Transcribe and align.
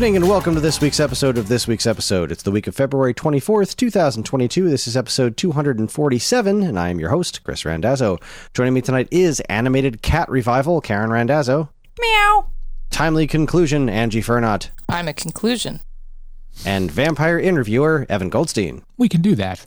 Evening 0.00 0.16
and 0.16 0.30
welcome 0.30 0.54
to 0.54 0.62
this 0.62 0.80
week's 0.80 0.98
episode 0.98 1.36
of 1.36 1.48
This 1.48 1.68
Week's 1.68 1.86
Episode. 1.86 2.32
It's 2.32 2.42
the 2.42 2.50
week 2.50 2.66
of 2.66 2.74
February 2.74 3.12
24th, 3.12 3.76
2022. 3.76 4.70
This 4.70 4.86
is 4.86 4.96
episode 4.96 5.36
247, 5.36 6.62
and 6.62 6.78
I 6.78 6.88
am 6.88 6.98
your 6.98 7.10
host, 7.10 7.44
Chris 7.44 7.66
Randazzo. 7.66 8.18
Joining 8.54 8.72
me 8.72 8.80
tonight 8.80 9.08
is 9.10 9.40
Animated 9.40 10.00
Cat 10.00 10.30
Revival, 10.30 10.80
Karen 10.80 11.10
Randazzo. 11.10 11.68
Meow. 12.00 12.46
Timely 12.88 13.26
Conclusion, 13.26 13.90
Angie 13.90 14.22
Fernot. 14.22 14.70
I'm 14.88 15.06
a 15.06 15.12
conclusion. 15.12 15.80
And 16.64 16.90
Vampire 16.90 17.38
Interviewer, 17.38 18.06
Evan 18.08 18.30
Goldstein. 18.30 18.82
We 18.96 19.10
can 19.10 19.20
do 19.20 19.34
that. 19.34 19.66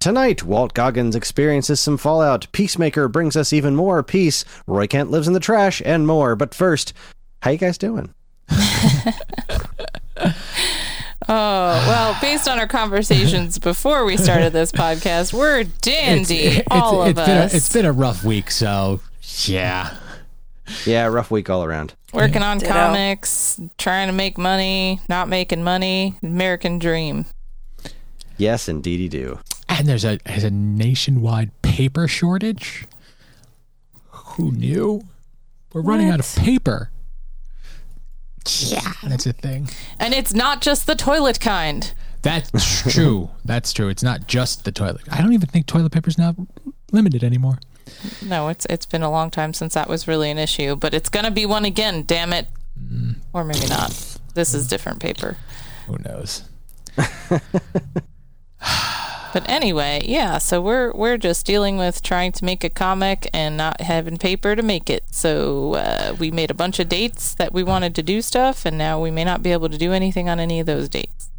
Tonight, 0.00 0.42
Walt 0.42 0.74
Goggins 0.74 1.14
experiences 1.14 1.78
some 1.78 1.96
fallout. 1.96 2.48
Peacemaker 2.50 3.06
brings 3.06 3.36
us 3.36 3.52
even 3.52 3.76
more 3.76 4.02
peace. 4.02 4.44
Roy 4.66 4.88
Kent 4.88 5.12
lives 5.12 5.28
in 5.28 5.32
the 5.32 5.38
trash, 5.38 5.80
and 5.84 6.08
more. 6.08 6.34
But 6.34 6.56
first, 6.56 6.92
how 7.42 7.52
you 7.52 7.58
guys 7.58 7.78
doing? 7.78 8.12
Oh, 11.28 11.86
well, 11.88 12.16
based 12.20 12.48
on 12.48 12.58
our 12.58 12.66
conversations 12.66 13.58
before 13.58 14.04
we 14.04 14.16
started 14.16 14.52
this 14.52 14.72
podcast, 14.72 15.32
we're 15.32 15.64
dandy, 15.64 16.62
all 16.70 17.04
it's 17.04 17.10
of 17.18 17.26
been 17.26 17.38
us. 17.38 17.54
A, 17.54 17.56
it's 17.56 17.72
been 17.72 17.86
a 17.86 17.92
rough 17.92 18.24
week, 18.24 18.50
so 18.50 19.00
yeah. 19.44 19.96
Yeah, 20.84 21.06
rough 21.06 21.30
week 21.30 21.48
all 21.48 21.64
around. 21.64 21.94
Working 22.12 22.42
on 22.42 22.58
Ditto. 22.58 22.72
comics, 22.72 23.60
trying 23.78 24.08
to 24.08 24.12
make 24.12 24.36
money, 24.36 25.00
not 25.08 25.28
making 25.28 25.62
money, 25.62 26.16
American 26.22 26.78
dream. 26.78 27.26
Yes, 28.36 28.68
indeedy 28.68 29.08
do. 29.08 29.38
And 29.68 29.88
there's 29.88 30.04
a 30.04 30.18
there's 30.26 30.44
a 30.44 30.50
nationwide 30.50 31.50
paper 31.62 32.08
shortage. 32.08 32.84
Who 34.10 34.50
knew? 34.52 35.04
We're 35.72 35.82
running 35.82 36.10
out 36.10 36.20
of 36.20 36.34
paper. 36.36 36.90
Yeah, 38.44 38.92
that's 39.04 39.26
a 39.26 39.32
thing. 39.32 39.68
And 39.98 40.14
it's 40.14 40.34
not 40.34 40.60
just 40.60 40.86
the 40.86 40.94
toilet 40.94 41.40
kind. 41.40 41.92
That's 42.22 42.82
true. 42.92 43.30
That's 43.44 43.72
true. 43.72 43.88
It's 43.88 44.02
not 44.02 44.26
just 44.26 44.64
the 44.64 44.72
toilet. 44.72 45.02
I 45.10 45.20
don't 45.20 45.32
even 45.32 45.48
think 45.48 45.66
toilet 45.66 45.92
paper's 45.92 46.18
now 46.18 46.34
limited 46.92 47.24
anymore. 47.24 47.58
No, 48.24 48.48
it's 48.48 48.64
it's 48.70 48.86
been 48.86 49.02
a 49.02 49.10
long 49.10 49.30
time 49.30 49.52
since 49.52 49.74
that 49.74 49.88
was 49.88 50.06
really 50.06 50.30
an 50.30 50.38
issue, 50.38 50.76
but 50.76 50.94
it's 50.94 51.08
gonna 51.08 51.32
be 51.32 51.46
one 51.46 51.64
again, 51.64 52.04
damn 52.06 52.32
it. 52.32 52.46
Mm. 52.80 53.16
Or 53.32 53.44
maybe 53.44 53.66
not. 53.66 54.18
This 54.34 54.54
is 54.54 54.68
different 54.68 55.00
paper. 55.00 55.36
Who 55.86 55.98
knows? 55.98 56.44
But 59.32 59.48
anyway, 59.48 60.02
yeah, 60.04 60.38
so 60.38 60.60
we're 60.60 60.92
we're 60.92 61.16
just 61.16 61.46
dealing 61.46 61.76
with 61.78 62.02
trying 62.02 62.32
to 62.32 62.44
make 62.44 62.64
a 62.64 62.68
comic 62.70 63.28
and 63.32 63.56
not 63.56 63.80
having 63.80 64.18
paper 64.18 64.54
to 64.54 64.62
make 64.62 64.90
it. 64.90 65.04
So 65.10 65.74
uh, 65.74 66.14
we 66.18 66.30
made 66.30 66.50
a 66.50 66.54
bunch 66.54 66.78
of 66.78 66.88
dates 66.88 67.34
that 67.34 67.52
we 67.52 67.62
wanted 67.62 67.94
to 67.94 68.02
do 68.02 68.20
stuff, 68.20 68.66
and 68.66 68.76
now 68.76 69.00
we 69.00 69.10
may 69.10 69.24
not 69.24 69.42
be 69.42 69.52
able 69.52 69.70
to 69.70 69.78
do 69.78 69.92
anything 69.92 70.28
on 70.28 70.38
any 70.38 70.60
of 70.60 70.66
those 70.66 70.88
dates. 70.88 71.30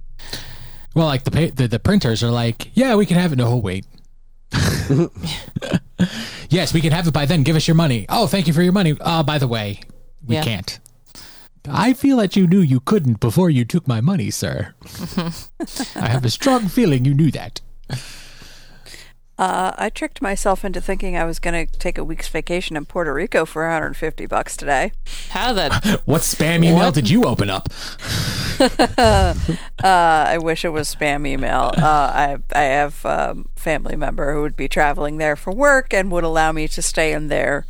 Well, 0.95 1.05
like 1.07 1.23
the 1.23 1.31
pa- 1.31 1.53
the, 1.55 1.67
the 1.67 1.79
printers 1.79 2.23
are 2.23 2.31
like, 2.31 2.71
yeah, 2.73 2.95
we 2.95 3.05
can 3.05 3.17
have 3.17 3.31
it. 3.33 3.37
No, 3.37 3.55
wait. 3.57 3.85
yes, 6.49 6.73
we 6.73 6.81
can 6.81 6.91
have 6.91 7.07
it 7.07 7.13
by 7.13 7.25
then. 7.25 7.43
Give 7.43 7.55
us 7.55 7.67
your 7.67 7.75
money. 7.75 8.05
Oh, 8.09 8.27
thank 8.27 8.47
you 8.47 8.53
for 8.53 8.61
your 8.61 8.73
money. 8.73 8.95
Uh, 8.99 9.23
by 9.23 9.37
the 9.37 9.47
way, 9.47 9.81
we 10.25 10.35
Yeah. 10.35 10.43
can't. 10.43 10.79
I 11.67 11.93
feel 11.93 12.17
that 12.17 12.35
you 12.35 12.45
knew 12.45 12.59
you 12.59 12.79
couldn't 12.81 13.19
before 13.21 13.49
you 13.49 13.63
took 13.65 13.87
my 13.87 14.01
money, 14.01 14.29
sir. 14.31 14.73
I 15.95 16.07
have 16.09 16.25
a 16.25 16.29
strong 16.29 16.67
feeling 16.67 17.05
you 17.05 17.13
knew 17.13 17.31
that. 17.31 17.61
Uh, 19.37 19.73
I 19.77 19.89
tricked 19.89 20.21
myself 20.21 20.63
into 20.63 20.79
thinking 20.79 21.17
I 21.17 21.23
was 21.23 21.39
going 21.39 21.67
to 21.67 21.79
take 21.79 21.97
a 21.97 22.03
week's 22.03 22.27
vacation 22.27 22.77
in 22.77 22.85
Puerto 22.85 23.11
Rico 23.11 23.45
for 23.45 23.63
150 23.63 24.27
bucks 24.27 24.55
today. 24.55 24.91
How 25.29 25.53
that? 25.53 26.01
What 26.05 26.21
spam 26.21 26.63
email 26.63 26.91
did 26.91 27.09
you 27.09 27.23
open 27.25 27.49
up? 27.49 27.69
Uh, 29.83 30.25
I 30.29 30.37
wish 30.37 30.63
it 30.63 30.69
was 30.69 30.93
spam 30.93 31.27
email. 31.27 31.71
Uh, 31.75 31.81
I 31.83 32.37
I 32.53 32.61
have 32.61 33.03
a 33.03 33.35
family 33.55 33.97
member 33.97 34.33
who 34.33 34.41
would 34.41 34.55
be 34.55 34.69
traveling 34.69 35.17
there 35.17 35.35
for 35.35 35.51
work 35.51 35.93
and 35.93 36.09
would 36.11 36.23
allow 36.23 36.53
me 36.53 36.69
to 36.69 36.81
stay 36.81 37.11
in 37.11 37.27
their 37.27 37.65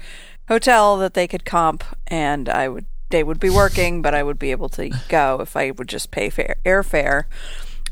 hotel 0.47 0.97
that 0.97 1.15
they 1.15 1.27
could 1.27 1.45
comp, 1.45 1.83
and 2.05 2.47
I 2.47 2.69
would 2.69 2.85
they 3.09 3.23
would 3.23 3.39
be 3.39 3.49
working, 3.49 4.01
but 4.03 4.13
I 4.13 4.21
would 4.21 4.37
be 4.37 4.51
able 4.51 4.69
to 4.69 4.91
go 5.07 5.39
if 5.41 5.55
I 5.55 5.71
would 5.71 5.87
just 5.87 6.11
pay 6.11 6.29
fare, 6.29 6.57
airfare. 6.65 7.23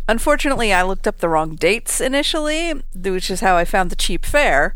Unfortunately, 0.08 0.74
I 0.74 0.84
looked 0.84 1.08
up 1.08 1.18
the 1.18 1.30
wrong 1.30 1.56
dates 1.56 2.02
initially, 2.02 2.74
which 2.94 3.32
is 3.32 3.42
how 3.42 3.56
I 3.56 3.66
found 3.66 3.90
the 3.90 3.96
cheap 3.96 4.26
fare. 4.26 4.76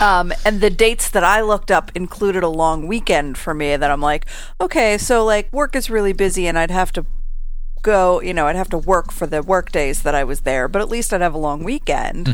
Um, 0.00 0.32
and 0.44 0.60
the 0.60 0.70
dates 0.70 1.08
that 1.10 1.22
I 1.22 1.42
looked 1.42 1.70
up 1.70 1.92
included 1.94 2.42
a 2.42 2.48
long 2.48 2.88
weekend 2.88 3.38
for 3.38 3.54
me 3.54 3.76
that 3.76 3.90
I'm 3.90 4.00
like, 4.00 4.26
okay, 4.60 4.98
so 4.98 5.24
like 5.24 5.52
work 5.52 5.76
is 5.76 5.90
really 5.90 6.12
busy 6.12 6.48
and 6.48 6.58
I'd 6.58 6.72
have 6.72 6.92
to 6.92 7.06
go, 7.82 8.20
you 8.20 8.34
know, 8.34 8.46
I'd 8.46 8.56
have 8.56 8.70
to 8.70 8.78
work 8.78 9.12
for 9.12 9.26
the 9.26 9.42
work 9.42 9.70
days 9.70 10.02
that 10.02 10.14
I 10.14 10.24
was 10.24 10.40
there, 10.40 10.66
but 10.66 10.82
at 10.82 10.88
least 10.88 11.12
I'd 11.12 11.20
have 11.20 11.34
a 11.34 11.38
long 11.38 11.62
weekend 11.62 12.28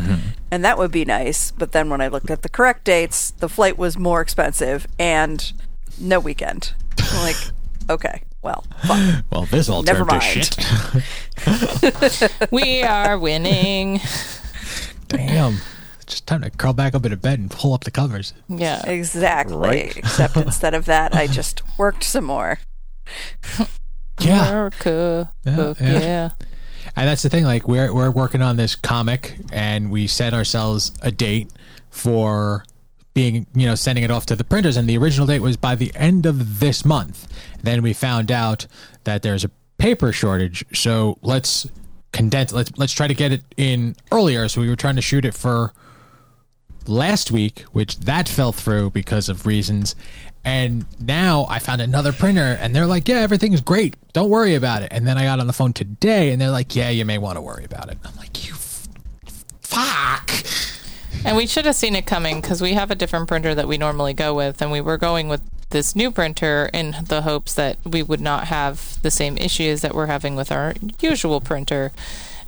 and 0.50 0.65
that 0.65 0.78
would 0.78 0.91
be 0.91 1.04
nice. 1.04 1.50
But 1.50 1.72
then 1.72 1.91
when 1.91 2.00
I 2.00 2.09
looked 2.09 2.31
at 2.31 2.43
the 2.43 2.48
correct 2.48 2.84
dates, 2.84 3.32
the 3.32 3.48
flight 3.48 3.77
was 3.77 3.98
more 3.98 4.21
expensive 4.21 4.87
and 4.98 5.53
no 6.00 6.21
weekend. 6.21 6.75
I'm 6.98 7.22
like, 7.22 7.37
okay, 7.91 8.22
well, 8.43 8.65
fine. 8.87 9.25
Well, 9.31 9.43
this 9.47 9.69
all 9.69 9.82
Never 9.82 10.04
turned 10.04 10.09
mind. 10.09 10.43
to 10.44 11.00
shit. 12.10 12.32
we 12.50 12.82
are 12.82 13.19
winning. 13.19 14.00
Damn. 15.09 15.59
Just 16.06 16.26
time 16.26 16.43
to 16.43 16.50
crawl 16.50 16.72
back 16.72 16.94
up 16.94 17.04
into 17.04 17.16
bed 17.16 17.38
and 17.38 17.50
pull 17.50 17.75
up 17.75 17.84
the 17.84 17.91
covers. 17.91 18.32
Yeah. 18.48 18.82
Exactly. 18.88 19.56
Right. 19.56 19.97
Except 19.97 20.37
instead 20.37 20.75
of 20.75 20.84
that, 20.87 21.15
I 21.15 21.27
just 21.27 21.62
worked 21.78 22.04
some 22.04 22.25
more. 22.25 22.59
Yeah. 24.21 24.48
America. 24.48 25.32
Yeah, 25.44 25.56
Fuck 25.56 25.81
yeah. 25.81 26.00
yeah. 26.00 26.31
And 26.97 27.09
that's 27.09 27.22
the 27.22 27.28
thing, 27.28 27.44
like 27.44 27.69
we're 27.69 27.93
we're 27.93 28.10
working 28.10 28.43
on 28.43 28.56
this 28.56 28.75
comic 28.75 29.37
and 29.53 29.91
we 29.91 30.06
set 30.06 30.34
ourselves 30.34 30.93
a 31.03 31.12
date 31.12 31.53
for 31.91 32.65
being 33.14 33.46
you 33.54 33.66
know 33.66 33.74
sending 33.74 34.04
it 34.04 34.10
off 34.10 34.26
to 34.26 34.36
the 34.36 34.44
printers 34.44 34.76
and 34.76 34.88
the 34.88 34.96
original 34.96 35.26
date 35.26 35.41
was 35.41 35.56
by 35.56 35.74
the 35.74 35.92
end 35.94 36.26
of 36.26 36.60
this 36.60 36.84
month. 36.84 37.26
Then 37.62 37.82
we 37.82 37.92
found 37.92 38.30
out 38.30 38.66
that 39.04 39.22
there's 39.22 39.44
a 39.44 39.50
paper 39.78 40.12
shortage. 40.12 40.64
So 40.74 41.18
let's 41.22 41.68
condense 42.12 42.52
let's 42.52 42.70
let's 42.76 42.92
try 42.92 43.06
to 43.08 43.14
get 43.14 43.32
it 43.32 43.42
in 43.56 43.97
earlier. 44.12 44.48
So 44.48 44.60
we 44.60 44.68
were 44.68 44.76
trying 44.76 44.97
to 44.97 45.02
shoot 45.02 45.24
it 45.24 45.34
for 45.34 45.72
last 46.86 47.30
week, 47.30 47.60
which 47.72 47.98
that 48.00 48.28
fell 48.28 48.52
through 48.52 48.91
because 48.91 49.28
of 49.28 49.47
reasons. 49.47 49.94
And 50.44 50.86
now 51.00 51.47
I 51.50 51.58
found 51.58 51.82
another 51.82 52.12
printer 52.12 52.56
and 52.60 52.74
they're 52.74 52.86
like, 52.86 53.06
yeah, 53.08 53.16
everything's 53.18 53.60
great. 53.60 53.97
Don't 54.14 54.30
worry 54.30 54.54
about 54.54 54.82
it. 54.82 54.88
And 54.92 55.06
then 55.06 55.18
I 55.18 55.24
got 55.24 55.41
on 55.41 55.47
the 55.47 55.52
phone 55.52 55.72
today 55.72 56.30
and 56.30 56.41
they're 56.41 56.50
like, 56.50 56.74
yeah, 56.74 56.88
you 56.88 57.04
may 57.04 57.18
want 57.18 57.36
to 57.36 57.42
worry 57.42 57.64
about 57.64 57.91
it. 57.91 57.98
I'm 58.04 58.16
like, 58.16 58.47
you 58.47 58.54
f- 58.54 58.88
fuck. 59.60 60.30
And 61.24 61.36
we 61.36 61.46
should 61.46 61.66
have 61.66 61.74
seen 61.74 61.96
it 61.96 62.06
coming 62.06 62.41
because 62.41 62.62
we 62.62 62.74
have 62.74 62.91
a 62.91 62.94
different 62.94 63.28
printer 63.28 63.54
that 63.54 63.68
we 63.68 63.78
normally 63.78 64.15
go 64.15 64.34
with, 64.34 64.62
and 64.62 64.71
we 64.71 64.80
were 64.80 64.98
going 64.98 65.28
with 65.28 65.42
this 65.71 65.94
new 65.94 66.10
printer 66.10 66.71
in 66.72 66.97
the 67.09 67.22
hopes 67.22 67.54
that 67.54 67.77
we 67.84 68.03
would 68.03 68.21
not 68.21 68.47
have 68.48 69.00
the 69.03 69.10
same 69.10 69.36
issues 69.36 69.83
that 69.83 69.94
we're 69.94 70.06
having 70.06 70.34
with 70.34 70.50
our 70.50 70.74
usual 71.00 71.41
printer. 71.41 71.92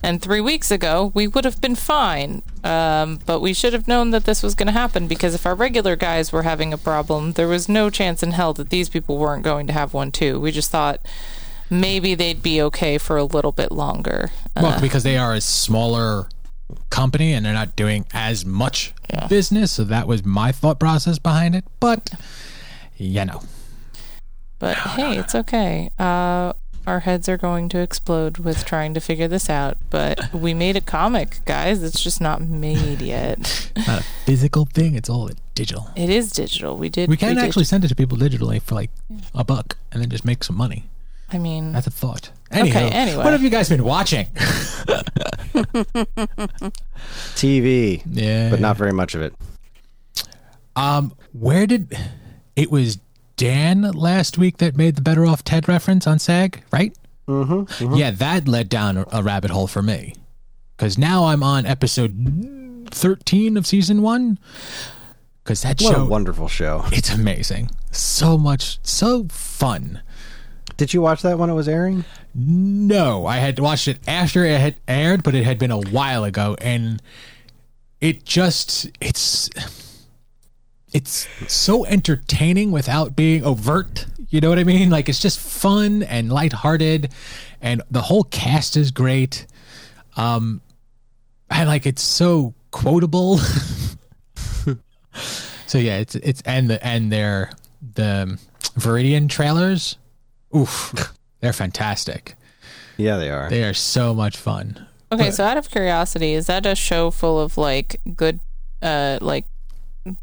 And 0.02 0.22
three 0.22 0.40
weeks 0.40 0.70
ago, 0.70 1.12
we 1.14 1.26
would 1.26 1.44
have 1.44 1.60
been 1.60 1.74
fine. 1.74 2.42
Um, 2.64 3.20
but 3.26 3.40
we 3.40 3.52
should 3.52 3.72
have 3.72 3.88
known 3.88 4.10
that 4.10 4.24
this 4.24 4.42
was 4.42 4.54
going 4.54 4.66
to 4.66 4.72
happen 4.72 5.06
because 5.06 5.34
if 5.34 5.44
our 5.46 5.54
regular 5.54 5.96
guys 5.96 6.32
were 6.32 6.42
having 6.42 6.72
a 6.72 6.78
problem, 6.78 7.32
there 7.32 7.48
was 7.48 7.68
no 7.68 7.90
chance 7.90 8.22
in 8.22 8.32
hell 8.32 8.52
that 8.54 8.70
these 8.70 8.88
people 8.88 9.18
weren't 9.18 9.42
going 9.42 9.66
to 9.66 9.72
have 9.72 9.92
one 9.92 10.10
too. 10.10 10.40
We 10.40 10.52
just 10.52 10.70
thought 10.70 11.00
maybe 11.68 12.14
they'd 12.14 12.42
be 12.42 12.60
okay 12.62 12.98
for 12.98 13.16
a 13.16 13.24
little 13.24 13.52
bit 13.52 13.72
longer. 13.72 14.30
Well, 14.56 14.80
because 14.80 15.04
they 15.04 15.16
are 15.16 15.34
a 15.34 15.40
smaller 15.40 16.28
company 16.90 17.32
and 17.32 17.44
they're 17.44 17.52
not 17.54 17.76
doing 17.76 18.06
as 18.12 18.44
much 18.44 18.92
Yeah. 19.10 19.26
business. 19.26 19.72
So 19.72 19.84
that 19.84 20.06
was 20.06 20.24
my 20.24 20.52
thought 20.52 20.78
process 20.78 21.18
behind 21.18 21.54
it. 21.54 21.64
But, 21.80 22.10
you 22.96 23.24
know, 23.24 23.42
But 24.58 24.76
hey, 24.76 25.16
it's 25.18 25.34
okay. 25.34 25.90
Uh, 25.98 26.52
our 26.86 27.00
heads 27.00 27.28
are 27.28 27.36
going 27.36 27.68
to 27.70 27.78
explode 27.78 28.38
with 28.38 28.64
trying 28.64 28.94
to 28.94 29.00
figure 29.00 29.28
this 29.28 29.48
out. 29.50 29.76
But 29.90 30.32
we 30.34 30.54
made 30.54 30.76
a 30.76 30.80
comic, 30.80 31.40
guys. 31.44 31.82
It's 31.82 32.00
just 32.00 32.20
not 32.20 32.40
made 32.42 33.00
yet. 33.00 33.70
Not 33.86 34.00
a 34.00 34.04
physical 34.24 34.64
thing. 34.66 34.94
It's 34.94 35.08
all 35.08 35.30
digital. 35.54 35.88
It 35.96 36.10
is 36.10 36.30
digital. 36.32 36.76
We 36.76 36.88
did. 36.88 37.08
We 37.08 37.16
can 37.16 37.34
did- 37.36 37.44
actually 37.44 37.64
send 37.64 37.84
it 37.84 37.88
to 37.88 37.94
people 37.94 38.18
digitally 38.18 38.60
for 38.60 38.74
like 38.74 38.90
a 39.34 39.44
buck, 39.44 39.76
and 39.92 40.02
then 40.02 40.10
just 40.10 40.24
make 40.24 40.42
some 40.44 40.56
money. 40.56 40.84
I 41.32 41.38
mean, 41.38 41.72
That's 41.72 41.86
a 41.86 41.90
thought. 41.90 42.30
Anyhow, 42.50 42.88
anyway. 42.92 43.22
what 43.22 43.32
have 43.32 43.42
you 43.42 43.50
guys 43.50 43.68
been 43.68 43.84
watching? 43.84 44.26
TV, 47.34 48.02
Yeah, 48.06 48.50
but 48.50 48.60
not 48.60 48.76
very 48.76 48.92
much 48.92 49.14
of 49.14 49.22
it. 49.22 49.34
Um, 50.76 51.12
where 51.32 51.66
did 51.66 51.96
it 52.56 52.70
was 52.70 52.98
Dan 53.36 53.82
last 53.92 54.36
week 54.38 54.58
that 54.58 54.76
made 54.76 54.96
the 54.96 55.02
Better 55.02 55.24
Off 55.26 55.44
Ted 55.44 55.68
reference 55.68 56.06
on 56.06 56.18
SAG, 56.18 56.62
right? 56.72 56.96
Mm-hmm. 57.28 57.94
Yeah, 57.94 58.10
that 58.10 58.48
led 58.48 58.68
down 58.68 58.96
a, 58.96 59.06
a 59.12 59.22
rabbit 59.22 59.50
hole 59.50 59.66
for 59.66 59.82
me 59.82 60.14
because 60.76 60.98
now 60.98 61.26
I'm 61.26 61.42
on 61.42 61.66
episode 61.66 62.86
thirteen 62.90 63.56
of 63.56 63.66
season 63.66 64.02
one. 64.02 64.38
Because 65.44 65.62
that 65.62 65.80
What 65.80 65.94
show, 65.94 66.02
a 66.02 66.06
wonderful 66.06 66.48
show. 66.48 66.84
it's 66.92 67.10
amazing, 67.12 67.70
so 67.90 68.36
much, 68.36 68.78
so 68.82 69.26
fun. 69.30 70.02
Did 70.80 70.94
you 70.94 71.02
watch 71.02 71.20
that 71.20 71.38
when 71.38 71.50
it 71.50 71.52
was 71.52 71.68
airing? 71.68 72.06
No, 72.34 73.26
I 73.26 73.36
had 73.36 73.58
watched 73.58 73.86
it 73.86 73.98
after 74.08 74.46
it 74.46 74.58
had 74.58 74.76
aired, 74.88 75.22
but 75.22 75.34
it 75.34 75.44
had 75.44 75.58
been 75.58 75.70
a 75.70 75.76
while 75.76 76.24
ago, 76.24 76.56
and 76.58 77.02
it 78.00 78.24
just 78.24 78.88
it's 78.98 79.50
it's 80.94 81.28
so 81.52 81.84
entertaining 81.84 82.70
without 82.70 83.14
being 83.14 83.44
overt. 83.44 84.06
You 84.30 84.40
know 84.40 84.48
what 84.48 84.58
I 84.58 84.64
mean? 84.64 84.88
Like 84.88 85.10
it's 85.10 85.20
just 85.20 85.38
fun 85.38 86.02
and 86.02 86.32
lighthearted, 86.32 87.12
and 87.60 87.82
the 87.90 88.00
whole 88.00 88.24
cast 88.24 88.74
is 88.78 88.90
great. 88.90 89.46
Um, 90.16 90.62
and 91.50 91.68
like 91.68 91.84
it's 91.84 92.00
so 92.00 92.54
quotable. 92.70 93.36
so 95.66 95.76
yeah, 95.76 95.98
it's 95.98 96.14
it's 96.14 96.40
and 96.46 96.70
the 96.70 96.82
and 96.82 97.12
their 97.12 97.52
the 97.82 98.40
Viridian 98.78 99.28
trailers. 99.28 99.98
Oof, 100.56 100.94
they're 101.40 101.52
fantastic. 101.52 102.34
Yeah, 102.96 103.16
they 103.16 103.30
are. 103.30 103.48
They 103.48 103.64
are 103.64 103.74
so 103.74 104.14
much 104.14 104.36
fun. 104.36 104.86
okay. 105.10 105.30
So, 105.30 105.44
out 105.44 105.56
of 105.56 105.70
curiosity, 105.70 106.34
is 106.34 106.46
that 106.46 106.66
a 106.66 106.74
show 106.74 107.10
full 107.10 107.40
of 107.40 107.56
like 107.56 108.00
good, 108.16 108.40
uh, 108.82 109.18
like 109.20 109.46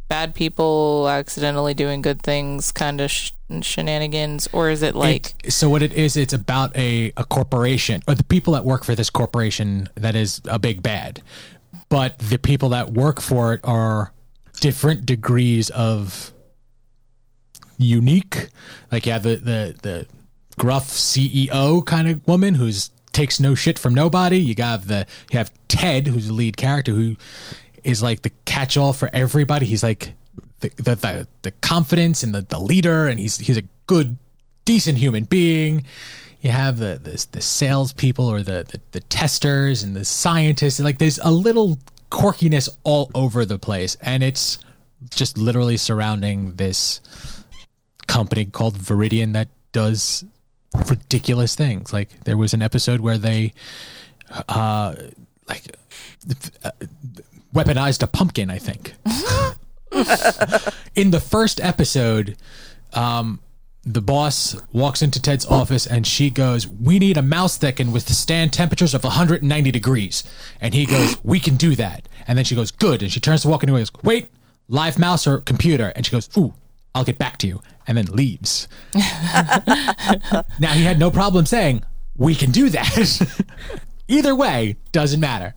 bad 0.09 0.33
people 0.35 1.07
accidentally 1.09 1.73
doing 1.73 2.01
good 2.01 2.21
things, 2.21 2.71
kind 2.71 2.99
of 3.01 3.09
sh- 3.09 3.31
shenanigans, 3.61 4.47
or 4.53 4.69
is 4.69 4.83
it 4.83 4.95
like? 4.95 5.33
It- 5.43 5.53
so 5.53 5.69
what 5.69 5.81
it 5.81 5.93
is, 5.93 6.15
it's 6.17 6.33
about 6.33 6.75
a, 6.75 7.11
a 7.17 7.23
corporation 7.23 8.01
or 8.07 8.13
the 8.15 8.23
people 8.23 8.53
that 8.53 8.65
work 8.65 8.83
for 8.83 8.93
this 8.95 9.09
corporation 9.09 9.89
that 9.95 10.15
is 10.15 10.41
a 10.45 10.59
big 10.59 10.83
bad. 10.83 11.21
But 11.89 12.19
the 12.19 12.37
people 12.37 12.69
that 12.69 12.91
work 12.93 13.21
for 13.21 13.53
it 13.53 13.61
are 13.63 14.11
different 14.59 15.05
degrees 15.05 15.69
of 15.71 16.31
unique. 17.77 18.49
Like 18.91 19.05
yeah, 19.05 19.17
the 19.19 19.35
the 19.35 19.75
the 19.81 20.07
gruff 20.57 20.87
CEO 20.87 21.85
kind 21.85 22.07
of 22.07 22.27
woman 22.27 22.55
who's 22.55 22.91
takes 23.17 23.39
no 23.39 23.55
shit 23.55 23.79
from 23.79 23.93
nobody. 23.93 24.37
You 24.37 24.55
got 24.55 24.87
the 24.87 25.05
you 25.31 25.37
have 25.37 25.51
Ted, 25.67 26.07
who's 26.07 26.27
the 26.27 26.33
lead 26.33 26.57
character, 26.57 26.91
who 26.91 27.15
is 27.83 28.03
like 28.03 28.21
the 28.21 28.31
catch 28.45 28.77
all 28.77 28.93
for 28.93 29.09
everybody. 29.13 29.65
He's 29.65 29.83
like 29.83 30.13
the 30.59 30.69
the 30.77 30.95
the, 30.95 31.27
the 31.41 31.51
confidence 31.51 32.23
and 32.23 32.33
the, 32.33 32.41
the 32.41 32.59
leader, 32.59 33.07
and 33.07 33.19
he's 33.19 33.37
he's 33.37 33.57
a 33.57 33.63
good, 33.87 34.17
decent 34.65 34.97
human 34.97 35.23
being. 35.23 35.85
You 36.41 36.51
have 36.51 36.77
the 36.77 36.99
the, 37.01 37.25
the 37.31 37.41
salespeople 37.41 38.27
or 38.27 38.43
the, 38.43 38.65
the 38.69 38.79
the 38.91 38.99
testers 39.01 39.83
and 39.83 39.95
the 39.95 40.05
scientists. 40.05 40.79
Like 40.79 40.99
there's 40.99 41.19
a 41.19 41.31
little 41.31 41.79
quirkiness 42.11 42.69
all 42.83 43.09
over 43.15 43.45
the 43.45 43.59
place, 43.59 43.97
and 44.01 44.23
it's 44.23 44.59
just 45.09 45.37
literally 45.37 45.77
surrounding 45.77 46.55
this 46.55 47.01
company 48.07 48.45
called 48.45 48.77
Viridian 48.77 49.33
that 49.33 49.49
does 49.71 50.23
ridiculous 50.89 51.55
things. 51.55 51.93
Like 51.93 52.23
there 52.23 52.37
was 52.37 52.53
an 52.53 52.61
episode 52.61 52.99
where 52.99 53.17
they 53.17 53.53
uh 54.49 54.95
like 55.47 55.75
uh, 56.63 56.71
weaponized 57.53 58.03
a 58.03 58.07
pumpkin, 58.07 58.49
I 58.49 58.57
think. 58.57 58.93
In 60.95 61.11
the 61.11 61.19
first 61.19 61.59
episode, 61.61 62.35
um 62.93 63.39
the 63.83 64.01
boss 64.01 64.53
walks 64.73 65.01
into 65.01 65.21
Ted's 65.21 65.45
office 65.45 65.87
and 65.87 66.05
she 66.05 66.29
goes, 66.29 66.67
"We 66.67 66.99
need 66.99 67.15
a 67.15 67.21
mouse 67.21 67.55
that 67.57 67.77
can 67.77 67.93
withstand 67.93 68.51
temperatures 68.51 68.93
of 68.93 69.05
190 69.05 69.71
degrees." 69.71 70.25
And 70.59 70.73
he 70.73 70.85
goes, 70.85 71.15
"We 71.23 71.39
can 71.39 71.55
do 71.55 71.73
that." 71.75 72.09
And 72.27 72.37
then 72.37 72.43
she 72.43 72.53
goes, 72.53 72.69
"Good." 72.69 73.01
And 73.01 73.09
she 73.09 73.21
turns 73.21 73.43
to 73.43 73.47
walk 73.47 73.63
away 73.63 73.79
and 73.79 73.89
goes, 73.89 74.03
"Wait, 74.03 74.29
live 74.67 74.99
mouse 74.99 75.25
or 75.25 75.37
computer?" 75.39 75.93
And 75.95 76.05
she 76.05 76.11
goes, 76.11 76.29
"Ooh, 76.37 76.53
I'll 76.97 77.05
get 77.05 77.17
back 77.17 77.37
to 77.39 77.47
you." 77.47 77.61
And 77.87 77.97
then 77.97 78.05
leaves. 78.07 78.67
now 78.93 80.73
he 80.73 80.83
had 80.83 80.99
no 80.99 81.09
problem 81.11 81.45
saying, 81.45 81.83
"We 82.15 82.35
can 82.35 82.51
do 82.51 82.69
that." 82.69 83.21
Either 84.07 84.35
way, 84.35 84.77
doesn't 84.91 85.19
matter. 85.19 85.53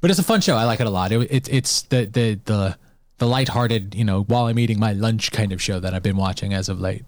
But 0.00 0.10
it's 0.10 0.18
a 0.18 0.24
fun 0.24 0.40
show. 0.40 0.56
I 0.56 0.64
like 0.64 0.80
it 0.80 0.86
a 0.86 0.90
lot. 0.90 1.12
It, 1.12 1.30
it, 1.30 1.48
it's 1.52 1.82
the 1.82 2.06
the 2.06 2.40
the 2.44 2.76
the 3.18 3.26
lighthearted, 3.26 3.94
you 3.94 4.04
know, 4.04 4.22
while 4.22 4.46
I'm 4.46 4.58
eating 4.58 4.80
my 4.80 4.92
lunch 4.92 5.30
kind 5.30 5.52
of 5.52 5.62
show 5.62 5.78
that 5.78 5.94
I've 5.94 6.02
been 6.02 6.16
watching 6.16 6.54
as 6.54 6.68
of 6.68 6.80
late. 6.80 7.04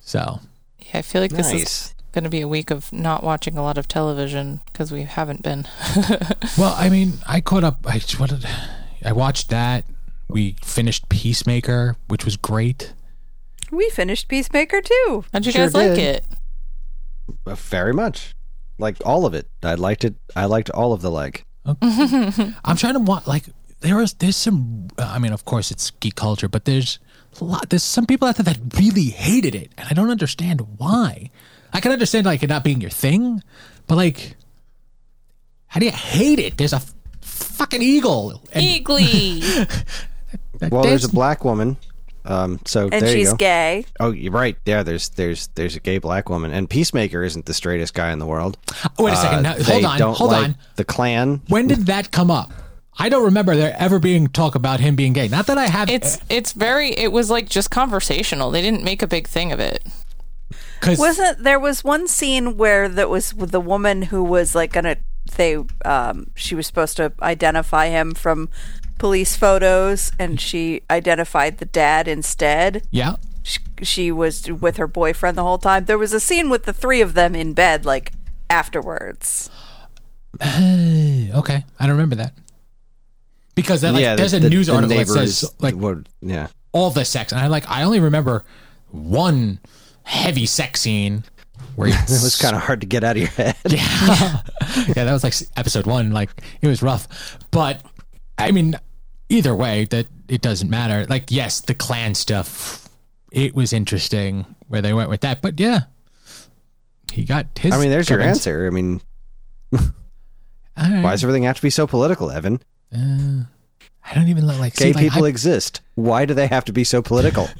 So 0.00 0.40
Yeah, 0.78 0.98
I 0.98 1.02
feel 1.02 1.20
like 1.20 1.32
this 1.32 1.52
is 1.52 1.94
going 2.12 2.24
to 2.24 2.30
be 2.30 2.40
a 2.40 2.48
week 2.48 2.70
of 2.70 2.92
not 2.92 3.24
watching 3.24 3.58
a 3.58 3.62
lot 3.62 3.76
of 3.76 3.88
television 3.88 4.60
because 4.66 4.92
we 4.92 5.02
haven't 5.02 5.42
been. 5.42 5.66
Well, 6.56 6.74
I 6.78 6.88
mean, 6.88 7.14
I 7.26 7.40
caught 7.40 7.64
up. 7.64 7.84
I 7.84 8.00
what 8.16 8.30
did, 8.30 8.46
I 9.04 9.12
watched 9.12 9.48
that. 9.50 9.84
We 10.34 10.56
finished 10.64 11.08
Peacemaker, 11.08 11.94
which 12.08 12.24
was 12.24 12.36
great. 12.36 12.92
We 13.70 13.88
finished 13.90 14.26
Peacemaker 14.26 14.80
too. 14.80 15.24
How'd 15.32 15.46
you 15.46 15.52
Sure 15.52 15.66
guys 15.66 15.74
like 15.74 15.96
it? 15.96 16.24
Uh, 17.46 17.54
Very 17.54 17.92
much. 17.92 18.34
Like 18.76 18.96
all 19.06 19.26
of 19.26 19.34
it. 19.34 19.48
I 19.62 19.74
liked 19.76 20.04
it. 20.04 20.16
I 20.34 20.46
liked 20.46 20.70
all 20.70 20.92
of 20.92 21.02
the 21.02 21.10
leg. 21.10 21.44
I'm 21.64 22.76
trying 22.76 22.94
to 22.94 22.98
want 22.98 23.28
like 23.28 23.44
there 23.78 23.94
was 23.94 24.14
there's 24.14 24.34
some. 24.36 24.88
I 24.98 25.20
mean, 25.20 25.32
of 25.32 25.44
course, 25.44 25.70
it's 25.70 25.92
geek 25.92 26.16
culture, 26.16 26.48
but 26.48 26.64
there's 26.64 26.98
a 27.40 27.44
lot. 27.44 27.70
There's 27.70 27.84
some 27.84 28.04
people 28.04 28.26
out 28.26 28.34
there 28.34 28.52
that 28.52 28.58
really 28.76 29.10
hated 29.10 29.54
it, 29.54 29.70
and 29.78 29.86
I 29.88 29.94
don't 29.94 30.10
understand 30.10 30.62
why. 30.78 31.30
I 31.72 31.78
can 31.78 31.92
understand 31.92 32.26
like 32.26 32.42
it 32.42 32.48
not 32.48 32.64
being 32.64 32.80
your 32.80 32.90
thing, 32.90 33.40
but 33.86 33.94
like, 33.94 34.34
how 35.68 35.78
do 35.78 35.86
you 35.86 35.92
hate 35.92 36.40
it? 36.40 36.56
There's 36.58 36.72
a 36.72 36.82
f- 36.82 36.92
fucking 37.20 37.82
eagle. 37.82 38.42
And 38.52 38.64
Eagly. 38.64 40.02
that 40.64 40.72
Well, 40.72 40.82
there's 40.82 41.04
a 41.04 41.08
black 41.08 41.44
woman. 41.44 41.76
Um, 42.26 42.58
so 42.64 42.84
And 42.84 42.92
there 43.02 43.10
you 43.10 43.16
she's 43.18 43.30
go. 43.32 43.36
gay. 43.36 43.84
Oh, 44.00 44.10
you're 44.10 44.32
right. 44.32 44.56
Yeah, 44.64 44.82
there's 44.82 45.10
there's 45.10 45.48
there's 45.56 45.76
a 45.76 45.80
gay 45.80 45.98
black 45.98 46.30
woman, 46.30 46.52
and 46.52 46.68
Peacemaker 46.70 47.22
isn't 47.22 47.44
the 47.44 47.52
straightest 47.52 47.92
guy 47.92 48.12
in 48.12 48.18
the 48.18 48.24
world. 48.26 48.56
Oh, 48.98 49.04
wait 49.04 49.12
a 49.12 49.16
second. 49.16 49.38
Uh, 49.46 49.50
Now, 49.50 49.54
they 49.56 49.64
hold 49.64 49.84
on. 49.84 49.98
don't 49.98 50.16
Hold 50.16 50.30
like 50.32 50.44
on. 50.44 50.56
The 50.76 50.84
Klan. 50.84 51.42
When 51.48 51.66
did 51.66 51.86
that 51.86 52.10
come 52.12 52.30
up? 52.30 52.50
I 52.98 53.08
don't 53.10 53.24
remember 53.24 53.56
there 53.56 53.76
ever 53.78 53.98
being 53.98 54.28
talk 54.28 54.54
about 54.54 54.80
him 54.80 54.94
being 54.96 55.12
gay. 55.12 55.28
Not 55.28 55.46
that 55.48 55.58
I 55.58 55.66
have. 55.66 55.90
it's 55.90 56.18
it's 56.30 56.52
very. 56.52 56.90
It 56.96 57.12
was 57.12 57.28
like 57.28 57.48
just 57.50 57.70
conversational. 57.70 58.50
They 58.50 58.62
didn't 58.62 58.84
make 58.84 59.02
a 59.02 59.06
big 59.06 59.28
thing 59.28 59.52
of 59.52 59.60
it. 59.60 59.84
because 60.80 60.98
Wasn't 60.98 61.42
there 61.44 61.58
was 61.60 61.84
one 61.84 62.08
scene 62.08 62.56
where 62.56 62.88
that 62.88 63.10
was 63.10 63.34
with 63.34 63.50
the 63.50 63.60
woman 63.60 64.00
who 64.02 64.22
was 64.24 64.54
like 64.54 64.72
gonna 64.72 64.96
they 65.36 65.56
um 65.84 66.28
she 66.34 66.54
was 66.54 66.66
supposed 66.66 66.96
to 66.98 67.12
identify 67.20 67.88
him 67.88 68.14
from 68.14 68.48
police 68.98 69.36
photos 69.36 70.12
and 70.18 70.36
mm. 70.36 70.40
she 70.40 70.82
identified 70.90 71.58
the 71.58 71.66
dad 71.66 72.08
instead. 72.08 72.86
yeah. 72.90 73.16
She, 73.46 73.60
she 73.82 74.10
was 74.10 74.50
with 74.50 74.78
her 74.78 74.86
boyfriend 74.86 75.36
the 75.36 75.42
whole 75.42 75.58
time. 75.58 75.84
There 75.84 75.98
was 75.98 76.14
a 76.14 76.20
scene 76.20 76.48
with 76.48 76.64
the 76.64 76.72
three 76.72 77.02
of 77.02 77.12
them 77.12 77.34
in 77.34 77.52
bed 77.52 77.84
like 77.84 78.12
afterwards. 78.48 79.50
Okay, 80.40 81.64
I 81.80 81.86
don't 81.86 81.96
remember 81.96 82.14
that. 82.16 82.32
Because 83.54 83.80
that, 83.80 83.92
like, 83.92 84.02
yeah, 84.02 84.14
there's 84.14 84.30
the, 84.30 84.38
a 84.38 84.40
the- 84.40 84.50
news 84.50 84.68
the 84.68 84.74
article 84.74 84.96
that 84.96 85.08
says 85.08 85.52
like 85.58 85.74
what, 85.74 85.98
yeah. 86.20 86.46
all 86.72 86.90
the 86.90 87.04
sex, 87.04 87.32
and 87.32 87.40
I 87.40 87.48
like 87.48 87.68
I 87.68 87.82
only 87.82 88.00
remember 88.00 88.44
one 88.90 89.58
heavy 90.04 90.46
sex 90.46 90.80
scene 90.80 91.24
where 91.76 91.88
It 91.92 92.08
was 92.08 92.40
kind 92.40 92.54
of 92.54 92.62
hard 92.62 92.80
to 92.82 92.86
get 92.86 93.04
out 93.04 93.16
of 93.16 93.22
your 93.22 93.30
head. 93.30 93.56
yeah, 93.68 94.40
yeah, 94.88 95.04
that 95.04 95.12
was 95.12 95.24
like 95.24 95.34
episode 95.56 95.86
one. 95.86 96.12
Like 96.12 96.30
it 96.60 96.68
was 96.68 96.82
rough, 96.82 97.38
but 97.50 97.82
I 98.38 98.50
mean, 98.50 98.76
either 99.28 99.54
way, 99.54 99.84
that 99.86 100.06
it 100.28 100.40
doesn't 100.42 100.68
matter. 100.70 101.06
Like 101.08 101.30
yes, 101.30 101.60
the 101.60 101.74
clan 101.74 102.14
stuff, 102.14 102.88
it 103.32 103.54
was 103.54 103.72
interesting 103.72 104.44
where 104.68 104.82
they 104.82 104.92
went 104.92 105.10
with 105.10 105.20
that, 105.22 105.40
but 105.42 105.58
yeah, 105.60 105.80
he 107.12 107.24
got 107.24 107.46
his. 107.58 107.72
I 107.72 107.78
mean, 107.78 107.90
there's 107.90 108.08
your 108.10 108.18
comeuppance. 108.18 108.26
answer. 108.26 108.66
I 108.66 108.70
mean, 108.70 109.00
All 109.72 109.80
right. 110.76 111.02
why 111.02 111.10
does 111.12 111.22
everything 111.22 111.44
have 111.44 111.56
to 111.56 111.62
be 111.62 111.70
so 111.70 111.86
political, 111.86 112.30
Evan? 112.30 112.60
Uh, 112.92 113.44
I 114.04 114.14
don't 114.14 114.28
even 114.28 114.46
look 114.46 114.58
like 114.58 114.74
Gay 114.76 114.86
see, 114.86 114.92
like, 114.92 115.04
people 115.04 115.24
I- 115.24 115.28
exist. 115.28 115.80
Why 115.94 116.24
do 116.26 116.34
they 116.34 116.46
have 116.48 116.64
to 116.66 116.72
be 116.72 116.84
so 116.84 117.00
political? 117.02 117.48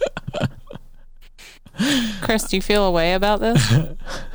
Chris, 2.20 2.44
do 2.44 2.56
you 2.56 2.62
feel 2.62 2.84
a 2.84 2.90
way 2.90 3.14
about 3.14 3.40
this? 3.40 3.72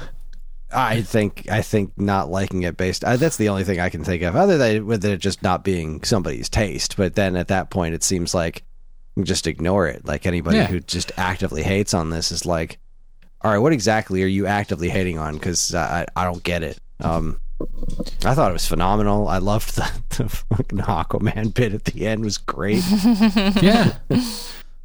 I 0.72 1.02
think 1.02 1.48
I 1.50 1.62
think 1.62 1.94
not 1.98 2.30
liking 2.30 2.64
it 2.64 2.78
based. 2.78 3.04
Uh, 3.04 3.18
that's 3.18 3.38
the 3.38 3.50
only 3.50 3.64
thing 3.64 3.80
I 3.80 3.90
can 3.90 4.04
think 4.04 4.22
of, 4.24 4.36
other 4.36 4.58
than 4.58 4.86
with 4.86 5.04
it 5.06 5.18
just 5.20 5.42
not 5.42 5.64
being 5.64 6.04
somebody's 6.04 6.50
taste. 6.50 6.96
But 6.98 7.16
then 7.16 7.36
at 7.36 7.48
that 7.48 7.70
point, 7.72 7.96
it 7.96 8.04
seems 8.04 8.34
like 8.36 8.64
you 9.16 9.24
just 9.24 9.48
ignore 9.48 9.88
it. 9.88 10.06
Like 10.06 10.26
anybody 10.26 10.58
Yeah. 10.58 10.68
who 10.68 10.80
just 10.80 11.12
actively 11.18 11.64
hates 11.64 11.94
on 11.94 12.10
this 12.12 12.32
is 12.32 12.46
like, 12.46 12.78
all 13.42 13.52
right, 13.52 13.58
what 13.58 13.74
exactly 13.74 14.22
are 14.24 14.28
you 14.28 14.46
actively 14.46 14.90
hating 14.90 15.18
on? 15.18 15.34
Because 15.34 15.74
I 15.74 16.06
I 16.16 16.24
don't 16.26 16.44
get 16.44 16.62
it. 16.64 16.80
Um, 17.00 17.40
I 18.24 18.36
thought 18.36 18.52
it 18.52 18.54
was 18.54 18.68
phenomenal. 18.68 19.28
I 19.28 19.40
loved 19.40 19.76
the, 19.76 19.92
the 20.24 20.30
fucking 20.30 20.80
Aquaman 20.80 21.54
bit 21.54 21.74
at 21.74 21.86
the 21.86 22.06
end 22.08 22.24
was 22.24 22.38
great. 22.38 22.84
yeah, 23.62 23.98
yeah. 24.10 24.30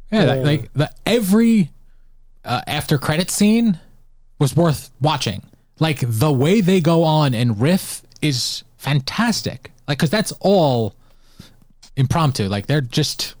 that- 0.09 0.43
like 0.43 0.73
the 0.73 0.91
every 1.05 1.69
uh, 2.43 2.61
after 2.67 2.97
credit 2.97 3.29
scene 3.29 3.79
was 4.39 4.55
worth 4.55 4.89
watching. 4.99 5.43
Like 5.79 5.99
the 6.01 6.31
way 6.31 6.61
they 6.61 6.81
go 6.81 7.03
on 7.03 7.33
and 7.33 7.59
riff 7.59 8.01
is 8.21 8.63
fantastic. 8.77 9.71
Like 9.87 9.97
because 9.97 10.09
that's 10.09 10.31
all 10.39 10.95
impromptu. 11.95 12.47
Like 12.47 12.67
they're 12.67 12.81
just 12.81 13.35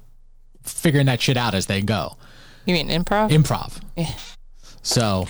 figuring 0.63 1.05
that 1.05 1.21
shit 1.21 1.37
out 1.37 1.53
as 1.53 1.67
they 1.67 1.81
go. 1.81 2.17
You 2.65 2.73
mean 2.73 2.89
improv? 2.89 3.29
Improv. 3.29 3.79
Yeah. 3.95 4.11
So 4.81 5.27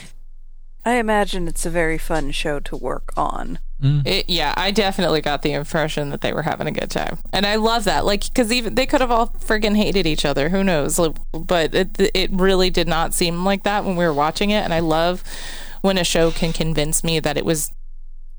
I 0.85 0.95
imagine 0.95 1.47
it's 1.47 1.65
a 1.65 1.69
very 1.69 1.97
fun 1.97 2.31
show 2.31 2.59
to 2.61 2.77
work 2.77 3.11
on. 3.17 3.59
Mm. 3.81 4.05
It, 4.07 4.29
yeah, 4.29 4.53
I 4.55 4.71
definitely 4.71 5.19
got 5.19 5.41
the 5.41 5.51
impression 5.51 6.09
that 6.11 6.21
they 6.21 6.31
were 6.31 6.43
having 6.43 6.67
a 6.67 6.71
good 6.71 6.89
time, 6.89 7.17
and 7.33 7.45
I 7.45 7.55
love 7.55 7.83
that. 7.83 8.05
Like, 8.05 8.23
because 8.23 8.51
even 8.51 8.75
they 8.75 8.85
could 8.85 9.01
have 9.01 9.11
all 9.11 9.27
friggin' 9.27 9.75
hated 9.75 10.07
each 10.07 10.23
other. 10.23 10.47
Who 10.47 10.63
knows? 10.63 10.97
Like, 10.97 11.17
But 11.33 11.75
it 11.75 12.11
it 12.13 12.31
really 12.31 12.69
did 12.69 12.87
not 12.87 13.13
seem 13.13 13.43
like 13.43 13.63
that 13.63 13.83
when 13.83 13.97
we 13.97 14.05
were 14.05 14.13
watching 14.13 14.51
it, 14.51 14.63
and 14.63 14.73
I 14.73 14.79
love 14.79 15.23
when 15.85 15.99
a 15.99 16.03
show 16.03 16.31
can 16.31 16.51
convince 16.51 17.03
me 17.03 17.19
that 17.19 17.37
it 17.37 17.45
was 17.45 17.71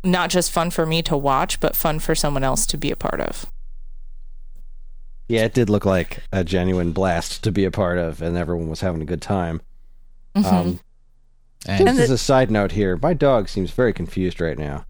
not 0.03 0.31
just 0.31 0.51
fun 0.51 0.69
for 0.69 0.85
me 0.85 1.01
to 1.03 1.17
watch, 1.17 1.61
but 1.61 1.77
fun 1.77 2.01
for 2.01 2.13
someone 2.15 2.43
else 2.43 2.67
to 2.67 2.77
be 2.77 2.91
a 2.91 2.97
part 2.97 3.21
of. 3.21 3.47
Yeah, 5.29 5.45
it 5.45 5.55
did 5.55 5.71
look 5.71 5.85
like 5.85 6.25
a 6.33 6.43
genuine 6.43 6.91
blast 6.93 7.45
to 7.45 7.53
be 7.53 7.65
a 7.65 7.71
part 7.71 7.99
of, 7.99 8.21
and 8.21 8.37
everyone 8.37 8.69
was 8.69 8.81
having 8.81 9.01
a 9.01 9.05
good 9.05 9.23
time. 9.23 9.61
Mm-hmm. 10.35 10.55
Um, 10.55 10.81
and 11.69 11.87
Just 11.87 12.01
as 12.01 12.11
a 12.11 12.19
side 12.19 12.51
note 12.51 12.73
here, 12.73 12.97
my 13.01 13.15
dog 13.15 13.49
seems 13.49 13.71
very 13.71 13.93
confused 13.93 14.41
right 14.41 14.59
now. 14.59 14.85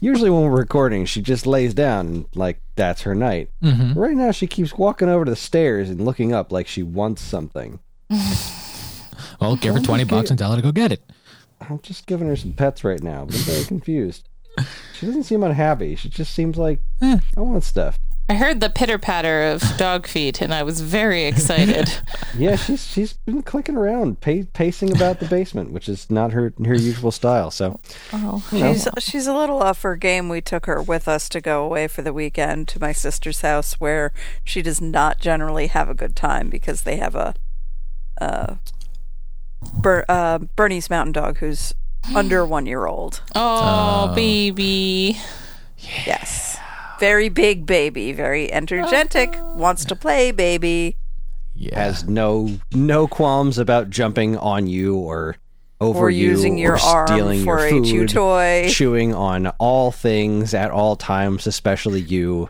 Usually 0.00 0.28
when 0.30 0.42
we're 0.42 0.58
recording, 0.58 1.06
she 1.06 1.22
just 1.22 1.46
lays 1.46 1.72
down 1.72 2.06
and 2.08 2.26
like 2.34 2.60
that's 2.76 3.02
her 3.02 3.14
night. 3.14 3.50
Mhm. 3.62 3.96
Right 3.96 4.16
now, 4.16 4.32
she 4.32 4.46
keeps 4.46 4.76
walking 4.76 5.08
over 5.08 5.24
to 5.24 5.30
the 5.30 5.36
stairs 5.36 5.88
and 5.88 6.04
looking 6.04 6.32
up 6.32 6.52
like 6.52 6.66
she 6.66 6.82
wants 6.82 7.22
something. 7.22 7.78
well, 9.40 9.56
give 9.56 9.74
her 9.74 9.80
twenty 9.80 10.04
bucks 10.04 10.30
and 10.30 10.38
tell 10.38 10.50
her 10.50 10.56
to 10.56 10.62
go 10.62 10.72
get 10.72 10.92
it. 10.92 11.02
I'm 11.68 11.80
just 11.80 12.06
giving 12.06 12.28
her 12.28 12.36
some 12.36 12.52
pets 12.52 12.84
right 12.84 13.02
now, 13.02 13.24
but 13.24 13.34
I'm 13.36 13.42
very 13.42 13.64
confused. 13.64 14.28
She 14.98 15.06
doesn't 15.06 15.24
seem 15.24 15.42
unhappy. 15.42 15.96
She 15.96 16.08
just 16.08 16.34
seems 16.34 16.56
like 16.58 16.78
Eh. 17.00 17.18
I 17.36 17.40
want 17.40 17.64
stuff. 17.64 17.98
I 18.28 18.34
heard 18.34 18.60
the 18.60 18.70
pitter 18.70 18.98
patter 18.98 19.42
of 19.42 19.62
dog 19.76 20.06
feet, 20.06 20.40
and 20.40 20.54
I 20.54 20.62
was 20.62 20.80
very 20.80 21.24
excited. 21.24 21.92
Yeah, 22.38 22.56
she's 22.56 22.86
she's 22.86 23.12
been 23.12 23.42
clicking 23.42 23.76
around, 23.76 24.22
pa- 24.22 24.46
pacing 24.54 24.90
about 24.96 25.20
the 25.20 25.26
basement, 25.26 25.70
which 25.70 25.86
is 25.86 26.08
not 26.08 26.32
her 26.32 26.54
her 26.64 26.74
usual 26.74 27.10
style. 27.10 27.50
So 27.50 27.78
oh, 28.14 28.42
She's 28.50 28.88
she's 29.00 29.26
a 29.26 29.34
little 29.34 29.62
off 29.62 29.82
her 29.82 29.96
game. 29.96 30.30
We 30.30 30.40
took 30.40 30.64
her 30.64 30.80
with 30.80 31.08
us 31.08 31.28
to 31.28 31.42
go 31.42 31.62
away 31.62 31.88
for 31.88 32.00
the 32.00 32.12
weekend 32.14 32.68
to 32.68 32.80
my 32.80 32.92
sister's 32.92 33.42
house, 33.42 33.74
where 33.74 34.14
she 34.44 34.62
does 34.62 34.80
not 34.80 35.20
generally 35.20 35.66
have 35.66 35.90
a 35.90 35.94
good 35.94 36.16
time 36.16 36.48
because 36.48 36.82
they 36.82 36.96
have 36.96 37.14
a 37.14 37.34
uh, 38.18 38.54
Ber- 39.74 40.04
uh, 40.08 40.38
Bernese 40.56 40.88
Mountain 40.90 41.12
Dog 41.12 41.38
who's 41.38 41.74
under 42.14 42.44
one 42.46 42.66
year 42.66 42.86
old. 42.86 43.20
oh, 43.34 44.12
baby. 44.14 45.18
Yes, 46.06 46.58
very 47.00 47.28
big 47.28 47.66
baby, 47.66 48.12
very 48.12 48.52
energetic, 48.52 49.34
wants 49.54 49.84
to 49.86 49.96
play, 49.96 50.30
baby. 50.30 50.96
Yeah. 51.54 51.78
has 51.84 52.04
no 52.08 52.58
no 52.72 53.06
qualms 53.06 53.58
about 53.58 53.90
jumping 53.90 54.36
on 54.38 54.66
you 54.66 54.96
or 54.96 55.36
over 55.80 55.98
Or 56.06 56.10
you 56.10 56.28
using 56.30 56.56
your 56.56 56.74
or 56.76 56.80
arm 56.80 57.06
stealing 57.08 57.44
for 57.44 57.58
your 57.58 57.66
a 57.66 57.70
food, 57.70 57.84
chew 57.84 58.06
toy. 58.06 58.68
chewing 58.70 59.14
on 59.14 59.48
all 59.58 59.90
things 59.92 60.54
at 60.54 60.70
all 60.70 60.96
times, 60.96 61.46
especially 61.46 62.00
you. 62.00 62.48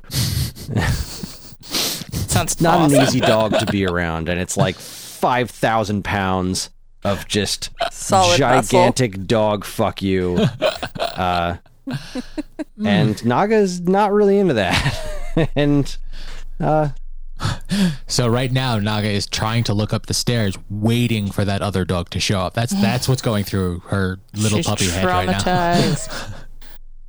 Sounds 1.63 2.61
Not 2.61 2.79
awesome. 2.81 2.99
an 3.01 3.07
easy 3.07 3.21
dog 3.21 3.59
to 3.59 3.67
be 3.67 3.87
around, 3.87 4.29
and 4.29 4.41
it's 4.41 4.57
like 4.57 4.77
five 4.77 5.51
thousand 5.51 6.05
pounds 6.05 6.71
of 7.05 7.27
just 7.29 7.71
Solid 7.91 8.39
muscle. 8.41 8.71
gigantic 8.71 9.27
dog. 9.27 9.65
Fuck 9.65 10.03
you. 10.03 10.47
Uh, 11.13 11.57
and 12.85 13.25
Naga's 13.25 13.81
not 13.81 14.13
really 14.13 14.39
into 14.39 14.55
that, 14.55 15.51
and 15.57 15.95
uh, 16.59 16.89
So 18.07 18.29
right 18.29 18.51
now, 18.51 18.79
Naga 18.79 19.09
is 19.09 19.27
trying 19.27 19.65
to 19.65 19.75
look 19.75 19.93
up 19.93 20.07
the 20.07 20.15
stairs, 20.15 20.57
waiting 20.71 21.31
for 21.31 21.45
that 21.45 21.61
other 21.61 21.85
dog 21.85 22.11
to 22.11 22.21
show 22.21 22.41
up. 22.41 22.55
That's 22.55 22.73
that's 22.81 23.09
what's 23.09 23.23
going 23.23 23.45
through 23.45 23.81
her 23.87 24.19
little 24.35 24.59
She's 24.59 24.67
puppy 24.67 24.89
head 24.89 25.05
right 25.05 25.27
now. 25.27 25.95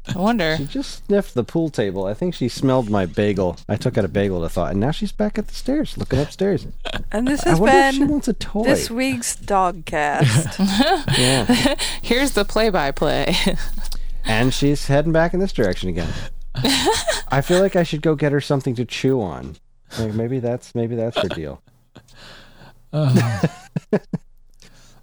traumatized. 0.05 0.15
I 0.15 0.19
wonder. 0.19 0.57
She 0.57 0.65
just 0.65 1.05
sniffed 1.05 1.33
the 1.33 1.43
pool 1.43 1.69
table. 1.69 2.05
I 2.05 2.13
think 2.13 2.33
she 2.35 2.47
smelled 2.49 2.89
my 2.89 3.05
bagel. 3.05 3.57
I 3.69 3.75
took 3.75 3.97
out 3.97 4.05
a 4.05 4.09
bagel 4.09 4.41
to 4.41 4.49
thaw, 4.49 4.65
and 4.65 4.79
now 4.79 4.91
she's 4.91 5.11
back 5.11 5.37
at 5.37 5.47
the 5.47 5.53
stairs, 5.53 5.97
looking 5.97 6.19
upstairs. 6.19 6.67
And 7.11 7.27
this 7.27 7.45
I 7.45 7.49
has 7.49 7.59
if 7.59 7.93
she 7.93 7.99
been 7.99 8.09
wants 8.09 8.27
a 8.27 8.33
toy. 8.33 8.63
this 8.63 8.89
week's 8.91 9.35
dog 9.35 9.85
cast. 9.85 10.59
yeah, 11.17 11.75
Here's 12.01 12.31
the 12.31 12.45
play-by-play. 12.45 13.35
and 14.25 14.53
she's 14.53 14.87
heading 14.87 15.11
back 15.11 15.33
in 15.33 15.39
this 15.39 15.53
direction 15.53 15.89
again. 15.89 16.11
I 16.55 17.41
feel 17.41 17.59
like 17.61 17.75
I 17.75 17.83
should 17.83 18.01
go 18.01 18.15
get 18.15 18.31
her 18.31 18.41
something 18.41 18.75
to 18.75 18.85
chew 18.85 19.21
on. 19.21 19.55
Like 19.99 20.13
maybe 20.13 20.39
that's 20.39 20.73
maybe 20.75 20.95
that's 20.95 21.17
her 21.17 21.27
deal. 21.29 21.61
Uh-huh. 22.91 23.47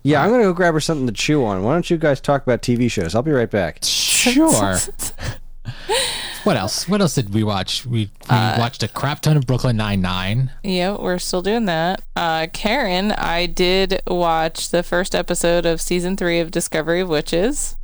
yeah, 0.02 0.22
I'm 0.22 0.30
gonna 0.30 0.44
go 0.44 0.52
grab 0.52 0.74
her 0.74 0.80
something 0.80 1.06
to 1.08 1.12
chew 1.12 1.44
on. 1.44 1.62
Why 1.64 1.72
don't 1.72 1.90
you 1.90 1.96
guys 1.96 2.20
talk 2.20 2.42
about 2.42 2.62
TV 2.62 2.90
shows? 2.90 3.14
I'll 3.14 3.22
be 3.22 3.32
right 3.32 3.50
back. 3.50 3.80
Sure. 4.20 4.76
what 6.44 6.56
else? 6.56 6.88
What 6.88 7.00
else 7.00 7.14
did 7.14 7.32
we 7.32 7.42
watch? 7.42 7.86
We, 7.86 7.98
we 8.00 8.08
watched 8.28 8.82
a 8.82 8.88
crap 8.88 9.20
ton 9.20 9.36
of 9.36 9.46
Brooklyn 9.46 9.76
Nine 9.76 10.00
Nine. 10.00 10.50
Yeah, 10.62 10.96
we're 10.98 11.18
still 11.18 11.42
doing 11.42 11.64
that. 11.66 12.02
Uh, 12.14 12.46
Karen, 12.52 13.12
I 13.12 13.46
did 13.46 14.02
watch 14.06 14.70
the 14.70 14.82
first 14.82 15.14
episode 15.14 15.64
of 15.66 15.80
season 15.80 16.16
three 16.16 16.40
of 16.40 16.50
Discovery 16.50 17.00
of 17.00 17.08
Witches. 17.08 17.76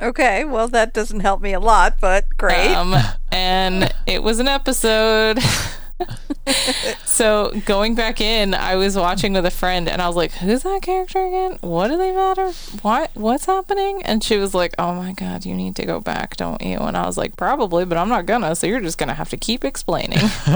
okay, 0.00 0.44
well 0.44 0.68
that 0.68 0.94
doesn't 0.94 1.20
help 1.20 1.40
me 1.40 1.52
a 1.52 1.60
lot, 1.60 1.96
but 2.00 2.24
great. 2.38 2.74
Um, 2.74 2.94
and 3.30 3.92
it 4.06 4.22
was 4.22 4.38
an 4.38 4.48
episode. 4.48 5.38
so 7.04 7.52
going 7.64 7.94
back 7.94 8.20
in, 8.20 8.54
I 8.54 8.76
was 8.76 8.96
watching 8.96 9.32
with 9.32 9.46
a 9.46 9.50
friend, 9.50 9.88
and 9.88 10.02
I 10.02 10.06
was 10.06 10.16
like, 10.16 10.32
"Who's 10.32 10.62
that 10.62 10.82
character 10.82 11.24
again? 11.24 11.58
What 11.60 11.88
do 11.88 11.96
they 11.96 12.12
matter? 12.12 12.50
What 12.82 13.10
what's 13.14 13.46
happening?" 13.46 14.02
And 14.04 14.22
she 14.24 14.36
was 14.36 14.54
like, 14.54 14.74
"Oh 14.78 14.94
my 14.94 15.12
god, 15.12 15.44
you 15.44 15.54
need 15.54 15.76
to 15.76 15.86
go 15.86 16.00
back, 16.00 16.36
don't 16.36 16.62
you?" 16.62 16.78
And 16.78 16.96
I 16.96 17.06
was 17.06 17.16
like, 17.16 17.36
"Probably, 17.36 17.84
but 17.84 17.98
I'm 17.98 18.08
not 18.08 18.26
gonna. 18.26 18.54
So 18.56 18.66
you're 18.66 18.80
just 18.80 18.98
gonna 18.98 19.14
have 19.14 19.30
to 19.30 19.36
keep 19.36 19.64
explaining." 19.64 20.18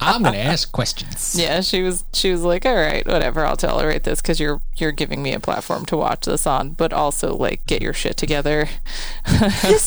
I'm 0.00 0.22
gonna 0.22 0.36
ask 0.36 0.70
questions. 0.72 1.36
yeah, 1.38 1.60
she 1.60 1.82
was 1.82 2.04
she 2.12 2.30
was 2.32 2.42
like, 2.42 2.66
"All 2.66 2.74
right, 2.74 3.06
whatever. 3.06 3.46
I'll 3.46 3.56
tolerate 3.56 4.02
this 4.04 4.20
because 4.20 4.40
you're 4.40 4.60
you're 4.76 4.92
giving 4.92 5.22
me 5.22 5.32
a 5.32 5.40
platform 5.40 5.86
to 5.86 5.96
watch 5.96 6.26
this 6.26 6.46
on, 6.46 6.70
but 6.70 6.92
also 6.92 7.34
like 7.36 7.64
get 7.66 7.82
your 7.82 7.92
shit 7.92 8.16
together." 8.16 8.68
I 9.26 9.78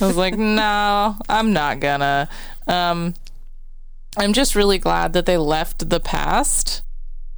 was 0.00 0.16
like, 0.16 0.36
"No, 0.36 1.16
I'm 1.28 1.52
not 1.52 1.80
gonna." 1.80 2.28
Um, 2.66 3.14
I'm 4.16 4.32
just 4.32 4.54
really 4.54 4.78
glad 4.78 5.12
that 5.12 5.26
they 5.26 5.36
left 5.36 5.88
the 5.88 6.00
past. 6.00 6.82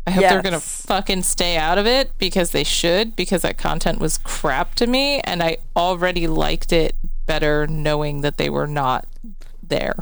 I 0.07 0.11
hope 0.11 0.23
they're 0.23 0.43
gonna 0.43 0.61
fucking 0.61 1.23
stay 1.23 1.57
out 1.57 1.79
of 1.79 1.87
it 1.87 2.19
because 2.19 2.51
they 2.51 2.65
should 2.65 3.15
because 3.15 3.43
that 3.43 3.57
content 3.57 4.01
was 4.01 4.19
crap 4.19 4.75
to 4.77 4.87
me 4.87 5.21
and 5.21 5.43
I 5.43 5.59
already 5.77 6.27
liked 6.27 6.73
it 6.73 6.97
better 7.27 7.69
knowing 7.69 8.23
that 8.23 8.37
they 8.37 8.51
were 8.51 8.67
not 8.67 9.07
there. 9.63 9.95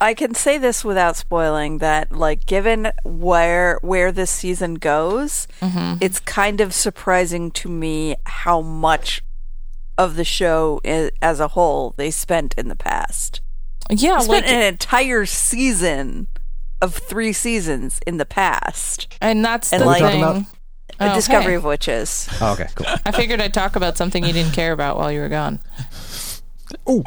I 0.00 0.12
can 0.12 0.34
say 0.34 0.58
this 0.58 0.84
without 0.84 1.16
spoiling 1.16 1.78
that 1.78 2.12
like 2.12 2.44
given 2.44 2.92
where 3.04 3.78
where 3.80 4.12
this 4.12 4.30
season 4.30 4.74
goes, 4.74 5.48
mm-hmm. 5.62 5.96
it's 6.02 6.20
kind 6.20 6.60
of 6.60 6.74
surprising 6.74 7.50
to 7.52 7.70
me 7.70 8.16
how 8.26 8.60
much 8.60 9.22
of 9.96 10.16
the 10.16 10.24
show 10.24 10.80
as 10.84 11.40
a 11.40 11.48
whole 11.48 11.94
they 11.96 12.10
spent 12.10 12.54
in 12.58 12.68
the 12.68 12.76
past. 12.76 13.40
Yeah, 13.90 14.18
They 14.20 14.26
like 14.28 14.44
spent 14.44 14.46
an 14.46 14.62
entire 14.62 15.26
season 15.26 16.26
of 16.82 16.94
3 16.94 17.32
seasons 17.32 18.00
in 18.06 18.18
the 18.18 18.26
past. 18.26 19.08
And 19.20 19.44
that's 19.44 19.72
And 19.72 19.82
the 19.82 19.86
like- 19.86 20.02
thing. 20.02 20.20
Talking 20.20 20.46
A 21.00 21.10
Oh, 21.12 21.14
Discovery 21.14 21.52
hey. 21.52 21.56
of 21.56 21.64
Witches. 21.64 22.28
Oh, 22.40 22.52
okay, 22.52 22.68
cool. 22.74 22.86
I 23.04 23.10
figured 23.12 23.40
I'd 23.40 23.54
talk 23.54 23.74
about 23.74 23.96
something 23.96 24.24
you 24.24 24.32
didn't 24.32 24.52
care 24.52 24.72
about 24.72 24.96
while 24.96 25.10
you 25.10 25.20
were 25.20 25.28
gone. 25.28 25.58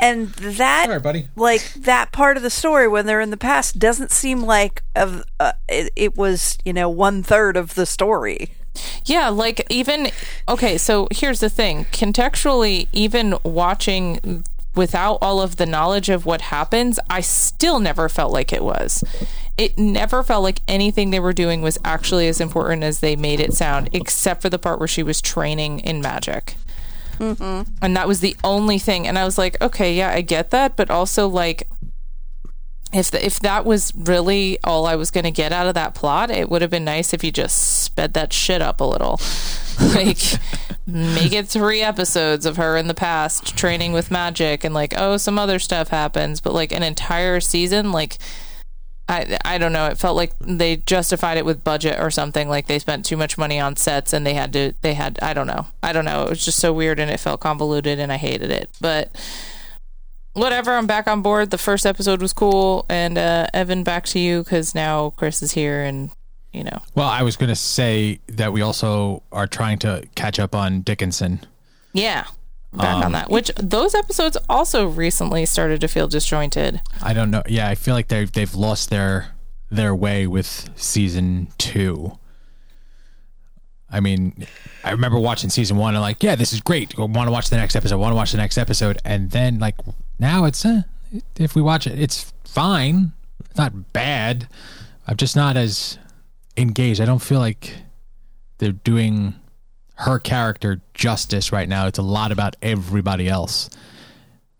And 0.01 0.29
that 0.33 0.87
All 0.87 0.93
right, 0.95 1.03
buddy. 1.03 1.27
like 1.35 1.73
that 1.73 2.11
part 2.11 2.37
of 2.37 2.43
the 2.43 2.49
story 2.49 2.87
when 2.87 3.05
they're 3.05 3.21
in 3.21 3.31
the 3.31 3.37
past 3.37 3.79
doesn't 3.79 4.11
seem 4.11 4.41
like 4.43 4.81
of 4.95 5.23
uh, 5.39 5.53
it, 5.67 5.91
it 5.95 6.15
was 6.17 6.57
you 6.63 6.71
know 6.73 6.87
one 6.89 7.21
third 7.23 7.57
of 7.57 7.75
the 7.75 7.85
story 7.85 8.51
Yeah, 9.05 9.29
like 9.29 9.65
even 9.69 10.09
okay, 10.47 10.77
so 10.77 11.07
here's 11.11 11.39
the 11.39 11.49
thing. 11.49 11.85
Contextually, 11.85 12.87
even 12.93 13.35
watching 13.43 14.43
without 14.77 15.17
all 15.21 15.41
of 15.41 15.57
the 15.57 15.65
knowledge 15.65 16.09
of 16.09 16.25
what 16.25 16.41
happens, 16.41 16.99
I 17.09 17.21
still 17.21 17.79
never 17.79 18.07
felt 18.07 18.31
like 18.31 18.53
it 18.53 18.63
was. 18.63 19.03
It 19.57 19.77
never 19.77 20.23
felt 20.23 20.43
like 20.43 20.61
anything 20.67 21.09
they 21.09 21.19
were 21.19 21.33
doing 21.33 21.61
was 21.61 21.79
actually 21.83 22.27
as 22.27 22.39
important 22.39 22.83
as 22.83 22.99
they 22.99 23.15
made 23.15 23.39
it 23.39 23.53
sound, 23.53 23.89
except 23.91 24.41
for 24.41 24.49
the 24.49 24.59
part 24.59 24.79
where 24.79 24.87
she 24.87 25.03
was 25.03 25.21
training 25.21 25.79
in 25.79 25.99
magic. 25.99 26.55
Mm-hmm. 27.17 27.71
And 27.81 27.97
that 27.97 28.07
was 28.07 28.19
the 28.19 28.35
only 28.43 28.77
thing. 28.77 29.07
And 29.07 29.17
I 29.17 29.25
was 29.25 29.37
like, 29.37 29.59
okay, 29.61 29.95
yeah, 29.95 30.11
I 30.11 30.21
get 30.21 30.51
that, 30.51 30.75
but 30.75 30.91
also 30.91 31.27
like 31.27 31.67
if 32.93 33.11
the, 33.11 33.25
if 33.25 33.39
that 33.41 33.65
was 33.65 33.91
really 33.95 34.59
all 34.63 34.85
I 34.85 34.95
was 34.95 35.11
going 35.11 35.25
to 35.25 35.31
get 35.31 35.51
out 35.51 35.67
of 35.67 35.73
that 35.73 35.93
plot, 35.95 36.29
it 36.29 36.49
would 36.49 36.61
have 36.61 36.71
been 36.71 36.85
nice 36.85 37.13
if 37.13 37.23
you 37.23 37.31
just 37.31 37.83
sped 37.83 38.13
that 38.13 38.31
shit 38.31 38.61
up 38.61 38.79
a 38.79 38.85
little. 38.85 39.19
like 39.95 40.19
make 40.85 41.33
it 41.33 41.47
3 41.47 41.81
episodes 41.81 42.45
of 42.45 42.57
her 42.57 42.77
in 42.77 42.87
the 42.87 42.93
past 42.93 43.57
training 43.57 43.93
with 43.93 44.09
magic 44.09 44.63
and 44.63 44.73
like 44.73 44.93
oh 44.97 45.17
some 45.17 45.37
other 45.37 45.59
stuff 45.59 45.89
happens, 45.89 46.39
but 46.39 46.53
like 46.53 46.71
an 46.71 46.83
entire 46.83 47.39
season 47.39 47.91
like 47.91 48.17
I 49.09 49.37
I 49.45 49.57
don't 49.57 49.73
know, 49.73 49.87
it 49.87 49.97
felt 49.97 50.17
like 50.17 50.33
they 50.39 50.77
justified 50.77 51.37
it 51.37 51.45
with 51.45 51.63
budget 51.63 51.99
or 51.99 52.11
something 52.11 52.49
like 52.49 52.67
they 52.67 52.79
spent 52.79 53.05
too 53.05 53.17
much 53.17 53.37
money 53.37 53.59
on 53.59 53.75
sets 53.75 54.13
and 54.13 54.25
they 54.25 54.33
had 54.33 54.51
to 54.53 54.73
they 54.81 54.93
had 54.93 55.19
I 55.21 55.33
don't 55.33 55.47
know. 55.47 55.67
I 55.81 55.93
don't 55.93 56.05
know. 56.05 56.23
It 56.23 56.29
was 56.29 56.43
just 56.43 56.59
so 56.59 56.73
weird 56.73 56.99
and 56.99 57.09
it 57.09 57.19
felt 57.19 57.39
convoluted 57.39 57.99
and 57.99 58.11
I 58.11 58.17
hated 58.17 58.51
it. 58.51 58.69
But 58.81 59.11
whatever. 60.37 60.73
I'm 60.75 60.87
back 60.87 61.07
on 61.07 61.21
board. 61.21 61.49
The 61.49 61.57
first 61.57 61.85
episode 61.85 62.21
was 62.21 62.31
cool, 62.31 62.85
and 62.89 63.17
uh, 63.17 63.47
Evan, 63.53 63.83
back 63.83 64.05
to 64.07 64.19
you 64.19 64.43
because 64.43 64.75
now 64.75 65.09
Chris 65.11 65.41
is 65.41 65.51
here, 65.51 65.83
and 65.83 66.11
you 66.53 66.63
know. 66.63 66.81
Well, 66.95 67.07
I 67.07 67.23
was 67.23 67.37
going 67.37 67.49
to 67.49 67.55
say 67.55 68.19
that 68.27 68.53
we 68.53 68.61
also 68.61 69.23
are 69.31 69.47
trying 69.47 69.79
to 69.79 70.07
catch 70.15 70.39
up 70.39 70.55
on 70.55 70.81
Dickinson. 70.81 71.41
Yeah, 71.93 72.25
back 72.73 72.97
um, 72.97 73.03
on 73.03 73.11
that. 73.13 73.29
Which 73.29 73.51
those 73.55 73.95
episodes 73.95 74.37
also 74.49 74.87
recently 74.87 75.45
started 75.45 75.81
to 75.81 75.87
feel 75.87 76.07
disjointed. 76.07 76.81
I 77.01 77.13
don't 77.13 77.31
know. 77.31 77.43
Yeah, 77.47 77.67
I 77.67 77.75
feel 77.75 77.93
like 77.93 78.07
they 78.07 78.25
they've 78.25 78.53
lost 78.53 78.89
their 78.89 79.35
their 79.69 79.93
way 79.95 80.27
with 80.27 80.69
season 80.75 81.47
two. 81.57 82.17
I 83.89 84.01
mean, 84.01 84.45
I 84.83 84.91
remember 84.91 85.17
watching 85.17 85.49
season 85.49 85.77
one 85.77 85.95
and 85.95 86.01
like, 86.01 86.21
yeah, 86.21 86.35
this 86.35 86.51
is 86.51 86.59
great. 86.59 86.93
I 86.99 87.03
want 87.03 87.27
to 87.27 87.31
watch 87.31 87.49
the 87.49 87.55
next 87.55 87.75
episode. 87.75 87.95
I 87.95 87.99
want 87.99 88.11
to 88.11 88.17
watch 88.17 88.31
the 88.31 88.37
next 88.37 88.57
episode, 88.57 88.99
and 89.05 89.31
then 89.31 89.59
like 89.59 89.75
now 90.19 90.45
it's 90.45 90.65
uh, 90.65 90.81
if 91.37 91.55
we 91.55 91.61
watch 91.61 91.87
it, 91.87 91.99
it's 91.99 92.33
fine. 92.43 93.13
It's 93.45 93.57
not 93.57 93.93
bad. 93.93 94.47
I'm 95.07 95.15
just 95.15 95.35
not 95.35 95.55
as 95.55 95.97
engaged. 96.57 96.99
I 96.99 97.05
don't 97.05 97.21
feel 97.21 97.39
like 97.39 97.73
they're 98.57 98.71
doing 98.71 99.35
her 99.95 100.19
character 100.19 100.81
justice 100.93 101.51
right 101.51 101.69
now. 101.69 101.87
It's 101.87 101.99
a 101.99 102.03
lot 102.03 102.31
about 102.31 102.55
everybody 102.61 103.27
else, 103.29 103.69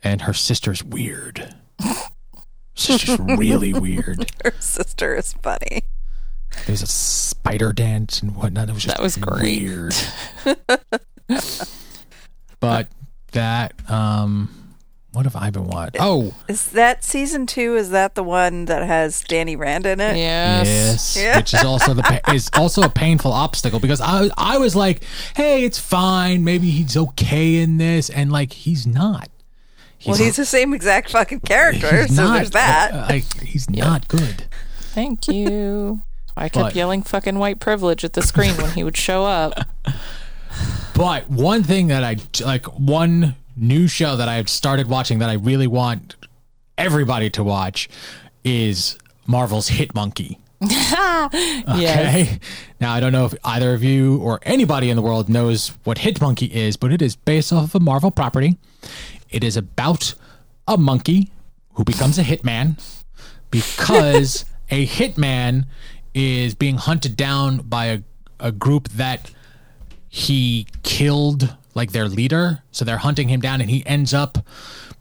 and 0.03 0.21
her 0.21 0.33
sister's 0.33 0.83
weird. 0.83 1.53
Sister's 2.75 3.17
really 3.19 3.73
weird. 3.73 4.31
Her 4.45 4.53
sister 4.59 5.15
is 5.15 5.33
funny. 5.33 5.81
There's 6.67 6.83
a 6.83 6.87
spider 6.87 7.73
dance 7.73 8.21
and 8.21 8.35
whatnot. 8.35 8.69
It 8.69 8.73
was 8.73 8.83
just 8.83 8.95
that 8.95 9.01
was 9.03 9.17
great. 9.17 9.63
weird. 9.63 9.95
but 12.59 12.87
that 13.31 13.73
um 13.89 14.66
what 15.17 15.25
have 15.25 15.35
I 15.35 15.49
been 15.49 15.65
watching? 15.65 15.99
Oh, 15.99 16.35
is 16.47 16.69
that 16.73 17.03
season 17.03 17.47
two? 17.47 17.75
Is 17.75 17.89
that 17.89 18.13
the 18.13 18.21
one 18.21 18.65
that 18.65 18.85
has 18.85 19.21
Danny 19.21 19.55
Rand 19.55 19.87
in 19.87 19.99
it? 19.99 20.15
Yes, 20.15 20.67
yes. 20.67 21.17
Yeah. 21.17 21.37
Which 21.37 21.55
is 21.55 21.63
also 21.63 21.95
the 21.95 22.21
is 22.31 22.51
also 22.53 22.83
a 22.83 22.89
painful 22.89 23.33
obstacle 23.33 23.79
because 23.79 23.99
I 23.99 24.29
I 24.37 24.59
was 24.59 24.75
like, 24.75 25.03
hey, 25.35 25.65
it's 25.65 25.79
fine. 25.79 26.43
Maybe 26.43 26.69
he's 26.69 26.95
okay 26.95 27.55
in 27.55 27.77
this, 27.77 28.11
and 28.11 28.31
like 28.31 28.53
he's 28.53 28.85
not. 28.85 29.29
He's 29.97 30.07
well, 30.07 30.17
he's 30.23 30.35
the 30.35 30.45
same 30.45 30.71
exact 30.75 31.09
fucking 31.09 31.39
character, 31.39 32.07
so 32.07 32.23
not, 32.23 32.35
there's 32.35 32.51
that. 32.51 32.93
Uh, 32.93 33.07
like, 33.09 33.41
he's 33.41 33.65
yep. 33.71 33.87
not 33.87 34.07
good. 34.07 34.45
Thank 34.77 35.27
you. 35.27 36.01
I 36.37 36.47
kept 36.47 36.63
but, 36.63 36.75
yelling 36.75 37.01
fucking 37.01 37.39
white 37.39 37.59
privilege 37.59 38.03
at 38.03 38.13
the 38.13 38.21
screen 38.21 38.55
when 38.57 38.69
he 38.73 38.83
would 38.83 38.97
show 38.97 39.25
up. 39.25 39.67
But 40.95 41.29
one 41.29 41.61
thing 41.61 41.89
that 41.89 42.03
I 42.03 42.17
like, 42.43 42.65
one 42.65 43.35
new 43.57 43.87
show 43.87 44.15
that 44.15 44.29
I've 44.29 44.49
started 44.49 44.87
watching 44.87 45.19
that 45.19 45.29
I 45.29 45.33
really 45.33 45.67
want 45.67 46.15
everybody 46.77 47.29
to 47.31 47.43
watch 47.43 47.89
is 48.43 48.97
Marvel's 49.25 49.67
Hit 49.67 49.93
Monkey. 49.95 50.39
okay. 50.63 51.29
Yes. 51.31 52.39
Now 52.79 52.93
I 52.93 52.99
don't 52.99 53.11
know 53.11 53.25
if 53.25 53.35
either 53.43 53.73
of 53.73 53.83
you 53.83 54.17
or 54.19 54.39
anybody 54.43 54.89
in 54.89 54.95
the 54.95 55.01
world 55.01 55.29
knows 55.29 55.69
what 55.83 55.99
Hit 55.99 56.19
Monkey 56.21 56.47
is, 56.47 56.77
but 56.77 56.91
it 56.91 57.01
is 57.01 57.15
based 57.15 57.53
off 57.53 57.65
of 57.65 57.75
a 57.75 57.79
Marvel 57.79 58.11
property. 58.11 58.57
It 59.29 59.43
is 59.43 59.57
about 59.57 60.15
a 60.67 60.77
monkey 60.77 61.31
who 61.73 61.83
becomes 61.83 62.17
a 62.17 62.23
hitman 62.23 62.81
because 63.51 64.45
a 64.71 64.87
hitman 64.87 65.65
is 66.13 66.55
being 66.55 66.77
hunted 66.77 67.15
down 67.15 67.57
by 67.57 67.85
a, 67.85 67.99
a 68.39 68.51
group 68.51 68.89
that 68.89 69.31
he 70.09 70.65
killed 70.83 71.55
like 71.77 71.91
their 71.91 72.07
leader. 72.07 72.63
So 72.71 72.83
they're 72.83 72.97
hunting 72.97 73.29
him 73.29 73.39
down 73.39 73.61
and 73.61 73.69
he 73.69 73.85
ends 73.85 74.13
up 74.13 74.39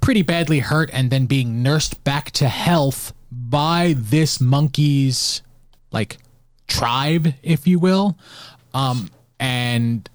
pretty 0.01 0.23
badly 0.23 0.61
hurt 0.61 0.91
and 0.93 1.11
then 1.11 1.27
being 1.27 1.62
nursed 1.62 2.05
back 2.05 2.31
to 2.33 2.49
health 2.49 3.12
by 3.33 3.95
this 3.97 4.41
monkey's 4.41 5.43
like 5.91 6.19
tribe, 6.69 7.35
if 7.43 7.67
you 7.67 7.79
will. 7.79 8.17
Um, 8.75 9.11
and 9.41 10.09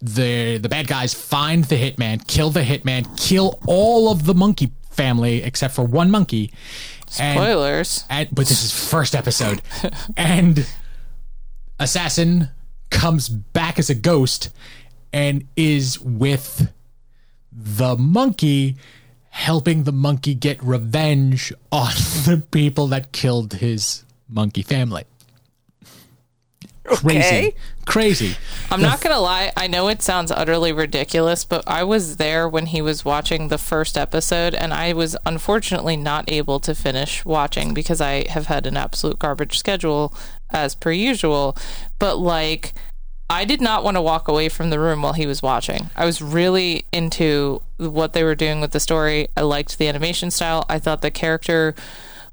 the 0.00 0.58
the 0.58 0.68
bad 0.68 0.86
guys 0.86 1.14
find 1.14 1.64
the 1.64 1.76
hitman, 1.76 2.26
kill 2.26 2.50
the 2.50 2.62
hitman, 2.62 3.18
kill 3.18 3.58
all 3.66 4.12
of 4.12 4.26
the 4.26 4.34
monkey 4.34 4.72
family 4.90 5.42
except 5.42 5.74
for 5.74 5.84
one 5.84 6.10
monkey, 6.10 6.52
Spoilers. 7.10 8.04
And, 8.10 8.28
and, 8.28 8.34
but 8.34 8.46
this 8.46 8.64
is 8.64 8.72
first 8.72 9.14
episode. 9.14 9.62
and 10.16 10.66
Assassin 11.78 12.50
comes 12.90 13.28
back 13.28 13.78
as 13.78 13.90
a 13.90 13.94
ghost 13.94 14.50
and 15.12 15.46
is 15.56 16.00
with 16.00 16.72
the 17.52 17.96
monkey 17.96 18.76
helping 19.30 19.84
the 19.84 19.92
monkey 19.92 20.34
get 20.34 20.62
revenge 20.62 21.52
on 21.70 21.92
the 22.24 22.42
people 22.50 22.88
that 22.88 23.12
killed 23.12 23.54
his 23.54 24.04
monkey 24.28 24.62
family. 24.62 25.04
Crazy. 26.88 27.18
Okay. 27.18 27.54
Crazy. 27.86 28.36
I'm 28.70 28.80
not 28.82 29.00
going 29.00 29.14
to 29.14 29.20
lie. 29.20 29.52
I 29.56 29.66
know 29.66 29.88
it 29.88 30.02
sounds 30.02 30.30
utterly 30.30 30.72
ridiculous, 30.72 31.44
but 31.44 31.64
I 31.66 31.84
was 31.84 32.16
there 32.16 32.48
when 32.48 32.66
he 32.66 32.82
was 32.82 33.04
watching 33.04 33.48
the 33.48 33.58
first 33.58 33.96
episode, 33.96 34.54
and 34.54 34.72
I 34.72 34.92
was 34.92 35.16
unfortunately 35.24 35.96
not 35.96 36.30
able 36.30 36.60
to 36.60 36.74
finish 36.74 37.24
watching 37.24 37.74
because 37.74 38.00
I 38.00 38.28
have 38.28 38.46
had 38.46 38.66
an 38.66 38.76
absolute 38.76 39.18
garbage 39.18 39.58
schedule 39.58 40.14
as 40.50 40.74
per 40.74 40.90
usual. 40.90 41.56
But, 41.98 42.18
like, 42.18 42.74
I 43.30 43.44
did 43.44 43.60
not 43.60 43.84
want 43.84 43.96
to 43.96 44.00
walk 44.00 44.28
away 44.28 44.48
from 44.48 44.70
the 44.70 44.78
room 44.80 45.02
while 45.02 45.12
he 45.12 45.26
was 45.26 45.42
watching. 45.42 45.90
I 45.94 46.06
was 46.06 46.22
really 46.22 46.86
into 46.92 47.60
what 47.76 48.14
they 48.14 48.24
were 48.24 48.34
doing 48.34 48.60
with 48.60 48.72
the 48.72 48.80
story. 48.80 49.28
I 49.36 49.42
liked 49.42 49.78
the 49.78 49.86
animation 49.86 50.30
style. 50.30 50.64
I 50.68 50.78
thought 50.78 51.02
the 51.02 51.10
character 51.10 51.74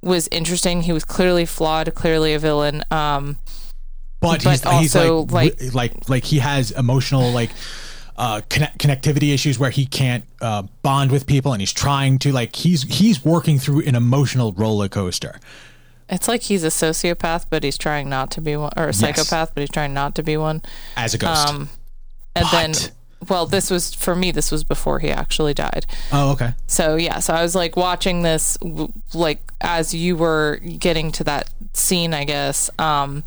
was 0.02 0.30
interesting. 0.30 0.84
He 0.84 0.94
was 0.94 1.04
clearly 1.04 1.46
flawed, 1.46 1.94
clearly 1.96 2.34
a 2.34 2.40
villain. 2.40 2.84
Um, 2.92 3.38
but, 4.22 4.44
but 4.44 4.52
he's, 4.52 4.66
also 4.66 5.24
he's 5.24 5.32
like, 5.32 5.62
like 5.62 5.74
like 5.74 6.10
like 6.10 6.24
he 6.24 6.40
has 6.40 6.72
emotional 6.72 7.32
like 7.32 7.52
uh, 8.18 8.42
connect- 8.50 8.78
connectivity 8.78 9.34
issues 9.34 9.60
where 9.60 9.70
he 9.70 9.86
can't 9.86 10.24
uh, 10.42 10.64
bond 10.82 11.12
with 11.12 11.28
people, 11.28 11.52
and 11.52 11.62
he's 11.62 11.74
trying 11.74 12.18
to 12.20 12.32
like 12.32 12.56
he's 12.56 12.84
he's 12.84 13.24
working 13.26 13.60
through 13.60 13.82
an 13.82 13.96
emotional 13.96 14.54
roller 14.54 14.88
coaster. 14.88 15.40
It's 16.10 16.28
like 16.28 16.44
he's 16.44 16.64
a 16.64 16.68
sociopath, 16.68 17.46
but 17.50 17.64
he's 17.64 17.78
trying 17.78 18.10
not 18.10 18.30
to 18.32 18.42
be 18.42 18.56
one, 18.56 18.72
or 18.78 18.90
a 18.90 18.94
psychopath, 18.94 19.50
yes. 19.50 19.52
but 19.54 19.62
he's 19.62 19.70
trying 19.70 19.94
not 19.94 20.16
to 20.16 20.24
be 20.24 20.38
one. 20.38 20.62
As 20.96 21.14
a 21.14 21.18
ghost. 21.18 21.48
Um, 21.48 21.70
and 22.36 22.46
then, 22.52 22.74
well, 23.28 23.46
this 23.46 23.72
was 23.72 23.94
for 23.94 24.16
me. 24.16 24.32
This 24.32 24.52
was 24.52 24.64
before 24.64 25.00
he 25.00 25.10
actually 25.10 25.54
died. 25.54 25.86
Oh, 26.12 26.32
okay. 26.34 26.54
So 26.68 26.96
yeah, 26.96 27.20
so 27.20 27.34
I 27.34 27.42
was 27.42 27.56
like 27.56 27.76
watching 27.76 28.22
this, 28.22 28.58
like 29.14 29.52
as 29.62 29.96
you 29.96 30.16
were 30.16 30.58
getting 30.58 31.12
to 31.14 31.24
that 31.24 31.50
scene, 31.74 32.14
I 32.14 32.24
guess. 32.26 32.70
Um, 32.78 33.24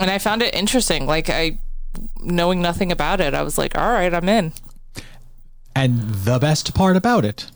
and 0.00 0.10
I 0.10 0.18
found 0.18 0.42
it 0.42 0.54
interesting. 0.54 1.06
Like 1.06 1.30
I, 1.30 1.58
knowing 2.20 2.60
nothing 2.60 2.90
about 2.90 3.20
it, 3.20 3.32
I 3.32 3.42
was 3.42 3.58
like, 3.58 3.78
all 3.78 3.92
right, 3.92 4.12
I'm 4.12 4.28
in. 4.28 4.52
And 5.76 6.00
the 6.00 6.38
best 6.38 6.74
part 6.74 6.96
about 6.96 7.24
it, 7.24 7.50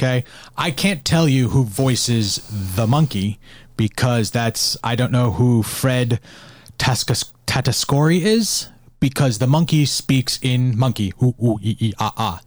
okay, 0.00 0.24
I 0.56 0.70
can't 0.70 1.04
tell 1.04 1.28
you 1.28 1.50
who 1.50 1.64
voices 1.64 2.40
the 2.50 2.86
monkey 2.86 3.38
because 3.76 4.30
that's 4.30 4.76
I 4.82 4.94
don't 4.94 5.12
know 5.12 5.32
who 5.32 5.62
Fred 5.62 6.20
Tascas- 6.78 7.30
Tatasciore 7.46 8.18
is 8.18 8.68
because 8.98 9.38
the 9.38 9.46
monkey 9.46 9.84
speaks 9.84 10.38
in 10.40 10.78
monkey, 10.78 11.12
ooh, 11.22 11.34
ooh, 11.42 11.58
ee, 11.62 11.76
ee, 11.80 11.92
ah, 11.98 12.14
ah. 12.16 12.40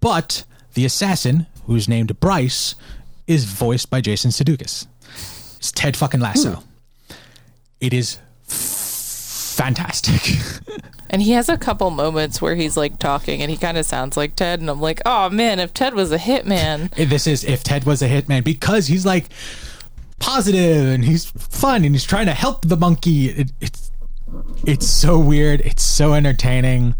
But 0.00 0.44
the 0.74 0.84
assassin, 0.84 1.46
who's 1.66 1.88
named 1.88 2.20
Bryce, 2.20 2.76
is 3.26 3.44
voiced 3.44 3.90
by 3.90 4.00
Jason 4.00 4.30
Sudeikis. 4.30 4.86
It's 5.56 5.72
Ted 5.72 5.96
fucking 5.96 6.20
Lasso. 6.20 6.54
Hmm. 6.54 7.14
It 7.80 7.92
is 7.92 8.18
fantastic. 8.44 10.38
And 11.10 11.22
he 11.22 11.32
has 11.32 11.48
a 11.48 11.56
couple 11.56 11.90
moments 11.90 12.42
where 12.42 12.54
he's 12.54 12.76
like 12.76 12.98
talking 12.98 13.40
and 13.40 13.50
he 13.50 13.56
kind 13.56 13.78
of 13.78 13.86
sounds 13.86 14.16
like 14.16 14.36
Ted. 14.36 14.60
And 14.60 14.68
I'm 14.68 14.80
like, 14.80 15.00
oh 15.06 15.30
man, 15.30 15.58
if 15.58 15.72
Ted 15.72 15.94
was 15.94 16.12
a 16.12 16.18
hitman. 16.18 16.90
this 17.08 17.26
is 17.26 17.44
if 17.44 17.62
Ted 17.62 17.84
was 17.84 18.02
a 18.02 18.08
hitman 18.08 18.44
because 18.44 18.86
he's 18.86 19.06
like 19.06 19.26
positive 20.18 20.86
and 20.86 21.04
he's 21.04 21.26
fun 21.26 21.84
and 21.84 21.94
he's 21.94 22.04
trying 22.04 22.26
to 22.26 22.34
help 22.34 22.66
the 22.66 22.76
monkey. 22.76 23.28
It, 23.28 23.52
it's 23.60 23.90
it's 24.66 24.86
so 24.86 25.18
weird. 25.18 25.60
It's 25.62 25.82
so 25.82 26.14
entertaining. 26.14 26.94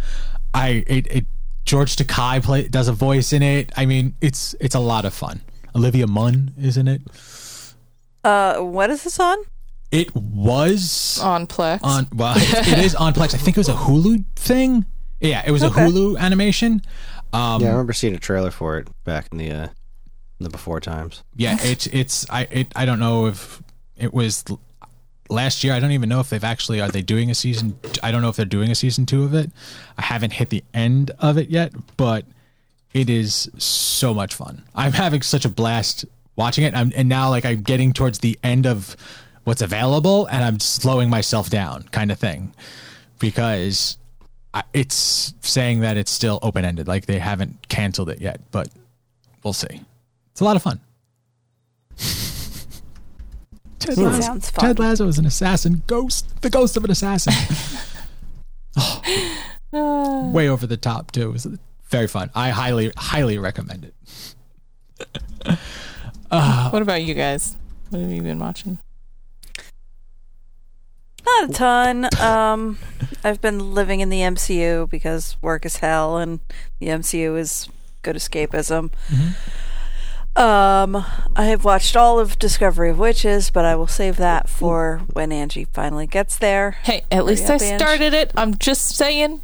I 0.54 0.84
it, 0.86 1.06
it 1.08 1.26
George 1.64 1.96
Takei 1.96 2.42
play 2.42 2.68
does 2.68 2.88
a 2.88 2.92
voice 2.92 3.32
in 3.32 3.42
it. 3.42 3.72
I 3.76 3.86
mean, 3.86 4.14
it's 4.20 4.54
it's 4.60 4.74
a 4.74 4.80
lot 4.80 5.04
of 5.04 5.12
fun. 5.12 5.42
Olivia 5.74 6.06
Munn 6.06 6.54
is 6.58 6.76
in 6.76 6.88
it. 6.88 7.02
Uh, 8.24 8.58
what 8.60 8.90
is 8.90 9.04
this 9.04 9.20
on? 9.20 9.38
It 9.90 10.14
was 10.14 11.18
On 11.22 11.46
Plex. 11.46 11.80
on 11.82 12.08
well, 12.14 12.34
it, 12.36 12.68
it 12.68 12.78
is 12.78 12.94
on 12.94 13.14
Plex. 13.14 13.34
I 13.34 13.38
think 13.38 13.56
it 13.56 13.60
was 13.60 13.68
a 13.70 13.74
Hulu 13.74 14.24
thing. 14.36 14.84
Yeah, 15.20 15.42
it 15.46 15.50
was 15.50 15.62
a 15.62 15.70
Hulu 15.70 16.18
animation. 16.18 16.82
Um, 17.32 17.60
yeah, 17.62 17.68
I 17.68 17.70
remember 17.72 17.92
seeing 17.92 18.14
a 18.14 18.18
trailer 18.18 18.50
for 18.50 18.78
it 18.78 18.88
back 19.04 19.28
in 19.32 19.38
the 19.38 19.50
uh, 19.50 19.64
in 19.64 20.44
the 20.44 20.50
before 20.50 20.80
times. 20.80 21.22
yeah, 21.36 21.56
it's 21.62 21.86
it's 21.88 22.28
I 22.30 22.42
it, 22.50 22.68
I 22.76 22.84
don't 22.84 22.98
know 23.00 23.26
if 23.26 23.62
it 23.96 24.12
was 24.12 24.44
last 25.30 25.64
year. 25.64 25.72
I 25.72 25.80
don't 25.80 25.92
even 25.92 26.08
know 26.08 26.20
if 26.20 26.30
they've 26.30 26.44
actually 26.44 26.80
are 26.80 26.88
they 26.88 27.02
doing 27.02 27.30
a 27.30 27.34
season. 27.34 27.78
I 28.02 28.12
don't 28.12 28.22
know 28.22 28.28
if 28.28 28.36
they're 28.36 28.44
doing 28.46 28.70
a 28.70 28.74
season 28.74 29.06
two 29.06 29.24
of 29.24 29.34
it. 29.34 29.50
I 29.96 30.02
haven't 30.02 30.34
hit 30.34 30.50
the 30.50 30.62
end 30.74 31.10
of 31.18 31.38
it 31.38 31.48
yet, 31.48 31.72
but 31.96 32.24
it 32.92 33.10
is 33.10 33.50
so 33.58 34.14
much 34.14 34.34
fun. 34.34 34.64
I'm 34.74 34.92
having 34.92 35.22
such 35.22 35.44
a 35.44 35.48
blast 35.48 36.04
watching 36.36 36.64
it, 36.64 36.74
I'm, 36.74 36.92
and 36.94 37.08
now 37.08 37.30
like 37.30 37.44
I'm 37.44 37.62
getting 37.62 37.92
towards 37.92 38.20
the 38.20 38.38
end 38.42 38.66
of 38.66 38.96
what's 39.48 39.62
available, 39.62 40.26
and 40.26 40.44
I'm 40.44 40.60
slowing 40.60 41.08
myself 41.10 41.48
down, 41.50 41.84
kind 41.90 42.12
of 42.12 42.18
thing, 42.18 42.52
because 43.18 43.96
I- 44.54 44.62
it's 44.74 45.32
saying 45.40 45.80
that 45.80 45.96
it's 45.96 46.10
still 46.10 46.38
open 46.42 46.64
ended, 46.66 46.86
like 46.86 47.06
they 47.06 47.18
haven't 47.18 47.66
canceled 47.68 48.10
it 48.10 48.20
yet, 48.20 48.40
but 48.50 48.68
we'll 49.42 49.54
see. 49.54 49.82
It's 50.32 50.40
a 50.40 50.44
lot 50.44 50.56
of 50.56 50.62
fun. 50.62 50.80
Ted, 53.78 53.96
It 53.96 54.02
Lasso, 54.02 54.20
sounds 54.20 54.50
fun. 54.50 54.64
Ted 54.66 54.78
Lasso 54.78 55.06
is 55.08 55.18
an 55.18 55.24
assassin, 55.26 55.82
ghost, 55.86 56.42
the 56.42 56.50
ghost 56.50 56.76
of 56.76 56.84
an 56.84 56.90
assassin. 56.90 57.32
Oh, 59.70 60.30
way 60.30 60.48
over 60.48 60.66
the 60.66 60.78
top 60.78 61.10
too. 61.12 61.28
It 61.28 61.32
was 61.32 61.46
very 61.90 62.06
fun. 62.06 62.30
I 62.34 62.48
highly, 62.50 62.90
highly 62.96 63.38
recommend 63.38 63.84
it. 63.84 63.94
Ah. 66.30 66.68
what 66.72 66.80
about 66.82 67.02
you 67.02 67.12
guys? 67.14 67.56
What 67.90 68.00
have 68.02 68.10
you 68.10 68.22
been 68.22 68.38
watching? 68.38 68.78
Not 71.28 71.50
a 71.50 71.52
ton. 71.52 72.08
Um, 72.20 72.78
I've 73.24 73.40
been 73.40 73.74
living 73.74 74.00
in 74.00 74.08
the 74.08 74.20
MCU 74.20 74.88
because 74.88 75.36
work 75.42 75.66
is 75.66 75.78
hell, 75.78 76.16
and 76.16 76.40
the 76.78 76.86
MCU 76.88 77.38
is 77.38 77.68
good 78.02 78.16
escapism. 78.16 78.90
Um, 80.36 81.04
I 81.34 81.46
have 81.46 81.64
watched 81.64 81.96
all 81.96 82.20
of 82.20 82.38
Discovery 82.38 82.90
of 82.90 82.98
Witches, 82.98 83.50
but 83.50 83.64
I 83.64 83.74
will 83.74 83.88
save 83.88 84.16
that 84.18 84.48
for 84.48 85.02
when 85.12 85.32
Angie 85.32 85.64
finally 85.64 86.06
gets 86.06 86.36
there. 86.38 86.72
Hey, 86.82 87.02
at 87.10 87.24
least 87.24 87.50
I 87.50 87.56
up, 87.56 87.62
Ange. 87.62 87.80
started 87.80 88.14
it. 88.14 88.32
I'm 88.36 88.56
just 88.56 88.96
saying. 88.96 89.40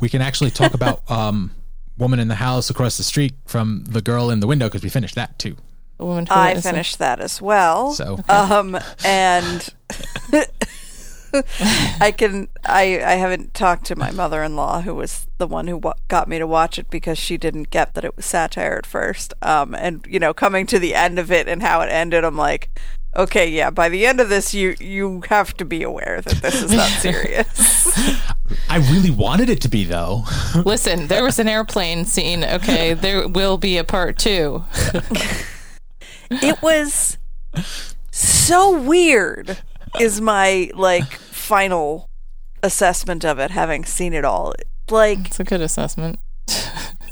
We 0.00 0.08
can 0.08 0.22
actually 0.22 0.50
talk 0.50 0.72
about 0.74 1.08
um, 1.10 1.50
woman 1.98 2.18
in 2.18 2.28
the 2.28 2.36
house 2.36 2.70
across 2.70 2.96
the 2.96 3.02
street 3.02 3.34
from 3.44 3.84
the 3.86 4.00
girl 4.00 4.30
in 4.30 4.40
the 4.40 4.46
window 4.46 4.68
because 4.68 4.82
we 4.82 4.88
finished 4.88 5.16
that 5.16 5.38
too. 5.38 5.56
Woman 5.98 6.28
I 6.30 6.60
finished 6.60 6.98
that 7.00 7.20
as 7.20 7.42
well. 7.42 7.92
So 7.92 8.20
Um, 8.28 8.78
and 9.04 9.68
I 12.00 12.12
can 12.16 12.48
I 12.64 13.00
I 13.04 13.14
haven't 13.14 13.54
talked 13.54 13.84
to 13.86 13.96
my 13.96 14.10
mother-in-law 14.10 14.82
who 14.82 14.94
was 14.94 15.26
the 15.38 15.46
one 15.46 15.66
who 15.66 15.76
wa- 15.76 15.94
got 16.08 16.28
me 16.28 16.38
to 16.38 16.46
watch 16.46 16.78
it 16.78 16.90
because 16.90 17.18
she 17.18 17.36
didn't 17.36 17.70
get 17.70 17.94
that 17.94 18.04
it 18.04 18.16
was 18.16 18.26
satire 18.26 18.76
at 18.76 18.86
first. 18.86 19.34
Um, 19.42 19.74
and 19.74 20.06
you 20.08 20.18
know, 20.18 20.32
coming 20.34 20.66
to 20.66 20.78
the 20.78 20.94
end 20.94 21.18
of 21.18 21.30
it 21.30 21.48
and 21.48 21.62
how 21.62 21.80
it 21.80 21.88
ended, 21.88 22.24
I'm 22.24 22.36
like, 22.36 22.70
okay, 23.16 23.48
yeah. 23.48 23.70
By 23.70 23.88
the 23.88 24.06
end 24.06 24.20
of 24.20 24.28
this, 24.28 24.54
you 24.54 24.74
you 24.80 25.22
have 25.28 25.56
to 25.58 25.64
be 25.64 25.82
aware 25.82 26.20
that 26.20 26.42
this 26.42 26.62
is 26.62 26.72
not 26.72 26.90
serious. 27.00 27.88
I 28.68 28.78
really 28.90 29.10
wanted 29.10 29.48
it 29.50 29.60
to 29.62 29.68
be 29.68 29.84
though. 29.84 30.24
Listen, 30.64 31.08
there 31.08 31.24
was 31.24 31.38
an 31.38 31.48
airplane 31.48 32.04
scene. 32.04 32.44
Okay, 32.44 32.94
there 32.94 33.28
will 33.28 33.58
be 33.58 33.76
a 33.76 33.84
part 33.84 34.18
two. 34.18 34.64
it 36.30 36.62
was 36.62 37.18
so 38.10 38.78
weird. 38.80 39.58
Is 40.00 40.20
my 40.20 40.70
like 40.74 41.12
final 41.12 42.08
assessment 42.62 43.24
of 43.24 43.38
it, 43.38 43.50
having 43.50 43.84
seen 43.84 44.12
it 44.12 44.24
all. 44.24 44.54
Like 44.90 45.26
It's 45.26 45.40
a 45.40 45.44
good 45.44 45.60
assessment. 45.60 46.18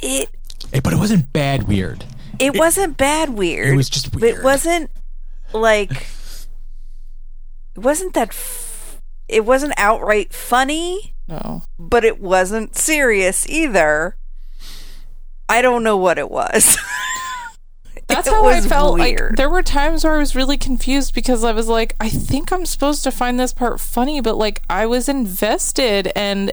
it 0.03 0.29
Eh, 0.73 0.81
but 0.83 0.93
it 0.93 0.97
wasn't 0.97 1.33
bad 1.33 1.69
weird. 1.69 2.05
It, 2.39 2.59
wasn't 2.59 2.97
bad 2.97 3.31
weird. 3.31 3.69
it 3.69 3.77
was 3.77 3.89
just 3.89 4.15
weird. 4.15 4.39
It 4.39 4.43
wasn't 4.45 4.91
like 5.53 5.91
it 7.75 7.79
wasn't 7.79 8.15
that 8.15 8.29
f- 8.31 9.01
it 9.29 9.45
wasn't 9.45 9.75
outright 9.77 10.33
funny, 10.35 11.15
No. 11.29 11.63
but 11.79 12.05
it 12.05 12.21
wasn't 12.21 12.77
serious 12.77 13.49
either. 13.49 14.17
I 15.49 15.63
don't 15.63 15.83
know 15.85 15.97
what 15.97 16.19
it 16.19 16.31
was. 16.31 16.77
That's 18.09 18.27
It 18.29 18.33
how 18.33 18.45
I 18.47 18.57
was 18.57 18.67
felt. 18.67 18.99
Like 18.99 19.19
there 19.37 19.51
were 19.51 19.63
times 19.63 20.05
where 20.05 20.15
I 20.15 20.19
was 20.19 20.35
really 20.37 20.57
confused 20.57 21.15
because 21.15 21.43
I 21.45 21.53
was 21.53 21.69
like, 21.69 21.95
I 22.01 22.09
think 22.09 22.53
I'm 22.53 22.65
supposed 22.67 23.03
to 23.05 23.11
find 23.11 23.39
this 23.39 23.53
part 23.53 23.81
funny, 23.81 24.21
but 24.21 24.37
like 24.37 24.63
I 24.71 24.87
was 24.87 25.09
invested 25.09 26.13
and 26.15 26.53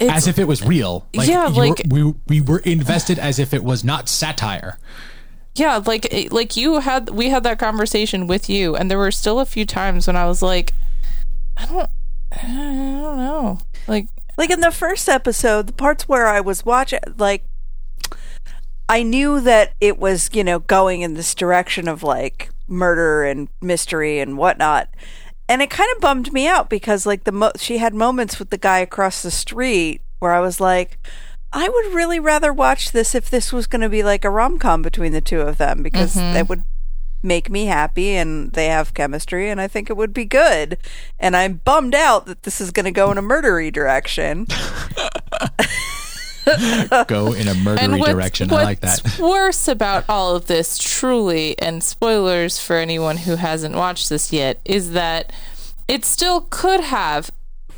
it's 0.00 0.12
as 0.12 0.26
if 0.26 0.38
it 0.38 0.46
was 0.48 0.62
real. 0.62 1.06
Yeah, 1.12 1.48
you 1.48 1.54
were- 1.56 1.68
like- 1.68 1.82
we 1.88 2.14
we 2.26 2.40
were 2.40 2.58
invested 2.60 3.18
as 3.18 3.38
if 3.38 3.54
it 3.54 3.62
was 3.64 3.84
not 3.84 4.08
satire. 4.08 4.78
yeah, 5.54 5.80
like 5.86 6.06
like 6.32 6.56
you 6.56 6.80
had 6.80 7.10
we 7.10 7.30
had 7.30 7.44
that 7.44 7.58
conversation 7.60 8.26
with 8.26 8.50
you, 8.50 8.74
and 8.74 8.90
there 8.90 8.98
were 8.98 9.12
still 9.12 9.38
a 9.40 9.46
few 9.46 9.64
times 9.64 10.06
when 10.08 10.16
I 10.16 10.26
was 10.26 10.42
like, 10.42 10.74
I 11.56 11.66
don't, 11.66 11.90
I 12.32 12.42
don't 12.42 13.16
know, 13.18 13.58
like 13.86 14.08
like 14.36 14.50
in 14.50 14.60
the 14.60 14.72
first 14.72 15.08
episode, 15.08 15.68
the 15.68 15.72
parts 15.72 16.08
where 16.08 16.26
I 16.26 16.40
was 16.40 16.66
watching 16.66 16.98
like 17.16 17.44
I 18.88 19.02
knew 19.02 19.40
that 19.40 19.72
it 19.80 19.98
was, 19.98 20.30
you 20.32 20.44
know, 20.44 20.58
going 20.58 21.00
in 21.00 21.14
this 21.14 21.34
direction 21.34 21.88
of 21.88 22.02
like 22.02 22.50
murder 22.68 23.24
and 23.24 23.48
mystery 23.60 24.20
and 24.20 24.36
whatnot. 24.36 24.88
And 25.48 25.62
it 25.62 25.70
kind 25.70 25.90
of 25.94 26.00
bummed 26.00 26.32
me 26.32 26.46
out 26.46 26.70
because 26.70 27.06
like 27.06 27.24
the 27.24 27.32
mo- 27.32 27.52
she 27.56 27.78
had 27.78 27.94
moments 27.94 28.38
with 28.38 28.50
the 28.50 28.58
guy 28.58 28.78
across 28.78 29.22
the 29.22 29.30
street 29.30 30.00
where 30.18 30.32
I 30.32 30.40
was 30.40 30.60
like 30.60 30.98
I 31.52 31.68
would 31.68 31.94
really 31.94 32.18
rather 32.18 32.52
watch 32.52 32.90
this 32.90 33.14
if 33.14 33.30
this 33.30 33.52
was 33.52 33.68
going 33.68 33.82
to 33.82 33.88
be 33.88 34.02
like 34.02 34.24
a 34.24 34.30
rom-com 34.30 34.82
between 34.82 35.12
the 35.12 35.20
two 35.20 35.40
of 35.40 35.56
them 35.56 35.84
because 35.84 36.16
mm-hmm. 36.16 36.34
that 36.34 36.48
would 36.48 36.64
make 37.22 37.48
me 37.48 37.66
happy 37.66 38.10
and 38.10 38.52
they 38.52 38.66
have 38.66 38.92
chemistry 38.92 39.48
and 39.48 39.60
I 39.60 39.68
think 39.68 39.88
it 39.88 39.96
would 39.96 40.12
be 40.12 40.24
good. 40.24 40.78
And 41.18 41.36
I'm 41.36 41.60
bummed 41.64 41.94
out 41.94 42.26
that 42.26 42.42
this 42.42 42.60
is 42.60 42.72
going 42.72 42.84
to 42.86 42.90
go 42.90 43.12
in 43.12 43.18
a 43.18 43.22
murdery 43.22 43.72
direction. 43.72 44.48
Go 47.08 47.32
in 47.32 47.48
a 47.48 47.52
and 47.52 47.60
murdery 47.60 47.98
what's, 47.98 48.12
direction. 48.12 48.52
I 48.52 48.62
like 48.62 48.80
that. 48.80 49.18
worse 49.18 49.68
about 49.68 50.04
all 50.08 50.36
of 50.36 50.46
this, 50.46 50.78
truly, 50.78 51.58
and 51.58 51.82
spoilers 51.82 52.58
for 52.58 52.76
anyone 52.76 53.18
who 53.18 53.36
hasn't 53.36 53.74
watched 53.74 54.08
this 54.08 54.32
yet, 54.32 54.60
is 54.64 54.92
that 54.92 55.32
it 55.88 56.04
still 56.04 56.42
could 56.50 56.80
have 56.80 57.30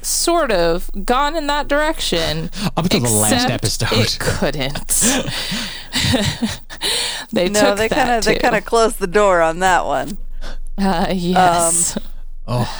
sort 0.03 0.53
of 0.53 0.91
gone 1.05 1.37
in 1.37 1.47
that 1.49 1.69
direction. 1.69 2.51
Up 2.77 2.85
until 2.85 3.01
the 3.01 3.11
last 3.11 3.51
episode. 3.51 3.89
It 3.93 4.17
couldn't. 4.21 4.89
they 7.33 7.49
No, 7.49 7.61
took 7.61 7.79
they 7.79 7.89
kind 7.89 8.11
of 8.11 8.25
they 8.25 8.37
kind 8.37 8.57
of 8.57 8.65
closed 8.65 8.99
the 8.99 9.07
door 9.07 9.43
on 9.43 9.61
that 9.61 9.85
one. 9.85 10.19
Uh, 10.79 11.09
yes. 11.13 11.99
Oh, 12.47 12.71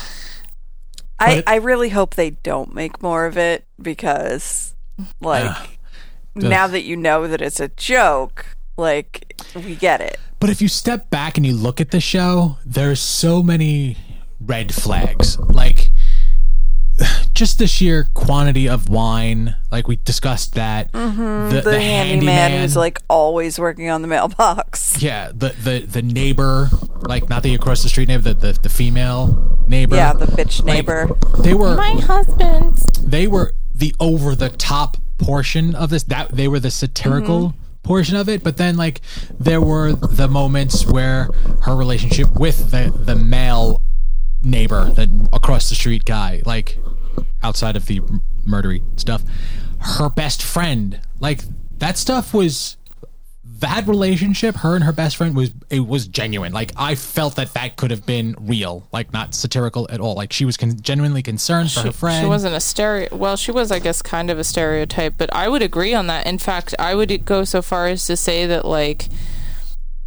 I 1.19 1.43
I 1.47 1.57
really 1.57 1.89
hope 1.89 2.15
they 2.15 2.31
don't 2.31 2.75
make 2.75 3.03
more 3.03 3.27
of 3.27 3.37
it 3.39 3.65
because 3.81 4.75
like 5.21 5.76
now 6.37 6.67
that 6.67 6.83
you 6.83 6.97
know 6.97 7.27
that 7.27 7.41
it's 7.43 7.61
a 7.61 7.69
joke, 7.69 8.47
like 8.77 9.35
we 9.55 9.75
get 9.75 10.01
it. 10.01 10.19
But 10.39 10.51
if 10.51 10.61
you 10.63 10.69
step 10.69 11.11
back 11.11 11.37
and 11.37 11.47
you 11.47 11.55
look 11.55 11.81
at 11.81 11.91
the 11.91 12.01
show, 12.01 12.59
there's 12.65 13.01
so 13.01 13.43
many 13.43 13.97
red 14.41 14.75
flags. 14.75 15.39
Like 15.39 15.91
just 17.35 17.59
the 17.59 17.67
sheer 17.67 18.07
quantity 18.15 18.69
of 18.69 18.89
wine, 18.89 19.57
like 19.71 19.89
we 19.89 19.97
discussed 19.97 20.55
that. 20.55 20.93
Mm-hmm. 20.93 21.55
The, 21.55 21.61
The, 21.63 21.81
handyman, 21.81 22.61
who's 22.61 22.77
like 22.77 23.01
always 23.09 23.59
working 23.59 23.91
on 23.91 24.03
the 24.03 24.09
mailbox. 24.09 25.01
yeah, 25.03 25.31
the, 25.35 25.51
the 25.63 25.81
the 25.87 26.03
neighbor, 26.03 26.69
like 27.01 27.29
not 27.29 27.43
the 27.43 27.55
across 27.55 27.83
the 27.83 27.89
street 27.89 28.09
neighbor, 28.09 28.33
the 28.33 28.35
the, 28.35 28.59
the 28.63 28.69
female 28.69 29.59
neighbor. 29.67 29.97
Yeah, 29.97 30.13
the 30.13 30.27
bitch 30.27 30.59
Like, 30.65 30.75
neighbor. 30.75 31.09
they 31.43 31.55
were 31.55 31.77
My 31.77 31.93
husband. 31.93 32.77
they 33.03 33.27
were 33.27 33.53
the 33.75 33.95
over 34.01 34.35
the 34.35 34.49
top 34.51 34.97
portion 35.19 35.75
of 35.75 35.91
this 35.91 36.03
that 36.05 36.31
they 36.31 36.49
were 36.49 36.61
the 36.61 36.71
satirical 36.71 37.55
portion 37.83 38.17
of 38.17 38.29
it 38.29 38.43
but 38.43 38.57
then 38.57 38.77
like 38.77 39.01
there 39.39 39.61
were 39.61 39.93
the 39.93 40.27
moments 40.29 40.85
where 40.85 41.29
her 41.63 41.75
relationship 41.77 42.29
with 42.39 42.71
the 42.71 42.91
the 43.05 43.15
male 43.15 43.81
neighbor 44.43 44.91
the 44.91 45.29
across 45.33 45.69
the 45.69 45.75
street 45.75 46.05
guy 46.05 46.43
like 46.45 46.79
outside 47.43 47.77
of 47.77 47.87
the 47.87 48.01
murdery 48.47 48.83
stuff. 48.99 49.23
Her 49.81 50.09
best 50.09 50.43
friend, 50.43 51.01
like 51.21 51.43
that 51.79 51.99
stuff 51.99 52.33
was 52.33 52.76
that 53.61 53.87
relationship. 53.87 54.57
Her 54.57 54.75
and 54.75 54.85
her 54.85 54.93
best 54.93 55.17
friend 55.17 55.37
was 55.37 55.51
it 55.71 55.87
was 55.87 56.07
genuine. 56.07 56.53
Like 56.53 56.73
I 56.77 56.95
felt 56.95 57.37
that 57.37 57.55
that 57.55 57.77
could 57.77 57.91
have 57.91 58.07
been 58.07 58.35
real, 58.41 58.87
like 58.93 59.13
not 59.13 59.35
satirical 59.35 59.87
at 59.91 60.01
all. 60.01 60.15
Like 60.15 60.33
she 60.33 60.45
was 60.45 60.57
con- 60.57 60.81
genuinely 60.81 61.23
concerned 61.23 61.71
for 61.73 61.81
her 61.81 61.93
friend. 61.93 62.25
She 62.25 62.29
wasn't 62.29 62.55
a 62.55 62.61
stereo. 62.61 63.15
Well, 63.15 63.37
she 63.37 63.53
was, 63.53 63.71
I 63.71 63.79
guess, 63.79 64.03
kind 64.03 64.31
of 64.31 64.39
a 64.39 64.45
stereotype, 64.45 65.15
but 65.19 65.35
I 65.35 65.49
would 65.49 65.63
agree 65.63 65.95
on 65.95 66.07
that. 66.07 66.27
In 66.27 66.39
fact, 66.39 66.75
I 66.79 66.95
would 66.95 67.25
go 67.25 67.45
so 67.45 67.63
far 67.63 67.87
as 67.87 68.07
to 68.07 68.17
say 68.17 68.47
that, 68.47 68.65
like, 68.65 69.09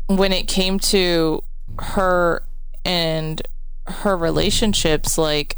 when 0.08 0.34
it 0.34 0.48
came 0.48 0.80
to 0.80 1.44
her 1.78 2.44
and 2.84 3.42
her 3.88 4.18
relationships, 4.18 5.18
like, 5.18 5.58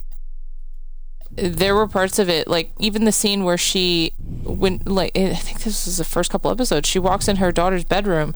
there 1.36 1.76
were 1.76 1.88
parts 1.88 2.20
of 2.20 2.30
it, 2.30 2.48
like 2.48 2.72
even 2.80 3.06
the 3.06 3.12
scene 3.12 3.44
where 3.44 3.58
she, 3.58 4.13
when 4.44 4.82
like 4.86 5.17
I 5.17 5.34
think 5.36 5.60
this 5.63 5.86
was 5.86 5.98
the 5.98 6.04
first 6.04 6.30
couple 6.32 6.52
episodes, 6.52 6.88
she 6.88 7.00
walks 7.00 7.28
in 7.28 7.38
her 7.38 7.52
daughter's 7.52 7.84
bedroom, 7.86 8.34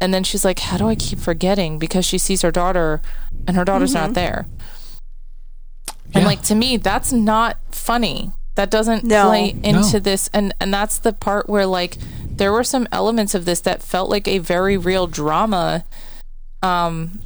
and 0.00 0.12
then 0.14 0.24
she's 0.24 0.44
like, 0.44 0.60
"How 0.60 0.76
do 0.78 0.88
I 0.88 0.94
keep 0.94 1.18
forgetting?" 1.18 1.78
Because 1.78 2.04
she 2.06 2.18
sees 2.18 2.42
her 2.42 2.50
daughter, 2.50 3.02
and 3.46 3.56
her 3.56 3.64
daughter's 3.64 3.92
not 3.94 4.14
there. 4.14 4.46
And 6.14 6.24
like 6.24 6.42
to 6.44 6.54
me, 6.54 6.76
that's 6.76 7.12
not 7.12 7.56
funny. 7.70 8.32
That 8.56 8.70
doesn't 8.70 9.04
No. 9.04 9.28
play 9.28 9.50
into 9.62 9.92
No. 9.94 9.98
this, 10.00 10.28
and 10.32 10.52
and 10.60 10.72
that's 10.74 10.98
the 10.98 11.12
part 11.12 11.48
where 11.48 11.66
like 11.66 11.98
there 12.26 12.52
were 12.52 12.64
some 12.64 12.88
elements 12.90 13.34
of 13.34 13.44
this 13.44 13.60
that 13.60 13.82
felt 13.82 14.08
like 14.10 14.26
a 14.26 14.38
very 14.38 14.76
real 14.76 15.06
drama. 15.06 15.84
Um, 16.62 17.20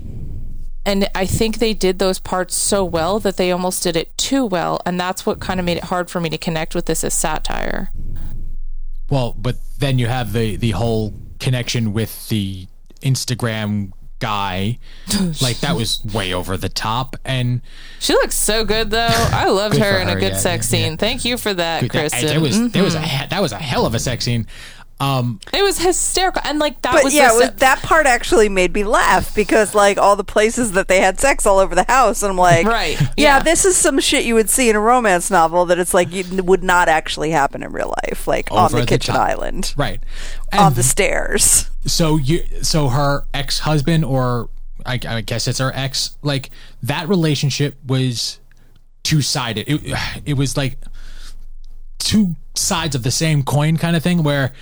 and 0.87 1.09
I 1.14 1.27
think 1.27 1.59
they 1.59 1.73
did 1.75 1.99
those 1.99 2.18
parts 2.18 2.55
so 2.55 2.85
well 2.85 3.18
that 3.20 3.37
they 3.37 3.51
almost 3.51 3.83
did 3.83 3.97
it 3.97 4.16
too 4.18 4.44
well, 4.44 4.81
and 4.85 4.99
that's 4.99 5.25
what 5.27 5.40
kind 5.40 5.59
of 5.61 5.66
made 5.66 5.77
it 5.79 5.85
hard 5.85 6.11
for 6.11 6.20
me 6.20 6.29
to 6.31 6.38
connect 6.38 6.75
with 6.75 6.87
this 6.87 7.05
as 7.05 7.14
satire. 7.14 7.90
Well, 9.11 9.35
but 9.38 9.57
then 9.79 9.99
you 9.99 10.07
have 10.07 10.33
the 10.33 10.57
the 10.57 10.70
whole 10.73 11.14
connection 11.40 11.92
with 11.92 12.29
the 12.29 12.66
Instagram 13.03 13.92
guy. 14.18 14.79
like 15.42 15.59
that 15.61 15.77
was 15.77 16.03
way 16.14 16.33
over 16.33 16.57
the 16.57 16.68
top 16.68 17.16
and 17.25 17.61
She 18.01 18.14
looks 18.14 18.35
so 18.35 18.64
good 18.64 18.90
though. 18.90 19.09
I 19.11 19.49
loved 19.51 19.75
Good 19.75 19.83
her 19.83 19.99
in 19.99 20.09
a 20.09 20.14
good 20.14 20.33
yeah, 20.33 20.38
sex 20.38 20.73
yeah, 20.73 20.79
yeah. 20.79 20.85
scene. 20.88 20.97
Thank 20.97 21.25
you 21.27 21.37
for 21.37 21.53
that, 21.53 21.83
that, 21.83 21.90
Kristen. 21.90 22.27
there 22.27 22.40
was 22.40 22.70
there 22.73 22.83
was 22.85 22.94
a 22.94 23.01
Mhm. 23.01 23.29
that 23.31 23.42
was 23.42 23.53
a 23.53 23.59
hell 23.59 23.85
of 23.85 23.94
a 23.94 23.99
sex 23.99 24.25
scene. 24.25 24.47
Um 25.00 25.40
it 25.52 25.62
was 25.62 25.78
hysterical, 25.78 26.40
and 26.44 26.59
like 26.61 26.80
that 26.83 26.92
But 26.92 27.04
was 27.04 27.14
yeah, 27.14 27.33
the 27.33 27.38
was, 27.38 27.50
that 27.57 27.83
part 27.83 28.07
actually 28.07 28.48
made 28.48 28.72
me 28.72 28.85
laugh 28.85 29.35
because 29.35 29.74
like 29.74 29.98
all 29.98 30.14
the 30.14 30.24
places 30.24 30.72
that 30.72 30.87
they 30.88 31.00
had 31.00 31.18
sex 31.18 31.46
all 31.46 31.59
over 31.59 31.74
the 31.74 31.85
house, 31.88 32.22
and 32.22 32.30
I'm 32.30 32.38
like, 32.38 32.64
Right, 32.66 33.00
Yeah, 33.00 33.09
yeah. 33.16 33.38
this 33.40 33.64
is 33.64 33.76
some 33.76 33.98
shit 33.98 34.24
you 34.24 34.35
would 34.35 34.48
see 34.48 34.70
in 34.70 34.76
a 34.76 34.80
romance 34.80 35.30
novel 35.30 35.64
that 35.66 35.78
it's 35.80 35.94
like 35.94 36.12
you 36.12 36.42
would 36.44 36.62
not 36.62 36.88
actually 36.88 37.30
happen 37.30 37.62
in 37.64 37.72
real 37.72 37.92
life, 38.04 38.28
like 38.28 38.50
on 38.52 38.70
the 38.70 38.80
the 38.80 38.87
kitchen 38.87 39.14
top. 39.14 39.28
island, 39.28 39.74
right. 39.76 40.00
on 40.52 40.74
the 40.74 40.83
stairs. 40.85 41.68
so 41.87 42.16
you 42.16 42.44
so 42.62 42.88
her 42.88 43.24
ex-husband 43.35 44.04
or 44.04 44.48
I, 44.87 45.00
I 45.07 45.20
guess 45.22 45.48
it's 45.48 45.59
her 45.59 45.72
ex 45.74 46.16
like 46.22 46.50
that 46.85 47.09
relationship 47.09 47.76
was 47.85 48.38
two-sided. 49.02 49.66
It 49.68 49.98
it 50.24 50.35
was 50.35 50.57
like 50.57 50.78
two 51.98 52.37
sides 52.54 52.94
of 52.94 53.02
the 53.02 53.11
same 53.11 53.42
coin 53.42 53.76
kind 53.76 53.96
of 53.96 54.02
thing 54.02 54.22
where 54.22 54.52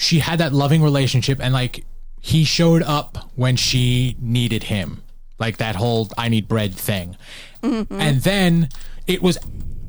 she 0.00 0.18
had 0.20 0.38
that 0.40 0.52
loving 0.54 0.82
relationship 0.82 1.38
and 1.42 1.52
like 1.52 1.84
he 2.20 2.42
showed 2.42 2.82
up 2.82 3.30
when 3.36 3.54
she 3.54 4.16
needed 4.18 4.64
him. 4.64 5.02
Like 5.38 5.58
that 5.58 5.76
whole 5.76 6.08
i 6.16 6.28
need 6.28 6.48
bread 6.48 6.74
thing. 6.74 7.16
Mm-hmm. 7.62 8.00
And 8.00 8.22
then 8.22 8.70
it 9.06 9.22
was 9.22 9.38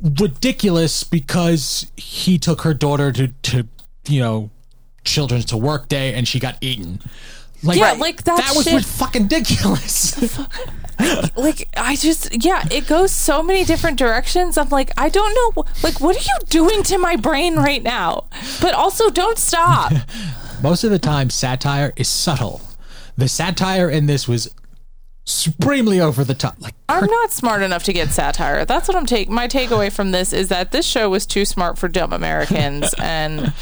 ridiculous 0.01 1.03
because 1.05 1.89
he 1.95 2.37
took 2.37 2.61
her 2.61 2.73
daughter 2.73 3.11
to 3.13 3.27
to 3.43 3.67
you 4.07 4.19
know 4.19 4.49
children's 5.05 5.45
to 5.45 5.57
work 5.57 5.87
day 5.87 6.13
and 6.13 6.27
she 6.27 6.39
got 6.39 6.57
eaten. 6.59 6.99
Like 7.63 7.77
Yeah, 7.77 7.93
like, 7.93 8.23
that 8.23 8.37
that 8.37 8.53
was 8.55 8.65
shit- 8.65 8.83
fucking 8.83 9.23
ridiculous 9.23 10.13
like 11.35 11.67
I 11.77 11.95
just 11.95 12.43
yeah, 12.43 12.65
it 12.71 12.87
goes 12.87 13.11
so 13.11 13.41
many 13.43 13.63
different 13.63 13.97
directions. 13.97 14.57
I'm 14.57 14.69
like, 14.69 14.91
I 14.97 15.09
don't 15.09 15.33
know, 15.55 15.65
like 15.83 15.99
what 16.01 16.15
are 16.15 16.19
you 16.19 16.45
doing 16.49 16.83
to 16.83 16.97
my 16.97 17.15
brain 17.15 17.55
right 17.55 17.83
now? 17.83 18.25
But 18.61 18.73
also, 18.73 19.09
don't 19.09 19.37
stop. 19.37 19.93
most 20.61 20.83
of 20.83 20.91
the 20.91 20.99
time 20.99 21.29
satire 21.29 21.91
is 21.95 22.07
subtle 22.07 22.61
the 23.17 23.27
satire 23.27 23.89
in 23.89 24.05
this 24.05 24.27
was 24.27 24.53
supremely 25.23 25.99
over 25.99 26.23
the 26.23 26.33
top 26.33 26.55
like 26.59 26.73
I'm 26.89 27.05
not 27.05 27.31
smart 27.31 27.61
enough 27.61 27.83
to 27.83 27.93
get 27.93 28.09
satire. 28.09 28.65
That's 28.65 28.87
what 28.87 28.97
I'm 28.97 29.05
taking. 29.05 29.33
My 29.33 29.47
takeaway 29.47 29.91
from 29.91 30.11
this 30.11 30.33
is 30.33 30.49
that 30.49 30.71
this 30.71 30.85
show 30.85 31.09
was 31.09 31.25
too 31.25 31.45
smart 31.45 31.77
for 31.77 31.87
dumb 31.87 32.11
Americans, 32.11 32.93
and 32.97 33.53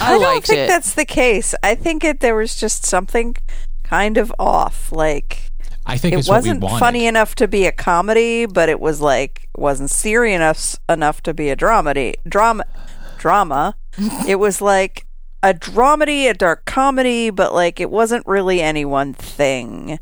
I, 0.00 0.14
I, 0.14 0.18
don't 0.18 0.44
think 0.44 0.58
it. 0.60 0.68
that's 0.68 0.94
the 0.94 1.06
case. 1.06 1.54
I 1.62 1.74
think 1.74 2.04
it 2.04 2.20
there 2.20 2.36
was 2.36 2.54
just 2.54 2.84
something 2.84 3.36
kind 3.82 4.18
of 4.18 4.32
off. 4.38 4.92
Like 4.92 5.50
i 5.86 5.96
think 5.96 6.14
it 6.14 6.18
it's 6.20 6.28
wasn't 6.28 6.62
we 6.62 6.68
funny 6.78 7.06
enough 7.06 7.34
to 7.34 7.48
be 7.48 7.66
a 7.66 7.72
comedy, 7.72 8.46
but 8.46 8.68
it 8.68 8.80
was 8.80 9.00
like 9.00 9.48
wasn't 9.56 9.90
serious 9.90 10.34
enough 10.36 10.76
enough 10.88 11.22
to 11.22 11.34
be 11.34 11.50
a 11.50 11.56
dramedy 11.56 12.14
drama 12.26 12.64
drama. 13.18 13.76
it 14.26 14.36
was 14.36 14.60
like 14.60 15.06
a 15.42 15.54
dramedy, 15.54 16.28
a 16.28 16.34
dark 16.34 16.64
comedy, 16.64 17.30
but 17.30 17.54
like 17.54 17.80
it 17.80 17.90
wasn't 17.90 18.26
really 18.26 18.60
any 18.60 18.84
one 18.84 19.12
thing. 19.12 19.98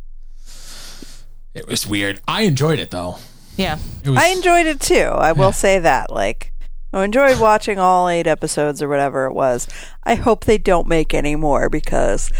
it 1.55 1.67
was 1.67 1.87
weird 1.87 2.21
i 2.27 2.43
enjoyed 2.43 2.79
it 2.79 2.91
though 2.91 3.19
yeah, 3.57 3.79
it 4.03 4.11
was 4.11 4.19
I 4.19 4.29
enjoyed 4.29 4.67
it 4.67 4.81
too. 4.81 4.97
I 4.97 5.33
will 5.33 5.53
say 5.53 5.79
that. 5.79 6.11
Like, 6.11 6.53
I 6.93 7.05
enjoyed 7.05 7.39
watching 7.39 7.79
all 7.79 8.09
eight 8.09 8.27
episodes 8.27 8.83
or 8.83 8.89
whatever 8.89 9.27
it 9.27 9.35
was. 9.35 9.69
I 10.05 10.15
hope 10.15 10.45
they 10.45 10.59
don't 10.59 10.89
make 10.89 11.13
any 11.15 11.37
more 11.37 11.69
because 11.69 12.31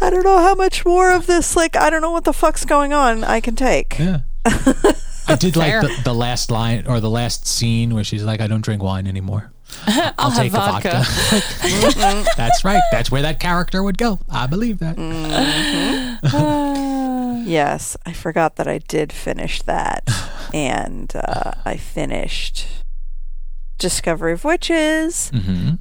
I 0.00 0.10
don't 0.10 0.24
know 0.24 0.38
how 0.38 0.54
much 0.54 0.84
more 0.86 1.12
of 1.12 1.26
this. 1.26 1.56
Like, 1.56 1.76
I 1.76 1.90
don't 1.90 2.02
know 2.02 2.10
what 2.10 2.24
the 2.24 2.32
fuck's 2.32 2.64
going 2.64 2.92
on. 2.92 3.24
I 3.24 3.40
can 3.40 3.56
take. 3.56 3.98
Yeah. 3.98 4.20
I 4.46 5.36
did 5.38 5.56
like 5.56 5.82
the, 5.82 6.00
the 6.04 6.14
last 6.14 6.50
line 6.50 6.86
or 6.86 7.00
the 7.00 7.10
last 7.10 7.46
scene 7.46 7.94
where 7.94 8.04
she's 8.04 8.22
like, 8.24 8.40
I 8.40 8.46
don't 8.46 8.62
drink 8.62 8.82
wine 8.82 9.06
anymore. 9.06 9.52
I'll, 9.86 10.12
I'll 10.18 10.30
have 10.30 10.42
take 10.42 10.52
the 10.52 10.58
vodka. 10.58 11.02
vodka. 11.04 12.30
That's 12.36 12.64
right. 12.64 12.80
That's 12.90 13.10
where 13.10 13.22
that 13.22 13.38
character 13.38 13.82
would 13.82 13.98
go. 13.98 14.20
I 14.30 14.46
believe 14.46 14.78
that. 14.78 14.96
Yes, 17.44 17.96
I 18.04 18.12
forgot 18.12 18.56
that 18.56 18.68
I 18.68 18.76
did 18.78 19.10
finish 19.10 19.62
that, 19.62 20.06
and 20.52 21.10
uh, 21.14 21.52
I 21.64 21.78
finished 21.78 22.66
Discovery 23.78 24.32
of 24.32 24.44
Witches. 24.44 25.30
hmm 25.30 25.76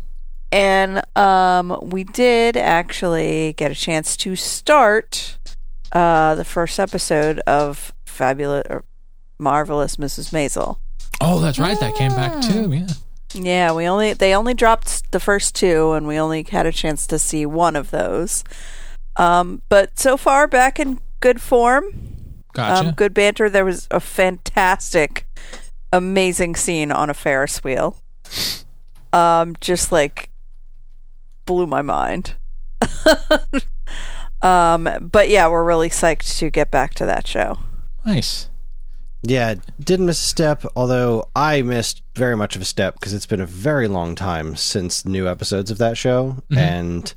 and 0.52 1.02
um, 1.18 1.78
we 1.82 2.04
did 2.04 2.58
actually 2.58 3.54
get 3.54 3.72
a 3.72 3.76
chance 3.76 4.16
to 4.18 4.36
start 4.36 5.38
uh, 5.92 6.36
the 6.36 6.46
first 6.46 6.80
episode 6.80 7.40
of 7.48 7.94
Fabulous 8.06 8.64
or 8.70 8.84
Marvelous 9.40 9.98
Mrs. 9.98 10.32
Maisel. 10.32 10.78
Oh, 11.22 11.40
that's 11.40 11.60
right. 11.60 11.80
That 11.80 11.96
came 11.96 12.12
back 12.12 12.42
too. 12.42 12.72
Yeah. 12.72 12.88
Yeah, 13.34 13.74
we 13.74 13.86
only 13.88 14.14
they 14.14 14.34
only 14.34 14.54
dropped 14.54 15.12
the 15.12 15.20
first 15.20 15.54
two, 15.54 15.92
and 15.92 16.08
we 16.08 16.18
only 16.18 16.44
had 16.44 16.66
a 16.66 16.72
chance 16.72 17.06
to 17.08 17.20
see 17.20 17.46
one 17.46 17.76
of 17.76 17.92
those. 17.92 18.44
Um, 19.18 19.62
but 19.68 20.00
so 20.00 20.16
far, 20.16 20.48
back 20.48 20.80
in 20.80 21.00
good 21.20 21.42
form, 21.42 21.90
Gotcha. 22.54 22.88
um, 22.90 22.94
good 22.96 23.14
banter. 23.14 23.50
There 23.50 23.66
was 23.66 23.88
a 23.92 24.00
fantastic, 24.00 25.28
amazing 25.92 26.56
scene 26.56 26.92
on 26.92 27.10
a 27.10 27.14
Ferris 27.14 27.64
wheel. 27.64 27.98
Um, 29.12 29.56
just 29.60 29.92
like 29.92 30.30
blew 31.48 31.66
my 31.66 31.82
mind. 31.82 32.36
um, 34.44 35.10
but 35.12 35.30
yeah, 35.30 35.48
we're 35.48 35.64
really 35.64 35.90
psyched 35.90 36.38
to 36.38 36.52
get 36.52 36.70
back 36.70 36.94
to 36.96 37.06
that 37.08 37.26
show. 37.26 37.58
nice. 38.06 38.50
Yeah, 39.24 39.56
didn't 39.80 40.06
miss 40.06 40.24
a 40.24 40.28
step, 40.28 40.64
although 40.76 41.28
I 41.36 41.64
missed 41.64 42.04
very 42.16 42.38
much 42.38 42.56
of 42.56 42.62
a 42.62 42.66
step 42.66 42.94
because 42.94 43.14
it's 43.16 43.26
been 43.26 43.42
a 43.42 43.48
very 43.48 43.88
long 43.88 44.14
time 44.14 44.56
since 44.56 45.06
new 45.06 45.28
episodes 45.28 45.72
of 45.72 45.80
that 45.80 45.98
show. 45.98 46.38
And 46.56 47.14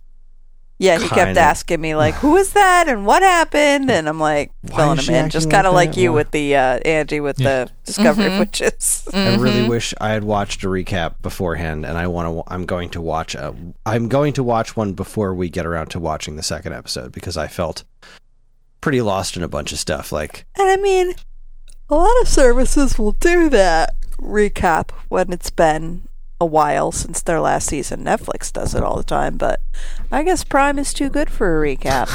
Yeah, 0.81 0.95
he 0.99 1.09
kept 1.09 1.15
Kinda. 1.15 1.41
asking 1.41 1.79
me 1.83 1.95
like, 1.95 2.15
"Who 2.15 2.37
is 2.39 2.55
that?" 2.55 2.89
and 2.89 3.05
what 3.05 3.23
happened?" 3.23 3.91
And 3.91 4.09
I'm 4.09 4.19
like, 4.19 4.51
Why 4.63 4.77
filling 4.79 4.99
him 4.99 5.15
in, 5.27 5.29
just 5.31 5.51
kind 5.51 5.67
of 5.67 5.75
like 5.75 5.89
like 5.89 5.95
that? 5.97 6.01
you 6.01 6.13
with 6.15 6.31
the 6.31 6.57
uh, 6.57 6.79
Angie 6.87 7.21
with 7.21 7.39
Yeah. 7.39 7.65
the 7.67 7.71
Discovery 7.85 8.27
of 8.27 8.33
Mhm. 8.33 8.39
Witches. 8.39 9.07
I 9.15 9.37
really 9.37 9.65
Mhm. 9.67 9.69
wish 9.69 9.93
I 10.01 10.09
had 10.11 10.25
watched 10.25 10.65
a 10.65 10.69
recap 10.69 11.21
beforehand, 11.21 11.85
and 11.85 11.99
I 11.99 12.07
want 12.07 12.29
to. 12.35 12.43
I'm 12.53 12.65
going 12.65 12.89
to 12.91 13.01
watch 13.03 13.35
a. 13.35 13.55
I'm 13.85 14.09
going 14.09 14.33
to 14.33 14.43
watch 14.43 14.75
one 14.75 14.95
before 14.95 15.35
we 15.35 15.51
get 15.51 15.67
around 15.67 15.89
to 15.89 16.01
watching 16.01 16.37
the 16.37 16.43
second 16.43 16.73
episode 16.73 17.13
because 17.13 17.37
I 17.37 17.47
felt 17.47 17.85
pretty 18.81 19.03
lost 19.03 19.37
in 19.37 19.43
a 19.43 19.49
bunch 19.49 19.73
of 19.73 19.79
stuff. 19.79 20.11
Like, 20.13 20.47
And 20.59 20.67
I 20.71 20.77
mean, 20.77 21.13
a 21.91 21.95
lot 21.95 22.21
of 22.23 22.27
services 22.29 22.99
will 22.99 23.13
do 23.13 23.51
that 23.51 23.97
recap 24.19 24.93
when 25.11 25.31
it's 25.31 25.51
been 25.51 26.09
a 26.41 26.47
while 26.47 26.91
since 26.93 27.21
their 27.21 27.41
last 27.41 27.67
season. 27.69 28.05
Netflix 28.05 28.53
does 28.53 28.75
it 28.75 28.83
all 28.83 28.97
the 28.97 29.03
time, 29.05 29.37
but 29.37 29.61
I 30.11 30.23
guess 30.23 30.43
Prime 30.45 30.79
is 30.79 30.95
too 30.95 31.09
good 31.11 31.29
for 31.31 31.63
a 31.63 31.77
recap. 31.77 32.09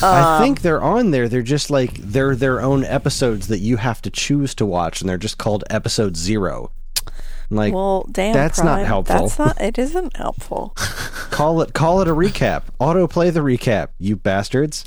I 0.02 0.36
Um, 0.36 0.42
think 0.42 0.60
they're 0.62 0.82
on 0.82 1.10
there. 1.10 1.28
They're 1.28 1.42
just 1.42 1.70
like 1.70 1.94
they're 1.94 2.36
their 2.36 2.60
own 2.60 2.84
episodes 2.84 3.48
that 3.48 3.58
you 3.58 3.76
have 3.78 4.00
to 4.02 4.10
choose 4.10 4.54
to 4.56 4.66
watch, 4.66 5.00
and 5.00 5.08
they're 5.10 5.18
just 5.18 5.38
called 5.38 5.64
episode 5.70 6.16
zero. 6.16 6.70
Like 7.50 7.72
well, 7.74 8.06
damn, 8.12 8.34
that's 8.34 8.62
not 8.62 8.84
helpful. 8.86 9.16
That's 9.26 9.38
not. 9.38 9.60
It 9.60 9.78
isn't 9.78 10.16
helpful. 10.16 10.74
call 11.30 11.62
it 11.62 11.72
call 11.72 12.00
it 12.02 12.06
a 12.08 12.12
recap. 12.14 12.64
Autoplay 12.78 13.32
the 13.32 13.40
recap, 13.40 13.88
you 13.98 14.16
bastards. 14.16 14.84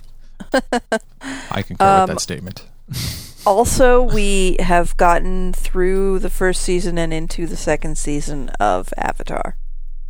I 1.52 1.62
concur 1.64 1.84
Um, 1.86 2.02
with 2.02 2.10
that 2.16 2.20
statement. 2.22 2.64
Also, 3.46 4.02
we 4.04 4.56
have 4.60 4.96
gotten 4.98 5.52
through 5.54 6.20
the 6.20 6.30
first 6.30 6.62
season 6.62 6.98
and 6.98 7.12
into 7.14 7.48
the 7.48 7.58
second 7.58 7.98
season 7.98 8.50
of 8.60 8.94
Avatar. 8.98 9.58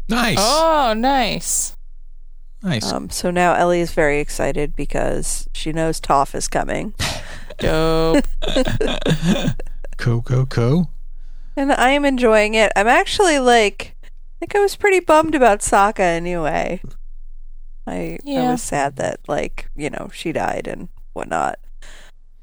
Nice, 0.10 0.38
Oh, 0.40 0.94
nice. 0.98 1.78
nice. 2.62 2.92
Um, 2.92 3.10
so 3.10 3.32
now 3.32 3.54
Ellie 3.54 3.80
is 3.80 3.94
very 3.94 4.20
excited 4.20 4.76
because 4.76 5.48
she 5.54 5.72
knows 5.72 6.02
Toph 6.02 6.36
is 6.36 6.50
coming. 6.50 6.94
Dope. 7.58 8.26
cool, 9.98 10.22
cool, 10.22 10.46
cool. 10.48 10.90
And 11.56 11.72
I 11.72 11.92
am 11.92 12.04
enjoying 12.04 12.54
it. 12.56 12.72
I'm 12.76 12.88
actually 12.88 13.40
like, 13.40 13.96
I 14.04 14.10
think 14.40 14.56
I 14.56 14.60
was 14.60 14.76
pretty 14.76 15.00
bummed 15.00 15.36
about 15.36 15.60
Sokka 15.60 16.00
anyway. 16.00 16.82
I, 17.88 18.20
I 18.28 18.52
was 18.52 18.62
sad 18.62 18.98
that, 18.98 19.22
like, 19.28 19.70
you 19.76 19.90
know, 19.90 20.10
she 20.14 20.32
died 20.32 20.68
and 20.68 20.90
whatnot. 21.14 21.60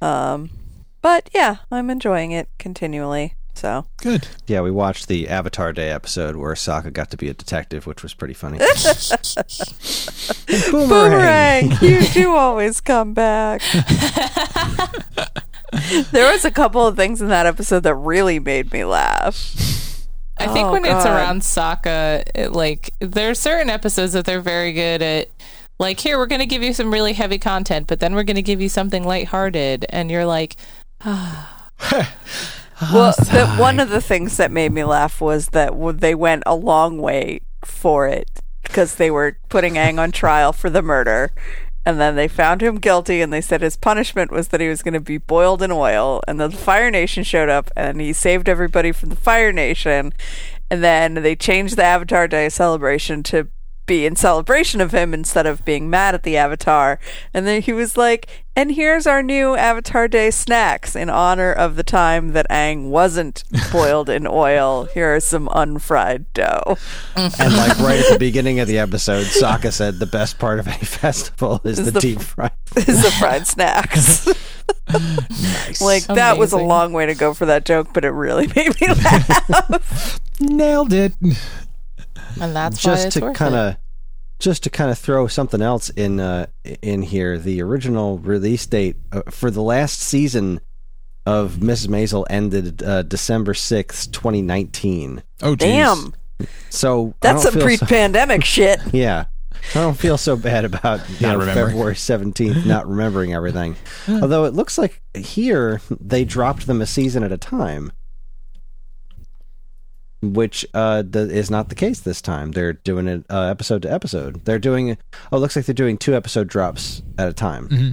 Um, 0.01 0.51
but 1.03 1.29
yeah, 1.35 1.57
I'm 1.71 1.91
enjoying 1.91 2.31
it 2.33 2.49
continually. 2.59 3.35
So 3.55 3.87
Good. 3.97 4.29
Yeah, 4.47 4.61
we 4.61 4.71
watched 4.71 5.09
the 5.09 5.29
Avatar 5.29 5.73
Day 5.73 5.91
episode 5.91 6.37
where 6.37 6.55
Sokka 6.55 6.93
got 6.93 7.11
to 7.11 7.17
be 7.17 7.29
a 7.29 7.35
detective, 7.35 7.89
which 7.89 8.05
was 8.05 8.15
pretty 8.15 8.35
funny. 8.35 8.59
Boomerang, 10.71 11.73
you 11.83 12.01
do 12.13 12.35
always 12.35 12.81
come 12.81 13.15
back. 13.15 13.63
there 16.13 16.31
was 16.31 16.45
a 16.45 16.51
couple 16.51 16.87
of 16.87 16.97
things 16.97 17.21
in 17.21 17.29
that 17.29 17.47
episode 17.47 17.83
that 17.83 17.95
really 17.95 18.39
made 18.39 18.73
me 18.73 18.85
laugh. 18.85 19.55
I 20.39 20.47
think 20.47 20.69
Oh, 20.69 20.73
when 20.73 20.85
it's 20.85 21.05
God. 21.05 21.17
around 21.17 21.41
Sokka, 21.41 22.23
it, 22.35 22.53
like 22.53 22.91
there's 23.01 23.39
certain 23.41 23.71
episodes 23.71 24.13
that 24.13 24.25
they're 24.25 24.41
very 24.41 24.73
good 24.73 25.03
at. 25.03 25.29
Like 25.81 26.01
here, 26.01 26.19
we're 26.19 26.27
going 26.27 26.41
to 26.41 26.47
give 26.47 26.63
you 26.63 26.73
some 26.73 26.93
really 26.93 27.13
heavy 27.13 27.39
content, 27.39 27.87
but 27.87 28.01
then 28.01 28.15
we're 28.15 28.25
going 28.25 28.37
to 28.37 28.43
give 28.43 28.61
you 28.61 28.69
something 28.69 29.05
lighthearted, 29.05 29.87
and 29.91 30.11
you're 30.11 30.27
like, 30.27 30.57
Well, 32.81 33.13
ah, 33.19 33.25
the, 33.33 33.61
one 33.61 33.81
of 33.81 33.91
the 33.91 34.01
things 34.01 34.37
that 34.37 34.53
made 34.53 34.71
me 34.71 34.85
laugh 34.85 35.21
was 35.21 35.49
that 35.49 35.73
they 35.99 36.15
went 36.15 36.45
a 36.47 36.55
long 36.55 36.99
way 36.99 37.41
for 37.65 38.07
it 38.07 38.41
because 38.63 38.95
they 38.95 39.11
were 39.11 39.37
putting 39.49 39.75
Aang 39.75 39.99
on 39.99 40.13
trial 40.13 40.53
for 40.53 40.71
the 40.71 40.83
murder. 40.83 41.33
And 41.85 41.99
then 41.99 42.17
they 42.17 42.29
found 42.29 42.63
him 42.63 42.79
guilty, 42.79 43.21
and 43.21 43.33
they 43.33 43.41
said 43.41 43.63
his 43.63 43.77
punishment 43.77 44.31
was 44.31 44.49
that 44.49 44.61
he 44.61 44.69
was 44.69 44.83
going 44.83 44.95
to 44.95 45.01
be 45.01 45.19
boiled 45.19 45.63
in 45.63 45.73
oil. 45.73 46.23
And 46.29 46.39
then 46.39 46.51
the 46.51 46.57
Fire 46.57 46.91
Nation 46.91 47.25
showed 47.25 47.49
up, 47.49 47.71
and 47.75 48.01
he 48.01 48.13
saved 48.13 48.49
everybody 48.49 48.93
from 48.93 49.09
the 49.09 49.17
Fire 49.17 49.53
Nation. 49.53 50.13
And 50.71 50.85
then 50.85 51.15
they 51.15 51.35
changed 51.35 51.77
the 51.77 51.85
Avatar 51.85 52.29
Day 52.29 52.49
celebration 52.51 53.23
to 53.25 53.49
be 53.89 54.07
in 54.07 54.15
celebration 54.15 54.81
of 54.81 54.93
him 54.93 55.13
instead 55.13 55.47
of 55.47 55.65
being 55.65 55.91
mad 55.91 56.15
at 56.15 56.23
the 56.23 56.37
Avatar. 56.37 57.01
And 57.35 57.45
then 57.45 57.61
he 57.63 57.73
was 57.73 57.97
like, 57.97 58.29
and 58.55 58.73
here's 58.73 59.07
our 59.07 59.23
new 59.23 59.57
Avatar 59.57 60.07
Day 60.09 60.31
snacks 60.31 60.95
in 60.95 61.09
honor 61.11 61.53
of 61.53 61.75
the 61.77 61.83
time 61.83 62.33
that 62.33 62.49
Aang 62.51 62.89
wasn't 62.91 63.43
boiled 63.73 64.09
in 64.09 64.27
oil. 64.29 64.85
Here 64.95 65.15
are 65.17 65.21
some 65.21 65.49
unfried 65.53 66.33
dough. 66.35 66.77
and 67.17 67.57
like 67.57 67.79
right 67.81 67.99
at 67.99 68.13
the 68.13 68.17
beginning 68.19 68.61
of 68.61 68.69
the 68.69 68.79
episode, 68.79 69.27
Sokka 69.27 69.73
said 69.73 69.99
the 69.99 70.07
best 70.07 70.39
part 70.39 70.59
of 70.61 70.69
any 70.69 70.77
festival 70.85 71.61
is, 71.65 71.79
Is 71.81 71.87
the, 71.87 71.93
the- 71.93 72.01
deep 72.01 72.21
fry. 72.21 72.51
is 72.77 73.03
the 73.03 73.11
fried 73.19 73.47
snacks. 73.47 74.27
Nice. 74.91 75.81
like 75.81 76.05
that 76.07 76.37
was 76.39 76.53
a 76.53 76.59
long 76.59 76.93
way 76.93 77.07
to 77.07 77.15
go 77.15 77.33
for 77.35 77.47
that 77.47 77.65
joke, 77.65 77.89
but 77.95 78.05
it 78.05 78.11
really 78.11 78.47
made 78.57 78.79
me 78.81 78.89
laugh. 78.89 80.21
nailed 80.41 80.93
it. 80.93 81.13
And 82.41 82.55
that's 82.55 82.85
why 82.85 82.93
just 82.93 83.07
it's 83.07 83.15
to 83.15 83.33
kind 83.33 83.55
of 83.55 83.77
just 84.39 84.63
to 84.65 84.71
kind 84.71 84.91
of 84.91 84.99
throw 84.99 85.27
something 85.27 85.61
else 85.61 85.91
in 85.91 86.21
uh, 86.21 86.47
in 86.83 87.03
here 87.03 87.39
the 87.39 87.61
original 87.63 88.19
release 88.19 88.67
date 88.67 88.97
uh, 89.13 89.23
for 89.31 89.51
the 89.51 89.63
last 89.63 90.01
season 90.01 90.61
of 91.27 91.57
Mrs. 91.57 91.89
Maisel 91.89 92.25
ended 92.31 92.83
uh, 92.83 93.03
December 93.03 93.53
6th, 93.53 94.11
2019. 94.13 95.23
Oh, 95.43 95.55
geez. 95.55 95.69
Damn, 95.69 96.15
So 96.71 97.15
that's 97.21 97.43
don't 97.43 97.53
some 97.53 97.61
pre-pandemic 97.61 98.45
shit. 98.47 98.81
Yeah. 98.95 99.27
I 99.75 99.81
don't 99.81 99.99
feel 99.99 100.17
so 100.17 100.37
bad 100.37 100.65
about 100.65 101.01
you 101.21 101.27
know. 101.27 101.41
February 101.41 101.95
17th 101.95 102.65
not 102.65 102.89
remembering 102.89 103.35
everything. 103.35 103.77
Although 104.09 104.45
it 104.45 104.55
looks 104.55 104.79
like 104.79 105.03
here 105.15 105.83
they 105.91 106.25
dropped 106.25 106.67
them 106.67 106.81
a 106.81 106.87
season 106.87 107.23
at 107.23 107.33
a 107.33 107.37
time. 107.37 107.93
Which 110.21 110.67
uh, 110.75 111.05
th- 111.05 111.31
is 111.31 111.51
not 111.51 111.69
the 111.69 111.77
case 111.77 112.01
this 112.01 112.21
time. 112.21 112.51
They're 112.51 112.73
doing 112.73 113.07
it 113.07 113.25
uh, 113.31 113.43
episode 113.43 113.83
to 113.83 113.93
episode. 113.93 114.45
They're 114.45 114.59
doing 114.59 114.99
oh, 115.31 115.37
it 115.37 115.41
looks 115.41 115.55
like 115.55 115.67
they're 115.67 115.75
doing 115.75 115.97
two 115.97 116.15
episode 116.15 116.49
drops 116.49 117.03
at 117.19 117.29
a 117.29 117.33
time. 117.33 117.69
Mm-hmm. 117.69 117.93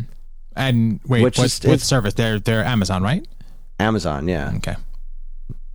And 0.55 0.99
wait, 1.05 1.21
Which 1.23 1.37
what, 1.37 1.45
is- 1.45 1.63
what 1.63 1.81
service? 1.81 2.15
They're 2.15 2.39
they're 2.39 2.63
Amazon, 2.63 3.03
right? 3.03 3.27
Amazon, 3.79 4.27
yeah. 4.27 4.53
Okay. 4.55 4.75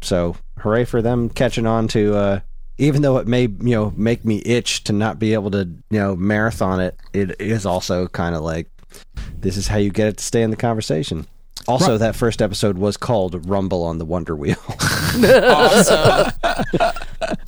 So 0.03 0.37
hooray 0.59 0.85
for 0.85 1.03
them 1.03 1.29
catching 1.29 1.67
on 1.67 1.89
to 1.89 2.17
uh 2.17 2.41
even 2.79 3.03
though 3.03 3.19
it 3.19 3.27
may 3.27 3.43
you 3.43 3.75
know 3.75 3.93
make 3.97 4.25
me 4.25 4.43
itch 4.45 4.85
to 4.85 4.93
not 4.93 5.19
be 5.19 5.35
able 5.35 5.51
to 5.51 5.61
you 5.91 5.99
know 5.99 6.17
marathon 6.17 6.81
it, 6.81 6.99
it 7.13 7.41
is 7.41 7.65
also 7.67 8.09
kind 8.09 8.35
of 8.35 8.43
like 8.43 8.69
this 9.39 9.57
is 9.57 9.69
how 9.69 9.77
you 9.77 9.91
get 9.91 10.09
it 10.09 10.17
to 10.17 10.25
stay 10.25 10.43
in 10.43 10.51
the 10.51 10.57
conversation. 10.57 11.27
Also, 11.69 11.99
that 11.99 12.17
first 12.17 12.41
episode 12.43 12.79
was 12.79 12.97
called 12.97 13.49
Rumble 13.49 13.85
on 13.85 13.99
the 13.99 14.05
Wonder 14.05 14.35
Wheel. 14.35 14.57
awesome. 14.69 16.33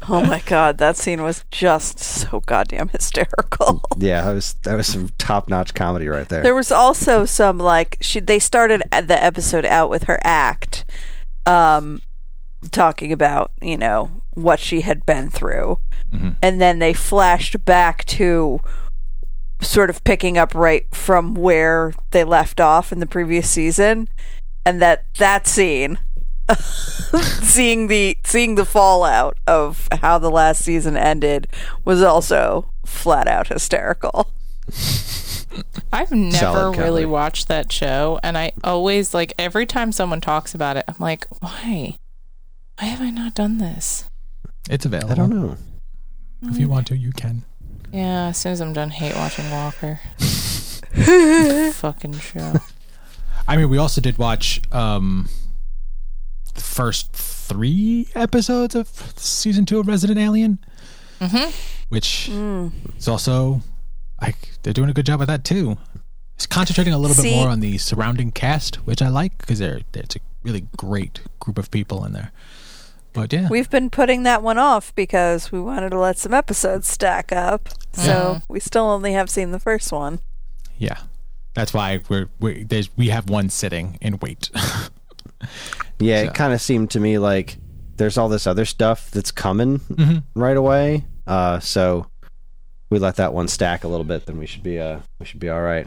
Oh 0.09 0.25
my 0.27 0.43
god, 0.47 0.79
that 0.79 0.97
scene 0.97 1.23
was 1.23 1.45
just 1.51 1.99
so 1.99 2.41
goddamn 2.41 2.89
hysterical. 2.89 3.83
yeah, 3.99 4.23
that 4.23 4.33
was 4.33 4.55
that 4.65 4.77
was 4.77 4.87
some 4.87 5.11
top 5.19 5.49
notch 5.49 5.75
comedy 5.75 6.09
right 6.09 6.29
there. 6.29 6.43
There 6.43 6.55
was 6.55 6.71
also 6.71 7.25
some 7.25 7.59
like 7.59 7.97
she 8.01 8.21
they 8.21 8.39
started 8.39 8.83
the 8.91 9.23
episode 9.23 9.65
out 9.65 9.91
with 9.91 10.05
her 10.05 10.21
act 10.23 10.85
um 11.47 12.01
talking 12.71 13.13
about, 13.13 13.51
you 13.61 13.77
know, 13.77 14.23
what 14.35 14.61
she 14.61 14.83
had 14.83 15.05
been 15.07 15.31
through. 15.31 15.79
And 16.43 16.61
then 16.61 16.79
they 16.79 16.93
flashed 16.93 17.65
back 17.65 18.05
to 18.05 18.61
sort 19.63 19.91
of 19.91 20.03
picking 20.05 20.37
up 20.37 20.55
right 20.55 20.87
from 20.95 21.35
where 21.35 21.95
they 22.11 22.25
left 22.25 22.61
off 22.61 22.93
in 22.93 23.01
the 23.01 23.07
previous 23.07 23.49
season 23.49 24.09
and 24.65 24.83
that 24.83 25.05
that 25.19 25.47
scene 25.47 25.99
seeing 27.43 27.87
the 27.87 28.19
seeing 28.25 28.57
the 28.57 28.65
fallout 28.65 29.39
of 29.47 29.89
how 30.01 30.19
the 30.19 30.31
last 30.31 30.63
season 30.63 30.97
ended 30.97 31.47
was 31.85 32.03
also 32.03 32.71
flat 32.85 33.29
out 33.29 33.49
hysterical. 33.49 34.31
I've 35.93 36.11
never 36.11 36.71
really 36.71 37.05
watched 37.05 37.49
that 37.49 37.71
show, 37.71 38.19
and 38.23 38.39
I 38.39 38.53
always 38.65 39.13
like 39.13 39.35
every 39.39 39.67
time 39.67 39.93
someone 39.93 40.21
talks 40.21 40.55
about 40.55 40.77
it, 40.77 40.85
I'm 40.89 40.97
like, 40.99 41.27
why? 41.41 41.99
Why 42.79 42.87
have 42.87 43.03
I 43.03 43.11
not 43.11 43.35
done 43.35 43.59
this? 43.59 44.09
It's 44.71 44.87
available. 44.87 45.13
I 45.13 45.15
don't 45.15 45.31
know. 45.31 45.57
Mm. 46.43 46.51
If 46.51 46.59
you 46.59 46.69
want 46.69 46.87
to, 46.89 46.97
you 46.97 47.13
can. 47.13 47.45
Yeah, 47.93 48.29
as 48.29 48.39
soon 48.39 48.53
as 48.53 48.61
I'm 48.61 48.73
done 48.73 48.91
hate 48.91 49.15
watching 49.15 49.51
Walker. 49.51 50.01
Fucking 51.73 52.15
show. 52.19 52.55
I 53.47 53.57
mean, 53.57 53.69
we 53.69 53.79
also 53.79 54.01
did 54.01 54.19
watch 54.19 54.61
um, 54.73 55.29
the 56.55 56.61
first 56.61 57.13
three 57.13 58.09
episodes 58.15 58.75
of 58.75 58.89
season 59.17 59.67
two 59.67 59.79
of 59.81 59.89
Resident 59.89 60.19
Alien, 60.19 60.59
Mm-hmm. 61.21 61.51
which 61.89 62.29
is 62.99 63.07
also 63.07 63.61
like 64.21 64.37
they're 64.63 64.73
doing 64.73 64.91
a 64.91 64.93
good 64.93 65.07
job 65.07 65.21
with 65.21 65.29
that 65.29 65.45
too. 65.45 65.77
It's 66.35 66.47
concentrating 66.47 66.93
a 66.93 66.99
little 66.99 67.21
bit 67.23 67.31
more 67.37 67.49
on 67.49 67.61
the 67.61 67.79
surrounding 67.79 68.33
cast, 68.33 68.77
which 68.87 69.01
I 69.03 69.09
like 69.09 69.39
because 69.39 69.59
they're 69.61 69.81
it's 69.95 70.17
a 70.17 70.21
really 70.43 70.67
great 70.77 71.21
group 71.39 71.59
of 71.59 71.71
people 71.71 72.05
in 72.05 72.13
there. 72.13 72.33
But 73.13 73.33
yeah, 73.33 73.49
We've 73.51 73.69
been 73.69 73.91
putting 73.91 74.23
that 74.23 74.43
one 74.43 74.59
off 74.59 74.95
because 74.95 75.53
we 75.53 75.61
wanted 75.61 75.91
to 75.91 75.99
let 75.99 76.17
some 76.19 76.33
episodes 76.33 76.89
stack 76.89 77.31
up. 77.33 77.69
So 77.93 78.41
we 78.49 78.59
still 78.61 78.85
only 78.87 79.13
have 79.13 79.29
seen 79.29 79.51
the 79.51 79.59
first 79.61 79.93
one. 79.93 80.21
yeah, 80.79 80.99
that's 81.55 81.75
why 81.75 82.01
we're 82.09 82.29
we 82.41 82.65
there's 82.65 82.89
we 82.97 83.09
have 83.11 83.29
one 83.29 83.51
sitting 83.51 83.99
in 84.01 84.19
wait. 84.21 84.51
Yeah, 85.99 86.23
So- 86.23 86.29
it 86.29 86.35
kind 86.35 86.53
of 86.53 86.61
seemed 86.61 86.91
to 86.93 87.01
me 87.01 87.19
like 87.19 87.59
there's 87.97 88.17
all 88.19 88.29
this 88.29 88.47
other 88.47 88.65
stuff 88.65 89.11
that's 89.11 89.31
coming 89.31 89.79
Mm-hmm. 89.81 90.41
right 90.41 90.57
away. 90.57 91.05
Uh, 91.27 91.61
so 91.61 92.07
we 92.91 92.99
let 92.99 93.17
that 93.17 93.33
one 93.33 93.47
stack 93.49 93.85
a 93.85 93.89
little 93.89 94.05
bit, 94.05 94.27
then 94.27 94.39
we 94.39 94.47
should 94.47 94.63
be 94.63 94.79
uh 94.81 95.01
we 95.19 95.27
should 95.27 95.41
be 95.41 95.49
all 95.51 95.61
right. 95.63 95.87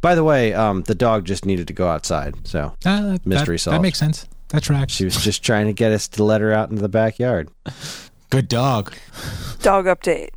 By 0.00 0.14
the 0.14 0.22
way, 0.22 0.52
um, 0.54 0.82
the 0.82 0.94
dog 0.94 1.24
just 1.24 1.44
needed 1.44 1.66
to 1.68 1.72
go 1.72 1.88
outside, 1.88 2.46
so 2.46 2.74
Uh, 2.84 3.18
Mystery 3.24 3.56
that, 3.56 3.60
solved. 3.60 3.74
That 3.76 3.82
makes 3.82 3.98
sense. 3.98 4.26
That 4.50 4.62
tracks. 4.62 4.92
She 4.94 5.04
was 5.04 5.16
just 5.22 5.42
trying 5.42 5.66
to 5.66 5.72
get 5.72 5.92
us 5.92 6.08
to 6.08 6.24
let 6.24 6.40
her 6.40 6.52
out 6.52 6.70
into 6.70 6.80
the 6.82 6.88
backyard. 6.88 7.50
Good 8.30 8.48
dog. 8.48 8.94
Dog 9.60 9.84
update. 9.86 10.30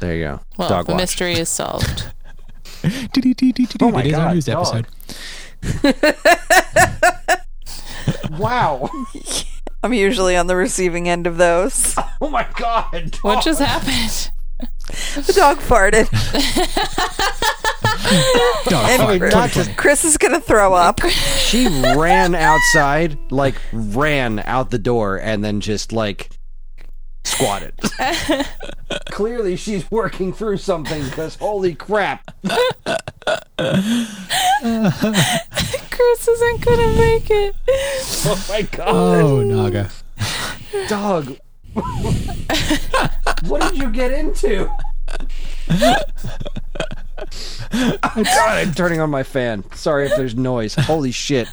There 0.00 0.14
you 0.16 0.24
go. 0.24 0.40
Well, 0.56 0.68
Dog 0.68 0.86
the 0.86 0.92
watch. 0.92 1.00
mystery 1.02 1.34
is 1.34 1.48
solved. 1.48 2.06
Oh 2.82 3.90
my 3.90 4.00
it 4.00 4.06
is 4.06 4.14
our 4.14 4.24
God, 4.28 4.34
news 4.34 4.46
dog. 4.46 4.86
episode. 5.62 5.96
Wow. 8.38 8.88
I'm 9.82 9.92
usually 9.92 10.36
on 10.36 10.46
the 10.46 10.56
receiving 10.56 11.08
end 11.08 11.26
of 11.26 11.36
those. 11.36 11.94
Oh 12.22 12.30
my 12.30 12.46
god. 12.56 13.16
What 13.22 13.44
just 13.44 13.60
happened? 13.60 14.30
The 15.26 15.32
dog 15.34 15.58
farted. 15.58 16.08
Dog 18.68 18.88
And 18.90 19.02
fart. 19.02 19.18
Chris, 19.20 19.34
not 19.34 19.50
just- 19.50 19.76
Chris 19.76 20.04
is 20.04 20.16
gonna 20.16 20.40
throw 20.40 20.74
up. 20.74 21.00
She 21.38 21.66
ran 21.96 22.34
outside, 22.34 23.18
like 23.30 23.54
ran 23.72 24.38
out 24.40 24.70
the 24.70 24.78
door, 24.78 25.16
and 25.16 25.44
then 25.44 25.60
just 25.60 25.92
like 25.92 26.30
squatted. 27.24 27.74
Clearly, 29.10 29.56
she's 29.56 29.88
working 29.90 30.32
through 30.32 30.56
something 30.58 31.02
because 31.04 31.36
holy 31.36 31.74
crap! 31.74 32.24
Chris 35.90 36.28
isn't 36.28 36.64
gonna 36.64 36.94
make 36.94 37.30
it. 37.30 37.54
Oh 38.26 38.46
my 38.48 38.62
god, 38.62 38.88
Oh, 38.88 39.42
Naga. 39.42 39.90
dog! 40.88 41.36
What 43.48 43.62
did 43.62 43.78
you 43.78 43.90
get 43.90 44.12
into? 44.12 44.70
God, 47.70 48.14
I'm 48.16 48.72
turning 48.72 49.00
on 49.00 49.10
my 49.10 49.22
fan. 49.22 49.64
Sorry 49.72 50.06
if 50.06 50.16
there's 50.16 50.34
noise. 50.34 50.74
Holy 50.74 51.12
shit! 51.12 51.48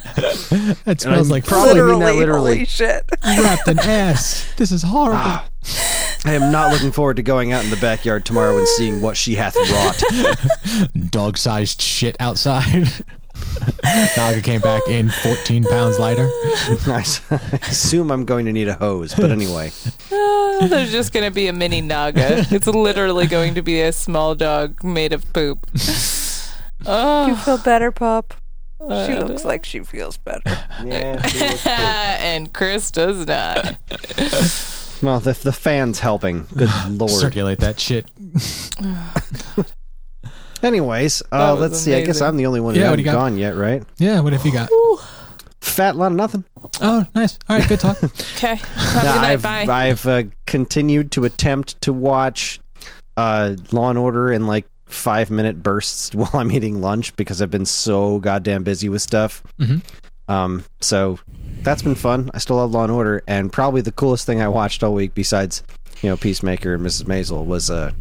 That 0.84 0.96
smells 1.00 1.30
like 1.30 1.44
probably 1.44 1.74
mean 1.74 2.00
that 2.00 2.14
literally, 2.14 2.16
literally. 2.16 2.54
holy 2.54 2.64
shit. 2.66 3.04
You 3.24 3.42
wrapped 3.42 3.68
an 3.68 3.78
ass. 3.78 4.52
This 4.56 4.72
is 4.72 4.82
horrible. 4.82 5.18
Ah. 5.20 5.48
I 6.24 6.32
am 6.32 6.50
not 6.50 6.72
looking 6.72 6.90
forward 6.90 7.16
to 7.16 7.22
going 7.22 7.52
out 7.52 7.62
in 7.64 7.70
the 7.70 7.76
backyard 7.76 8.24
tomorrow 8.24 8.58
and 8.58 8.66
seeing 8.66 9.00
what 9.00 9.16
she 9.16 9.36
hath 9.36 9.56
wrought. 9.70 10.90
Dog-sized 11.10 11.80
shit 11.80 12.16
outside. 12.18 12.88
Naga 14.16 14.40
came 14.42 14.60
back 14.60 14.82
in 14.88 15.08
14 15.10 15.64
pounds 15.64 15.98
lighter. 15.98 16.28
Nice. 16.86 17.20
I 17.32 17.36
assume 17.68 18.10
I'm 18.10 18.24
going 18.24 18.46
to 18.46 18.52
need 18.52 18.68
a 18.68 18.74
hose, 18.74 19.14
but 19.14 19.30
anyway. 19.30 19.70
Ah, 20.12 20.66
There's 20.68 20.90
just 20.90 21.12
gonna 21.12 21.30
be 21.30 21.46
a 21.48 21.52
mini 21.52 21.80
Naga. 21.80 22.46
It's 22.50 22.66
literally 22.66 23.26
going 23.26 23.54
to 23.54 23.62
be 23.62 23.80
a 23.80 23.92
small 23.92 24.34
dog 24.34 24.82
made 24.84 25.12
of 25.12 25.30
poop. 25.32 25.66
You 25.74 25.82
Oh, 26.86 27.36
feel 27.44 27.58
better, 27.58 27.90
Pop? 27.90 28.34
She 28.80 28.84
uh, 29.12 29.24
looks 29.26 29.44
like 29.44 29.64
she 29.64 29.80
feels 29.80 30.16
better. 30.16 30.42
Yeah. 30.84 31.20
and 32.20 32.52
Chris 32.54 32.90
does 32.92 33.26
not. 33.26 33.76
Well, 35.02 35.18
the, 35.20 35.32
the 35.42 35.52
fan's 35.52 35.98
helping. 36.00 36.46
Good 36.56 36.70
lord. 36.88 37.10
Circulate 37.10 37.58
that 37.60 37.80
shit. 37.80 38.06
Anyways, 40.62 41.22
uh, 41.32 41.54
let's 41.54 41.78
see. 41.78 41.94
I 41.94 42.04
guess. 42.04 42.20
I'm 42.20 42.36
the 42.36 42.46
only 42.46 42.60
one 42.60 42.74
who 42.74 42.80
Yeah, 42.80 42.90
what 42.90 42.98
hasn't 42.98 43.04
do 43.04 43.10
you 43.10 43.14
got? 43.16 43.18
gone 43.20 43.38
yet, 43.38 43.56
right? 43.56 43.82
Yeah, 43.98 44.20
what 44.20 44.32
have 44.32 44.44
you 44.44 44.52
got? 44.52 44.68
Fat 45.60 45.96
lot 45.96 46.12
of 46.12 46.16
nothing. 46.16 46.44
Oh, 46.80 47.04
nice. 47.14 47.38
All 47.48 47.58
right, 47.58 47.68
good 47.68 47.80
talk. 47.80 47.98
Okay. 48.36 48.54
Have 48.56 48.96
a 48.96 49.00
good 49.00 49.04
night. 49.04 49.24
I've 49.30 49.42
Bye. 49.42 49.66
I've 49.68 50.06
uh, 50.06 50.22
continued 50.46 51.10
to 51.12 51.24
attempt 51.24 51.80
to 51.82 51.92
watch 51.92 52.60
uh, 53.16 53.56
Law 53.72 53.90
and 53.90 53.98
Order 53.98 54.32
in 54.32 54.46
like 54.46 54.66
five 54.86 55.30
minute 55.30 55.62
bursts 55.62 56.14
while 56.14 56.30
I'm 56.34 56.50
eating 56.52 56.80
lunch 56.80 57.14
because 57.16 57.42
I've 57.42 57.50
been 57.50 57.66
so 57.66 58.18
goddamn 58.20 58.62
busy 58.64 58.88
with 58.88 59.02
stuff. 59.02 59.42
Mhm. 59.58 59.82
Um, 60.28 60.64
so 60.80 61.18
that's 61.62 61.82
been 61.82 61.94
fun. 61.94 62.30
I 62.34 62.38
still 62.38 62.56
love 62.56 62.70
Law 62.72 62.84
and 62.84 62.92
Order, 62.92 63.22
and 63.26 63.52
probably 63.52 63.80
the 63.80 63.92
coolest 63.92 64.26
thing 64.26 64.40
I 64.42 64.48
watched 64.48 64.82
all 64.84 64.92
week, 64.94 65.14
besides 65.14 65.62
you 66.02 66.08
know 66.10 66.16
Peacemaker 66.16 66.74
and 66.74 66.84
Mrs. 66.86 67.04
Maisel, 67.04 67.44
was 67.46 67.70
uh, 67.70 67.92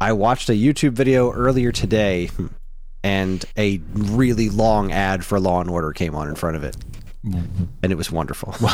I 0.00 0.12
watched 0.12 0.48
a 0.48 0.52
YouTube 0.52 0.92
video 0.92 1.32
earlier 1.32 1.72
today, 1.72 2.30
and 3.02 3.44
a 3.56 3.80
really 3.92 4.48
long 4.48 4.92
ad 4.92 5.24
for 5.24 5.40
Law 5.40 5.60
and 5.60 5.68
Order 5.70 5.92
came 5.92 6.14
on 6.14 6.28
in 6.28 6.34
front 6.36 6.56
of 6.56 6.64
it, 6.64 6.76
and 7.24 7.92
it 7.92 7.96
was 7.96 8.10
wonderful. 8.10 8.54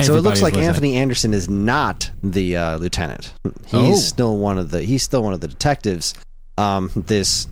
So 0.00 0.16
it 0.16 0.20
looks 0.22 0.42
like 0.42 0.54
listening. 0.54 0.68
Anthony 0.68 0.96
Anderson 0.96 1.32
is 1.34 1.48
not 1.48 2.10
the 2.24 2.56
uh, 2.56 2.76
lieutenant. 2.78 3.32
He's 3.66 3.72
Oh. 3.74 3.94
still 3.96 4.36
one 4.36 4.58
of 4.58 4.70
the. 4.72 4.82
He's 4.82 5.02
still 5.04 5.22
one 5.22 5.32
of 5.32 5.40
the 5.40 5.46
detectives. 5.48 6.14
Um, 6.58 6.90
this 6.96 7.46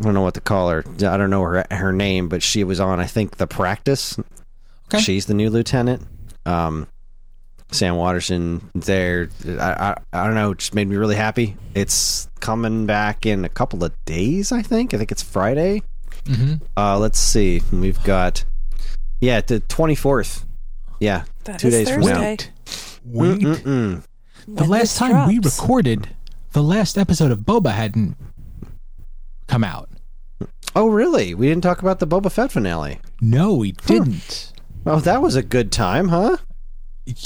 I 0.00 0.04
don't 0.04 0.14
know 0.14 0.22
what 0.22 0.34
to 0.34 0.40
call 0.40 0.70
her. 0.70 0.84
I 0.86 1.16
don't 1.18 1.28
know 1.28 1.42
her 1.42 1.66
her 1.70 1.92
name, 1.92 2.28
but 2.30 2.42
she 2.42 2.64
was 2.64 2.80
on 2.80 2.98
I 2.98 3.04
think 3.06 3.36
the 3.36 3.46
practice. 3.46 4.18
Okay. 4.86 5.02
She's 5.02 5.26
the 5.26 5.34
new 5.34 5.50
lieutenant. 5.50 6.02
Um, 6.46 6.86
Sam 7.70 7.96
Waterston 7.96 8.70
there. 8.74 9.28
I, 9.46 9.52
I 9.60 9.96
I 10.12 10.24
don't 10.26 10.34
know. 10.34 10.52
It 10.52 10.58
just 10.58 10.74
made 10.74 10.88
me 10.88 10.96
really 10.96 11.16
happy. 11.16 11.56
It's 11.74 12.28
coming 12.40 12.86
back 12.86 13.26
in 13.26 13.44
a 13.44 13.48
couple 13.48 13.84
of 13.84 13.92
days. 14.04 14.52
I 14.52 14.62
think. 14.62 14.94
I 14.94 14.98
think 14.98 15.12
it's 15.12 15.22
Friday. 15.22 15.82
Mhm. 16.24 16.60
Uh, 16.76 16.98
let's 16.98 17.18
see. 17.18 17.62
We've 17.72 18.02
got 18.04 18.44
yeah 19.20 19.40
the 19.40 19.60
twenty 19.60 19.94
fourth. 19.94 20.44
Yeah, 21.00 21.24
That 21.44 21.60
Two 21.60 21.68
is 21.68 21.74
days 21.74 21.90
from 21.90 22.00
now. 22.02 22.14
Thursday. 22.14 22.50
Wait. 23.04 23.40
Mm-mm. 23.40 24.02
The 24.48 24.62
When 24.62 24.68
last 24.70 24.80
this 24.80 24.96
time 24.98 25.28
we 25.28 25.38
recorded, 25.38 26.08
the 26.52 26.62
last 26.62 26.98
episode 26.98 27.30
of 27.30 27.40
Boba 27.40 27.70
hadn't 27.72 28.16
come 29.46 29.62
out. 29.62 29.88
Oh, 30.74 30.88
really? 30.88 31.34
We 31.34 31.46
didn't 31.48 31.62
talk 31.62 31.82
about 31.82 31.98
the 32.00 32.06
Boba 32.06 32.32
Fett 32.32 32.50
finale. 32.52 32.98
No, 33.20 33.54
we 33.54 33.72
didn't. 33.72 34.52
Oh, 34.86 35.00
that 35.00 35.22
was 35.22 35.36
a 35.36 35.42
good 35.42 35.70
time, 35.70 36.08
huh? 36.08 36.38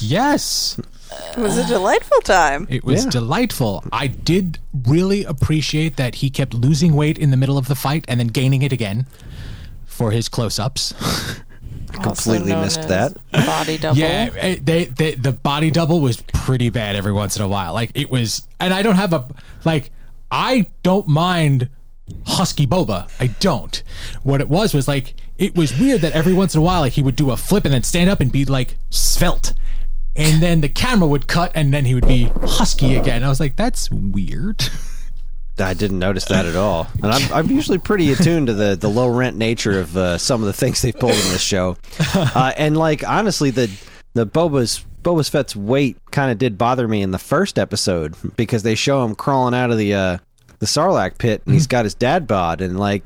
Yes, 0.00 0.78
It 1.36 1.38
was 1.40 1.58
a 1.58 1.66
delightful 1.66 2.20
time. 2.22 2.66
it 2.70 2.84
was 2.84 3.04
Yeah. 3.04 3.10
delightful. 3.10 3.84
I 3.92 4.06
did 4.06 4.58
really 4.86 5.24
appreciate 5.24 5.96
that 5.96 6.16
he 6.16 6.30
kept 6.30 6.54
losing 6.54 6.94
weight 6.94 7.18
in 7.18 7.30
the 7.30 7.36
middle 7.36 7.58
of 7.58 7.68
the 7.68 7.74
fight 7.74 8.04
and 8.08 8.20
then 8.20 8.28
gaining 8.28 8.62
it 8.62 8.72
again 8.72 9.06
for 9.86 10.10
his 10.10 10.28
close-ups. 10.28 10.94
I 11.94 12.02
completely 12.02 12.54
missed 12.56 12.78
as 12.80 12.86
that. 12.86 13.16
Body 13.32 13.76
double. 13.76 13.98
Yeah, 13.98 14.30
eh, 14.36 14.56
they, 14.62 14.86
they 14.86 15.14
the 15.14 15.32
body 15.32 15.70
double 15.70 16.00
was 16.00 16.16
pretty 16.22 16.70
bad 16.70 16.96
every 16.96 17.12
once 17.12 17.36
in 17.36 17.42
a 17.42 17.48
while. 17.48 17.74
Like 17.74 17.90
it 17.94 18.10
was, 18.10 18.48
and 18.58 18.72
I 18.72 18.80
don't 18.80 18.94
have 18.96 19.12
a 19.12 19.26
like 19.66 19.90
I 20.30 20.68
don't 20.82 21.06
mind 21.06 21.68
husky 22.26 22.66
boba. 22.66 23.10
I 23.20 23.26
don't. 23.26 23.82
What 24.22 24.40
it 24.40 24.48
was 24.48 24.72
was 24.72 24.88
like 24.88 25.14
it 25.36 25.54
was 25.54 25.78
weird 25.78 26.00
that 26.00 26.12
every 26.14 26.32
once 26.32 26.54
in 26.54 26.60
a 26.60 26.62
while 26.64 26.80
like 26.80 26.94
he 26.94 27.02
would 27.02 27.16
do 27.16 27.30
a 27.30 27.36
flip 27.36 27.66
and 27.66 27.74
then 27.74 27.82
stand 27.82 28.08
up 28.08 28.20
and 28.20 28.32
be 28.32 28.46
like 28.46 28.76
svelte. 28.88 29.52
And 30.14 30.42
then 30.42 30.60
the 30.60 30.68
camera 30.68 31.08
would 31.08 31.26
cut, 31.26 31.52
and 31.54 31.72
then 31.72 31.84
he 31.84 31.94
would 31.94 32.06
be 32.06 32.24
husky 32.42 32.96
again. 32.96 33.24
I 33.24 33.28
was 33.28 33.40
like, 33.40 33.56
"That's 33.56 33.90
weird." 33.90 34.62
I 35.58 35.74
didn't 35.74 35.98
notice 35.98 36.24
that 36.26 36.46
at 36.46 36.56
all. 36.56 36.86
And 37.02 37.12
I'm, 37.12 37.32
I'm 37.32 37.50
usually 37.50 37.78
pretty 37.78 38.10
attuned 38.12 38.46
to 38.46 38.54
the, 38.54 38.74
the 38.74 38.88
low 38.88 39.08
rent 39.08 39.36
nature 39.36 39.80
of 39.80 39.96
uh, 39.96 40.18
some 40.18 40.40
of 40.40 40.46
the 40.46 40.52
things 40.52 40.80
they've 40.80 40.94
pulled 40.94 41.12
in 41.12 41.28
this 41.30 41.42
show. 41.42 41.76
Uh, 42.14 42.52
and 42.56 42.76
like 42.76 43.06
honestly, 43.08 43.50
the 43.50 43.70
the 44.14 44.26
Boba's 44.26 44.84
Boba's 45.02 45.28
Fett's 45.28 45.56
weight 45.56 45.96
kind 46.10 46.30
of 46.30 46.38
did 46.38 46.56
bother 46.58 46.86
me 46.86 47.02
in 47.02 47.10
the 47.10 47.18
first 47.18 47.58
episode 47.58 48.14
because 48.36 48.62
they 48.62 48.74
show 48.74 49.04
him 49.04 49.14
crawling 49.14 49.54
out 49.54 49.70
of 49.70 49.78
the 49.78 49.94
uh, 49.94 50.18
the 50.58 50.66
Sarlacc 50.66 51.18
pit 51.18 51.42
and 51.44 51.54
he's 51.54 51.66
got 51.66 51.84
his 51.84 51.94
dad 51.94 52.26
bod 52.26 52.60
and 52.60 52.78
like 52.78 53.04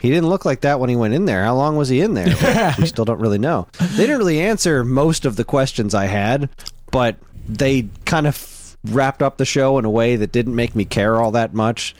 he 0.00 0.08
didn't 0.08 0.28
look 0.28 0.44
like 0.44 0.62
that 0.62 0.80
when 0.80 0.90
he 0.90 0.96
went 0.96 1.14
in 1.14 1.24
there. 1.26 1.44
How 1.44 1.54
long 1.54 1.76
was 1.76 1.88
he 1.88 2.00
in 2.00 2.14
there? 2.14 2.74
we 2.78 2.86
still 2.86 3.04
don't 3.04 3.20
really 3.20 3.38
know. 3.38 3.68
They 3.78 4.02
didn't 4.06 4.18
really 4.18 4.40
answer 4.40 4.84
most 4.84 5.24
of 5.24 5.36
the 5.36 5.44
questions 5.44 5.94
I 5.94 6.06
had, 6.06 6.48
but 6.90 7.16
they 7.48 7.88
kind 8.04 8.26
of 8.26 8.76
wrapped 8.86 9.22
up 9.22 9.36
the 9.36 9.44
show 9.44 9.78
in 9.78 9.84
a 9.84 9.90
way 9.90 10.16
that 10.16 10.32
didn't 10.32 10.54
make 10.56 10.74
me 10.74 10.84
care 10.84 11.20
all 11.20 11.30
that 11.32 11.54
much. 11.54 11.94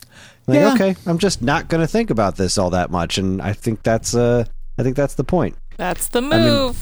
Like, 0.47 0.57
Yeah. 0.57 0.74
okay, 0.74 0.97
I'm 1.07 1.18
just 1.18 1.43
not 1.43 1.68
going 1.68 1.80
to 1.80 1.86
think 1.86 2.11
about 2.11 2.36
this 2.36 2.59
all 2.59 2.70
that 2.70 2.90
much, 2.90 3.18
and 3.18 3.40
I 3.40 3.53
think 3.53 3.82
that's 3.84 4.14
uh, 4.14 4.45
I 4.78 4.82
think 4.82 4.97
that's 4.97 5.14
the 5.14 5.24
point. 5.24 5.57
That's 5.76 6.09
the 6.09 6.20
move. 6.22 6.76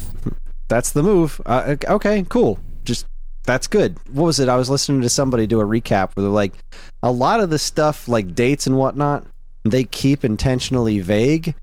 That's 0.69 0.93
the 0.93 1.03
move. 1.03 1.41
Uh, 1.45 1.77
okay, 1.87 2.25
cool. 2.29 2.59
Just 2.85 3.07
that's 3.45 3.67
good. 3.67 3.99
What 4.13 4.25
was 4.25 4.41
it? 4.41 4.49
I 4.49 4.57
was 4.57 4.71
listening 4.71 5.03
to 5.03 5.09
somebody 5.09 5.47
do 5.47 5.61
a 5.61 5.65
recap 5.65 6.15
where 6.15 6.23
they're 6.23 6.29
like, 6.31 6.55
a 7.03 7.11
lot 7.11 7.41
of 7.41 7.51
the 7.51 7.59
stuff, 7.59 8.09
like 8.09 8.35
dates 8.35 8.67
and 8.67 8.77
whatnot, 8.77 9.27
they 9.63 9.85
keep 9.85 10.25
intentionally 10.25 11.01
vague 11.01 11.55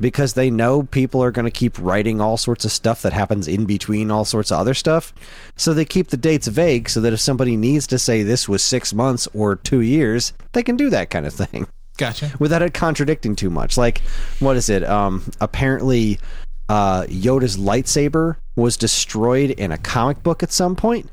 because 0.00 0.34
they 0.34 0.50
know 0.50 0.82
people 0.82 1.22
are 1.22 1.30
going 1.30 1.44
to 1.44 1.50
keep 1.50 1.78
writing 1.78 2.20
all 2.20 2.36
sorts 2.36 2.64
of 2.64 2.72
stuff 2.72 3.02
that 3.02 3.12
happens 3.12 3.46
in 3.46 3.66
between 3.66 4.10
all 4.10 4.24
sorts 4.24 4.50
of 4.50 4.58
other 4.58 4.74
stuff. 4.74 5.12
So 5.56 5.72
they 5.72 5.84
keep 5.84 6.08
the 6.08 6.16
dates 6.16 6.48
vague 6.48 6.88
so 6.88 7.00
that 7.02 7.12
if 7.12 7.20
somebody 7.20 7.56
needs 7.56 7.86
to 7.88 7.98
say 8.00 8.22
this 8.24 8.48
was 8.48 8.64
six 8.64 8.92
months 8.92 9.28
or 9.32 9.54
two 9.54 9.80
years, 9.80 10.32
they 10.52 10.62
can 10.64 10.76
do 10.76 10.90
that 10.90 11.10
kind 11.10 11.24
of 11.24 11.32
thing 11.34 11.68
Gotcha. 11.98 12.32
without 12.40 12.62
it 12.62 12.74
contradicting 12.74 13.36
too 13.36 13.50
much. 13.50 13.76
Like, 13.78 14.00
what 14.40 14.56
is 14.56 14.68
it? 14.68 14.82
Um, 14.82 15.22
apparently, 15.40 16.18
uh, 16.68 17.02
Yoda's 17.04 17.56
lightsaber 17.56 18.36
was 18.56 18.76
destroyed 18.76 19.50
in 19.50 19.70
a 19.70 19.78
comic 19.78 20.22
book 20.24 20.42
at 20.42 20.50
some 20.50 20.74
point, 20.74 21.08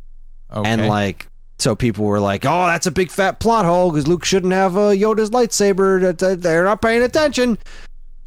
Okay. 0.52 0.68
and 0.68 0.88
like, 0.88 1.28
so 1.60 1.76
people 1.76 2.06
were 2.06 2.20
like, 2.20 2.46
"Oh, 2.46 2.66
that's 2.66 2.88
a 2.88 2.92
big 2.92 3.12
fat 3.12 3.40
plot 3.40 3.66
hole 3.66 3.92
because 3.92 4.08
Luke 4.08 4.26
shouldn't 4.26 4.54
have 4.54 4.76
uh, 4.78 4.92
Yoda's 4.92 5.30
lightsaber. 5.30 6.18
They're 6.42 6.64
not 6.64 6.82
paying 6.82 7.04
attention." 7.04 7.58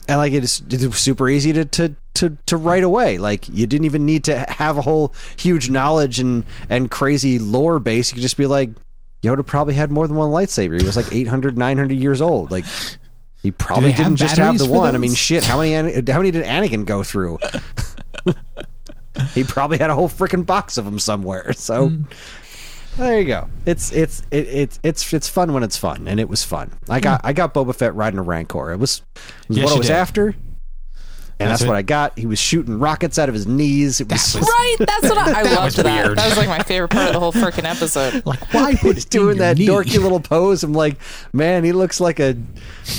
and 0.09 0.19
like 0.19 0.33
it 0.33 0.41
was 0.41 0.63
super 0.99 1.29
easy 1.29 1.53
to, 1.53 1.65
to 1.65 1.95
to 2.15 2.37
to 2.47 2.57
write 2.57 2.83
away. 2.83 3.19
Like 3.19 3.49
you 3.49 3.67
didn't 3.67 3.85
even 3.85 4.05
need 4.05 4.25
to 4.25 4.39
have 4.49 4.79
a 4.79 4.83
whole 4.83 5.15
huge 5.37 5.71
knowledge 5.71 6.19
and 6.19 6.45
and 6.69 6.91
crazy 6.91 7.39
lore 7.39 7.79
base. 7.79 8.11
You 8.11 8.17
could 8.17 8.23
just 8.23 8.37
be 8.37 8.47
like, 8.47 8.71
Yoda 9.23 9.47
probably 9.47 9.75
had 9.75 9.91
more 9.91 10.07
than 10.07 10.17
one 10.17 10.31
lightsaber. 10.31 10.79
He 10.79 10.87
was 10.87 10.97
like 10.97 11.13
800, 11.13 11.57
900 11.57 11.93
years 11.93 12.21
old. 12.21 12.51
Like 12.51 12.65
he 13.43 13.51
probably 13.51 13.93
didn't 13.93 14.17
just 14.17 14.37
have 14.37 14.59
the 14.59 14.67
one. 14.67 14.95
I 14.95 14.99
mean, 14.99 15.15
shit. 15.15 15.45
How 15.45 15.61
many 15.61 15.73
how 16.11 16.19
many 16.19 16.31
did 16.31 16.45
Anakin 16.45 16.85
go 16.85 17.03
through? 17.03 17.39
he 19.35 19.45
probably 19.45 19.79
had 19.79 19.91
a 19.91 19.95
whole 19.95 20.09
freaking 20.09 20.45
box 20.45 20.79
of 20.79 20.85
them 20.85 20.99
somewhere. 20.99 21.53
So. 21.53 21.93
Hmm. 22.97 23.03
There 23.03 23.21
you 23.21 23.27
go. 23.27 23.49
It's 23.67 23.91
it's 23.93 24.21
it, 24.31 24.47
it's 24.49 24.81
it's 24.83 25.13
it's 25.13 25.29
fun 25.29 25.53
when 25.53 25.63
it's 25.63 25.77
fun, 25.77 26.07
and 26.09 26.21
it 26.21 26.29
was 26.29 26.45
fun. 26.45 26.73
I 26.89 27.01
got 27.01 27.21
I 27.25 27.33
got 27.33 27.55
Boba 27.55 27.75
Fett 27.75 27.95
riding 27.95 28.19
a 28.19 28.23
Rancor. 28.23 28.71
It 28.73 28.79
was, 28.79 29.03
it 29.15 29.49
was 29.49 29.57
Yes, 29.59 29.65
what 29.67 29.75
I 29.75 29.79
was 29.79 29.87
did. 29.87 29.95
after, 29.97 30.27
and 30.29 30.35
that's, 31.51 31.61
That's 31.61 31.69
what. 31.69 31.77
I 31.77 31.83
got. 31.83 32.19
He 32.19 32.27
was 32.27 32.39
shooting 32.39 32.79
rockets 32.79 33.19
out 33.19 33.29
of 33.31 33.35
his 33.35 33.47
knees. 33.47 34.01
It 34.03 34.13
was 34.13 34.37
Right, 34.37 34.77
that's 34.79 35.03
what 35.05 35.17
I, 35.19 35.31
I 35.41 35.43
loved. 35.43 35.65
was 35.65 35.77
that. 35.77 36.05
weird. 36.07 36.19
That 36.19 36.29
was 36.29 36.37
like 36.37 36.49
my 36.49 36.63
favorite 36.63 36.89
part 36.91 37.07
of 37.09 37.13
the 37.15 37.21
whole 37.21 37.33
freaking 37.33 37.65
episode. 37.65 38.23
Like, 38.27 38.53
why 38.53 38.75
put 38.77 38.95
He's 38.97 39.05
doing 39.07 39.39
that 39.39 39.57
knee? 39.59 39.67
dorky 39.67 39.99
little 40.01 40.21
pose. 40.21 40.63
I'm 40.63 40.75
like, 40.75 40.99
man, 41.33 41.65
he 41.65 41.73
looks 41.73 41.99
like 41.99 42.21
a 42.21 42.37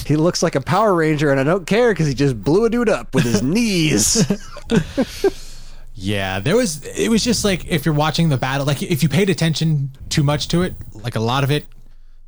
he 0.07 0.15
looks 0.15 0.41
like 0.41 0.55
a 0.55 0.61
Power 0.61 0.95
Ranger, 0.95 1.29
and 1.29 1.39
I 1.39 1.43
don't 1.43 1.67
care 1.67 1.91
because 1.93 2.07
he 2.07 2.13
just 2.15 2.41
blew 2.43 2.65
a 2.65 2.69
dude 2.69 2.89
up 2.89 3.13
with 3.13 3.25
his 3.25 3.43
knees. 3.43 4.25
Yeah, 5.95 6.39
there 6.39 6.55
was. 6.55 6.83
It 6.97 7.09
was 7.09 7.23
just 7.23 7.45
like 7.45 7.67
if 7.67 7.85
you're 7.85 7.93
watching 7.93 8.29
the 8.29 8.37
battle, 8.37 8.65
like 8.65 8.81
if 8.81 9.03
you 9.03 9.09
paid 9.09 9.29
attention 9.29 9.91
too 10.09 10.23
much 10.23 10.47
to 10.49 10.63
it, 10.63 10.73
like 10.93 11.15
a 11.15 11.19
lot 11.19 11.43
of 11.43 11.51
it 11.51 11.65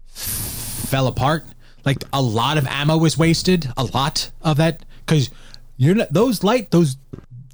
fell 0.06 1.08
apart. 1.08 1.46
Like 1.84 2.04
a 2.14 2.22
lot 2.22 2.58
of 2.58 2.68
ammo 2.68 2.98
was 2.98 3.18
wasted. 3.18 3.68
A 3.78 3.84
lot 3.86 4.32
of 4.42 4.58
that 4.58 4.84
because 5.06 5.30
you're 5.78 5.96
not 5.96 6.14
those 6.14 6.44
light 6.44 6.72
those 6.72 6.98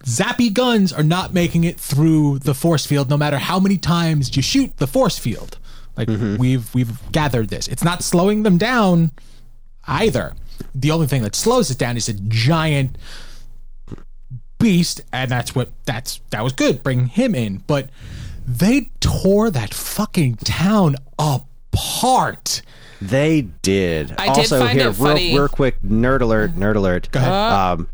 zappy 0.03 0.51
guns 0.51 0.91
are 0.91 1.03
not 1.03 1.33
making 1.33 1.63
it 1.63 1.79
through 1.79 2.39
the 2.39 2.53
force 2.53 2.85
field, 2.85 3.09
no 3.09 3.17
matter 3.17 3.37
how 3.37 3.59
many 3.59 3.77
times 3.77 4.35
you 4.35 4.41
shoot 4.41 4.75
the 4.77 4.87
force 4.87 5.17
field. 5.17 5.57
Like 5.95 6.07
mm-hmm. 6.07 6.37
we've 6.37 6.73
we've 6.73 7.11
gathered 7.11 7.49
this. 7.49 7.67
It's 7.67 7.83
not 7.83 8.03
slowing 8.03 8.43
them 8.43 8.57
down 8.57 9.11
either. 9.87 10.33
The 10.75 10.91
only 10.91 11.07
thing 11.07 11.23
that 11.23 11.35
slows 11.35 11.71
it 11.71 11.77
down 11.77 11.97
is 11.97 12.07
a 12.07 12.13
giant 12.13 12.97
beast, 14.61 15.01
and 15.11 15.31
that's 15.31 15.55
what 15.55 15.69
that's 15.85 16.21
that 16.29 16.43
was 16.43 16.53
good. 16.53 16.83
Bring 16.83 17.07
him 17.07 17.35
in, 17.35 17.63
but 17.67 17.89
they 18.47 18.91
tore 18.99 19.49
that 19.51 19.73
fucking 19.73 20.37
town 20.37 20.95
apart. 21.19 22.61
They 23.01 23.41
did. 23.41 24.13
I 24.17 24.27
did 24.27 24.37
also, 24.37 24.59
find 24.59 24.77
here, 24.77 24.89
it 24.89 24.99
real, 24.99 25.07
funny- 25.07 25.35
real 25.35 25.47
quick, 25.47 25.81
nerd 25.81 26.21
alert, 26.21 26.55
nerd 26.55 26.75
alert. 26.75 27.09
Go 27.11 27.19
ahead. 27.19 27.31
Um, 27.31 27.87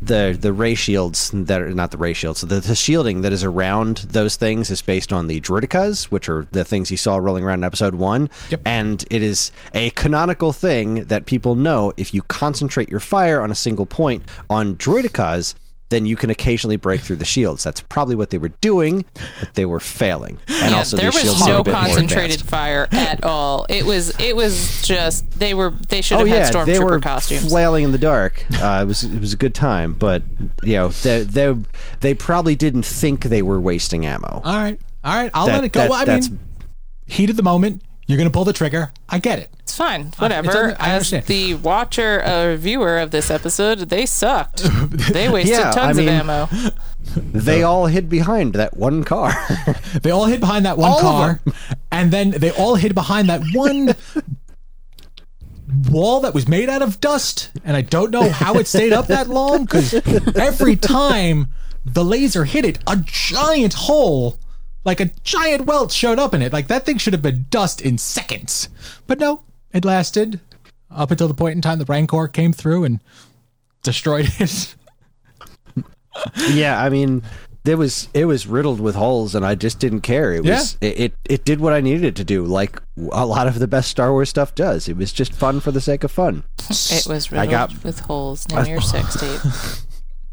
the 0.00 0.36
the 0.40 0.52
ray 0.52 0.74
shields 0.74 1.30
that 1.34 1.60
are 1.60 1.74
not 1.74 1.90
the 1.90 1.98
ray 1.98 2.12
shields. 2.12 2.40
The, 2.42 2.60
the 2.60 2.74
shielding 2.74 3.22
that 3.22 3.32
is 3.32 3.42
around 3.42 3.98
those 3.98 4.36
things 4.36 4.70
is 4.70 4.80
based 4.80 5.12
on 5.12 5.26
the 5.26 5.40
Droidekas, 5.40 6.04
which 6.04 6.28
are 6.28 6.46
the 6.52 6.64
things 6.64 6.90
you 6.90 6.96
saw 6.96 7.16
rolling 7.16 7.44
around 7.44 7.60
in 7.60 7.64
episode 7.64 7.96
one. 7.96 8.30
Yep. 8.50 8.60
And 8.64 9.04
it 9.10 9.22
is 9.22 9.50
a 9.74 9.90
canonical 9.90 10.52
thing 10.52 11.04
that 11.06 11.26
people 11.26 11.56
know. 11.56 11.92
If 11.96 12.14
you 12.14 12.22
concentrate 12.22 12.88
your 12.88 13.00
fire 13.00 13.42
on 13.42 13.50
a 13.50 13.56
single 13.56 13.86
point 13.86 14.22
on 14.48 14.76
Droidekas, 14.76 15.54
then 15.90 16.04
you 16.06 16.16
can 16.16 16.28
occasionally 16.30 16.76
break 16.76 17.00
through 17.00 17.16
the 17.16 17.24
shields. 17.24 17.64
That's 17.64 17.80
probably 17.80 18.14
what 18.14 18.30
they 18.30 18.38
were 18.38 18.50
doing, 18.60 19.04
but 19.40 19.54
they 19.54 19.64
were 19.64 19.80
failing. 19.80 20.38
And 20.48 20.70
Yeah, 20.72 20.78
also, 20.78 20.96
there 20.96 21.10
was 21.10 21.46
no 21.46 21.64
concentrated 21.64 22.42
fire 22.42 22.88
at 22.92 23.24
all. 23.24 23.64
It 23.68 23.84
was 23.86 24.10
it 24.20 24.36
was 24.36 24.82
just 24.82 25.30
they 25.38 25.54
were 25.54 25.70
they 25.88 26.02
should 26.02 26.18
have 26.18 26.26
Oh 26.26 26.30
have 26.30 26.52
yeah, 26.52 26.58
had 26.58 26.66
they 26.66 26.78
were 26.78 26.98
stormtrooper 26.98 27.02
costumes. 27.02 27.48
flailing 27.48 27.84
in 27.84 27.92
the 27.92 27.98
dark. 27.98 28.44
Uh, 28.60 28.80
it 28.82 28.86
was 28.86 29.04
it 29.04 29.20
was 29.20 29.32
a 29.32 29.36
good 29.36 29.54
time, 29.54 29.94
but 29.94 30.22
you 30.62 30.74
know 30.74 30.88
they 30.88 31.22
they 31.22 31.54
they 32.00 32.14
probably 32.14 32.54
didn't 32.54 32.84
think 32.84 33.24
they 33.24 33.42
were 33.42 33.60
wasting 33.60 34.04
ammo. 34.04 34.42
All 34.44 34.56
right, 34.56 34.78
all 35.04 35.14
right, 35.16 35.30
I'll 35.34 35.46
That- 35.46 35.54
let 35.54 35.64
it 35.64 35.72
go. 35.72 35.80
that- 35.80 35.90
Well, 35.90 36.02
I 36.08 36.20
mean, 36.20 36.38
heat 37.06 37.30
of 37.30 37.36
the 37.36 37.42
moment. 37.42 37.82
You're 38.06 38.18
gonna 38.18 38.30
pull 38.30 38.44
the 38.44 38.52
trigger. 38.52 38.90
I 39.08 39.18
get 39.18 39.38
it. 39.38 39.50
It's 39.78 39.86
fine, 39.86 40.12
whatever. 40.18 40.50
under- 40.50 40.76
I 40.80 40.88
As 40.88 41.12
understand. 41.12 41.26
the 41.26 41.54
watcher 41.54 42.20
or 42.26 42.56
viewer 42.56 42.98
of 42.98 43.12
this 43.12 43.30
episode, 43.30 43.78
they 43.90 44.06
sucked. 44.06 44.64
They 45.12 45.28
wasted 45.32 45.56
Yeah, 45.58 45.70
I 45.70 45.72
tons 45.72 45.96
mean- 45.98 46.08
of 46.08 46.14
ammo. 46.28 46.48
They 47.16 47.62
all 47.62 47.86
hid 47.86 48.08
behind 48.10 48.52
that 48.54 48.76
one 48.76 49.02
car. 49.04 49.32
They 50.02 50.10
all 50.10 50.26
hid 50.26 50.40
behind 50.40 50.66
that 50.66 50.76
one 50.76 50.90
All 50.90 51.00
car, 51.00 51.40
and 51.90 52.10
then 52.12 52.32
they 52.32 52.50
all 52.50 52.74
hid 52.74 52.94
behind 52.94 53.28
that 53.30 53.40
one 53.54 53.94
wall 55.90 56.20
that 56.20 56.34
was 56.34 56.46
made 56.48 56.68
out 56.68 56.82
of 56.82 57.00
dust. 57.00 57.50
And 57.64 57.76
I 57.76 57.82
don't 57.82 58.10
know 58.10 58.28
how 58.30 58.54
it 58.54 58.66
stayed 58.66 58.92
up 58.92 59.06
that 59.06 59.28
long 59.28 59.64
because 59.64 59.94
every 60.36 60.76
time 60.76 61.48
the 61.84 62.04
laser 62.04 62.44
hit 62.44 62.64
it, 62.64 62.78
a 62.86 62.96
giant 62.96 63.74
hole, 63.74 64.38
like 64.84 65.00
a 65.00 65.06
giant 65.24 65.66
welt, 65.66 65.92
showed 65.92 66.18
up 66.18 66.34
in 66.34 66.42
it. 66.42 66.52
Like 66.52 66.68
that 66.68 66.84
thing 66.84 66.98
should 66.98 67.14
have 67.14 67.22
been 67.22 67.46
dust 67.48 67.80
in 67.80 67.96
seconds. 67.96 68.68
But 69.06 69.18
no, 69.18 69.42
it 69.72 69.84
lasted 69.84 70.40
up 70.90 71.10
until 71.10 71.28
the 71.28 71.34
point 71.34 71.54
in 71.54 71.60
time 71.62 71.78
the 71.78 71.84
Rancor 71.84 72.28
came 72.28 72.52
through 72.52 72.84
and 72.84 73.00
destroyed 73.82 74.28
it. 74.38 74.74
yeah, 76.50 76.82
I 76.82 76.88
mean, 76.88 77.22
there 77.64 77.76
was 77.76 78.08
it 78.14 78.24
was 78.24 78.46
riddled 78.46 78.80
with 78.80 78.94
holes, 78.94 79.34
and 79.34 79.44
I 79.44 79.54
just 79.54 79.78
didn't 79.78 80.00
care. 80.00 80.32
It 80.32 80.44
was 80.44 80.76
it, 80.80 81.00
it 81.00 81.14
it 81.28 81.44
did 81.44 81.60
what 81.60 81.72
I 81.72 81.80
needed 81.80 82.04
it 82.04 82.16
to 82.16 82.24
do, 82.24 82.44
like 82.44 82.80
a 83.12 83.26
lot 83.26 83.46
of 83.46 83.58
the 83.58 83.68
best 83.68 83.90
Star 83.90 84.10
Wars 84.12 84.28
stuff 84.30 84.54
does. 84.54 84.88
It 84.88 84.96
was 84.96 85.12
just 85.12 85.32
fun 85.32 85.60
for 85.60 85.70
the 85.70 85.80
sake 85.80 86.02
of 86.04 86.10
fun. 86.10 86.44
It 86.70 87.06
was 87.06 87.32
I 87.32 87.42
riddled 87.42 87.50
got- 87.50 87.84
with 87.84 88.00
holes. 88.00 88.48
Name 88.48 88.66
your 88.66 88.80
sex 88.80 89.20
tape. 89.20 89.40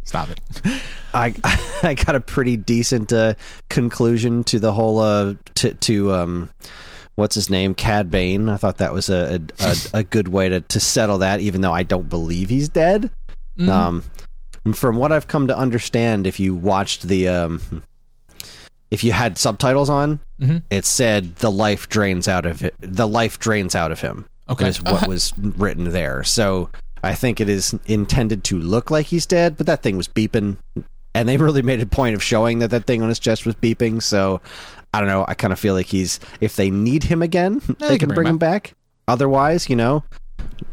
Stop 0.05 0.29
it. 0.29 0.39
I 1.13 1.33
I 1.83 1.93
got 1.95 2.15
a 2.15 2.19
pretty 2.19 2.57
decent 2.57 3.11
uh, 3.11 3.33
conclusion 3.69 4.43
to 4.45 4.59
the 4.59 4.71
whole 4.73 4.99
uh 4.99 5.33
to 5.55 5.73
to 5.73 6.13
um 6.13 6.49
what's 7.15 7.35
his 7.35 7.49
name 7.49 7.73
Cad 7.73 8.11
Bane. 8.11 8.49
I 8.49 8.57
thought 8.57 8.77
that 8.77 8.93
was 8.93 9.09
a 9.09 9.41
a, 9.59 9.75
a, 9.93 10.03
good 10.03 10.27
way 10.27 10.49
to 10.49 10.61
to 10.61 10.79
settle 10.79 11.17
that, 11.19 11.39
even 11.39 11.61
though 11.61 11.73
I 11.73 11.83
don't 11.83 12.09
believe 12.09 12.49
he's 12.49 12.69
dead. 12.69 13.09
Um, 13.69 14.03
from 14.73 14.97
what 14.97 15.11
I've 15.11 15.27
come 15.27 15.47
to 15.47 15.57
understand, 15.57 16.27
if 16.27 16.39
you 16.39 16.55
watched 16.55 17.03
the 17.03 17.27
um. 17.27 17.83
If 18.91 19.03
you 19.03 19.11
had 19.11 19.37
subtitles 19.37 19.89
on, 19.89 20.19
it 20.69 20.85
said 20.85 21.35
the 21.37 21.51
life 21.51 21.89
drains 21.89 22.27
out 22.27 22.45
of 22.45 22.63
it. 22.63 22.75
The 22.79 23.07
life 23.07 23.39
drains 23.39 23.75
out 23.75 23.91
of 23.91 23.99
him. 23.99 24.25
Okay. 24.47 24.67
is 24.67 24.81
what 24.81 25.07
was 25.07 25.33
written 25.37 25.91
there. 25.91 26.23
So 26.23 26.69
I 27.03 27.15
think 27.15 27.41
it 27.41 27.49
is 27.49 27.75
intended 27.87 28.43
to 28.45 28.59
look 28.59 28.91
like 28.91 29.07
he's 29.07 29.25
dead, 29.25 29.57
but 29.57 29.65
that 29.65 29.81
thing 29.81 29.97
was 29.97 30.07
beeping, 30.07 30.57
and 31.13 31.27
they 31.27 31.37
really 31.45 31.63
made 31.63 31.81
a 31.81 31.85
point 31.85 32.15
of 32.15 32.23
showing 32.23 32.59
that 32.59 32.69
that 32.69 32.85
thing 32.85 33.01
on 33.01 33.09
his 33.09 33.19
chest 33.19 33.45
was 33.45 33.55
beeping. 33.55 34.01
So 34.01 34.39
I 34.95 34.99
don't 34.99 35.09
know. 35.09 35.25
I 35.27 35.33
kind 35.33 35.51
of 35.53 35.59
feel 35.59 35.73
like 35.73 35.87
he's 35.87 36.19
if 36.41 36.55
they 36.55 36.69
need 36.71 37.03
him 37.03 37.21
again, 37.21 37.61
they 37.79 37.97
can 37.97 38.09
bring 38.09 38.27
him 38.27 38.37
back. 38.37 38.73
Otherwise, 39.07 39.69
you 39.69 39.75
know, 39.75 40.03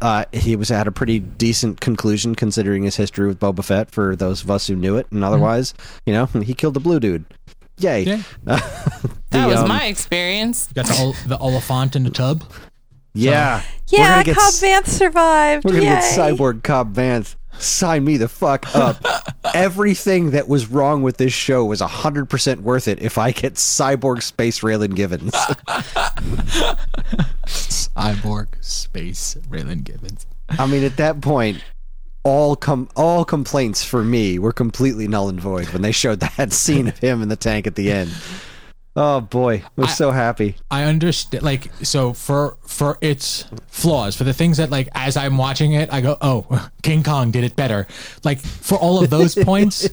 uh, 0.01 0.25
he 0.31 0.55
was 0.55 0.71
at 0.71 0.87
a 0.87 0.91
pretty 0.91 1.19
decent 1.19 1.81
conclusion 1.81 2.35
considering 2.35 2.83
his 2.83 2.95
history 2.95 3.27
with 3.27 3.39
Boba 3.39 3.63
Fett. 3.63 3.91
For 3.91 4.15
those 4.15 4.43
of 4.43 4.49
us 4.49 4.67
who 4.67 4.75
knew 4.75 4.95
it, 4.97 5.07
and 5.11 5.23
otherwise, 5.23 5.73
you 6.05 6.13
know, 6.13 6.25
he 6.25 6.53
killed 6.53 6.73
the 6.73 6.79
blue 6.79 6.99
dude. 6.99 7.25
Yay! 7.79 8.03
Yeah. 8.03 8.21
That 9.31 9.47
was 9.47 9.61
um, 9.61 9.67
my 9.67 9.85
experience. 9.87 10.67
Got 10.73 10.85
the, 10.85 10.95
ol- 11.01 11.15
the 11.25 11.39
Olyphant 11.39 11.95
in 11.95 12.03
the 12.03 12.11
tub. 12.11 12.43
Yeah, 13.15 13.63
We're 13.91 13.97
Yeah, 13.97 14.23
gonna 14.23 14.35
Cobb 14.35 14.53
s- 14.53 14.61
Vanth 14.61 14.87
survived. 14.87 15.65
We're 15.65 15.71
gonna 15.71 15.83
get 15.85 16.03
Cyborg 16.03 16.61
Cobb 16.63 16.93
Vanth. 16.95 17.35
Sign 17.59 18.03
me 18.03 18.17
the 18.17 18.27
fuck 18.27 18.75
up. 18.75 18.97
Everything 19.53 20.31
that 20.31 20.47
was 20.47 20.67
wrong 20.67 21.03
with 21.03 21.17
this 21.17 21.33
show 21.33 21.63
was 21.65 21.79
hundred 21.81 22.29
percent 22.29 22.61
worth 22.61 22.87
it 22.87 23.01
if 23.01 23.17
I 23.17 23.31
get 23.31 23.55
Cyborg 23.55 24.21
Space 24.21 24.59
Raylan 24.61 24.95
Givens. 24.95 25.31
Cyborg 27.45 28.47
Space 28.63 29.37
Raylan 29.49 29.83
Gibbons. 29.83 30.25
I 30.49 30.65
mean, 30.65 30.83
at 30.83 30.97
that 30.97 31.21
point, 31.21 31.63
all 32.23 32.55
com- 32.55 32.89
all 32.95 33.25
complaints 33.25 33.83
for 33.83 34.03
me 34.03 34.39
were 34.39 34.53
completely 34.53 35.07
null 35.07 35.29
and 35.29 35.39
void 35.39 35.69
when 35.69 35.81
they 35.81 35.91
showed 35.91 36.19
that 36.21 36.53
scene 36.53 36.87
of 36.87 36.97
him 36.97 37.21
in 37.21 37.29
the 37.29 37.35
tank 37.35 37.67
at 37.67 37.75
the 37.75 37.91
end. 37.91 38.11
Oh 38.95 39.21
boy, 39.21 39.63
we're 39.75 39.87
so 39.87 40.11
happy. 40.11 40.55
I 40.69 40.83
understand. 40.83 41.43
Like, 41.43 41.71
so 41.83 42.13
for 42.13 42.57
for 42.67 42.99
its 43.01 43.45
flaws, 43.67 44.15
for 44.15 44.23
the 44.23 44.33
things 44.33 44.57
that 44.57 44.69
like 44.69 44.87
as 44.93 45.17
I'm 45.17 45.37
watching 45.37 45.73
it, 45.73 45.91
I 45.91 46.01
go, 46.01 46.15
"Oh, 46.21 46.69
King 46.83 47.01
Kong 47.03 47.31
did 47.31 47.43
it 47.43 47.55
better." 47.55 47.87
Like 48.23 48.39
for 48.39 48.77
all 48.77 49.03
of 49.03 49.09
those 49.09 49.33
points, 49.43 49.89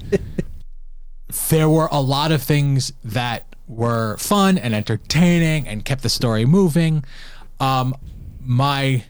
there 1.48 1.68
were 1.70 1.88
a 1.90 2.01
lot 2.01 2.30
of 2.30 2.42
things 2.42 2.92
that 3.03 3.46
were 3.68 4.18
fun 4.18 4.59
and 4.59 4.74
entertaining 4.74 5.66
and 5.66 5.82
kept 5.82 6.03
the 6.03 6.11
story 6.11 6.44
moving. 6.44 7.03
Um, 7.59 7.94
my 8.40 9.05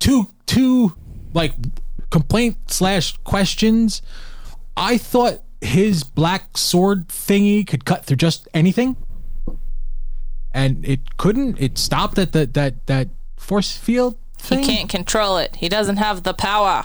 two 0.00 0.28
two 0.44 0.94
like 1.32 1.54
complaint 2.10 2.58
slash 2.70 3.16
questions. 3.24 4.02
I 4.76 4.98
thought 4.98 5.40
his 5.62 6.02
black 6.04 6.56
sword 6.58 7.08
thingy 7.08 7.66
could 7.66 7.84
cut 7.84 8.04
through 8.04 8.16
just 8.18 8.48
anything, 8.52 8.96
and 10.52 10.84
it 10.84 11.16
couldn't. 11.16 11.60
It 11.60 11.78
stopped 11.78 12.18
at 12.18 12.32
the 12.32 12.46
that 12.46 12.86
that 12.86 13.08
force 13.36 13.76
field 13.76 14.16
He 14.48 14.62
can't 14.62 14.88
control 14.88 15.38
it. 15.38 15.56
He 15.56 15.68
doesn't 15.68 15.96
have 15.96 16.22
the 16.22 16.34
power. 16.34 16.84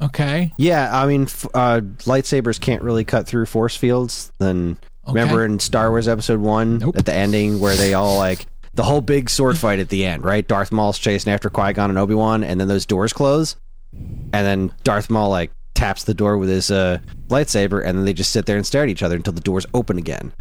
Okay. 0.00 0.52
Yeah, 0.58 0.90
I 0.92 1.06
mean, 1.06 1.22
f- 1.22 1.46
uh, 1.54 1.80
lightsabers 2.00 2.60
can't 2.60 2.82
really 2.82 3.04
cut 3.04 3.26
through 3.26 3.46
force 3.46 3.74
fields. 3.76 4.30
Then 4.38 4.76
remember 5.06 5.44
in 5.44 5.58
Star 5.58 5.90
Wars 5.90 6.06
Episode 6.06 6.40
One 6.40 6.78
Nope. 6.78 6.96
at 6.98 7.06
the 7.06 7.14
ending 7.14 7.60
where 7.60 7.76
they 7.76 7.94
all 7.94 8.18
like 8.18 8.46
the 8.74 8.82
whole 8.82 9.00
big 9.00 9.30
sword 9.30 9.56
fight 9.56 9.78
at 9.78 9.88
the 9.88 10.04
end, 10.04 10.22
right? 10.22 10.46
Darth 10.46 10.70
Maul's 10.70 10.98
chasing 10.98 11.32
after 11.32 11.48
Qui 11.48 11.72
Gon 11.72 11.88
and 11.88 11.98
Obi 11.98 12.14
Wan, 12.14 12.44
and 12.44 12.60
then 12.60 12.68
those 12.68 12.84
doors 12.84 13.14
close, 13.14 13.56
and 13.94 14.30
then 14.32 14.70
Darth 14.84 15.08
Maul 15.08 15.30
like 15.30 15.50
taps 15.76 16.02
the 16.04 16.14
door 16.14 16.36
with 16.38 16.48
his 16.48 16.70
uh, 16.70 16.98
lightsaber, 17.28 17.84
and 17.84 17.96
then 17.98 18.04
they 18.04 18.12
just 18.12 18.32
sit 18.32 18.46
there 18.46 18.56
and 18.56 18.66
stare 18.66 18.82
at 18.82 18.88
each 18.88 19.02
other 19.02 19.14
until 19.16 19.32
the 19.32 19.40
doors 19.40 19.66
open 19.74 19.98
again. 19.98 20.32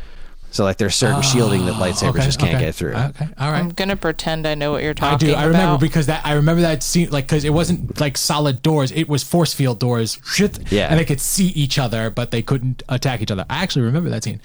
So 0.52 0.64
like 0.64 0.78
there's 0.78 0.96
certain 0.96 1.22
shielding 1.22 1.66
that 1.66 1.74
lightsabers 1.74 2.12
Okay, 2.12 2.24
just 2.24 2.40
can't 2.40 2.56
okay. 2.56 2.66
get 2.68 2.76
through. 2.76 2.94
Okay. 2.94 3.28
All 3.38 3.52
right. 3.52 3.60
I'm 3.60 3.70
gonna 3.72 3.98
pretend 3.98 4.48
I 4.48 4.56
know 4.56 4.72
what 4.72 4.84
you're 4.84 4.94
talking. 4.94 5.08
About. 5.08 5.14
I 5.14 5.18
talking 5.18 5.28
do. 5.28 5.34
about. 5.34 5.44
I 5.44 5.48
remember 5.48 5.86
because 5.86 6.06
that 6.06 6.26
I 6.26 6.32
remember 6.34 6.62
that 6.62 6.82
scene 6.82 7.10
like 7.10 7.26
because 7.28 7.44
it 7.44 7.50
wasn't 7.50 8.00
like 8.00 8.18
solid 8.18 8.62
doors; 8.62 8.92
it 8.94 9.10
was 9.10 9.22
force 9.22 9.54
field 9.54 9.80
doors. 9.80 10.18
Shit. 10.26 10.72
Yeah. 10.72 10.88
and 10.88 10.98
they 10.98 11.04
could 11.04 11.20
see 11.20 11.48
each 11.48 11.78
other, 11.78 12.10
but 12.10 12.32
they 12.32 12.42
couldn't 12.42 12.84
attack 12.88 13.22
each 13.22 13.32
other. 13.32 13.46
I 13.50 13.64
actually 13.64 13.82
remember 13.82 14.10
that 14.12 14.24
scene. 14.24 14.40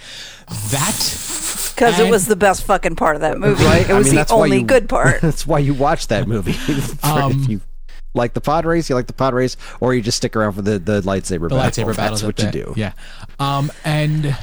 That 0.72 0.97
Because 1.76 2.01
it 2.01 2.11
was 2.11 2.26
the 2.26 2.34
best 2.34 2.64
fucking 2.64 2.97
part 2.97 3.14
of 3.14 3.20
that 3.22 3.38
movie. 3.38 3.62
Right? 3.64 3.88
It 3.88 3.93
was 3.95 4.09
I 4.09 4.16
mean, 4.16 4.24
the 4.26 4.32
only 4.34 4.59
you- 4.59 4.66
good 4.66 4.88
part. 4.88 5.20
That's 5.22 5.47
why 5.47 5.61
you 5.61 5.74
watch 5.74 6.09
that 6.09 6.26
movie. 6.26 6.57
Um, 7.05 7.43
if 7.45 7.49
you 7.49 7.61
like 8.14 8.34
the 8.34 8.40
pod 8.40 8.64
race, 8.64 8.88
you 8.88 8.94
like 8.96 9.06
the 9.06 9.12
pod 9.12 9.34
race, 9.34 9.56
or 9.80 9.94
you 9.94 10.02
just 10.02 10.16
stick 10.18 10.34
around 10.36 10.52
for 10.54 10.62
the, 10.62 10.78
the 10.78 11.00
lightsaber 11.02 11.48
the 11.48 11.56
battle. 11.56 11.84
lightsaber 11.84 11.96
battles. 11.96 12.22
That's 12.22 12.38
what 12.38 12.40
at 12.44 12.54
you 12.54 12.64
the- 12.64 12.72
do. 12.72 12.80
Yeah. 12.80 12.92
Um, 13.38 13.70
and 13.84 14.36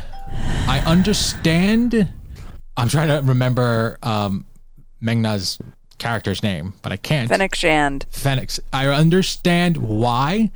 I 0.67 0.79
understand. 0.85 2.07
I'm 2.75 2.89
trying 2.89 3.07
to 3.09 3.25
remember 3.27 3.97
um, 4.03 4.45
Ming-Na's 5.01 5.57
character's 5.97 6.43
name, 6.43 6.73
but 6.81 6.91
I 6.91 6.97
can't. 6.97 7.27
Fennec 7.29 7.55
Shand. 7.55 8.05
Phoenix. 8.11 8.59
I 8.71 8.87
understand 8.87 9.77
why 9.77 10.51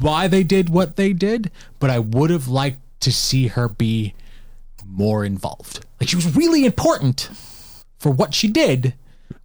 why 0.00 0.26
they 0.28 0.42
did 0.42 0.70
what 0.70 0.96
they 0.96 1.12
did, 1.12 1.50
but 1.78 1.90
I 1.90 1.98
would 1.98 2.30
have 2.30 2.48
liked 2.48 2.78
to 3.00 3.12
see 3.12 3.48
her 3.48 3.68
be 3.68 4.14
more 4.86 5.24
involved. 5.24 5.84
Like 6.00 6.08
she 6.08 6.16
was 6.16 6.34
really 6.34 6.64
important 6.64 7.28
for 7.98 8.10
what 8.10 8.32
she 8.34 8.48
did, 8.48 8.94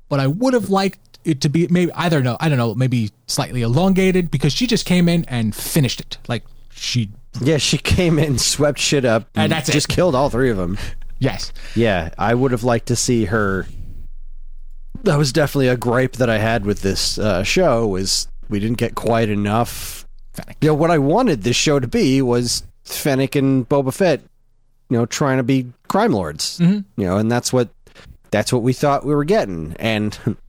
but 0.07 0.19
I 0.19 0.27
would 0.27 0.53
have 0.53 0.69
liked 0.69 0.99
it 1.27 1.41
to 1.41 1.49
be 1.49 1.67
maybe 1.67 1.91
I 1.93 2.09
don't 2.09 2.23
know, 2.23 2.37
I 2.39 2.49
don't 2.49 2.57
know, 2.57 2.73
maybe 2.75 3.11
slightly 3.27 3.61
elongated 3.61 4.31
because 4.31 4.53
she 4.53 4.65
just 4.67 4.85
came 4.85 5.07
in 5.09 5.25
and 5.25 5.53
finished 5.55 5.99
it. 5.99 6.17
Like 6.27 6.43
she 6.71 7.09
Yeah, 7.41 7.57
she 7.57 7.77
came 7.77 8.17
in, 8.19 8.37
swept 8.37 8.79
shit 8.79 9.05
up, 9.05 9.27
And 9.35 9.51
that's 9.51 9.69
it. 9.69 9.73
just 9.73 9.89
killed 9.89 10.15
all 10.15 10.29
three 10.29 10.49
of 10.49 10.57
them. 10.57 10.77
yes. 11.19 11.51
Yeah, 11.75 12.09
I 12.17 12.33
would 12.33 12.51
have 12.51 12.63
liked 12.63 12.87
to 12.87 12.95
see 12.95 13.25
her. 13.25 13.67
That 15.03 15.17
was 15.17 15.31
definitely 15.31 15.67
a 15.67 15.77
gripe 15.77 16.13
that 16.13 16.29
I 16.29 16.37
had 16.39 16.65
with 16.65 16.81
this 16.81 17.17
uh, 17.19 17.43
show. 17.43 17.87
Was 17.87 18.27
we 18.49 18.59
didn't 18.59 18.77
get 18.77 18.95
quite 18.95 19.29
enough. 19.29 20.05
Fennec. 20.33 20.57
You 20.61 20.69
know 20.69 20.73
what 20.75 20.91
I 20.91 20.97
wanted 20.97 21.43
this 21.43 21.55
show 21.55 21.79
to 21.79 21.87
be 21.87 22.21
was 22.21 22.63
Fennec 22.83 23.35
and 23.35 23.67
Boba 23.69 23.93
Fett, 23.93 24.21
you 24.89 24.97
know, 24.97 25.05
trying 25.05 25.37
to 25.37 25.43
be 25.43 25.67
crime 25.87 26.11
lords. 26.13 26.57
Mm-hmm. 26.59 27.01
You 27.01 27.07
know, 27.07 27.17
and 27.17 27.31
that's 27.31 27.53
what 27.53 27.69
that's 28.31 28.51
what 28.51 28.63
we 28.63 28.73
thought 28.73 29.05
we 29.05 29.13
were 29.15 29.23
getting, 29.23 29.75
and 29.79 30.17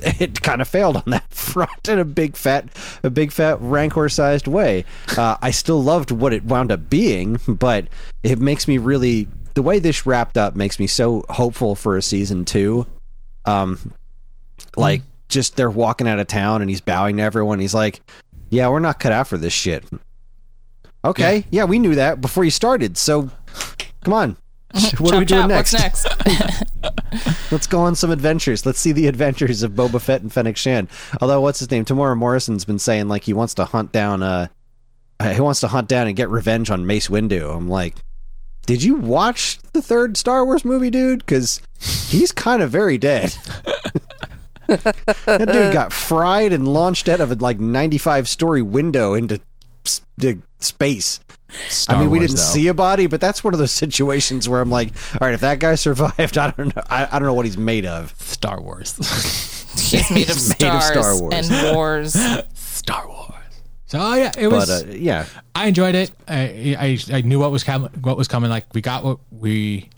it 0.20 0.42
kind 0.42 0.60
of 0.60 0.68
failed 0.68 0.96
on 0.96 1.04
that 1.06 1.30
front 1.32 1.88
in 1.88 1.98
a 1.98 2.04
big 2.04 2.36
fat, 2.36 2.68
a 3.02 3.10
big 3.10 3.32
fat 3.32 3.60
rancor 3.60 4.08
sized 4.08 4.46
way. 4.46 4.84
Uh, 5.16 5.36
I 5.40 5.50
still 5.50 5.82
loved 5.82 6.10
what 6.10 6.32
it 6.32 6.44
wound 6.44 6.72
up 6.72 6.88
being, 6.88 7.38
but 7.46 7.86
it 8.22 8.38
makes 8.38 8.68
me 8.68 8.78
really 8.78 9.28
the 9.54 9.62
way 9.62 9.78
this 9.78 10.06
wrapped 10.06 10.38
up 10.38 10.54
makes 10.54 10.78
me 10.78 10.86
so 10.86 11.24
hopeful 11.30 11.74
for 11.74 11.96
a 11.96 12.02
season 12.02 12.44
two. 12.44 12.86
Um, 13.44 13.92
like 14.76 15.02
just 15.28 15.56
they're 15.56 15.70
walking 15.70 16.06
out 16.06 16.18
of 16.18 16.26
town 16.26 16.60
and 16.60 16.70
he's 16.70 16.80
bowing 16.80 17.16
to 17.16 17.22
everyone. 17.22 17.58
He's 17.58 17.74
like, 17.74 18.00
"Yeah, 18.50 18.68
we're 18.68 18.78
not 18.78 19.00
cut 19.00 19.12
out 19.12 19.26
for 19.26 19.36
this 19.36 19.52
shit." 19.52 19.84
Okay, 21.04 21.44
yeah, 21.50 21.64
we 21.64 21.78
knew 21.78 21.94
that 21.94 22.20
before 22.20 22.44
you 22.44 22.50
started. 22.50 22.96
So, 22.98 23.30
come 24.04 24.12
on. 24.14 24.36
What 24.98 25.14
are 25.14 25.18
we 25.18 25.24
doing 25.24 25.42
chop, 25.42 25.48
next? 25.48 25.72
What's 25.72 26.06
next? 26.06 27.50
Let's 27.52 27.66
go 27.66 27.80
on 27.80 27.94
some 27.94 28.10
adventures. 28.10 28.66
Let's 28.66 28.78
see 28.78 28.92
the 28.92 29.06
adventures 29.06 29.62
of 29.62 29.72
Boba 29.72 30.00
Fett 30.00 30.20
and 30.20 30.32
Fennec 30.32 30.56
Shand. 30.58 30.88
Although, 31.22 31.40
what's 31.40 31.58
his 31.58 31.70
name? 31.70 31.84
Temuera 31.86 32.16
Morrison's 32.16 32.64
been 32.66 32.78
saying 32.78 33.08
like 33.08 33.24
he 33.24 33.32
wants 33.32 33.54
to 33.54 33.64
hunt 33.64 33.92
down. 33.92 34.22
Uh, 34.22 34.48
he 35.32 35.40
wants 35.40 35.60
to 35.60 35.68
hunt 35.68 35.88
down 35.88 36.06
and 36.06 36.14
get 36.16 36.28
revenge 36.28 36.70
on 36.70 36.86
Mace 36.86 37.08
Windu. 37.08 37.56
I'm 37.56 37.68
like, 37.68 37.94
did 38.66 38.82
you 38.82 38.96
watch 38.96 39.58
the 39.72 39.80
third 39.80 40.16
Star 40.18 40.44
Wars 40.44 40.64
movie, 40.64 40.90
dude? 40.90 41.20
Because 41.20 41.62
he's 41.80 42.30
kind 42.32 42.62
of 42.62 42.70
very 42.70 42.98
dead. 42.98 43.34
that 44.66 45.48
dude 45.50 45.72
got 45.72 45.92
fried 45.92 46.52
and 46.52 46.68
launched 46.68 47.08
out 47.08 47.20
of 47.20 47.32
a 47.32 47.34
like 47.36 47.58
95 47.58 48.28
story 48.28 48.60
window 48.62 49.14
into 49.14 49.40
s- 49.86 50.02
the 50.18 50.38
space. 50.60 51.20
Star 51.68 51.96
I 51.96 52.00
mean, 52.00 52.10
we 52.10 52.18
Wars, 52.18 52.30
didn't 52.30 52.38
though. 52.38 52.52
see 52.52 52.68
a 52.68 52.74
body, 52.74 53.06
but 53.06 53.20
that's 53.20 53.42
one 53.42 53.54
of 53.54 53.58
those 53.58 53.72
situations 53.84 54.48
where 54.48 54.60
I'm 54.60 54.70
like, 54.70 54.90
all 55.14 55.26
right, 55.26 55.34
if 55.34 55.40
that 55.40 55.58
guy 55.58 55.74
survived, 55.76 56.36
I 56.38 56.50
don't 56.50 56.74
know, 56.74 56.82
I, 56.88 57.06
I 57.06 57.18
don't 57.18 57.26
know 57.26 57.34
what 57.34 57.46
he's 57.46 57.58
made 57.58 57.86
of. 57.86 58.14
Star 58.18 58.60
Wars. 58.60 58.94
He's 59.78 60.10
made 60.10 60.28
of 60.28 60.34
He's 60.34 60.48
made 60.60 60.68
of 60.68 60.82
stars 60.82 60.86
Star 61.06 61.20
Wars. 61.20 61.50
and 61.50 61.76
wars. 61.76 62.16
Star 62.54 63.06
Wars. 63.06 63.34
So 63.86 63.98
oh, 64.00 64.14
yeah, 64.14 64.32
it 64.36 64.48
was 64.48 64.82
But 64.82 64.88
uh, 64.90 64.96
yeah, 64.96 65.26
I 65.54 65.66
enjoyed 65.68 65.94
it. 65.94 66.10
I, 66.26 66.76
I 66.78 67.16
I 67.16 67.20
knew 67.20 67.38
what 67.38 67.52
was 67.52 67.62
coming. 67.64 67.88
What 68.02 68.16
was 68.16 68.26
coming. 68.28 68.50
Like 68.50 68.66
we 68.74 68.80
got 68.80 69.04
what 69.04 69.18
we 69.30 69.88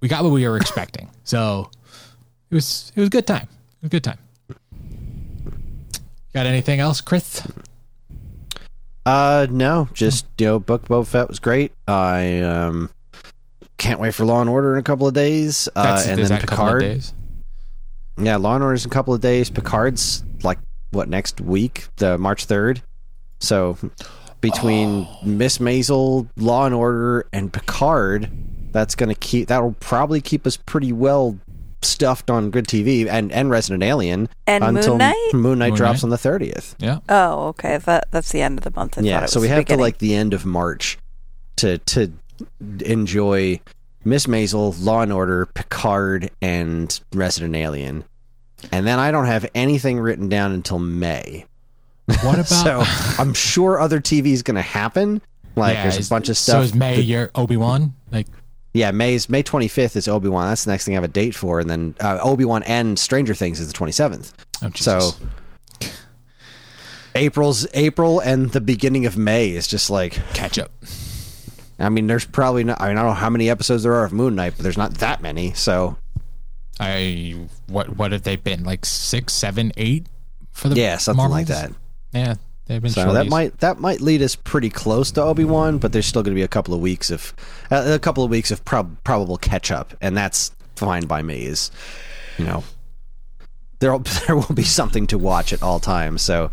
we 0.00 0.08
got 0.08 0.24
what 0.24 0.30
we 0.32 0.46
were 0.46 0.56
expecting. 0.58 1.08
So 1.24 1.70
it 2.50 2.54
was 2.54 2.92
it 2.94 3.00
was 3.00 3.06
a 3.06 3.10
good 3.10 3.26
time. 3.26 3.48
It 3.82 3.82
was 3.82 3.86
a 3.86 3.90
good 3.90 4.04
time. 4.04 4.18
Got 6.34 6.46
anything 6.46 6.80
else, 6.80 7.00
Chris? 7.00 7.42
Uh, 9.06 9.46
no, 9.50 9.88
just 9.94 10.26
you 10.38 10.46
know, 10.46 10.58
Book 10.58 10.86
Boba 10.88 11.06
Fett 11.06 11.28
was 11.28 11.38
great. 11.38 11.72
I 11.88 12.40
um 12.40 12.90
can't 13.78 14.00
wait 14.00 14.14
for 14.14 14.24
Law 14.26 14.40
and 14.40 14.50
Order 14.50 14.74
in 14.74 14.80
a 14.80 14.82
couple 14.82 15.06
of 15.06 15.14
days, 15.14 15.68
uh, 15.76 15.82
That's 15.82 16.06
and 16.08 16.18
then 16.18 16.28
that 16.28 16.44
a 16.44 16.46
couple 16.46 16.64
of 16.66 16.68
Picard. 16.68 16.80
days? 16.82 17.14
Yeah, 18.18 18.36
Law 18.36 18.54
and 18.54 18.64
Order's 18.64 18.84
in 18.84 18.90
a 18.90 18.94
couple 18.94 19.14
of 19.14 19.20
days. 19.20 19.48
Picard's 19.50 20.24
like 20.42 20.58
what 20.90 21.08
next 21.08 21.40
week, 21.40 21.88
the 21.96 22.18
March 22.18 22.44
third. 22.46 22.82
So 23.40 23.76
between 24.40 25.06
Oh. 25.10 25.18
Miss 25.26 25.58
Maisel, 25.58 26.28
Law 26.36 26.66
and 26.66 26.74
Order, 26.74 27.26
and 27.32 27.52
Picard, 27.52 28.30
that's 28.72 28.94
gonna 28.94 29.14
keep 29.14 29.48
that'll 29.48 29.76
probably 29.80 30.20
keep 30.20 30.46
us 30.46 30.56
pretty 30.56 30.92
well 30.92 31.38
stuffed 31.82 32.30
on 32.30 32.50
good 32.50 32.66
TV 32.66 33.06
and 33.08 33.30
and 33.32 33.50
Resident 33.50 33.82
Alien 33.82 34.28
And 34.46 34.64
Moon 34.64 34.76
until 34.76 34.96
Knight? 34.98 35.30
Moon 35.32 35.58
Knight 35.58 35.68
Moon 35.70 35.76
drops 35.76 35.98
Knight? 35.98 36.04
on 36.04 36.10
the 36.10 36.18
thirtieth. 36.18 36.74
Yeah. 36.78 36.98
Oh, 37.08 37.48
okay. 37.48 37.78
That 37.78 38.08
that's 38.10 38.32
the 38.32 38.40
end 38.42 38.58
of 38.58 38.64
the 38.64 38.72
month. 38.78 38.98
I 38.98 39.02
Yeah, 39.02 39.24
it 39.24 39.30
so 39.30 39.40
we 39.40 39.48
the 39.48 39.54
have 39.54 39.64
to 39.66 39.76
like 39.76 39.98
the 39.98 40.14
end 40.14 40.34
of 40.34 40.44
March 40.46 40.98
to 41.56 41.78
to 41.78 42.12
enjoy 42.84 43.60
Miss 44.04 44.26
Maisel, 44.26 44.74
Law 44.84 45.02
and 45.02 45.12
Order, 45.12 45.46
Picard, 45.46 46.30
and 46.40 46.98
Resident 47.12 47.56
Alien. 47.56 48.04
And 48.72 48.86
then 48.86 48.98
I 48.98 49.10
don't 49.10 49.26
have 49.26 49.46
anything 49.54 49.98
written 49.98 50.28
down 50.28 50.52
until 50.52 50.78
May. 50.78 51.44
What 52.22 52.34
about? 52.34 52.46
So 52.46 52.82
I'm 53.20 53.34
sure 53.34 53.80
other 53.80 54.00
TV 54.00 54.26
is 54.28 54.42
going 54.42 54.54
to 54.56 54.62
happen. 54.62 55.20
Like 55.56 55.74
Yeah, 55.74 55.82
there's 55.84 55.98
is- 55.98 56.06
a 56.06 56.10
bunch 56.10 56.28
of 56.28 56.36
stuff. 56.36 56.54
So 56.56 56.60
is 56.62 56.74
May 56.74 56.96
that- 56.96 57.02
your 57.02 57.30
Obi 57.34 57.56
Wan? 57.56 57.94
Like 58.12 58.26
yeah, 58.76 58.90
May's 58.90 59.28
May 59.28 59.42
25th 59.42 59.96
is 59.96 60.08
Obi 60.08 60.28
Wan. 60.28 60.48
That's 60.48 60.64
the 60.64 60.70
next 60.70 60.84
thing 60.84 60.94
I 60.94 60.96
have 60.96 61.04
a 61.04 61.08
date 61.08 61.34
for, 61.34 61.60
and 61.60 61.68
then 61.70 61.94
uh, 62.00 62.18
Obi 62.22 62.44
Wan 62.44 62.62
and 62.64 62.98
Stranger 62.98 63.34
Things 63.34 63.60
is 63.60 63.72
the 63.72 63.78
27th. 63.78 64.32
oh 64.62 64.70
So 64.74 65.12
April's 67.14 67.66
April 67.74 68.20
and 68.20 68.50
the 68.52 68.60
beginning 68.60 69.06
of 69.06 69.16
May 69.16 69.50
is 69.50 69.66
just 69.66 69.90
like 69.90 70.12
catch 70.34 70.58
up. 70.58 70.70
I 71.78 71.88
mean, 71.88 72.06
there's 72.06 72.24
probably 72.24 72.64
not. 72.64 72.80
I, 72.80 72.88
mean, 72.88 72.98
I 72.98 73.02
don't 73.02 73.10
know 73.10 73.14
how 73.14 73.30
many 73.30 73.50
episodes 73.50 73.82
there 73.82 73.94
are 73.94 74.04
of 74.04 74.12
Moon 74.12 74.34
Knight, 74.34 74.54
but 74.56 74.62
there's 74.62 74.78
not 74.78 74.94
that 74.94 75.20
many. 75.20 75.52
So 75.52 75.96
I 76.80 77.48
what 77.66 77.96
what 77.96 78.12
have 78.12 78.22
they 78.22 78.36
been 78.36 78.64
like 78.64 78.84
six, 78.84 79.32
seven, 79.32 79.72
eight 79.76 80.06
for 80.52 80.68
the 80.68 80.76
yeah, 80.76 80.96
something 80.96 81.28
like 81.28 81.48
that. 81.48 81.72
Yeah, 82.12 82.36
they've 82.66 82.80
been. 82.82 82.90
So 82.90 83.12
that 83.12 83.26
might 83.28 83.58
that 83.58 83.78
might 83.78 84.00
lead 84.00 84.22
us 84.22 84.36
pretty 84.36 84.70
close 84.70 85.10
to 85.12 85.22
Obi 85.22 85.44
Wan, 85.44 85.78
but 85.78 85.92
there's 85.92 86.06
still 86.06 86.22
going 86.22 86.34
to 86.34 86.38
be 86.38 86.42
a 86.42 86.48
couple 86.48 86.74
of 86.74 86.80
weeks 86.80 87.10
of 87.10 87.34
uh, 87.70 87.84
a 87.86 87.98
couple 87.98 88.22
of 88.24 88.30
weeks 88.30 88.50
of 88.50 88.64
prob- 88.64 88.96
probable 89.04 89.36
catch 89.38 89.70
up, 89.70 89.94
and 90.00 90.16
that's 90.16 90.52
fine 90.76 91.06
by 91.06 91.22
me. 91.22 91.46
Is 91.46 91.70
you 92.38 92.44
know 92.44 92.62
there 93.78 93.96
there 94.26 94.36
will 94.36 94.54
be 94.54 94.62
something 94.64 95.06
to 95.08 95.18
watch 95.18 95.52
at 95.52 95.62
all 95.62 95.80
times. 95.80 96.22
So 96.22 96.50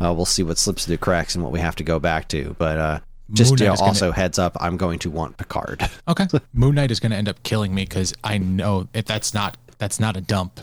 uh, 0.00 0.12
we'll 0.12 0.24
see 0.26 0.42
what 0.42 0.58
slips 0.58 0.86
through 0.86 0.96
the 0.96 0.98
cracks 1.00 1.34
and 1.34 1.42
what 1.44 1.52
we 1.52 1.60
have 1.60 1.76
to 1.76 1.84
go 1.84 1.98
back 1.98 2.28
to. 2.28 2.54
But 2.58 2.78
uh, 2.78 3.00
just 3.32 3.58
you 3.58 3.66
know, 3.66 3.72
is 3.72 3.80
gonna- 3.80 3.88
also 3.88 4.12
heads 4.12 4.38
up, 4.38 4.56
I'm 4.60 4.76
going 4.76 4.98
to 5.00 5.10
want 5.10 5.36
Picard. 5.36 5.88
Okay. 6.08 6.26
Moon 6.52 6.74
Knight 6.74 6.90
is 6.90 7.00
going 7.00 7.12
to 7.12 7.16
end 7.16 7.28
up 7.28 7.42
killing 7.42 7.74
me 7.74 7.84
because 7.84 8.12
I 8.22 8.38
know 8.38 8.88
if 8.92 9.04
that's 9.06 9.32
not 9.34 9.56
that's 9.78 10.00
not 10.00 10.16
a 10.16 10.20
dump. 10.20 10.60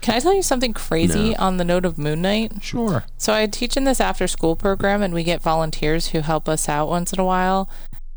Can 0.00 0.14
I 0.14 0.20
tell 0.20 0.34
you 0.34 0.42
something 0.42 0.72
crazy 0.72 1.34
on 1.36 1.56
the 1.56 1.64
note 1.64 1.84
of 1.84 1.98
Moon 1.98 2.22
Knight? 2.22 2.62
Sure. 2.62 3.04
So 3.18 3.32
I 3.34 3.46
teach 3.46 3.76
in 3.76 3.84
this 3.84 4.00
after 4.00 4.26
school 4.26 4.56
program, 4.56 5.02
and 5.02 5.12
we 5.12 5.24
get 5.24 5.42
volunteers 5.42 6.08
who 6.08 6.20
help 6.20 6.48
us 6.48 6.68
out 6.68 6.88
once 6.88 7.12
in 7.12 7.18
a 7.18 7.24
while. 7.24 7.68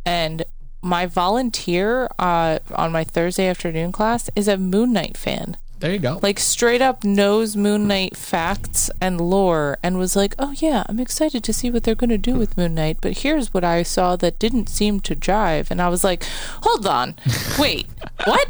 And 0.06 0.44
my 0.82 1.06
volunteer 1.06 2.10
uh, 2.20 2.60
on 2.76 2.92
my 2.92 3.04
Thursday 3.04 3.48
afternoon 3.48 3.92
class 3.92 4.30
is 4.36 4.48
a 4.48 4.58
Moon 4.58 4.94
Knight 4.94 5.18
fan. 5.18 5.58
There 5.80 5.94
you 5.94 6.00
go. 6.00 6.20
like 6.22 6.40
straight 6.40 6.82
up 6.82 7.06
knows 7.06 7.56
Moon 7.56 7.88
Knight 7.88 8.18
facts 8.18 8.92
and 9.00 9.20
lore 9.22 9.78
and 9.82 9.98
was 9.98 10.14
like, 10.16 10.36
"Oh 10.38 10.52
yeah, 10.58 10.84
I'm 10.90 11.00
excited 11.00 11.42
to 11.46 11.54
see 11.54 11.72
what 11.72 11.84
they're 11.84 11.96
going 11.96 12.10
to 12.10 12.18
do 12.18 12.36
with 12.36 12.58
Moon 12.58 12.76
Knight, 12.76 12.98
but 13.00 13.20
here's 13.20 13.54
what 13.54 13.64
I 13.64 13.84
saw 13.84 14.18
that 14.18 14.40
didn't 14.40 14.68
seem 14.68 15.00
to 15.02 15.16
jive." 15.16 15.72
And 15.72 15.82
I 15.82 15.88
was 15.88 16.04
like, 16.04 16.26
"Hold 16.64 16.86
on. 16.86 17.16
Wait. 17.58 17.88
what? 18.26 18.50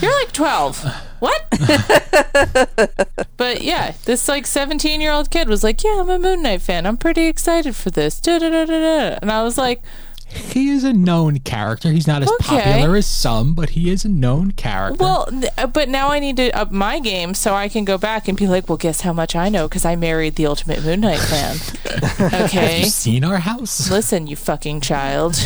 You're 0.00 0.14
like 0.20 0.32
12. 0.32 0.84
What?" 1.18 1.46
but 3.36 3.62
yeah, 3.62 3.94
this 4.04 4.28
like 4.28 4.44
17-year-old 4.44 5.30
kid 5.30 5.48
was 5.48 5.64
like, 5.64 5.82
"Yeah, 5.82 5.98
I'm 6.00 6.10
a 6.10 6.18
Moon 6.18 6.42
Knight 6.42 6.62
fan. 6.62 6.86
I'm 6.86 6.96
pretty 6.96 7.26
excited 7.26 7.74
for 7.74 7.90
this." 7.90 8.20
Da-da-da-da-da. 8.20 9.18
And 9.20 9.32
I 9.32 9.42
was 9.42 9.58
like, 9.58 9.82
he 10.30 10.68
is 10.70 10.84
a 10.84 10.92
known 10.92 11.38
character. 11.40 11.90
He's 11.90 12.06
not 12.06 12.22
as 12.22 12.28
Okay. 12.40 12.60
popular 12.62 12.96
as 12.96 13.06
some, 13.06 13.54
but 13.54 13.70
he 13.70 13.90
is 13.90 14.04
a 14.04 14.08
known 14.08 14.52
character. 14.52 15.02
Well, 15.02 15.26
th- 15.26 15.52
uh, 15.56 15.66
but 15.66 15.88
now 15.88 16.08
I 16.08 16.18
need 16.18 16.36
to 16.36 16.50
up 16.50 16.70
my 16.70 16.98
game 17.00 17.34
so 17.34 17.54
I 17.54 17.68
can 17.68 17.84
go 17.84 17.96
back 17.98 18.28
and 18.28 18.36
be 18.36 18.46
like, 18.46 18.68
well, 18.68 18.76
guess 18.78 19.00
how 19.00 19.12
much 19.12 19.34
I 19.34 19.48
know 19.48 19.68
because 19.68 19.84
I 19.84 19.96
married 19.96 20.34
the 20.36 20.46
ultimate 20.46 20.84
Moon 20.84 21.00
Knight 21.00 21.18
fan. 21.20 21.56
have 22.30 22.44
okay. 22.44 22.80
you 22.80 22.84
seen 22.86 23.24
our 23.24 23.38
house? 23.38 23.90
Listen, 23.90 24.26
you 24.26 24.36
fucking 24.36 24.80
child. 24.82 25.36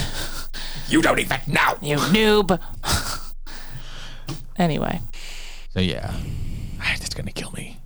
You 0.89 1.01
don't 1.01 1.19
even 1.21 1.41
know. 1.47 1.75
You 1.81 1.97
noob. 1.97 2.61
anyway, 4.57 5.01
So 5.75 5.81
yeah, 5.81 6.13
Ah, 6.81 6.95
that's 6.99 7.15
gonna 7.15 7.31
kill 7.33 7.53
me. 7.53 7.79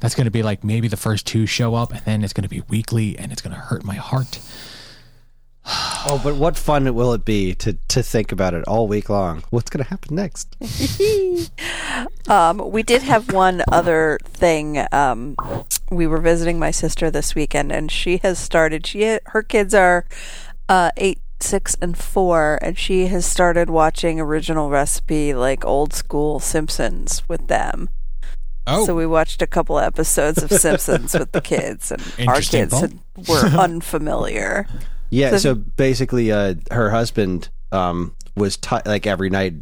That's 0.00 0.14
gonna 0.14 0.30
be 0.30 0.42
like 0.42 0.62
maybe 0.64 0.88
the 0.88 0.96
first 0.96 1.26
two 1.26 1.46
show 1.46 1.74
up, 1.74 1.92
and 1.92 2.02
then 2.04 2.22
it's 2.24 2.32
gonna 2.32 2.48
be 2.48 2.62
weekly, 2.68 3.18
and 3.18 3.32
it's 3.32 3.42
gonna 3.42 3.56
hurt 3.56 3.84
my 3.84 3.96
heart. 3.96 4.38
Oh, 6.08 6.20
but 6.22 6.36
what 6.36 6.56
fun 6.56 6.94
will 6.94 7.12
it 7.14 7.24
be 7.24 7.52
to 7.56 7.72
to 7.88 8.00
think 8.00 8.30
about 8.30 8.54
it 8.54 8.62
all 8.68 8.86
week 8.86 9.08
long? 9.10 9.42
What's 9.50 9.68
going 9.68 9.82
to 9.82 9.90
happen 9.90 10.14
next? 10.14 10.56
Um, 12.28 12.70
we 12.72 12.82
did 12.82 13.02
have 13.02 13.32
one 13.32 13.62
other 13.70 14.18
thing. 14.24 14.84
Um, 14.92 15.36
we 15.90 16.06
were 16.06 16.18
visiting 16.20 16.58
my 16.58 16.70
sister 16.72 17.10
this 17.10 17.34
weekend, 17.34 17.70
and 17.70 17.90
she 17.90 18.18
has 18.18 18.38
started. 18.38 18.86
She 18.86 19.18
her 19.26 19.42
kids 19.42 19.74
are 19.74 20.06
uh, 20.68 20.90
eight, 20.96 21.20
six, 21.40 21.76
and 21.80 21.96
four, 21.96 22.58
and 22.62 22.76
she 22.76 23.06
has 23.06 23.24
started 23.24 23.70
watching 23.70 24.18
original 24.20 24.70
recipe, 24.70 25.34
like 25.34 25.64
old 25.64 25.92
school 25.92 26.40
Simpsons, 26.40 27.22
with 27.28 27.46
them. 27.46 27.88
Oh, 28.66 28.84
So 28.84 28.96
we 28.96 29.06
watched 29.06 29.40
a 29.40 29.46
couple 29.46 29.78
episodes 29.78 30.42
of 30.42 30.50
Simpsons 30.60 31.14
with 31.14 31.30
the 31.30 31.40
kids, 31.40 31.92
and 31.92 32.28
our 32.28 32.40
kids 32.40 32.78
had, 32.78 32.98
were 33.28 33.46
unfamiliar. 33.46 34.66
Yeah, 35.16 35.30
So- 35.30 35.38
so 35.38 35.54
basically, 35.54 36.30
uh, 36.30 36.54
her 36.70 36.90
husband 36.90 37.48
um, 37.72 38.14
was 38.36 38.56
ti 38.56 38.76
like 38.86 39.06
every 39.06 39.30
night. 39.30 39.54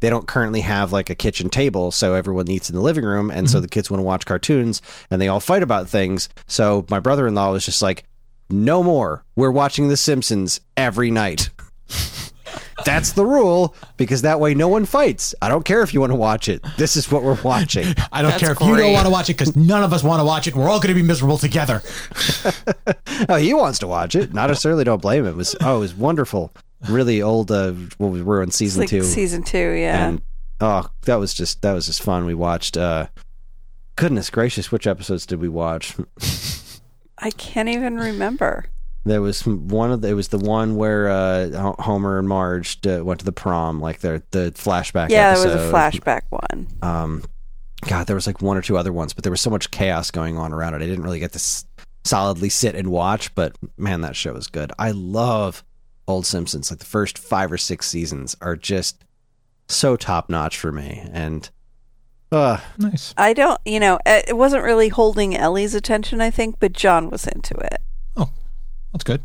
They 0.00 0.10
don't 0.10 0.26
currently 0.28 0.60
have 0.60 0.92
like 0.92 1.10
a 1.10 1.14
kitchen 1.14 1.48
table, 1.50 1.90
so 1.90 2.14
everyone 2.14 2.48
eats 2.50 2.68
in 2.70 2.76
the 2.76 2.82
living 2.82 3.04
room, 3.04 3.30
and 3.30 3.48
so 3.50 3.60
the 3.60 3.68
kids 3.68 3.90
want 3.90 3.98
to 4.00 4.04
watch 4.04 4.24
cartoons, 4.26 4.80
and 5.10 5.20
they 5.20 5.28
all 5.28 5.40
fight 5.40 5.62
about 5.62 5.88
things. 5.88 6.28
So 6.46 6.84
my 6.90 7.00
brother-in-law 7.00 7.52
was 7.52 7.64
just 7.64 7.82
like, 7.82 8.04
"No 8.50 8.82
more. 8.82 9.24
We're 9.36 9.50
watching 9.50 9.88
The 9.88 9.96
Simpsons 9.96 10.60
every 10.76 11.10
night." 11.10 11.50
That's 12.84 13.12
the 13.12 13.24
rule 13.24 13.74
because 13.96 14.22
that 14.22 14.40
way 14.40 14.54
no 14.54 14.68
one 14.68 14.84
fights. 14.84 15.34
I 15.40 15.48
don't 15.48 15.64
care 15.64 15.82
if 15.82 15.92
you 15.94 16.00
want 16.00 16.12
to 16.12 16.16
watch 16.16 16.48
it. 16.48 16.64
This 16.76 16.96
is 16.96 17.10
what 17.10 17.22
we're 17.22 17.40
watching. 17.42 17.86
I 18.12 18.22
don't 18.22 18.32
That's 18.32 18.42
care 18.42 18.52
if 18.52 18.60
you 18.60 18.66
don't 18.68 18.76
great. 18.76 18.92
want 18.92 19.06
to 19.06 19.10
watch 19.10 19.30
it 19.30 19.34
because 19.34 19.56
none 19.56 19.82
of 19.82 19.92
us 19.92 20.02
want 20.02 20.20
to 20.20 20.24
watch 20.24 20.46
it. 20.46 20.54
We're 20.54 20.68
all 20.68 20.80
gonna 20.80 20.94
be 20.94 21.02
miserable 21.02 21.38
together. 21.38 21.82
Oh, 23.28 23.36
he 23.36 23.52
wants 23.52 23.78
to 23.80 23.86
watch 23.86 24.14
it. 24.14 24.32
Not 24.32 24.46
necessarily 24.46 24.82
don't 24.82 25.02
blame 25.02 25.24
him. 25.26 25.32
It 25.32 25.36
was 25.36 25.54
oh, 25.60 25.76
it 25.76 25.80
was 25.80 25.94
wonderful. 25.94 26.52
Really 26.88 27.20
old. 27.20 27.50
Uh, 27.50 27.72
what 27.98 28.08
we 28.08 28.22
were 28.22 28.42
in 28.42 28.50
season 28.50 28.80
like 28.80 28.88
two. 28.88 29.02
season 29.02 29.42
two, 29.42 29.72
yeah. 29.72 30.08
and 30.08 30.22
oh 30.60 30.88
that 31.02 31.16
was 31.16 31.34
just 31.34 31.60
that 31.60 31.74
was 31.74 31.84
just 31.86 32.02
fun 32.02 32.24
we 32.24 32.34
watched 32.34 32.76
uh 32.78 33.06
goodness 33.96 34.30
gracious 34.30 34.72
which 34.72 34.86
episodes 34.86 35.26
did 35.26 35.38
we 35.40 35.48
watch 35.48 35.94
I 37.18 37.30
can't 37.30 37.68
even 37.68 37.98
remember. 37.98 38.64
There 39.04 39.22
was 39.22 39.46
one 39.46 39.90
of 39.92 40.02
the, 40.02 40.08
it 40.08 40.14
was 40.14 40.28
the 40.28 40.38
one 40.38 40.76
where 40.76 41.08
uh 41.08 41.72
homer 41.78 42.18
and 42.18 42.28
marge 42.28 42.84
uh, 42.86 43.02
went 43.04 43.20
to 43.20 43.24
the 43.26 43.32
prom 43.32 43.80
like 43.80 44.00
the 44.00 44.22
the 44.30 44.52
flashback 44.56 45.08
Yeah, 45.10 45.30
episode. 45.30 45.48
there 45.48 45.56
was 45.56 45.70
a 45.70 45.72
flashback 45.72 46.22
one. 46.30 46.66
um 46.82 47.24
god 47.88 48.06
there 48.06 48.14
was 48.16 48.26
like 48.26 48.42
one 48.42 48.56
or 48.56 48.62
two 48.62 48.76
other 48.76 48.92
ones 48.92 49.12
but 49.14 49.24
there 49.24 49.30
was 49.30 49.40
so 49.40 49.48
much 49.50 49.70
chaos 49.70 50.10
going 50.10 50.36
on 50.36 50.52
around 50.52 50.74
it 50.74 50.82
i 50.82 50.86
didn't 50.86 51.02
really 51.02 51.18
get 51.18 51.32
to 51.32 51.36
s- 51.36 51.64
solidly 52.04 52.48
sit 52.50 52.74
and 52.74 52.88
watch 52.88 53.34
but 53.34 53.56
man 53.78 54.02
that 54.02 54.14
show 54.16 54.34
is 54.36 54.46
good 54.48 54.70
i 54.78 54.90
love 54.90 55.64
old 56.06 56.26
simpsons 56.26 56.70
like 56.70 56.78
the 56.80 56.84
first 56.84 57.16
five 57.16 57.50
or 57.50 57.56
six 57.58 57.88
seasons 57.88 58.36
are 58.42 58.56
just 58.56 59.02
so 59.68 59.96
top 59.96 60.28
notch 60.28 60.58
for 60.58 60.72
me 60.72 61.02
and 61.12 61.48
uh 62.32 62.58
Nice. 62.78 63.12
I 63.16 63.32
don't, 63.32 63.60
you 63.64 63.80
know, 63.80 63.98
it 64.06 64.26
it 64.28 64.36
wasn't 64.36 64.62
really 64.62 64.88
holding 64.88 65.36
Ellie's 65.36 65.74
attention, 65.74 66.20
I 66.20 66.30
think, 66.30 66.60
but 66.60 66.72
John 66.72 67.10
was 67.10 67.26
into 67.26 67.54
it. 67.56 67.82
That's 68.92 69.04
good. 69.04 69.22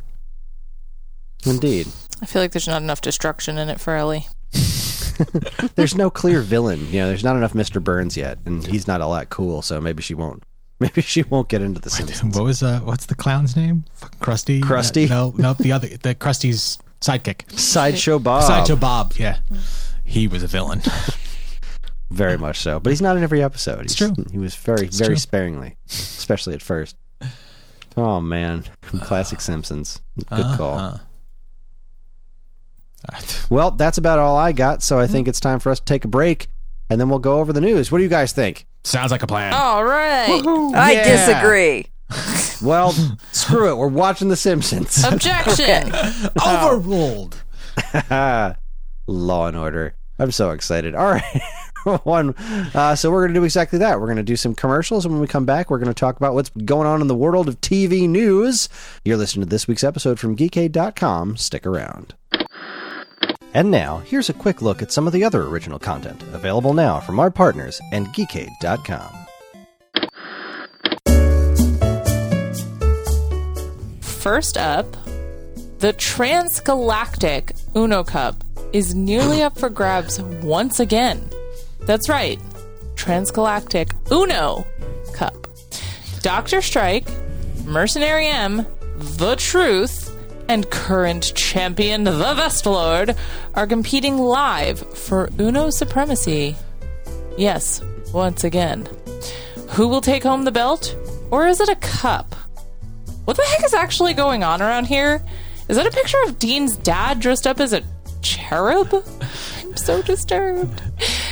indeed 1.45 1.87
I 2.21 2.25
feel 2.25 2.41
like 2.41 2.51
there's 2.51 2.67
not 2.67 2.81
enough 2.81 3.01
destruction 3.01 3.57
in 3.57 3.69
it 3.69 3.79
for 3.79 3.95
Ellie. 3.95 4.27
there's 5.75 5.95
no 5.95 6.09
clear 6.09 6.41
villain. 6.41 6.87
You 6.91 7.01
know, 7.01 7.07
there's 7.07 7.23
not 7.23 7.35
enough 7.35 7.53
Mr. 7.53 7.83
Burns 7.83 8.15
yet, 8.15 8.37
and 8.45 8.65
he's 8.65 8.87
not 8.87 9.01
all 9.01 9.13
that 9.13 9.29
cool. 9.29 9.61
So 9.61 9.81
maybe 9.81 10.01
she 10.01 10.13
won't. 10.13 10.43
Maybe 10.79 11.01
she 11.01 11.23
won't 11.23 11.47
get 11.47 11.61
into 11.61 11.79
the 11.79 11.89
Simpsons. 11.89 12.35
What 12.35 12.43
was 12.43 12.61
uh? 12.61 12.81
What's 12.81 13.05
the 13.05 13.15
clown's 13.15 13.55
name? 13.55 13.85
Fucking 13.93 14.19
Krusty. 14.19 14.59
Krusty? 14.61 15.05
Uh, 15.05 15.31
no, 15.31 15.33
no, 15.37 15.53
the 15.53 15.71
other, 15.71 15.87
the 15.87 16.13
Krusty's 16.13 16.77
sidekick. 16.99 17.49
Sideshow 17.57 18.19
Bob, 18.19 18.43
Sideshow 18.43 18.75
Bob. 18.75 19.13
Yeah, 19.15 19.37
he 20.03 20.27
was 20.27 20.43
a 20.43 20.47
villain. 20.47 20.81
very 22.11 22.37
much 22.37 22.59
so. 22.59 22.81
But 22.81 22.89
he's 22.89 23.01
not 23.01 23.15
in 23.15 23.23
every 23.23 23.41
episode. 23.41 23.83
He's, 23.83 23.95
true. 23.95 24.13
He 24.31 24.37
was 24.37 24.53
very, 24.55 24.87
It's 24.87 24.97
very 24.97 25.11
true. 25.11 25.15
sparingly, 25.17 25.77
especially 25.87 26.55
at 26.55 26.61
first. 26.61 26.97
Oh 27.97 28.19
man, 28.19 28.63
classic 29.01 29.39
Simpsons. 29.41 30.01
Good 30.29 30.57
call. 30.57 30.77
Uh-huh. 30.77 30.97
Well, 33.51 33.69
that's 33.69 33.99
about 33.99 34.17
all 34.17 34.35
I 34.35 34.51
got. 34.51 34.81
So 34.81 34.97
I 34.99 35.05
think 35.05 35.27
it's 35.27 35.39
time 35.39 35.59
for 35.59 35.69
us 35.71 35.77
to 35.79 35.85
take 35.85 36.05
a 36.05 36.07
break, 36.07 36.47
and 36.89 36.99
then 36.99 37.07
we'll 37.07 37.19
go 37.19 37.39
over 37.39 37.53
the 37.53 37.61
news. 37.61 37.91
What 37.91 37.99
do 37.99 38.03
you 38.03 38.09
guys 38.09 38.31
think? 38.33 38.65
Sounds 38.83 39.11
like 39.11 39.21
a 39.21 39.27
plan. 39.27 39.53
All 39.53 39.83
right. 39.85 40.41
I 40.75 40.91
Yeah. 40.93 41.03
disagree. 41.03 41.85
Well, 42.63 42.93
screw 43.33 43.69
it. 43.69 43.75
We're 43.75 43.89
watching 43.89 44.29
The 44.29 44.37
Simpsons. 44.37 45.03
Objection. 45.11 45.91
Overruled. 46.43 47.43
Law 49.07 49.47
and 49.47 49.57
Order. 49.57 49.93
I'm 50.17 50.31
so 50.31 50.51
excited. 50.51 50.95
All 50.95 51.11
right. 51.11 51.41
One. 52.03 52.33
Uh, 52.73 52.95
so 52.95 53.11
we're 53.11 53.21
going 53.21 53.33
to 53.33 53.39
do 53.39 53.43
exactly 53.43 53.79
that. 53.79 53.99
We're 53.99 54.07
going 54.07 54.17
to 54.17 54.23
do 54.23 54.35
some 54.35 54.55
commercials, 54.55 55.05
and 55.05 55.13
when 55.13 55.21
we 55.21 55.27
come 55.27 55.45
back, 55.45 55.69
we're 55.69 55.77
going 55.77 55.93
to 55.93 55.93
talk 55.93 56.17
about 56.17 56.33
what's 56.33 56.49
going 56.49 56.87
on 56.87 57.01
in 57.01 57.07
the 57.07 57.15
world 57.15 57.47
of 57.47 57.61
TV 57.61 58.09
news. 58.09 58.69
You're 59.03 59.17
listening 59.17 59.45
to 59.45 59.49
this 59.49 59.67
week's 59.67 59.83
episode 59.83 60.19
from 60.19 60.35
Geekade.com. 60.35 61.37
Stick 61.37 61.65
around. 61.65 62.15
And 63.53 63.71
now, 63.71 63.99
here's 63.99 64.29
a 64.29 64.33
quick 64.33 64.61
look 64.61 64.81
at 64.81 64.91
some 64.91 65.07
of 65.07 65.13
the 65.13 65.23
other 65.23 65.43
original 65.43 65.79
content 65.79 66.21
available 66.33 66.73
now 66.73 66.99
from 66.99 67.19
our 67.19 67.31
partners 67.31 67.79
and 67.91 68.07
Geekade.com. 68.07 69.11
First 74.01 74.57
up, 74.57 74.91
the 75.79 75.93
Transgalactic 75.93 77.55
Uno 77.75 78.03
Cup 78.03 78.43
is 78.73 78.95
nearly 78.95 79.43
up 79.43 79.57
for 79.57 79.69
grabs 79.69 80.19
once 80.19 80.79
again. 80.79 81.29
That's 81.85 82.09
right, 82.09 82.39
Transgalactic 82.95 83.93
Uno 84.11 84.65
Cup. 85.13 85.47
Doctor 86.21 86.61
Strike, 86.61 87.07
Mercenary 87.65 88.27
M, 88.27 88.65
The 88.97 89.35
Truth, 89.35 90.11
and 90.47 90.69
current 90.69 91.33
champion 91.35 92.03
the 92.03 92.11
Vestlord 92.11 93.17
are 93.53 93.67
competing 93.67 94.17
live 94.17 94.79
for 94.97 95.29
Uno 95.39 95.69
supremacy. 95.69 96.55
Yes, 97.37 97.81
once 98.13 98.43
again. 98.43 98.87
Who 99.71 99.87
will 99.87 100.01
take 100.01 100.23
home 100.23 100.43
the 100.43 100.51
belt? 100.51 100.95
Or 101.31 101.47
is 101.47 101.59
it 101.59 101.69
a 101.69 101.75
cup? 101.75 102.33
What 103.25 103.37
the 103.37 103.43
heck 103.43 103.63
is 103.63 103.73
actually 103.73 104.13
going 104.13 104.43
on 104.43 104.61
around 104.61 104.85
here? 104.85 105.23
Is 105.67 105.77
that 105.77 105.87
a 105.87 105.91
picture 105.91 106.21
of 106.25 106.37
Dean's 106.37 106.77
dad 106.77 107.19
dressed 107.19 107.47
up 107.47 107.59
as 107.59 107.73
a 107.73 107.83
cherub? 108.21 108.93
I'm 109.63 109.75
so 109.75 110.01
disturbed. 110.01 110.81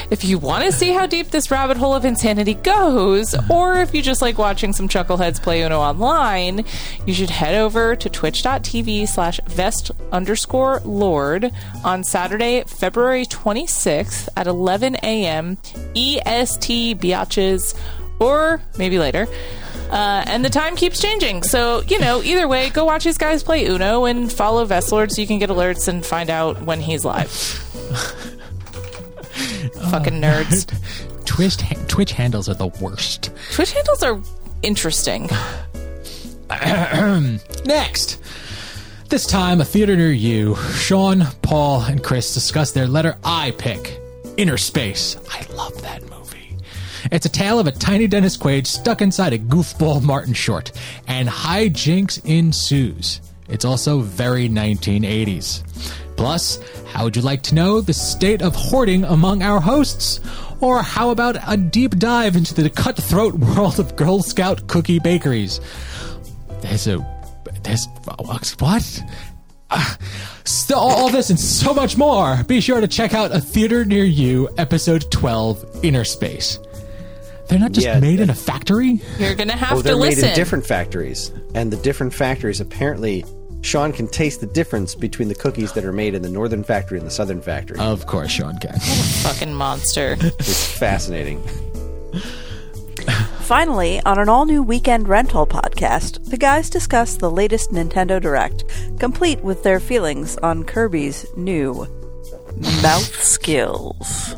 If 0.10 0.24
you 0.24 0.38
want 0.38 0.66
to 0.66 0.72
see 0.72 0.92
how 0.92 1.06
deep 1.06 1.30
this 1.30 1.50
rabbit 1.50 1.78
hole 1.78 1.96
of 1.96 2.06
insanity 2.06 2.54
goes, 2.56 3.36
or 3.50 3.78
if 3.78 3.94
you 3.94 4.02
just 4.02 4.22
like 4.22 4.38
watching 4.38 4.74
some 4.74 4.88
chuckleheads 4.88 5.42
play 5.42 5.64
Uno 5.64 5.80
online, 5.80 6.66
you 7.06 7.14
should 7.14 7.30
head 7.30 7.56
over 7.56 7.96
to 7.96 8.10
twitch.tv 8.10 9.08
slash 9.08 9.40
vest 9.48 9.92
underscore 10.12 10.82
lord 10.86 11.52
on 11.84 12.04
Saturday, 12.04 12.64
February 12.68 13.26
26th 13.26 14.28
at 14.36 14.48
11 14.48 14.98
a.m. 15.04 15.58
EST 15.96 17.00
biatches, 17.00 17.76
or 18.20 18.62
maybe 18.78 19.00
later. 19.00 19.28
Uh, 19.90 20.24
and 20.28 20.44
the 20.44 20.50
time 20.50 20.76
keeps 20.76 21.00
changing. 21.00 21.44
So, 21.44 21.82
you 21.82 22.00
know, 22.00 22.24
either 22.24 22.48
way, 22.48 22.70
go 22.70 22.86
watch 22.86 23.04
these 23.04 23.18
guys 23.18 23.44
play 23.44 23.66
Uno 23.66 24.06
and 24.06 24.32
follow 24.32 24.66
Vestlord 24.66 25.12
so 25.12 25.22
you 25.22 25.28
can 25.28 25.40
get 25.40 25.50
alerts 25.50 25.88
and 25.88 26.06
find 26.06 26.30
out 26.30 26.62
when 26.64 26.82
he's 26.82 27.06
live. 27.06 27.30
Fucking 29.92 30.22
nerds. 30.22 30.68
Twitch 31.26 31.58
Twitch 31.88 32.12
handles 32.12 32.48
are 32.50 32.54
the 32.54 32.68
worst. 32.68 33.32
Twitch 33.52 33.72
handles 33.72 34.04
are 34.04 34.22
interesting. 34.62 35.30
Next. 37.66 38.20
This 39.10 39.26
time, 39.28 39.62
a 39.62 39.66
theater 39.66 39.96
near 39.96 40.12
you, 40.12 40.56
Sean, 40.56 41.26
Paul, 41.44 41.82
and 41.82 42.04
Chris 42.04 42.34
discuss 42.34 42.72
their 42.72 42.88
letter 42.88 43.16
I 43.24 43.52
pick, 43.52 44.00
Inner 44.38 44.58
Space. 44.58 45.18
I 45.30 45.46
love 45.54 45.80
that 45.84 46.02
movie. 46.10 46.58
It's 47.12 47.26
a 47.28 47.30
tale 47.30 47.60
of 47.60 47.68
a 47.68 47.72
tiny 47.72 48.08
Dennis 48.08 48.38
Quaid 48.38 48.66
stuck 48.66 49.02
inside 49.04 49.34
a 49.34 49.38
goofball 49.38 50.02
Martin 50.02 50.34
Short, 50.34 50.72
and 51.08 51.30
hijinks 51.30 52.26
ensues. 52.26 53.22
It's 53.48 53.66
also 53.66 54.00
very 54.00 54.50
1980s. 54.50 55.64
Plus, 56.16 56.60
how 56.88 57.04
would 57.06 57.16
you 57.16 57.22
like 57.22 57.42
to 57.44 57.56
know 57.56 57.82
the 57.82 57.94
state 57.94 58.42
of 58.42 58.56
hoarding 58.56 59.04
among 59.04 59.42
our 59.44 59.60
hosts? 59.60 60.20
Or 60.62 60.82
how 60.82 61.10
about 61.10 61.36
a 61.48 61.58
deep 61.58 61.98
dive 61.98 62.36
into 62.36 62.54
the 62.54 62.70
cutthroat 62.70 63.34
world 63.40 63.80
of 63.80 63.96
Girl 63.96 64.22
Scout 64.24 64.68
cookie 64.68 65.00
bakeries? 65.00 65.60
There's 66.62 66.88
a. 66.88 67.06
There's. 67.64 67.88
What? 68.60 69.04
Uh, 69.70 69.96
so 70.46 70.78
all 70.78 71.10
this 71.10 71.30
and 71.30 71.40
so 71.40 71.74
much 71.74 71.98
more. 71.98 72.44
Be 72.44 72.62
sure 72.62 72.80
to 72.80 72.88
check 72.88 73.14
out 73.14 73.32
A 73.36 73.42
Theater 73.42 73.84
Near 73.86 74.04
You, 74.04 74.50
Episode 74.58 75.10
12, 75.12 75.80
Inner 75.84 76.04
Space. 76.04 76.60
They're 77.50 77.60
not 77.60 77.72
just 77.74 77.86
Yeah, 77.88 78.00
made 78.00 78.20
in 78.20 78.30
a 78.30 78.36
factory? 78.36 79.02
You're 79.18 79.36
gonna 79.36 79.56
have 79.58 79.78
Oh, 79.80 79.82
they're 79.82 79.96
to 79.96 80.00
made 80.00 80.10
listen. 80.12 80.30
in 80.30 80.36
different 80.36 80.66
factories, 80.66 81.32
and 81.56 81.72
the 81.72 81.78
different 81.78 82.14
factories 82.14 82.62
apparently. 82.62 83.26
Sean 83.64 83.94
can 83.94 84.08
taste 84.08 84.42
the 84.42 84.46
difference 84.46 84.94
between 84.94 85.30
the 85.30 85.36
cookies 85.36 85.72
that 85.74 85.86
are 85.86 85.94
made 85.94 86.14
in 86.14 86.22
the 86.22 86.30
northern 86.30 86.64
factory 86.64 86.98
and 86.98 87.08
the 87.08 87.12
southern 87.12 87.42
factory. 87.42 87.80
Of 87.80 88.06
course, 88.06 88.30
Sean 88.30 88.58
can. 88.60 88.78
Fucking 88.80 89.54
monster. 89.54 90.18
It's 90.20 90.78
fascinating. 90.78 91.42
Finally, 93.40 94.02
on 94.02 94.20
an 94.20 94.30
all 94.30 94.46
new 94.46 94.62
weekend 94.62 95.08
rental 95.08 95.48
podcast, 95.48 96.30
the 96.30 96.38
guys 96.38 96.70
discuss 96.70 97.16
the 97.16 97.32
latest 97.32 97.72
Nintendo 97.72 98.22
Direct, 98.22 98.66
complete 99.00 99.42
with 99.42 99.64
their 99.64 99.80
feelings 99.80 100.38
on 100.38 100.64
Kirby's 100.64 101.26
new 101.36 101.88
mouth 102.82 103.22
skills. 103.24 104.34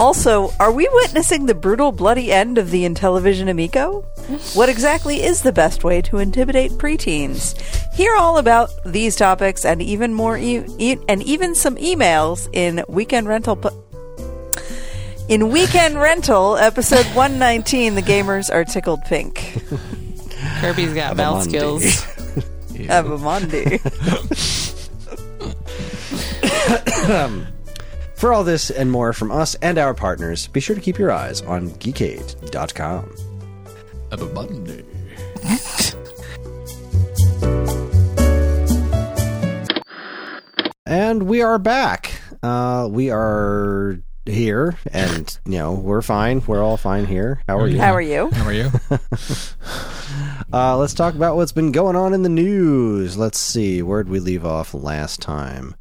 Also, 0.00 0.50
are 0.58 0.72
we 0.72 0.88
witnessing 0.92 1.46
the 1.46 1.54
brutal, 1.54 1.92
bloody 1.92 2.32
end 2.32 2.56
of 2.56 2.70
the 2.70 2.84
Intellivision 2.84 3.50
Amico? 3.50 4.04
What 4.54 4.68
exactly 4.68 5.22
is 5.22 5.42
the 5.42 5.52
best 5.52 5.84
way 5.84 6.02
to 6.02 6.18
intimidate 6.18 6.72
preteens? 6.72 7.56
Hear 7.94 8.14
all 8.16 8.38
about 8.38 8.70
these 8.84 9.14
topics 9.16 9.64
and 9.64 9.80
even 9.80 10.12
more, 10.14 10.36
e- 10.36 10.64
e- 10.78 10.96
and 11.08 11.22
even 11.22 11.54
some 11.54 11.76
emails 11.76 12.48
in 12.52 12.82
weekend 12.88 13.28
rental. 13.28 13.56
Po- 13.56 13.82
in 15.28 15.50
Weekend 15.50 15.96
Rental, 16.00 16.56
episode 16.56 17.04
119, 17.16 17.96
the 17.96 18.02
gamers 18.02 18.48
are 18.52 18.64
tickled 18.64 19.00
pink. 19.06 19.60
Kirby's 20.60 20.94
got 20.94 21.16
mouth 21.16 21.48
Abamundi. 21.48 21.80
skills. 21.80 21.82
Abamundi. 23.80 23.80
For 28.16 28.32
all 28.32 28.44
this 28.44 28.70
and 28.70 28.90
more 28.90 29.12
from 29.12 29.30
us 29.30 29.54
and 29.56 29.78
our 29.78 29.94
partners, 29.94 30.46
be 30.48 30.60
sure 30.60 30.74
to 30.76 30.80
keep 30.82 30.98
your 30.98 31.10
eyes 31.10 31.42
on 31.42 31.70
geekade.com. 31.70 33.10
And 40.88 41.24
we 41.24 41.42
are 41.42 41.58
back. 41.58 42.12
Uh, 42.44 42.88
we 42.88 43.10
are 43.10 43.98
here, 44.24 44.78
and 44.92 45.36
you 45.44 45.58
know 45.58 45.72
we're 45.72 46.00
fine. 46.00 46.40
We're 46.46 46.62
all 46.62 46.76
fine 46.76 47.06
here. 47.06 47.42
How 47.48 47.58
are 47.58 47.66
you? 47.66 47.80
How 47.80 47.92
are 47.92 48.00
you? 48.00 48.30
How 48.30 48.44
are 48.44 48.52
you? 48.52 48.70
Uh, 50.52 50.76
let's 50.78 50.94
talk 50.94 51.14
about 51.14 51.36
what's 51.36 51.52
been 51.52 51.72
going 51.72 51.96
on 51.96 52.14
in 52.14 52.22
the 52.22 52.28
news. 52.28 53.18
Let's 53.18 53.38
see, 53.38 53.82
where'd 53.82 54.08
we 54.08 54.20
leave 54.20 54.46
off 54.46 54.72
last 54.72 55.20
time? 55.20 55.74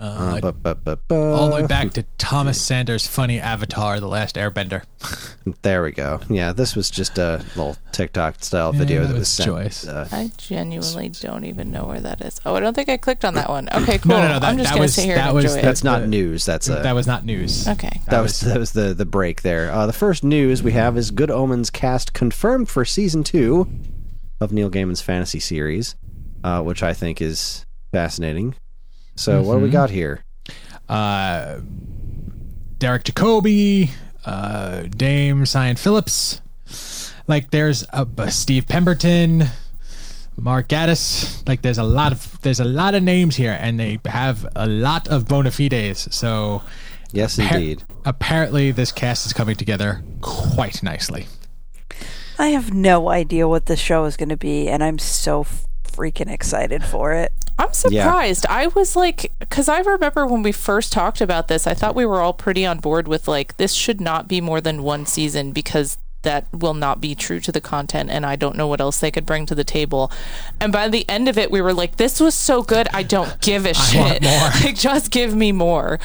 Uh, 0.00 0.40
bu- 0.40 0.52
bu- 0.52 0.74
bu- 0.76 0.96
bu- 1.08 1.14
All 1.14 1.50
the 1.50 1.56
way 1.56 1.66
back 1.66 1.90
to 1.92 2.02
Thomas 2.18 2.58
Sanders' 2.60 3.06
funny 3.06 3.38
avatar, 3.38 4.00
The 4.00 4.08
Last 4.08 4.36
Airbender. 4.36 4.82
There 5.62 5.82
we 5.82 5.92
go. 5.92 6.20
Yeah, 6.30 6.52
this 6.52 6.76
was 6.76 6.90
just 6.90 7.18
a 7.18 7.38
little 7.56 7.76
TikTok 7.92 8.42
style 8.44 8.72
video 8.72 9.00
that 9.02 9.08
that 9.08 9.12
was 9.14 9.20
was 9.20 9.28
sent. 9.28 9.48
choice. 9.48 9.86
Uh, 9.86 10.06
I 10.12 10.30
genuinely 10.36 11.08
don't 11.08 11.44
even 11.44 11.70
know 11.70 11.84
where 11.86 12.00
that 12.00 12.20
is. 12.22 12.40
Oh, 12.46 12.54
I 12.54 12.60
don't 12.60 12.74
think 12.74 12.88
I 12.88 12.96
clicked 12.98 13.24
on 13.24 13.34
that 13.34 13.48
one. 13.48 13.68
Okay, 13.74 13.98
cool. 13.98 14.10
No, 14.10 14.22
no, 14.22 14.28
no, 14.28 14.38
that- 14.38 14.44
I'm 14.48 14.58
just 14.58 14.70
gonna 14.70 14.82
was- 14.82 14.94
sit 14.94 15.04
here 15.06 15.16
that 15.16 15.26
and 15.28 15.34
was- 15.34 15.44
enjoy 15.46 15.58
it. 15.58 15.62
that's 15.62 15.82
not 15.84 16.00
the- 16.02 16.06
news. 16.06 16.44
That's 16.46 16.68
a 16.68 16.74
that 16.82 16.94
was 16.94 17.06
not 17.06 17.24
news. 17.24 17.66
Okay. 17.68 18.00
that 18.08 18.20
was 18.20 18.40
that 18.40 18.58
was 18.58 18.72
the 18.72 18.94
the 18.94 19.06
break 19.06 19.42
there. 19.42 19.70
Uh, 19.72 19.86
the 19.86 19.92
first 19.92 20.22
news 20.24 20.62
we 20.62 20.72
have 20.72 20.96
is 20.96 21.10
Good 21.10 21.30
Omens 21.30 21.70
cast 21.70 22.12
confirmed 22.14 22.68
for 22.68 22.84
season 22.84 23.22
two 23.24 23.68
of 24.40 24.52
Neil 24.52 24.70
Gaiman's 24.70 25.00
fantasy 25.02 25.40
series, 25.40 25.94
uh, 26.44 26.62
which 26.62 26.82
I 26.82 26.94
think 26.94 27.20
is 27.20 27.66
fascinating. 27.92 28.54
So 29.20 29.42
what 29.42 29.56
do 29.56 29.60
we 29.60 29.70
got 29.70 29.90
here? 29.90 30.24
uh, 30.88 31.60
Derek 32.78 33.04
Jacobi, 33.04 33.90
uh, 34.24 34.82
Dame 34.96 35.44
Siân 35.44 35.78
Phillips. 35.78 36.40
Like 37.28 37.50
there's 37.50 37.84
a, 37.92 38.08
a 38.16 38.30
Steve 38.30 38.66
Pemberton, 38.66 39.44
Mark 40.36 40.68
Gatiss. 40.68 41.46
Like 41.46 41.60
there's 41.62 41.78
a 41.78 41.84
lot 41.84 42.12
of 42.12 42.40
there's 42.40 42.60
a 42.60 42.64
lot 42.64 42.94
of 42.94 43.02
names 43.02 43.36
here, 43.36 43.56
and 43.60 43.78
they 43.78 44.00
have 44.06 44.46
a 44.56 44.66
lot 44.66 45.06
of 45.08 45.28
bona 45.28 45.50
fides. 45.50 46.12
So 46.14 46.62
Yes, 47.12 47.36
appar- 47.36 47.54
indeed. 47.56 47.82
apparently 48.06 48.70
this 48.72 48.90
cast 48.92 49.26
is 49.26 49.32
coming 49.32 49.56
together 49.56 50.02
quite 50.22 50.82
nicely. 50.82 51.26
I 52.38 52.48
have 52.48 52.72
no 52.72 53.10
idea 53.10 53.46
what 53.46 53.66
this 53.66 53.78
show 53.80 54.06
is 54.06 54.16
going 54.16 54.30
to 54.30 54.36
be, 54.36 54.66
and 54.68 54.82
I'm 54.82 54.98
so 54.98 55.44
freaking 55.90 56.30
excited 56.30 56.84
for 56.84 57.12
it. 57.12 57.32
I'm 57.58 57.72
surprised. 57.74 58.46
I 58.48 58.68
was 58.68 58.96
like, 58.96 59.32
because 59.38 59.68
I 59.68 59.80
remember 59.80 60.26
when 60.26 60.42
we 60.42 60.52
first 60.52 60.92
talked 60.92 61.20
about 61.20 61.48
this, 61.48 61.66
I 61.66 61.74
thought 61.74 61.94
we 61.94 62.06
were 62.06 62.20
all 62.20 62.32
pretty 62.32 62.64
on 62.64 62.78
board 62.78 63.06
with 63.06 63.28
like, 63.28 63.56
this 63.58 63.72
should 63.72 64.00
not 64.00 64.28
be 64.28 64.40
more 64.40 64.60
than 64.60 64.82
one 64.82 65.04
season 65.04 65.52
because 65.52 65.98
that 66.22 66.46
will 66.52 66.74
not 66.74 67.00
be 67.00 67.14
true 67.14 67.40
to 67.40 67.52
the 67.52 67.60
content 67.60 68.10
and 68.10 68.26
I 68.26 68.36
don't 68.36 68.56
know 68.56 68.66
what 68.66 68.80
else 68.80 69.00
they 69.00 69.10
could 69.10 69.26
bring 69.26 69.46
to 69.46 69.54
the 69.54 69.64
table. 69.64 70.10
And 70.60 70.72
by 70.72 70.88
the 70.88 71.08
end 71.08 71.28
of 71.28 71.38
it, 71.38 71.50
we 71.50 71.60
were 71.60 71.72
like, 71.72 71.96
this 71.96 72.20
was 72.20 72.34
so 72.34 72.62
good, 72.62 72.88
I 72.92 73.02
don't 73.02 73.40
give 73.40 73.66
a 73.66 73.74
shit. 73.90 74.22
like, 74.64 74.76
just 74.76 75.10
give 75.10 75.34
me 75.34 75.52
more. 75.52 75.98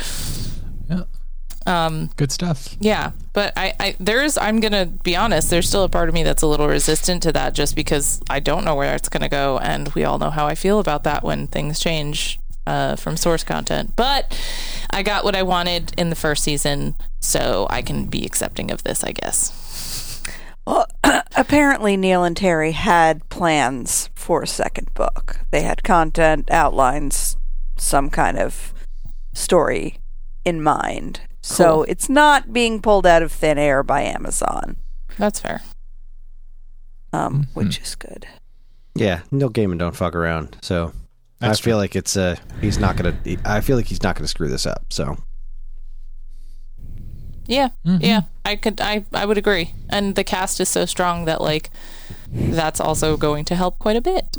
Good 1.65 2.31
stuff. 2.31 2.75
Yeah, 2.79 3.11
but 3.33 3.53
I, 3.57 3.73
I 3.79 3.95
there's 3.99 4.37
I'm 4.37 4.59
gonna 4.59 4.85
be 4.85 5.15
honest. 5.15 5.49
There's 5.49 5.67
still 5.67 5.83
a 5.83 5.89
part 5.89 6.09
of 6.09 6.13
me 6.13 6.23
that's 6.23 6.41
a 6.43 6.47
little 6.47 6.67
resistant 6.67 7.23
to 7.23 7.31
that, 7.33 7.53
just 7.53 7.75
because 7.75 8.21
I 8.29 8.39
don't 8.39 8.65
know 8.65 8.75
where 8.75 8.95
it's 8.95 9.09
gonna 9.09 9.29
go, 9.29 9.57
and 9.59 9.89
we 9.89 10.03
all 10.03 10.19
know 10.19 10.29
how 10.29 10.45
I 10.45 10.55
feel 10.55 10.79
about 10.79 11.03
that 11.03 11.23
when 11.23 11.47
things 11.47 11.79
change 11.79 12.39
uh, 12.67 12.95
from 12.95 13.17
source 13.17 13.43
content. 13.43 13.95
But 13.95 14.39
I 14.91 15.03
got 15.03 15.23
what 15.23 15.35
I 15.35 15.43
wanted 15.43 15.93
in 15.97 16.09
the 16.09 16.15
first 16.15 16.43
season, 16.43 16.95
so 17.19 17.67
I 17.69 17.81
can 17.81 18.05
be 18.05 18.25
accepting 18.25 18.71
of 18.71 18.83
this, 18.83 19.03
I 19.03 19.11
guess. 19.11 20.21
Well, 20.65 20.87
apparently 21.35 21.95
Neil 21.95 22.23
and 22.23 22.35
Terry 22.35 22.71
had 22.71 23.27
plans 23.29 24.09
for 24.15 24.41
a 24.41 24.47
second 24.47 24.93
book. 24.93 25.39
They 25.51 25.61
had 25.61 25.83
content, 25.83 26.49
outlines, 26.49 27.37
some 27.77 28.09
kind 28.09 28.39
of 28.39 28.73
story 29.33 29.99
in 30.43 30.61
mind. 30.61 31.21
So 31.47 31.65
Cool. 31.75 31.85
it's 31.87 32.09
not 32.09 32.51
being 32.53 32.81
pulled 32.81 33.05
out 33.05 33.21
of 33.21 33.31
thin 33.31 33.59
air 33.59 33.83
by 33.83 34.01
Amazon, 34.01 34.77
That's 35.19 35.39
fair. 35.39 35.61
um, 37.13 37.47
which 37.53 37.79
is 37.79 37.93
good. 37.93 38.25
Yeah, 38.95 39.21
Neil 39.29 39.51
Gaiman 39.51 39.77
don't 39.77 39.95
fuck 39.95 40.15
around. 40.15 40.57
So 40.63 40.91
That's 41.39 41.59
I 41.59 41.61
feel 41.61 41.77
like 41.77 41.95
it's 41.95 42.17
uh 42.17 42.35
he's 42.61 42.79
not 42.79 42.97
gonna. 42.97 43.15
I 43.45 43.61
feel 43.61 43.77
like 43.77 43.85
he's 43.85 44.01
not 44.01 44.15
gonna 44.15 44.27
screw 44.27 44.47
this 44.47 44.65
up. 44.65 44.85
So 44.91 45.17
Yeah, 47.45 47.69
yeah, 47.83 48.21
I 48.43 48.55
could, 48.55 48.81
I, 48.81 49.05
I 49.13 49.25
would 49.27 49.37
agree. 49.37 49.73
And 49.89 50.15
the 50.15 50.23
cast 50.23 50.59
is 50.59 50.67
so 50.69 50.85
strong 50.85 51.25
that 51.25 51.41
like 51.41 51.69
that's 52.31 52.79
also 52.79 53.17
going 53.17 53.45
to 53.45 53.55
help 53.55 53.77
quite 53.77 53.97
a 53.97 54.01
bit. 54.01 54.35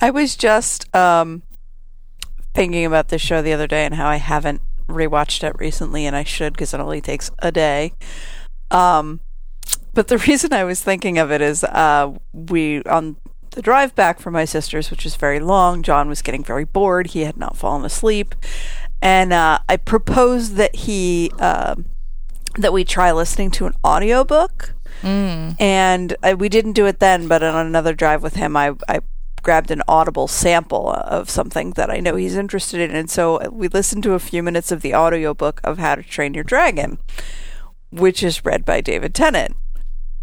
I 0.00 0.10
was 0.10 0.34
just 0.34 0.94
um, 0.96 1.42
thinking 2.54 2.86
about 2.86 3.08
this 3.08 3.20
show 3.20 3.42
the 3.42 3.52
other 3.52 3.66
day 3.66 3.84
and 3.84 3.94
how 3.94 4.08
I 4.08 4.16
haven't 4.16 4.62
rewatched 4.88 5.42
it 5.42 5.54
recently, 5.58 6.06
and 6.06 6.16
I 6.16 6.24
should 6.24 6.52
because 6.52 6.74
it 6.74 6.80
only 6.80 7.00
takes 7.00 7.30
a 7.40 7.52
day. 7.52 7.92
Um, 8.70 9.20
but 9.94 10.08
the 10.08 10.18
reason 10.28 10.52
I 10.52 10.64
was 10.64 10.82
thinking 10.82 11.18
of 11.18 11.30
it 11.30 11.40
is 11.40 11.64
uh, 11.64 12.12
we 12.32 12.82
on 12.84 13.16
the 13.50 13.62
drive 13.62 13.94
back 13.94 14.20
from 14.20 14.34
my 14.34 14.44
sister's, 14.44 14.90
which 14.90 15.04
was 15.04 15.16
very 15.16 15.40
long. 15.40 15.82
John 15.82 16.08
was 16.08 16.22
getting 16.22 16.44
very 16.44 16.64
bored; 16.64 17.08
he 17.08 17.22
had 17.22 17.36
not 17.36 17.56
fallen 17.56 17.84
asleep, 17.84 18.34
and 19.02 19.32
uh, 19.32 19.58
I 19.68 19.76
proposed 19.76 20.54
that 20.56 20.74
he 20.76 21.30
um 21.38 21.86
that 22.58 22.72
we 22.72 22.84
try 22.84 23.12
listening 23.12 23.50
to 23.52 23.66
an 23.66 23.74
audiobook 23.84 24.74
and 25.58 26.16
I, 26.22 26.32
we 26.32 26.48
didn't 26.48 26.72
do 26.72 26.86
it 26.86 27.00
then 27.00 27.28
but 27.28 27.42
on 27.42 27.66
another 27.66 27.92
drive 27.92 28.22
with 28.22 28.36
him 28.36 28.56
I, 28.56 28.72
I 28.88 29.00
grabbed 29.46 29.70
an 29.70 29.82
audible 29.88 30.28
sample 30.28 30.90
of 30.90 31.30
something 31.30 31.70
that 31.70 31.90
i 31.90 32.00
know 32.00 32.16
he's 32.16 32.36
interested 32.36 32.80
in 32.80 32.94
and 32.94 33.08
so 33.08 33.48
we 33.50 33.68
listened 33.68 34.02
to 34.02 34.12
a 34.12 34.18
few 34.18 34.42
minutes 34.42 34.70
of 34.70 34.82
the 34.82 34.94
audiobook 34.94 35.60
of 35.64 35.78
how 35.78 35.94
to 35.94 36.02
train 36.02 36.34
your 36.34 36.44
dragon 36.44 36.98
which 37.90 38.22
is 38.22 38.44
read 38.44 38.64
by 38.64 38.80
David 38.80 39.14
Tennant. 39.14 39.56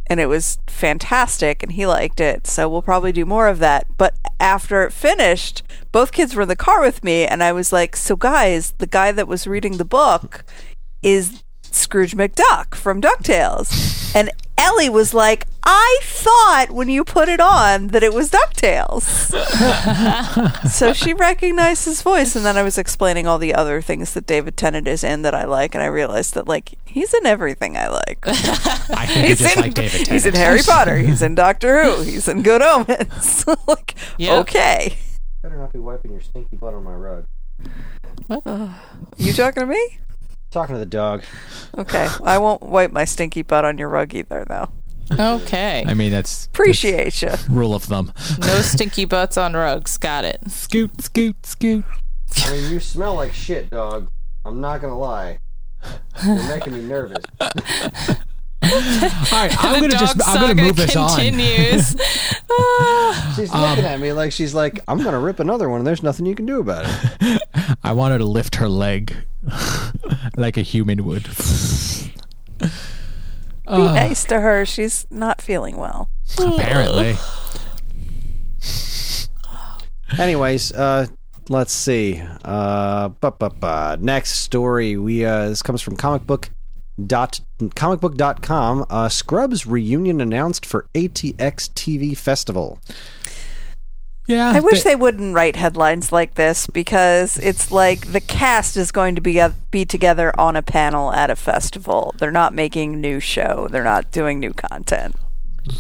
And 0.07 0.19
it 0.19 0.26
was 0.26 0.57
fantastic, 0.67 1.63
and 1.63 1.71
he 1.71 1.88
liked 1.88 2.19
it. 2.19 2.45
So 2.45 2.67
we'll 2.67 2.82
probably 2.82 3.13
do 3.13 3.26
more 3.26 3.47
of 3.47 3.59
that. 3.59 3.88
But 3.97 4.15
after 4.39 4.84
it 4.84 4.91
finished, 4.91 5.63
both 5.91 6.11
kids 6.11 6.36
were 6.36 6.41
in 6.41 6.49
the 6.49 6.55
car 6.55 6.82
with 6.82 7.03
me, 7.03 7.26
and 7.26 7.41
I 7.41 7.53
was 7.53 7.71
like, 7.71 7.95
So, 7.95 8.15
guys, 8.15 8.74
the 8.80 8.88
guy 8.88 9.11
that 9.13 9.30
was 9.30 9.47
reading 9.47 9.78
the 9.78 9.86
book 9.86 10.43
is 11.01 11.43
Scrooge 11.61 12.15
McDuck 12.15 12.76
from 12.76 13.01
DuckTales. 13.01 14.13
And 14.13 14.30
Ellie 14.57 14.89
was 14.89 15.13
like, 15.13 15.45
I 15.63 15.99
thought 16.03 16.67
when 16.71 16.89
you 16.89 17.03
put 17.03 17.27
it 17.29 17.39
on 17.39 17.87
that 17.87 18.03
it 18.03 18.13
was 18.13 18.29
DuckTales. 18.29 19.31
so 20.69 20.93
she 20.93 21.13
recognized 21.13 21.85
his 21.85 22.01
voice. 22.01 22.35
And 22.35 22.45
then 22.45 22.55
I 22.57 22.63
was 22.63 22.77
explaining 22.77 23.25
all 23.27 23.37
the 23.39 23.53
other 23.53 23.81
things 23.81 24.13
that 24.13 24.25
David 24.27 24.55
Tennant 24.57 24.87
is 24.87 25.03
in 25.03 25.21
that 25.23 25.33
I 25.33 25.45
like. 25.45 25.73
And 25.73 25.83
I 25.83 25.87
realized 25.87 26.33
that, 26.35 26.47
like, 26.47 26.73
he's 26.85 27.13
in 27.13 27.25
everything 27.25 27.75
I 27.77 27.87
like. 27.87 28.19
I 28.27 29.05
think 29.07 29.27
He's 29.27 29.39
just 29.39 29.55
in, 29.55 29.61
like 29.61 29.73
David 29.73 30.07
he's 30.07 30.25
in 30.25 30.35
Harry 30.35 30.59
Potter. 30.63 30.97
He's 30.97 31.21
in 31.21 31.33
Doctor 31.43 31.83
Who. 31.83 32.01
He's 32.03 32.27
in 32.27 32.41
Good 32.43 32.61
Omens. 32.61 33.45
like, 33.67 33.95
Yep. 34.17 34.39
okay. 34.41 34.97
Better 35.41 35.57
not 35.57 35.73
be 35.73 35.79
wiping 35.79 36.11
your 36.11 36.21
stinky 36.21 36.55
butt 36.57 36.73
on 36.73 36.83
my 36.83 36.93
rug. 36.93 37.25
You 39.17 39.33
talking 39.33 39.61
to 39.61 39.65
me? 39.67 39.97
Talking 40.53 40.75
to 40.75 40.79
the 40.79 40.85
dog. 40.85 41.23
Okay. 41.77 42.07
I 42.23 42.37
won't 42.37 42.61
wipe 42.61 42.91
my 42.91 43.05
stinky 43.05 43.41
butt 43.41 43.65
on 43.65 43.77
your 43.77 43.89
rug 43.89 44.13
either, 44.13 44.45
though. 44.47 44.69
Okay. 45.11 45.83
I 45.85 45.93
mean, 45.95 46.11
that's 46.11 46.45
Appreciate 46.45 47.21
you. 47.21 47.31
rule 47.49 47.73
of 47.75 47.83
thumb. 47.83 48.13
No 48.39 48.47
stinky 48.61 49.05
butts 49.05 49.35
on 49.37 49.53
rugs. 49.53 49.97
Got 49.97 50.25
it. 50.25 50.49
Scoot, 50.49 51.01
scoot, 51.01 51.45
scoot. 51.45 51.83
I 52.45 52.51
mean, 52.51 52.71
you 52.71 52.79
smell 52.79 53.15
like 53.15 53.33
shit, 53.33 53.69
dog. 53.69 54.09
I'm 54.45 54.61
not 54.61 54.79
gonna 54.81 54.97
lie. 54.97 55.39
You're 56.23 56.47
making 56.47 56.73
me 56.73 56.81
nervous. 56.81 57.23
All 57.41 57.49
right, 59.31 59.53
I'm 59.63 59.73
the 59.73 59.79
gonna 59.81 59.89
dog 59.89 59.99
just 59.99 60.21
I'm 60.27 60.39
gonna 60.39 60.55
move 60.61 60.75
this 60.77 60.95
on. 60.95 61.09
continues. 61.09 61.95
Ah. 62.49 63.33
She's 63.35 63.51
Um, 63.53 63.61
looking 63.61 63.85
at 63.85 63.99
me 63.99 64.13
like 64.13 64.31
she's 64.31 64.53
like, 64.53 64.79
I'm 64.87 65.03
gonna 65.03 65.19
rip 65.19 65.39
another 65.39 65.67
one. 65.69 65.79
and 65.79 65.87
There's 65.87 66.03
nothing 66.03 66.25
you 66.25 66.35
can 66.35 66.45
do 66.45 66.59
about 66.59 66.85
it. 66.87 67.41
I 67.83 67.91
want 67.93 68.13
her 68.13 68.17
to 68.19 68.25
lift 68.25 68.55
her 68.55 68.69
leg 68.69 69.13
like 70.37 70.57
a 70.57 70.61
human 70.61 71.05
would. 71.05 71.27
Be 72.59 73.77
nice 73.77 74.23
to 74.25 74.39
her. 74.41 74.65
She's 74.65 75.07
not 75.09 75.41
feeling 75.41 75.77
well. 75.77 76.09
Apparently, 76.37 77.15
Anyways, 80.19 80.71
uh, 80.73 81.07
let's 81.49 81.73
see. 81.73 82.21
Uh, 82.43 83.09
bu- 83.09 83.31
bu- 83.31 83.49
bu- 83.49 83.97
next 83.97 84.31
story. 84.41 84.97
We 84.97 85.25
uh, 85.25 85.49
this 85.49 85.61
comes 85.61 85.81
from 85.81 85.95
comic 85.95 86.27
book 86.27 86.49
dot 87.03 87.39
comicbook.com. 87.59 88.85
Uh, 88.89 89.09
Scrubs 89.09 89.65
reunion 89.65 90.21
announced 90.21 90.65
for 90.65 90.87
ATX 90.93 91.69
TV 91.73 92.15
Festival. 92.15 92.79
Yeah. 94.28 94.51
I 94.55 94.59
wish 94.59 94.84
they- 94.84 94.91
they 94.91 94.95
wouldn't 94.95 95.36
write 95.36 95.55
headlines 95.55 96.11
like 96.11 96.36
this 96.36 96.67
because 96.67 97.38
it's 97.39 97.71
like 97.71 98.11
the 98.11 98.21
cast 98.21 98.78
is 98.78 98.91
going 98.91 99.15
to 99.15 99.21
be 99.21 99.41
be 99.71 99.86
together 99.86 100.38
on 100.39 100.55
a 100.55 100.61
panel 100.61 101.11
at 101.13 101.30
a 101.30 101.36
festival. 101.36 102.13
They're 102.17 102.32
not 102.32 102.53
making 102.53 103.01
new 103.01 103.19
show. 103.19 103.67
They're 103.69 103.84
not 103.84 104.11
doing 104.11 104.39
new 104.39 104.53
content. 104.53 105.15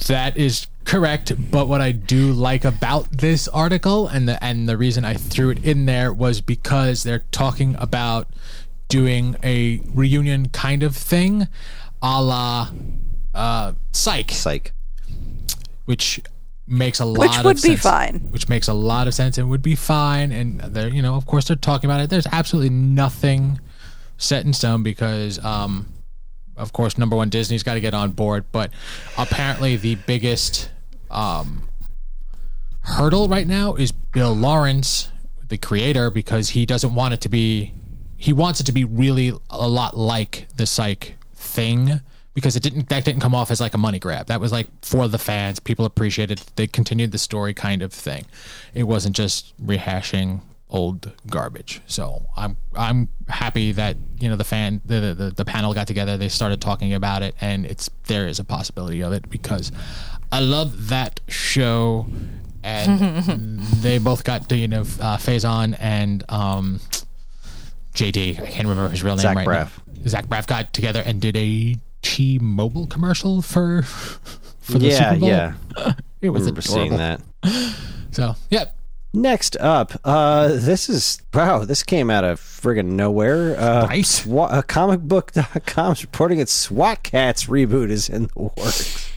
That 0.07 0.37
is 0.37 0.67
correct, 0.85 1.33
but 1.51 1.67
what 1.67 1.81
I 1.81 1.91
do 1.91 2.31
like 2.31 2.63
about 2.63 3.11
this 3.11 3.47
article 3.49 4.07
and 4.07 4.27
the 4.29 4.41
and 4.43 4.67
the 4.67 4.77
reason 4.77 5.03
I 5.03 5.13
threw 5.15 5.49
it 5.49 5.63
in 5.63 5.85
there 5.85 6.11
was 6.13 6.39
because 6.41 7.03
they're 7.03 7.23
talking 7.31 7.75
about 7.77 8.27
doing 8.87 9.35
a 9.43 9.81
reunion 9.93 10.49
kind 10.49 10.83
of 10.83 10.95
thing, 10.95 11.47
a 12.01 12.21
la 12.21 12.69
uh, 13.33 13.73
Psych, 13.91 14.31
Psych. 14.31 14.71
which 15.85 16.21
makes 16.73 16.99
a 16.99 17.05
lot 17.05 17.19
Which 17.19 17.37
of 17.37 17.45
would 17.45 17.55
be 17.55 17.77
sense. 17.77 17.81
fine. 17.81 18.19
Which 18.31 18.49
makes 18.49 18.67
a 18.67 18.73
lot 18.73 19.07
of 19.07 19.13
sense 19.13 19.37
and 19.37 19.49
would 19.49 19.61
be 19.61 19.75
fine. 19.75 20.31
And 20.31 20.59
they're 20.59 20.89
you 20.89 21.01
know 21.01 21.15
of 21.15 21.25
course 21.25 21.47
they're 21.47 21.55
talking 21.55 21.89
about 21.89 22.01
it. 22.01 22.09
There's 22.09 22.27
absolutely 22.27 22.71
nothing 22.71 23.59
set 24.17 24.45
in 24.45 24.53
stone 24.53 24.83
because 24.83 25.43
um, 25.43 25.93
of 26.55 26.73
course, 26.73 26.97
number 26.97 27.15
one, 27.15 27.29
Disney's 27.29 27.63
got 27.63 27.75
to 27.75 27.81
get 27.81 27.93
on 27.93 28.11
board. 28.11 28.45
But 28.51 28.71
apparently, 29.17 29.75
the 29.75 29.95
biggest 29.95 30.69
um, 31.09 31.67
hurdle 32.81 33.27
right 33.27 33.47
now 33.47 33.75
is 33.75 33.91
Bill 33.91 34.33
Lawrence, 34.33 35.09
the 35.47 35.57
creator, 35.57 36.09
because 36.11 36.49
he 36.49 36.65
doesn't 36.65 36.93
want 36.93 37.13
it 37.13 37.21
to 37.21 37.29
be. 37.29 37.73
He 38.17 38.31
wants 38.31 38.59
it 38.59 38.65
to 38.65 38.71
be 38.71 38.85
really 38.85 39.33
a 39.49 39.67
lot 39.67 39.97
like 39.97 40.47
the 40.55 40.65
Psych 40.65 41.15
thing 41.33 42.01
because 42.33 42.55
it 42.55 42.63
didn't. 42.63 42.89
That 42.89 43.05
didn't 43.05 43.21
come 43.21 43.35
off 43.35 43.51
as 43.51 43.61
like 43.61 43.73
a 43.73 43.77
money 43.77 43.99
grab. 43.99 44.27
That 44.27 44.39
was 44.41 44.51
like 44.51 44.67
for 44.81 45.07
the 45.07 45.19
fans. 45.19 45.59
People 45.59 45.85
appreciated. 45.85 46.43
They 46.55 46.67
continued 46.67 47.11
the 47.11 47.17
story 47.17 47.53
kind 47.53 47.81
of 47.81 47.93
thing. 47.93 48.25
It 48.73 48.83
wasn't 48.83 49.15
just 49.15 49.53
rehashing 49.63 50.41
old 50.73 51.11
garbage. 51.29 51.81
So 51.85 52.25
I'm 52.35 52.57
I'm 52.75 53.07
happy 53.29 53.71
that 53.73 53.95
you 54.19 54.27
know 54.27 54.35
the 54.35 54.43
fan 54.43 54.81
the, 54.83 55.13
the 55.13 55.31
the 55.31 55.45
panel 55.45 55.73
got 55.73 55.87
together. 55.87 56.17
They 56.17 56.29
started 56.29 56.59
talking 56.59 56.93
about 56.93 57.21
it, 57.21 57.35
and 57.39 57.65
it's 57.65 57.89
there 58.07 58.27
is 58.27 58.39
a 58.39 58.43
possibility 58.43 59.01
of 59.01 59.13
it 59.13 59.29
because 59.29 59.71
I 60.31 60.39
love 60.39 60.89
that 60.89 61.21
show, 61.27 62.07
and 62.63 63.59
they 63.59 63.99
both 63.99 64.23
got 64.23 64.49
to 64.49 64.57
you 64.57 64.67
know 64.67 64.81
uh, 64.81 65.17
Faison 65.17 65.77
and 65.79 66.23
um, 66.29 66.79
JD. 67.93 68.39
I 68.41 68.47
can't 68.47 68.67
remember 68.67 68.89
his 68.89 69.03
real 69.03 69.15
name 69.15 69.21
Zach 69.21 69.35
right 69.35 69.47
Braff. 69.47 69.71
now. 69.87 70.07
Zach 70.07 70.25
Braff 70.25 70.47
got 70.47 70.73
together 70.73 71.01
and 71.05 71.21
did 71.21 71.37
a 71.37 71.77
T-Mobile 72.03 72.85
commercial 72.87 73.41
for 73.41 73.81
for 73.81 74.77
the 74.77 74.87
yeah, 74.87 75.09
Super 75.09 75.19
Bowl. 75.21 75.29
yeah. 75.29 75.53
It 76.21 76.29
was 76.29 76.43
remember 76.43 76.61
adorable. 76.61 76.87
seeing 76.89 76.97
that. 76.97 77.21
So 78.11 78.35
yep. 78.51 78.77
Next 79.15 79.57
up, 79.57 79.93
uh, 80.03 80.47
this 80.49 80.87
is 80.89 81.21
wow. 81.33 81.65
This 81.65 81.83
came 81.83 82.09
out 82.11 82.23
of 82.23 82.39
friggin' 82.39 82.85
nowhere. 82.91 83.59
Uh, 83.59 83.87
Right. 83.87 84.03
Swa- 84.03 84.51
uh, 84.51 84.61
comicbook.com 84.61 85.91
is 85.93 86.01
reporting 86.03 86.39
its 86.39 86.51
SWAT 86.53 87.01
Kats 87.03 87.45
reboot 87.45 87.89
is 87.91 88.09
in 88.09 88.23
the 88.35 88.39
works. 88.39 89.11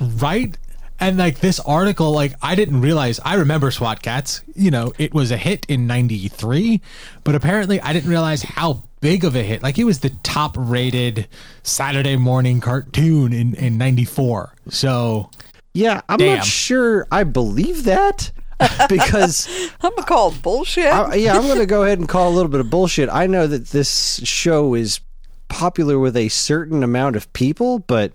right 0.00 0.56
and 1.00 1.16
like 1.18 1.40
this 1.40 1.58
article 1.60 2.12
like 2.12 2.32
i 2.42 2.54
didn't 2.54 2.80
realize 2.80 3.18
i 3.24 3.34
remember 3.34 3.70
swat 3.70 4.00
kats 4.02 4.42
you 4.54 4.70
know 4.70 4.92
it 4.98 5.12
was 5.14 5.30
a 5.30 5.36
hit 5.36 5.64
in 5.68 5.86
93 5.86 6.80
but 7.24 7.34
apparently 7.34 7.80
i 7.82 7.92
didn't 7.92 8.08
realize 8.10 8.42
how 8.42 8.82
big 9.00 9.24
of 9.24 9.36
a 9.36 9.42
hit 9.42 9.62
like 9.62 9.78
it 9.78 9.84
was 9.84 10.00
the 10.00 10.10
top 10.22 10.54
rated 10.58 11.28
saturday 11.62 12.16
morning 12.16 12.60
cartoon 12.60 13.32
in 13.32 13.54
in 13.54 13.76
94 13.78 14.52
so 14.68 15.30
Yeah, 15.74 16.00
I'm 16.08 16.18
Damn. 16.18 16.38
not 16.38 16.46
sure 16.46 17.06
I 17.12 17.24
believe 17.24 17.84
that 17.84 18.32
because 18.88 19.46
I'm 19.82 19.90
gonna 19.90 20.06
call 20.06 20.30
bullshit. 20.32 20.86
I, 20.86 21.14
yeah, 21.16 21.36
I'm 21.36 21.42
going 21.42 21.58
to 21.58 21.66
go 21.66 21.82
ahead 21.82 21.98
and 21.98 22.08
call 22.08 22.30
a 22.30 22.34
little 22.34 22.50
bit 22.50 22.60
of 22.60 22.70
bullshit. 22.70 23.10
I 23.10 23.26
know 23.26 23.46
that 23.46 23.66
this 23.66 24.18
show 24.24 24.72
is 24.72 25.00
popular 25.48 25.98
with 25.98 26.16
a 26.16 26.30
certain 26.30 26.82
amount 26.82 27.16
of 27.16 27.30
people, 27.34 27.80
but 27.80 28.12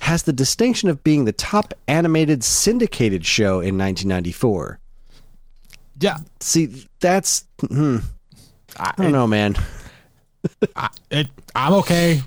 has 0.00 0.24
the 0.24 0.32
distinction 0.34 0.90
of 0.90 1.02
being 1.02 1.24
the 1.24 1.32
top 1.32 1.72
animated 1.88 2.44
syndicated 2.44 3.24
show 3.24 3.60
in 3.60 3.78
1994. 3.78 4.78
yeah 6.00 6.18
See, 6.40 6.86
that's 7.00 7.46
hmm, 7.60 7.98
I 8.78 8.92
don't 8.98 9.12
know, 9.12 9.26
man. 9.26 9.56
it, 11.10 11.28
i'm 11.54 11.72
okay 11.74 12.20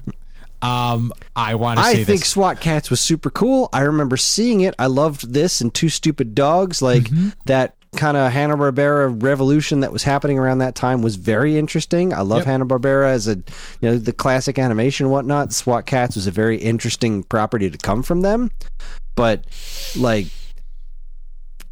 um 0.62 1.12
i 1.36 1.56
want 1.56 1.80
to. 1.80 1.86
I 1.86 1.94
think 1.96 2.08
this 2.08 2.30
SWAT 2.30 2.60
Kats 2.60 2.90
was 2.90 3.00
super 3.00 3.30
cool. 3.30 3.70
I 3.72 3.82
remember 3.82 4.18
seeing 4.18 4.62
it. 4.62 4.76
I 4.78 4.88
loved 4.88 5.34
this 5.34 5.62
and 5.62 5.74
Two 5.74 5.88
Stupid 5.90 6.36
Dogs. 6.36 6.82
Like 6.82 7.04
Mm-hmm. 7.04 7.30
that 7.46 7.76
kind 7.96 8.18
of 8.18 8.32
Hanna 8.32 8.58
Barbera 8.58 9.24
revolution 9.24 9.80
that 9.80 9.92
was 9.94 10.04
happening 10.04 10.38
around 10.38 10.58
that 10.60 10.76
time 10.76 11.02
was 11.02 11.16
very 11.16 11.58
interesting. 11.58 12.14
I 12.14 12.22
love 12.22 12.40
Yep. 12.40 12.46
Hanna 12.48 12.66
Barbera 12.66 13.08
as 13.10 13.28
a 13.30 13.36
you 13.38 13.44
know 13.84 13.98
the 13.98 14.12
classic 14.12 14.60
animation 14.60 15.06
and 15.06 15.14
whatnot. 15.14 15.54
SWAT 15.54 15.86
Kats 15.86 16.16
was 16.16 16.28
a 16.28 16.32
very 16.32 16.58
interesting 16.58 17.24
property 17.24 17.70
to 17.70 17.78
come 17.78 18.04
from 18.04 18.20
them, 18.22 18.52
but 19.16 19.46
like 19.96 20.28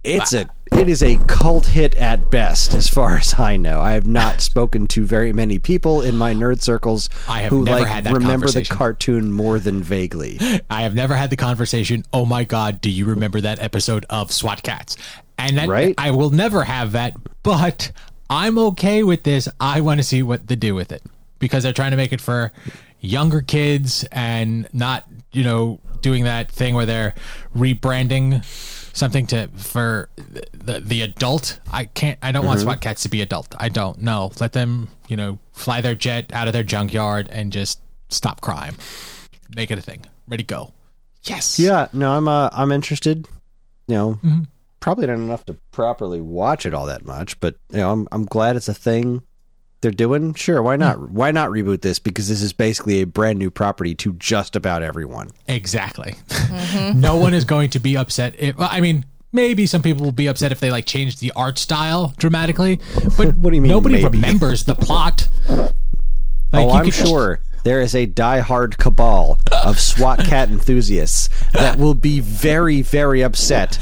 it's 0.03 0.33
a 0.33 0.49
it 0.71 0.89
is 0.89 1.03
a 1.03 1.17
cult 1.27 1.67
hit 1.67 1.95
at 1.95 2.29
best, 2.29 2.73
as 2.73 2.87
far 2.87 3.17
as 3.17 3.39
I 3.39 3.57
know. 3.57 3.79
I 3.81 3.91
have 3.91 4.07
not 4.07 4.41
spoken 4.41 4.87
to 4.87 5.05
very 5.05 5.33
many 5.33 5.59
people 5.59 6.01
in 6.01 6.17
my 6.17 6.33
nerd 6.33 6.61
circles 6.61 7.09
I 7.27 7.41
have 7.41 7.51
who 7.51 7.63
never 7.63 7.79
like 7.81 7.87
had 7.87 8.03
that 8.05 8.13
remember 8.13 8.47
the 8.49 8.63
cartoon 8.63 9.31
more 9.31 9.59
than 9.59 9.81
vaguely. 9.81 10.39
I 10.69 10.81
have 10.83 10.95
never 10.95 11.15
had 11.15 11.29
the 11.29 11.35
conversation. 11.35 12.03
Oh 12.13 12.25
my 12.25 12.43
God, 12.43 12.81
do 12.81 12.89
you 12.89 13.05
remember 13.05 13.41
that 13.41 13.59
episode 13.59 14.05
of 14.09 14.31
SWAT 14.31 14.63
Kats? 14.63 14.97
And 15.37 15.57
that, 15.57 15.67
Right. 15.69 15.93
I 15.97 16.11
will 16.11 16.31
never 16.31 16.63
have 16.63 16.93
that, 16.93 17.15
but 17.43 17.91
I'm 18.29 18.57
okay 18.57 19.03
with 19.03 19.23
this. 19.23 19.47
I 19.59 19.81
want 19.81 19.99
to 19.99 20.03
see 20.03 20.23
what 20.23 20.47
they 20.47 20.55
do 20.55 20.73
with 20.75 20.91
it 20.91 21.03
because 21.39 21.63
they're 21.63 21.73
trying 21.73 21.91
to 21.91 21.97
make 21.97 22.11
it 22.11 22.21
for 22.21 22.51
younger 22.99 23.41
kids 23.41 24.03
and 24.11 24.67
not, 24.73 25.05
you 25.31 25.43
know, 25.43 25.79
doing 26.01 26.23
that 26.23 26.51
thing 26.51 26.73
where 26.73 26.85
they're 26.85 27.13
rebranding 27.55 28.43
something 28.97 29.27
to 29.27 29.47
for 29.55 30.09
the 30.53 30.79
the, 30.79 31.01
adult. 31.01 31.59
I 31.71 31.85
can't. 31.85 32.17
I 32.21 32.31
don't 32.31 32.45
want 32.45 32.59
SWAT 32.59 32.81
Kats 32.81 33.03
to 33.03 33.09
be 33.09 33.21
adult. 33.21 33.55
I 33.57 33.69
don't. 33.69 34.01
No, 34.01 34.31
let 34.39 34.53
them, 34.53 34.89
you 35.07 35.15
know, 35.15 35.39
fly 35.53 35.81
their 35.81 35.95
jet 35.95 36.33
out 36.33 36.47
of 36.47 36.53
their 36.53 36.63
junkyard 36.63 37.29
and 37.31 37.53
just 37.53 37.79
stop 38.09 38.41
crime. 38.41 38.75
Make 39.55 39.71
it 39.71 39.77
a 39.77 39.81
thing. 39.81 40.05
Ready, 40.27 40.43
go. 40.43 40.73
Yes. 41.23 41.59
Yeah, 41.59 41.87
no, 41.93 42.11
I'm 42.11 42.27
uh, 42.27 42.49
I'm 42.51 42.71
interested. 42.71 43.27
You 43.87 43.95
know, 43.95 44.19
probably 44.79 45.07
not 45.07 45.13
enough 45.13 45.45
to 45.45 45.53
properly 45.71 46.19
watch 46.19 46.65
it 46.65 46.73
all 46.73 46.87
that 46.87 47.05
much, 47.05 47.39
but 47.39 47.55
you 47.71 47.77
know, 47.77 47.91
I'm 47.91 48.07
I'm 48.11 48.25
glad 48.25 48.55
it's 48.55 48.67
a 48.67 48.73
thing 48.73 49.21
they're 49.81 49.91
doing. 49.91 50.33
Sure, 50.33 50.61
why 50.61 50.75
not? 50.75 51.09
Why 51.11 51.31
not 51.31 51.49
reboot 51.49 51.81
this? 51.81 51.99
Because 51.99 52.27
this 52.29 52.41
is 52.41 52.53
basically 52.53 53.01
a 53.01 53.05
brand 53.05 53.37
new 53.39 53.51
property 53.51 53.93
to 53.95 54.13
just 54.13 54.55
about 54.55 54.83
everyone. 54.83 55.29
Exactly. 55.47 56.15
Mm-hmm. 56.29 56.99
no 56.99 57.15
one 57.17 57.33
is 57.33 57.45
going 57.45 57.69
to 57.71 57.79
be 57.79 57.95
upset. 57.97 58.35
If, 58.39 58.55
I 58.59 58.79
mean, 58.81 59.05
maybe 59.31 59.65
some 59.65 59.81
people 59.81 60.03
will 60.05 60.11
be 60.11 60.27
upset 60.27 60.51
if 60.51 60.59
they 60.59 60.71
like 60.71 60.85
change 60.85 61.19
the 61.19 61.31
art 61.35 61.57
style 61.57 62.13
dramatically, 62.17 62.79
but 63.17 63.35
What 63.35 63.51
do 63.51 63.55
you 63.55 63.61
mean, 63.61 63.69
Nobody 63.71 64.01
maybe? 64.03 64.17
remembers 64.19 64.63
the 64.63 64.75
plot. 64.75 65.27
Like, 65.47 66.65
oh, 66.65 66.71
I'm 66.71 66.85
could- 66.85 66.93
sure 66.93 67.39
there 67.63 67.81
is 67.81 67.93
a 67.93 68.05
die-hard 68.05 68.77
cabal 68.77 69.37
of 69.65 69.77
SWAT 69.79 70.19
cat 70.19 70.47
enthusiasts 70.47 71.27
that 71.51 71.77
will 71.77 71.93
be 71.95 72.21
very, 72.21 72.81
very 72.81 73.21
upset 73.21 73.77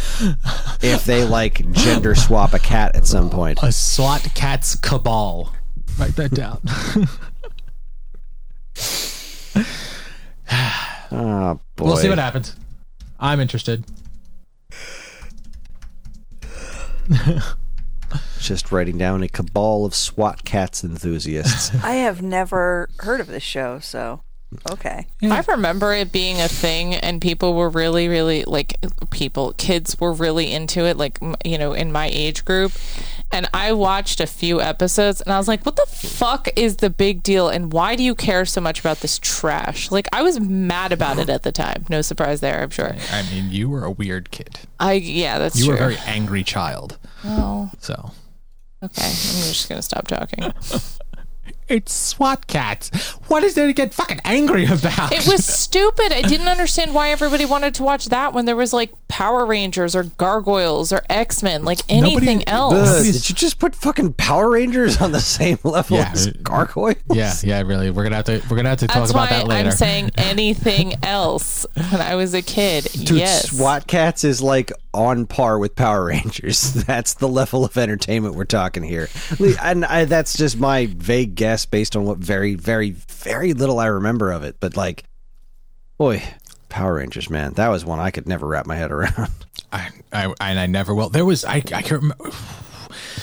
if 0.82 1.06
they 1.06 1.24
like 1.24 1.70
gender 1.72 2.16
swap 2.16 2.54
a 2.54 2.60
cat 2.60 2.96
at 2.96 3.06
some 3.06 3.30
point. 3.30 3.60
a 3.62 3.72
SWAT 3.72 4.28
cat's 4.34 4.76
cabal. 4.76 5.54
Write 5.98 6.16
that 6.16 6.32
down. 6.32 6.60
Oh 9.58 9.62
ah, 11.12 11.60
boy, 11.76 11.86
we'll 11.86 11.98
see 11.98 12.10
what 12.10 12.18
happens. 12.18 12.56
I'm 13.20 13.39
interested. 13.39 13.86
Just 18.39 18.72
writing 18.72 18.98
down 18.98 19.24
a 19.24 19.28
cabal 19.28 19.86
of 19.86 19.96
SWAT 19.96 20.43
Kats 20.43 20.84
enthusiasts. 20.84 21.72
I 21.84 21.93
have 21.93 22.22
never 22.22 22.89
heard 23.00 23.20
of 23.20 23.28
this 23.28 23.43
show, 23.43 23.80
so 23.80 24.22
okay. 24.72 25.08
I 25.24 25.43
remember 25.48 25.93
it 25.93 26.12
being 26.12 26.41
a 26.41 26.48
thing, 26.48 26.96
and 26.96 27.22
people 27.22 27.54
were 27.56 27.70
really, 27.70 28.08
really 28.08 28.43
like 28.43 28.78
people, 29.10 29.54
kids 29.54 30.00
were 30.00 30.14
really 30.14 30.52
into 30.52 30.86
it, 30.86 30.98
like 30.98 31.20
you 31.43 31.58
know, 31.58 31.74
in 31.74 31.91
my 31.91 32.10
age 32.12 32.46
group. 32.46 32.72
And 33.36 33.50
I 33.54 33.74
watched 33.74 34.22
a 34.22 34.28
few 34.28 34.62
episodes, 34.62 35.20
and 35.20 35.34
I 35.34 35.38
was 35.38 35.48
like, 35.50 35.66
"What 35.66 35.76
the 35.76 35.86
fuck 35.88 36.48
is 36.56 36.78
the 36.78 36.90
big 36.90 37.22
deal? 37.22 37.50
And 37.50 37.74
why 37.74 37.98
do 37.98 38.04
you 38.04 38.16
care 38.16 38.46
so 38.46 38.62
much 38.62 38.80
about 38.80 39.02
this 39.02 39.20
trash?" 39.20 39.92
Like, 39.92 40.08
I 40.14 40.22
was 40.24 40.40
mad 40.40 40.94
about 40.94 41.20
it 41.20 41.30
at 41.30 41.44
the 41.44 41.52
time. 41.52 41.86
No 41.90 42.02
surprise 42.02 42.40
there, 42.40 42.62
I'm 42.64 42.70
sure. 42.70 42.96
I 43.12 43.24
mean, 43.32 43.50
you 43.52 43.70
were 43.70 43.84
a 43.84 43.92
weird 43.92 44.32
kid. 44.32 44.60
I 44.80 44.94
yeah, 44.94 45.38
that's 45.38 45.58
You 45.60 45.66
true. 45.66 45.72
were 45.74 45.76
a 45.76 45.80
very 45.80 45.98
angry 46.06 46.46
child. 46.46 46.98
oh, 47.26 47.70
So 47.80 48.12
okay. 48.82 49.04
I'm 49.06 49.12
just 49.12 49.68
gonna 49.68 49.82
stop 49.82 50.08
talking. 50.08 50.54
it's 51.68 51.94
SWAT 51.94 52.48
Kats. 52.48 52.90
What 53.28 53.44
is 53.44 53.56
there 53.56 53.68
to 53.68 53.74
get 53.74 53.94
fucking 53.94 54.22
angry 54.24 54.66
about? 54.66 55.12
It 55.12 55.28
was 55.28 55.46
stupid. 55.46 56.12
I 56.14 56.22
didn't 56.22 56.48
understand 56.48 56.94
why 56.94 57.10
everybody 57.10 57.44
wanted 57.46 57.74
to 57.76 57.84
watch 57.84 58.06
that 58.06 58.34
when 58.34 58.46
there 58.46 58.56
was 58.56 58.72
like 58.72 58.92
Power 59.08 59.45
Rangers 59.45 59.95
or 59.95 60.03
Gargoyles 60.03 60.91
or 60.91 61.03
X 61.10 61.43
Men, 61.43 61.64
like 61.64 61.80
anything 61.88 62.39
Nobody- 62.39 62.47
else. 62.47 62.74
Ugh, 62.74 62.86
Nobody's- 62.86 63.14
did 63.22 63.30
you 63.30 63.36
just 63.36 63.60
put 63.60 63.76
fucking 63.76 64.14
Power 64.14 64.49
Rangers 64.49 64.99
on 65.01 65.12
the 65.12 65.20
same 65.20 65.60
level 65.64 65.97
Yeah. 65.97 66.10
as 66.12 66.28
gargoyles? 66.43 66.97
yeah, 67.14 67.34
yeah, 67.43 67.62
really. 67.62 67.91
We're 67.91 68.03
gonna 68.03 68.16
have 68.16 68.26
to. 68.26 68.41
We're 68.49 68.58
gonna 68.58 68.70
have 68.70 68.80
to 68.80 68.88
talk 68.88 68.95
That's 68.97 69.12
about 69.12 69.30
that 69.30 69.47
later. 69.47 69.70
I'm 69.70 69.76
saying 69.76 70.12
anything 70.18 70.95
else. 71.03 71.66
When 71.76 72.01
I 72.01 72.16
was 72.16 72.34
a 72.34 72.41
kid, 72.41 72.86
Dude, 72.93 73.12
yes. 73.20 73.51
SWAT 73.51 73.86
Kats 73.88 74.24
is 74.24 74.41
like 74.41 74.72
on 74.93 75.28
par 75.28 75.60
with 75.60 75.76
Power 75.76 76.06
Rangers. 76.06 76.74
That's 76.86 77.14
the 77.14 77.28
level 77.28 77.64
of 77.64 77.78
entertainment 77.78 78.36
we're 78.36 78.45
talking 78.45 78.82
here. 78.84 79.08
And 79.62 79.86
I, 79.86 80.06
that's 80.06 80.36
just 80.38 80.58
my 80.58 80.88
vague 80.88 81.36
guess 81.36 81.66
based 81.66 81.95
on 81.95 82.06
what 82.06 82.18
very, 82.18 82.56
very, 82.56 82.91
very 82.91 83.53
little 83.53 83.78
I 83.80 83.88
remember 83.88 84.32
of 84.32 84.43
it. 84.43 84.56
But 84.60 84.78
like, 84.78 85.03
boy, 85.97 86.24
Power 86.76 86.96
Rangers, 86.96 87.30
man, 87.30 87.54
that 87.54 87.70
was 87.70 87.86
one 87.86 88.00
I 88.00 88.12
could 88.12 88.28
never 88.28 88.46
wrap 88.46 88.66
my 88.66 88.76
head 88.76 88.92
around. 88.92 89.30
I, 89.72 89.92
I 90.12 90.34
and 90.42 90.60
I 90.60 90.66
never 90.66 90.94
will. 90.94 91.08
There 91.08 91.24
was 91.24 91.46
I 91.46 91.56
I 91.56 91.62
can't 91.62 91.92
remember. 91.92 92.32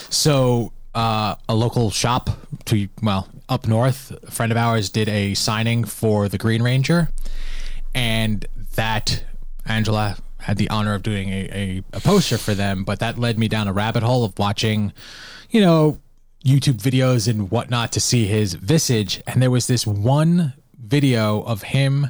So 0.08 0.72
uh, 0.94 1.34
a 1.50 1.54
local 1.54 1.90
shop 1.90 2.30
to 2.64 2.88
well 3.02 3.28
up 3.50 3.68
north, 3.68 4.10
a 4.22 4.30
friend 4.30 4.52
of 4.52 4.56
ours 4.56 4.88
did 4.88 5.06
a 5.10 5.34
signing 5.34 5.84
for 5.84 6.30
the 6.30 6.38
Green 6.38 6.62
Ranger, 6.62 7.10
and 7.94 8.46
that 8.74 9.22
Angela 9.66 10.16
had 10.38 10.56
the 10.56 10.70
honor 10.70 10.94
of 10.94 11.02
doing 11.02 11.28
a, 11.28 11.48
a, 11.52 11.82
a 11.92 12.00
poster 12.00 12.38
for 12.38 12.54
them. 12.54 12.84
But 12.84 13.00
that 13.00 13.18
led 13.18 13.38
me 13.38 13.48
down 13.48 13.68
a 13.68 13.72
rabbit 13.74 14.02
hole 14.02 14.24
of 14.24 14.38
watching, 14.38 14.94
you 15.50 15.60
know, 15.60 16.00
YouTube 16.42 16.80
videos 16.80 17.28
and 17.28 17.50
whatnot 17.50 17.92
to 17.92 18.00
see 18.00 18.24
his 18.24 18.54
visage. 18.54 19.22
And 19.26 19.42
there 19.42 19.50
was 19.50 19.66
this 19.66 19.86
one 19.86 20.54
video 20.74 21.42
of 21.42 21.64
him. 21.64 22.08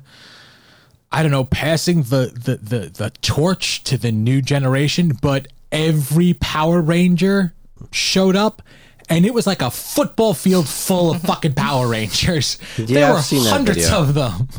I 1.13 1.23
don't 1.23 1.31
know, 1.31 1.45
passing 1.45 2.03
the, 2.05 2.33
the, 2.35 2.57
the, 2.57 2.79
the 2.89 3.11
torch 3.23 3.85
to 3.85 3.99
the 3.99 4.11
new 4.11 4.41
generation, 4.43 5.13
but 5.21 5.49
every 5.71 6.35
Power 6.35 6.81
Ranger 6.81 7.53
showed 7.91 8.37
up 8.37 8.63
and 9.09 9.27
it 9.27 9.35
was 9.35 9.47
like 9.47 9.61
a 9.61 9.71
football 9.71 10.33
field 10.33 10.69
full 10.69 11.11
of 11.11 11.21
fucking 11.23 11.55
Power 11.55 11.87
Rangers. 11.89 12.59
Yeah, 12.79 12.87
there 12.87 13.13
I've 13.15 13.33
were 13.33 13.39
hundreds 13.51 13.91
of 13.91 14.15
them. 14.15 14.49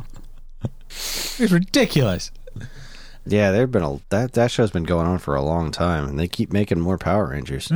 It 0.96 1.40
was 1.40 1.52
ridiculous. 1.52 2.30
yeah, 3.26 3.50
there've 3.50 3.72
been 3.72 3.82
a 3.82 4.00
that 4.10 4.34
that 4.34 4.52
show's 4.52 4.70
been 4.70 4.84
going 4.84 5.08
on 5.08 5.18
for 5.18 5.34
a 5.34 5.42
long 5.42 5.72
time, 5.72 6.08
and 6.08 6.20
they 6.20 6.28
keep 6.28 6.54
making 6.54 6.80
more 6.80 7.00
Power 7.00 7.30
Rangers. 7.30 7.72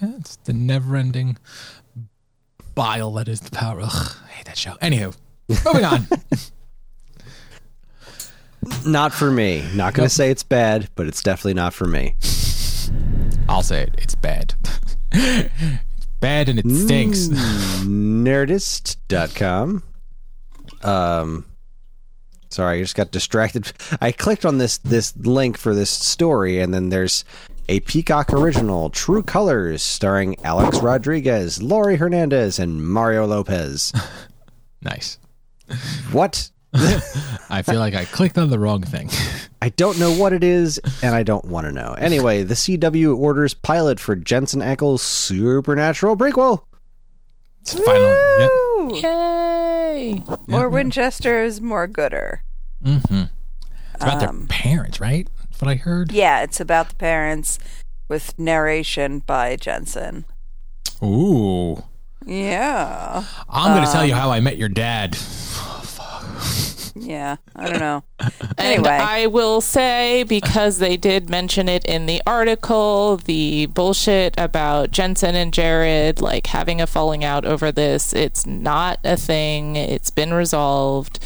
It's 0.00 0.36
the 0.36 0.52
never 0.52 0.94
ending 0.94 1.36
bile 2.76 3.12
that 3.14 3.26
is 3.26 3.40
the 3.40 3.50
Power. 3.50 3.80
Ugh, 3.82 4.16
I 4.24 4.28
hate 4.30 4.46
that 4.46 4.56
show. 4.56 4.74
Anywho, 4.80 5.16
moving 5.66 5.84
on. 5.84 6.06
Not 8.86 9.12
for 9.12 9.30
me. 9.30 9.64
Not 9.74 9.94
going 9.94 10.08
to 10.08 10.14
say 10.14 10.30
it's 10.30 10.42
bad, 10.42 10.88
but 10.94 11.06
it's 11.06 11.22
definitely 11.22 11.54
not 11.54 11.72
for 11.74 11.86
me. 11.86 12.14
I'll 13.48 13.62
say 13.62 13.82
it. 13.82 13.94
It's 13.98 14.14
bad. 14.14 14.54
it's 15.12 16.06
bad 16.20 16.48
and 16.48 16.58
it 16.58 16.68
stinks. 16.68 17.28
Nerdist.com. 17.84 19.82
Um, 20.82 21.44
sorry, 22.50 22.78
I 22.78 22.82
just 22.82 22.94
got 22.94 23.10
distracted. 23.10 23.72
I 24.00 24.12
clicked 24.12 24.44
on 24.44 24.58
this 24.58 24.78
this 24.78 25.16
link 25.16 25.56
for 25.56 25.74
this 25.74 25.90
story, 25.90 26.60
and 26.60 26.72
then 26.74 26.90
there's 26.90 27.24
a 27.68 27.80
Peacock 27.80 28.32
original, 28.32 28.90
True 28.90 29.22
Colors, 29.22 29.82
starring 29.82 30.36
Alex 30.44 30.78
Rodriguez, 30.80 31.62
Laurie 31.62 31.96
Hernandez, 31.96 32.58
and 32.58 32.86
Mario 32.86 33.26
Lopez. 33.26 33.92
Nice. 34.80 35.18
What? 36.12 36.52
I 37.50 37.62
feel 37.62 37.78
like 37.78 37.94
I 37.94 38.04
clicked 38.04 38.36
on 38.38 38.50
the 38.50 38.58
wrong 38.58 38.82
thing. 38.82 39.10
I 39.62 39.70
don't 39.70 39.98
know 39.98 40.12
what 40.12 40.32
it 40.32 40.44
is, 40.44 40.78
and 41.02 41.14
I 41.14 41.22
don't 41.22 41.44
want 41.46 41.66
to 41.66 41.72
know. 41.72 41.94
Anyway, 41.98 42.42
the 42.42 42.54
CW 42.54 43.16
orders 43.16 43.54
pilot 43.54 43.98
for 43.98 44.14
Jensen 44.14 44.60
Ackles' 44.60 45.00
Supernatural 45.00 46.16
prequel. 46.16 46.62
It's 47.62 47.74
finally. 47.74 48.16
Yep. 48.38 48.50
Woo! 48.50 48.96
Yay! 49.00 50.22
More 50.46 50.68
Winchesters, 50.68 51.60
more 51.60 51.86
gooder. 51.86 52.42
Mm-hmm. 52.84 53.24
It's 53.94 54.04
about 54.04 54.22
Um, 54.22 54.46
their 54.46 54.46
parents, 54.48 55.00
right? 55.00 55.28
That's 55.50 55.60
what 55.60 55.70
I 55.70 55.74
heard. 55.74 56.12
Yeah, 56.12 56.42
it's 56.42 56.60
about 56.60 56.90
the 56.90 56.94
parents 56.94 57.58
with 58.08 58.38
narration 58.38 59.18
by 59.20 59.56
Jensen. 59.56 60.24
Ooh. 61.02 61.82
Yeah. 62.24 63.24
I'm 63.48 63.74
going 63.74 63.86
to 63.86 63.92
tell 63.92 64.04
you 64.04 64.14
how 64.14 64.30
I 64.30 64.40
met 64.40 64.56
your 64.56 64.68
dad. 64.68 65.16
Yeah. 66.94 67.36
I 67.54 67.68
don't 67.68 67.80
know. 67.80 68.04
And 68.58 68.66
Anyway. 68.66 68.90
I 68.90 69.26
will 69.26 69.60
say, 69.60 70.24
because 70.24 70.78
they 70.78 70.96
did 70.96 71.30
mention 71.30 71.68
it 71.68 71.84
in 71.84 72.06
the 72.06 72.20
article, 72.26 73.18
the 73.18 73.66
bullshit 73.66 74.34
about 74.36 74.90
Jensen 74.90 75.36
and 75.36 75.54
Jared 75.54 76.20
like 76.20 76.48
having 76.48 76.80
a 76.80 76.86
falling 76.88 77.22
out 77.22 77.44
over 77.44 77.70
this, 77.70 78.12
it's 78.12 78.46
not 78.46 78.98
a 79.04 79.16
thing. 79.16 79.76
It's 79.76 80.10
been 80.10 80.34
resolved. 80.34 81.20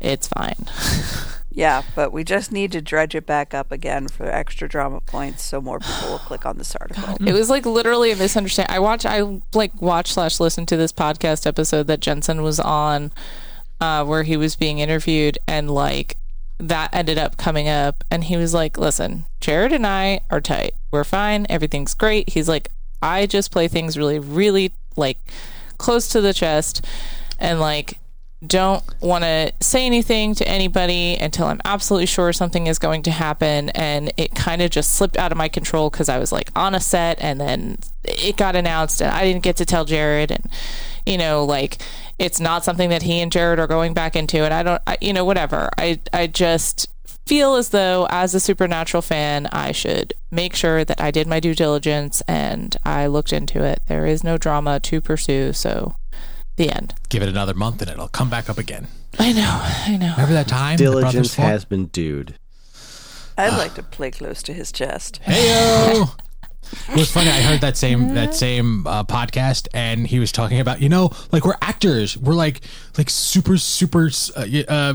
It's 0.00 0.26
fine. 0.26 0.66
Yeah, 1.56 1.84
but 1.94 2.12
we 2.12 2.22
just 2.22 2.52
need 2.52 2.70
to 2.72 2.82
dredge 2.82 3.14
it 3.14 3.24
back 3.24 3.54
up 3.54 3.72
again 3.72 4.08
for 4.08 4.26
extra 4.26 4.68
drama 4.68 5.00
points 5.00 5.42
so 5.42 5.58
more 5.58 5.78
people 5.78 6.10
will 6.10 6.18
click 6.26 6.44
on 6.44 6.58
this 6.58 6.76
article. 6.76 7.16
It 7.26 7.32
was 7.32 7.48
like 7.48 7.64
literally 7.64 8.10
a 8.10 8.16
misunderstanding. 8.16 8.76
I 8.76 8.78
watch, 8.78 9.06
I 9.06 9.40
like 9.54 9.80
watch 9.80 10.12
slash 10.12 10.38
listen 10.38 10.66
to 10.66 10.76
this 10.76 10.92
podcast 10.92 11.46
episode 11.46 11.86
that 11.86 12.00
Jensen 12.00 12.42
was 12.42 12.60
on, 12.60 13.10
uh, 13.80 14.04
where 14.04 14.22
he 14.22 14.36
was 14.36 14.56
being 14.56 14.78
interviewed, 14.78 15.38
and 15.46 15.70
like 15.70 16.16
that 16.58 16.90
ended 16.92 17.18
up 17.18 17.36
coming 17.36 17.68
up, 17.68 18.04
and 18.10 18.24
he 18.24 18.36
was 18.36 18.54
like, 18.54 18.78
"Listen, 18.78 19.24
Jared 19.40 19.72
and 19.72 19.86
I 19.86 20.20
are 20.30 20.40
tight. 20.40 20.74
We're 20.90 21.04
fine. 21.04 21.46
Everything's 21.48 21.94
great." 21.94 22.30
He's 22.30 22.48
like, 22.48 22.70
"I 23.02 23.26
just 23.26 23.50
play 23.50 23.68
things 23.68 23.98
really, 23.98 24.18
really 24.18 24.72
like 24.96 25.18
close 25.78 26.08
to 26.08 26.20
the 26.20 26.34
chest, 26.34 26.84
and 27.38 27.60
like." 27.60 27.98
Don't 28.46 28.84
want 29.00 29.24
to 29.24 29.50
say 29.60 29.86
anything 29.86 30.34
to 30.34 30.46
anybody 30.46 31.16
until 31.16 31.46
I'm 31.46 31.60
absolutely 31.64 32.04
sure 32.04 32.34
something 32.34 32.66
is 32.66 32.78
going 32.78 33.02
to 33.04 33.10
happen. 33.10 33.70
And 33.70 34.12
it 34.18 34.34
kind 34.34 34.60
of 34.60 34.70
just 34.70 34.92
slipped 34.92 35.16
out 35.16 35.32
of 35.32 35.38
my 35.38 35.48
control 35.48 35.88
because 35.88 36.10
I 36.10 36.18
was 36.18 36.32
like 36.32 36.50
on 36.54 36.74
a 36.74 36.78
set 36.78 37.18
and 37.22 37.40
then 37.40 37.78
it 38.04 38.36
got 38.36 38.54
announced 38.54 39.00
and 39.00 39.10
I 39.10 39.24
didn't 39.24 39.42
get 39.42 39.56
to 39.56 39.64
tell 39.64 39.86
Jared. 39.86 40.30
And, 40.30 40.50
you 41.06 41.16
know, 41.16 41.46
like 41.46 41.78
it's 42.18 42.40
not 42.40 42.64
something 42.64 42.90
that 42.90 43.02
he 43.02 43.20
and 43.20 43.30
Jared 43.30 43.58
are 43.58 43.66
going 43.66 43.94
back 43.94 44.16
into. 44.16 44.38
And 44.38 44.54
I 44.54 44.62
don't, 44.62 44.82
I, 44.86 44.98
you 45.00 45.12
know, 45.12 45.24
whatever. 45.24 45.68
I, 45.78 46.00
I 46.12 46.26
just 46.26 46.88
feel 47.26 47.56
as 47.56 47.70
though 47.70 48.06
as 48.10 48.34
a 48.34 48.40
supernatural 48.40 49.02
fan, 49.02 49.46
I 49.46 49.72
should 49.72 50.14
make 50.30 50.54
sure 50.54 50.84
that 50.84 51.00
I 51.00 51.10
did 51.10 51.26
my 51.26 51.40
due 51.40 51.54
diligence 51.54 52.22
and 52.22 52.76
I 52.84 53.06
looked 53.06 53.32
into 53.32 53.62
it. 53.62 53.82
There 53.86 54.06
is 54.06 54.24
no 54.24 54.38
drama 54.38 54.80
to 54.80 55.00
pursue. 55.00 55.52
So 55.52 55.96
the 56.56 56.70
end. 56.70 56.94
Give 57.08 57.22
it 57.22 57.28
another 57.28 57.54
month 57.54 57.82
and 57.82 57.90
it'll 57.90 58.08
come 58.08 58.30
back 58.30 58.48
up 58.48 58.58
again. 58.58 58.88
I 59.18 59.32
know. 59.32 59.60
I 59.62 59.96
know. 59.96 60.12
Remember 60.12 60.34
that 60.34 60.48
time? 60.48 60.76
Diligence 60.76 61.34
has 61.34 61.64
been 61.64 61.86
dude. 61.86 62.36
I'd 63.38 63.56
like 63.58 63.74
to 63.74 63.82
play 63.82 64.10
close 64.10 64.42
to 64.44 64.54
his 64.54 64.72
chest. 64.72 65.20
Heyo. 65.26 66.10
It 66.88 66.96
was 66.96 67.10
funny. 67.10 67.30
I 67.30 67.40
heard 67.42 67.60
that 67.60 67.76
same 67.76 68.14
that 68.14 68.34
same 68.34 68.86
uh, 68.86 69.04
podcast, 69.04 69.68
and 69.74 70.06
he 70.06 70.18
was 70.18 70.32
talking 70.32 70.60
about 70.60 70.80
you 70.80 70.88
know, 70.88 71.10
like 71.32 71.44
we're 71.44 71.56
actors, 71.60 72.16
we're 72.16 72.34
like 72.34 72.60
like 72.98 73.10
super 73.10 73.56
super, 73.56 74.10
uh, 74.36 74.46
uh, 74.68 74.94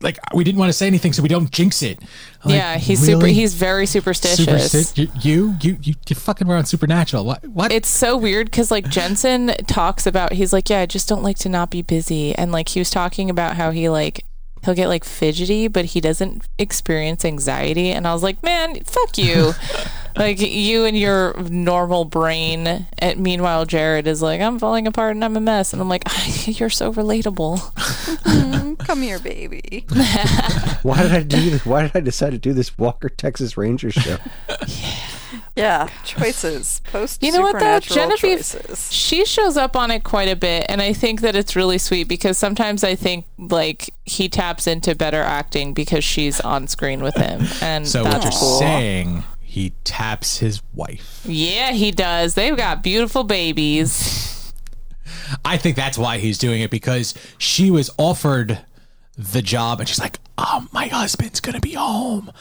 like 0.00 0.18
we 0.34 0.44
didn't 0.44 0.58
want 0.58 0.68
to 0.68 0.72
say 0.72 0.86
anything 0.86 1.12
so 1.12 1.22
we 1.22 1.28
don't 1.28 1.50
jinx 1.50 1.82
it. 1.82 1.98
Like, 2.44 2.54
yeah, 2.54 2.76
he's 2.76 3.00
super. 3.00 3.26
He's 3.26 3.54
very 3.54 3.86
superstitious. 3.86 4.92
Supersti- 4.92 5.24
you, 5.24 5.56
you 5.62 5.78
you 5.82 5.94
you 6.08 6.14
fucking 6.14 6.46
were 6.46 6.56
on 6.56 6.66
Supernatural. 6.66 7.24
What 7.24 7.44
what? 7.48 7.72
it's 7.72 7.88
so 7.88 8.16
weird 8.16 8.46
because 8.50 8.70
like 8.70 8.88
Jensen 8.88 9.48
talks 9.66 10.06
about 10.06 10.32
he's 10.32 10.52
like 10.52 10.68
yeah 10.70 10.80
I 10.80 10.86
just 10.86 11.08
don't 11.08 11.22
like 11.22 11.38
to 11.38 11.48
not 11.48 11.70
be 11.70 11.82
busy 11.82 12.34
and 12.34 12.52
like 12.52 12.68
he 12.68 12.80
was 12.80 12.90
talking 12.90 13.30
about 13.30 13.56
how 13.56 13.70
he 13.70 13.88
like 13.88 14.24
he'll 14.64 14.74
get 14.74 14.88
like 14.88 15.04
fidgety 15.04 15.68
but 15.68 15.86
he 15.86 16.00
doesn't 16.00 16.46
experience 16.58 17.24
anxiety 17.24 17.90
and 17.90 18.06
I 18.06 18.12
was 18.12 18.22
like 18.22 18.42
man 18.42 18.82
fuck 18.84 19.18
you 19.18 19.52
like 20.16 20.40
you 20.40 20.84
and 20.84 20.96
your 20.96 21.34
normal 21.42 22.04
brain 22.04 22.86
and 22.98 23.20
meanwhile 23.20 23.64
Jared 23.66 24.06
is 24.06 24.22
like 24.22 24.40
I'm 24.40 24.58
falling 24.58 24.86
apart 24.86 25.12
and 25.16 25.24
I'm 25.24 25.36
a 25.36 25.40
mess 25.40 25.72
and 25.72 25.82
I'm 25.82 25.88
like 25.88 26.04
you're 26.58 26.70
so 26.70 26.92
relatable 26.92 27.60
Mm, 28.24 28.78
come 28.78 29.02
here, 29.02 29.18
baby. 29.18 29.84
Why 30.82 31.02
did 31.02 31.12
I 31.12 31.22
do 31.22 31.50
this? 31.50 31.64
Why 31.66 31.82
did 31.82 31.92
I 31.94 32.00
decide 32.00 32.30
to 32.30 32.38
do 32.38 32.52
this 32.52 32.76
Walker 32.78 33.08
Texas 33.08 33.56
Ranger 33.56 33.90
show? 33.90 34.16
Yeah, 35.56 35.88
choices. 36.04 36.80
Post 36.84 37.22
You 37.22 37.30
know 37.30 37.42
what 37.42 37.52
though, 37.52 37.78
supernatural 37.80 38.18
Genevieve, 38.18 38.38
choices. 38.38 38.92
she 38.92 39.24
shows 39.24 39.56
up 39.56 39.76
on 39.76 39.90
it 39.92 40.02
quite 40.02 40.28
a 40.28 40.34
bit, 40.34 40.66
and 40.68 40.82
I 40.82 40.92
think 40.92 41.20
that 41.20 41.36
it's 41.36 41.54
really 41.54 41.78
sweet 41.78 42.08
because 42.08 42.36
sometimes 42.36 42.82
I 42.82 42.96
think 42.96 43.26
like 43.38 43.90
he 44.04 44.28
taps 44.28 44.66
into 44.66 44.94
better 44.96 45.22
acting 45.22 45.72
because 45.72 46.02
she's 46.02 46.40
on 46.40 46.66
screen 46.66 47.02
with 47.02 47.14
him, 47.14 47.42
and 47.62 47.86
so 47.86 48.02
that's 48.02 48.16
what 48.16 48.24
you're 48.24 48.32
cool. 48.32 48.58
saying? 48.58 49.24
He 49.54 49.72
taps 49.84 50.38
his 50.38 50.62
wife. 50.74 51.24
Yeah, 51.24 51.70
he 51.70 51.92
does. 51.92 52.34
They've 52.34 52.56
got 52.56 52.82
beautiful 52.82 53.22
babies. 53.22 54.52
I 55.44 55.58
think 55.58 55.76
that's 55.76 55.96
why 55.96 56.18
he's 56.18 56.38
doing 56.38 56.60
it 56.60 56.72
because 56.72 57.14
she 57.38 57.70
was 57.70 57.88
offered 57.96 58.58
the 59.16 59.42
job 59.42 59.78
and 59.78 59.88
she's 59.88 60.00
like, 60.00 60.18
"Oh, 60.36 60.66
my 60.72 60.88
husband's 60.88 61.38
gonna 61.38 61.60
be 61.60 61.74
home. 61.74 62.32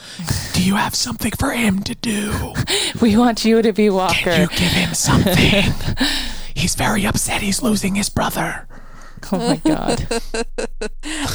Do 0.53 0.63
you 0.63 0.73
have 0.73 0.95
something 0.95 1.33
for 1.37 1.51
him 1.51 1.83
to 1.83 1.93
do? 1.93 2.53
We 2.99 3.15
want 3.15 3.45
you 3.45 3.61
to 3.61 3.73
be 3.73 3.91
Walker. 3.91 4.15
Can 4.15 4.41
you 4.41 4.47
give 4.47 4.71
him 4.71 4.95
something? 4.95 5.71
he's 6.55 6.73
very 6.73 7.05
upset. 7.05 7.43
He's 7.43 7.61
losing 7.61 7.93
his 7.93 8.09
brother." 8.09 8.67
Oh 9.33 9.37
my 9.37 9.55
god. 9.57 10.05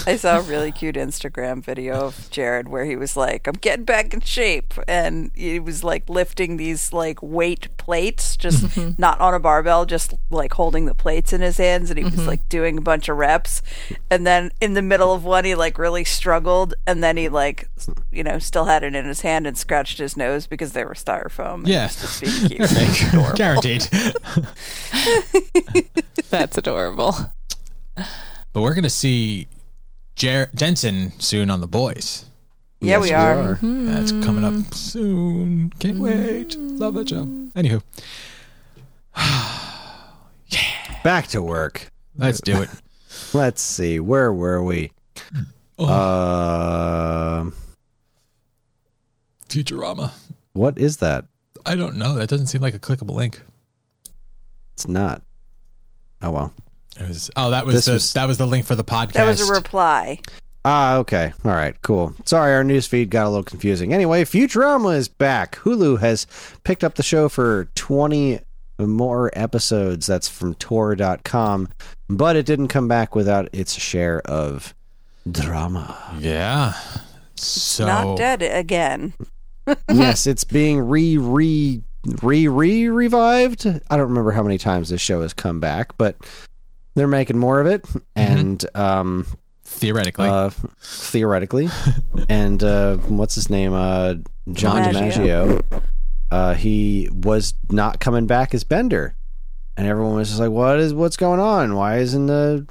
I 0.07 0.17
saw 0.17 0.39
a 0.39 0.43
really 0.43 0.71
cute 0.73 0.95
Instagram 0.97 1.63
video 1.65 2.07
of 2.07 2.29
Jared 2.31 2.69
where 2.69 2.85
he 2.85 2.97
was 2.97 3.17
like, 3.17 3.47
"I'm 3.47 3.55
getting 3.55 3.85
back 3.85 4.13
in 4.15 4.21
shape," 4.21 4.75
and 4.87 5.31
he 5.35 5.59
was 5.59 5.83
like 5.83 6.09
lifting 6.09 6.57
these 6.59 6.93
like 6.93 7.21
weight 7.23 7.69
plates, 7.77 8.37
just 8.37 8.63
Mm-hmm. 8.65 9.01
not 9.01 9.21
on 9.21 9.35
a 9.35 9.41
barbell, 9.41 9.85
just 9.87 10.15
like 10.31 10.53
holding 10.55 10.85
the 10.87 10.95
plates 10.95 11.33
in 11.33 11.41
his 11.41 11.57
hands, 11.57 11.91
and 11.91 11.99
he 11.99 12.05
Mm-hmm. 12.05 12.17
was 12.19 12.27
like 12.27 12.49
doing 12.49 12.79
a 12.79 12.83
bunch 12.83 13.09
of 13.09 13.17
reps. 13.17 13.63
And 14.11 14.27
then 14.27 14.51
in 14.61 14.75
the 14.75 14.83
middle 14.83 15.13
of 15.13 15.25
one, 15.25 15.45
he 15.45 15.55
like 15.55 15.79
really 15.79 16.05
struggled, 16.05 16.75
and 16.87 17.03
then 17.03 17.17
he 17.17 17.29
like, 17.29 17.69
you 18.13 18.23
know, 18.23 18.39
still 18.39 18.67
had 18.67 18.83
it 18.85 18.95
in 18.95 19.07
his 19.07 19.23
hand 19.23 19.47
and 19.47 19.57
scratched 19.59 19.99
his 19.99 20.17
nose 20.17 20.47
because 20.47 20.73
they 20.73 20.85
were 20.85 20.95
styrofoam. 20.95 21.67
Yeah. 21.67 21.87
it 21.87 21.89
was 21.89 22.01
just 22.01 22.21
being 22.21 22.33
cute. 22.49 22.53
It 22.53 22.61
was 22.61 23.03
adorable. 23.09 23.37
Guaranteed. 23.37 23.89
That's 26.31 26.59
adorable. 26.59 27.15
But 28.53 28.63
we're 28.63 28.75
gonna 28.75 28.91
see 28.91 29.47
Jer- 30.17 30.51
Jensen 30.55 31.13
soon 31.21 31.51
on 31.51 31.61
the 31.61 31.67
boys. 31.69 32.25
Yeah, 32.81 32.99
we 33.01 33.13
are. 33.13 33.59
That's 33.61 34.13
coming 34.13 34.45
up 34.45 34.73
soon. 34.75 35.71
Can't 35.81 35.99
wait. 35.99 36.57
Love 36.57 36.95
that 36.95 37.09
show. 37.09 37.25
Anywho, 37.25 37.83
yeah. 39.17 41.01
Back 41.03 41.27
to 41.29 41.43
work. 41.43 41.91
let's 42.17 42.41
do 42.41 42.63
it. 42.63 42.69
Let's 43.35 43.61
see. 43.63 43.99
Where 44.01 44.33
were 44.33 44.63
we? 44.63 44.93
Um, 45.79 47.53
Futurama. 49.49 50.13
what 50.53 50.79
is 50.79 50.99
that? 50.99 51.25
I 51.67 51.75
don't 51.75 51.97
know. 51.97 52.15
That 52.15 52.29
doesn't 52.29 52.47
seem 52.47 52.61
like 52.63 52.75
a 52.75 52.79
clickable 52.79 53.15
link. 53.15 53.41
It's 54.75 54.87
not. 54.89 55.23
Oh 56.23 56.31
well. 56.31 56.53
It 57.01 57.09
was, 57.09 57.31
oh, 57.37 57.51
that 57.51 57.65
was 57.67 57.75
This 57.77 57.85
the 57.87 57.93
was- 57.93 58.13
that 58.15 58.27
was 58.27 58.39
the 58.39 58.47
link 58.47 58.67
for 58.67 58.75
the 58.75 58.85
podcast. 58.85 59.13
That 59.15 59.27
was 59.27 59.49
a 59.49 59.53
reply. 59.53 60.21
Ah, 60.65 60.97
okay. 60.97 61.33
All 61.45 61.53
right, 61.53 61.81
cool. 61.83 62.15
Sorry, 62.27 62.53
our 62.53 62.65
news 62.65 62.87
feed 62.87 63.11
got 63.11 63.27
a 63.27 63.31
little 63.31 63.45
confusing. 63.45 63.95
Anyway, 63.95 64.25
Futurama 64.25 64.95
is 64.97 65.09
back. 65.09 65.57
Hulu 65.57 66.01
has 66.01 66.27
picked 66.65 66.83
up 66.85 66.97
the 66.97 67.03
show 67.03 67.29
for 67.29 67.69
20 67.77 68.41
more 68.81 69.31
episodes. 69.35 70.07
That's 70.07 70.29
from 70.29 70.55
Tor.com. 70.57 71.69
But 72.11 72.37
it 72.37 72.45
didn't 72.45 72.69
come 72.69 72.89
back 72.89 73.15
without 73.15 73.49
its 73.53 73.79
share 73.81 74.21
of 74.23 74.75
drama. 75.31 75.97
yeah. 76.19 76.75
So 77.37 77.87
Not 77.87 78.17
dead 78.19 78.43
again. 78.43 79.15
yes, 79.93 80.27
it's 80.27 80.45
being 80.45 80.81
re 80.89 81.17
re 81.19 81.83
re 82.23 82.49
re 82.49 82.89
revived. 82.89 83.67
I 83.67 83.97
don't 83.97 84.09
remember 84.09 84.33
how 84.33 84.43
many 84.43 84.59
times 84.59 84.89
this 84.89 85.01
show 85.01 85.23
has 85.23 85.33
come 85.33 85.61
back, 85.61 85.97
but 85.99 86.17
they're 86.95 87.07
making 87.09 87.39
more 87.39 87.61
of 87.61 87.67
it. 87.67 87.87
And 88.17 88.65
um 88.75 89.27
theoretically, 89.69 90.29
uh, 90.29 90.51
theoretically. 90.81 91.69
and 92.29 92.63
uh, 92.63 92.97
what's 92.97 93.35
his 93.35 93.51
name? 93.51 93.73
Uh, 93.73 94.15
John 94.53 94.83
DiMaggio. 94.83 95.63
DiMaggio. 95.71 95.83
Uh, 96.31 96.55
he 96.55 97.09
was 97.13 97.55
not 97.71 98.01
coming 98.01 98.27
back 98.27 98.55
as 98.55 98.65
Bender, 98.65 99.15
and 99.77 99.87
everyone 99.87 100.17
was 100.17 100.29
just 100.29 100.41
like, 100.41 100.51
"What 100.51 100.79
is 100.79 100.93
what's 100.93 101.17
going 101.17 101.41
on? 101.41 101.75
Why 101.75 101.99
isn't 101.99 102.27
the 102.27 102.67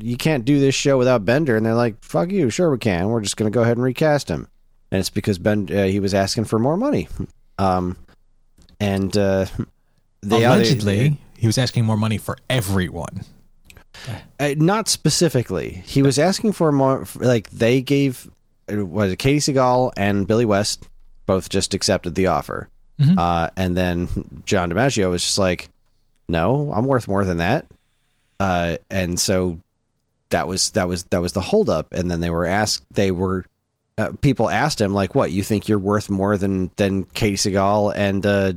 you 0.00 0.16
can't 0.16 0.44
do 0.44 0.60
this 0.60 0.74
show 0.74 0.98
without 0.98 1.24
Bender?" 1.24 1.56
And 1.56 1.64
they're 1.64 1.74
like, 1.74 2.02
"Fuck 2.04 2.30
you, 2.30 2.50
sure 2.50 2.70
we 2.70 2.78
can. 2.78 3.08
We're 3.08 3.20
just 3.20 3.36
gonna 3.36 3.50
go 3.50 3.62
ahead 3.62 3.76
and 3.76 3.84
recast 3.84 4.28
him." 4.28 4.48
And 4.92 5.00
it's 5.00 5.10
because 5.10 5.38
Ben 5.38 5.68
uh, 5.72 5.84
he 5.84 6.00
was 6.00 6.14
asking 6.14 6.44
for 6.44 6.58
more 6.58 6.76
money. 6.76 7.08
Um, 7.58 7.96
and 8.78 9.16
uh, 9.16 9.46
they 10.22 10.44
allegedly, 10.44 11.18
he 11.36 11.46
was 11.46 11.58
asking 11.58 11.84
more 11.84 11.96
money 11.96 12.18
for 12.18 12.36
everyone. 12.48 13.24
Uh, 14.38 14.54
not 14.56 14.88
specifically. 14.88 15.82
He 15.86 16.02
was 16.02 16.18
asking 16.18 16.52
for 16.52 16.72
more. 16.72 17.06
Like 17.16 17.50
they 17.50 17.82
gave, 17.82 18.30
uh, 18.72 18.84
was 18.86 19.12
it 19.12 19.18
Katey 19.18 19.36
Sagal 19.36 19.92
and 19.96 20.26
Billy 20.26 20.44
West 20.44 20.88
both 21.26 21.48
just 21.48 21.74
accepted 21.74 22.14
the 22.14 22.26
offer, 22.26 22.68
Mhm. 23.00 23.16
uh, 23.18 23.50
and 23.56 23.76
then 23.76 24.08
John 24.46 24.70
DiMaggio 24.70 25.10
was 25.10 25.22
just 25.22 25.38
like, 25.38 25.68
"No, 26.28 26.72
I'm 26.74 26.86
worth 26.86 27.06
more 27.08 27.24
than 27.24 27.36
that," 27.38 27.66
uh, 28.40 28.76
and 28.90 29.18
so 29.20 29.58
that 30.30 30.48
was 30.48 30.70
that 30.70 30.88
was 30.88 31.04
that 31.04 31.20
was 31.20 31.32
the 31.32 31.40
holdup. 31.40 31.92
And 31.92 32.10
then 32.10 32.20
they 32.20 32.30
were 32.30 32.46
asked. 32.46 32.84
They 32.92 33.10
were 33.10 33.44
uh, 33.98 34.12
people 34.22 34.48
asked 34.48 34.80
him 34.80 34.94
like, 34.94 35.14
"What 35.14 35.30
you 35.32 35.42
think 35.42 35.68
you're 35.68 35.78
worth 35.78 36.08
more 36.10 36.36
than 36.38 36.70
than 36.76 37.04
Katey 37.04 37.34
Sagal 37.34 37.92
and 37.94 38.24
uh, 38.24 38.52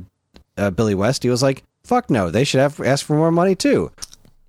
uh, 0.56 0.70
Billy 0.70 0.94
West?" 0.94 1.22
He 1.22 1.28
was 1.28 1.42
like, 1.42 1.62
"Fuck 1.84 2.08
no, 2.10 2.30
they 2.30 2.44
should 2.44 2.60
have 2.60 2.80
asked 2.80 3.04
for 3.04 3.14
more 3.16 3.30
money 3.32 3.54
too." 3.54 3.90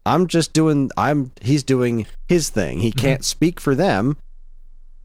I'm 0.06 0.28
just 0.28 0.54
doing 0.54 0.92
I'm 0.98 1.32
he's 1.42 1.64
doing 1.64 2.06
his 2.28 2.50
thing. 2.50 2.80
He 2.80 2.92
can't 2.92 3.26
speak 3.26 3.60
for 3.60 3.74
them, 3.76 4.18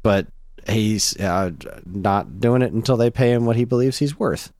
but 0.03 0.27
he's 0.69 1.19
uh, 1.19 1.53
not 1.87 2.41
doing 2.41 2.63
it 2.63 2.73
until 2.73 2.97
they 2.97 3.11
pay 3.11 3.33
him 3.33 3.47
what 3.47 3.57
he 3.57 3.65
believes 3.65 3.99
he's 3.99 4.19
worth. 4.19 4.53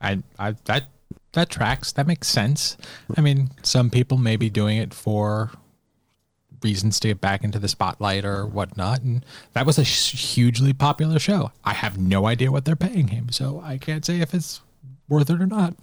I, 0.00 0.22
I 0.38 0.54
that 0.64 0.84
that 1.32 1.50
tracks. 1.50 1.92
That 1.92 2.06
makes 2.06 2.28
sense. 2.28 2.76
I 3.16 3.20
mean, 3.20 3.50
some 3.62 3.90
people 3.90 4.18
may 4.18 4.36
be 4.36 4.50
doing 4.50 4.78
it 4.78 4.94
for 4.94 5.50
reasons 6.62 6.98
to 7.00 7.08
get 7.08 7.20
back 7.20 7.44
into 7.44 7.58
the 7.58 7.68
spotlight 7.68 8.24
or 8.24 8.46
whatnot, 8.46 9.02
and 9.02 9.24
that 9.52 9.66
was 9.66 9.78
a 9.78 9.82
hugely 9.82 10.72
popular 10.72 11.18
show. 11.18 11.52
I 11.64 11.74
have 11.74 11.98
no 11.98 12.26
idea 12.26 12.50
what 12.50 12.64
they're 12.64 12.74
paying 12.74 13.08
him, 13.08 13.30
so 13.30 13.60
I 13.62 13.76
can't 13.78 14.04
say 14.04 14.20
if 14.20 14.34
it's 14.34 14.62
worth 15.08 15.30
it 15.30 15.40
or 15.40 15.46
not. 15.46 15.74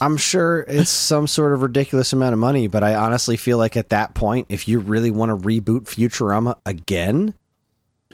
I'm 0.00 0.16
sure 0.16 0.60
it's 0.68 0.90
some 0.90 1.26
sort 1.26 1.52
of 1.52 1.62
ridiculous 1.62 2.12
amount 2.12 2.32
of 2.32 2.38
money, 2.38 2.68
but 2.68 2.82
I 2.82 2.94
honestly 2.94 3.36
feel 3.36 3.58
like 3.58 3.76
at 3.76 3.90
that 3.90 4.14
point, 4.14 4.46
if 4.48 4.68
you 4.68 4.78
really 4.78 5.10
want 5.10 5.30
to 5.30 5.36
reboot 5.36 5.82
Futurama 5.82 6.56
again, 6.64 7.34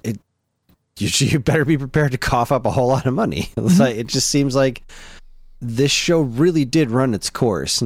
it 0.02 0.20
you, 0.98 1.08
you 1.26 1.38
better 1.38 1.64
be 1.64 1.78
prepared 1.78 2.12
to 2.12 2.18
cough 2.18 2.52
up 2.52 2.66
a 2.66 2.70
whole 2.70 2.88
lot 2.88 3.06
of 3.06 3.14
money. 3.14 3.50
It's 3.56 3.78
like, 3.78 3.96
it 3.96 4.06
just 4.06 4.28
seems 4.28 4.54
like 4.54 4.82
this 5.60 5.90
show 5.90 6.20
really 6.20 6.64
did 6.64 6.90
run 6.90 7.14
its 7.14 7.30
course. 7.30 7.82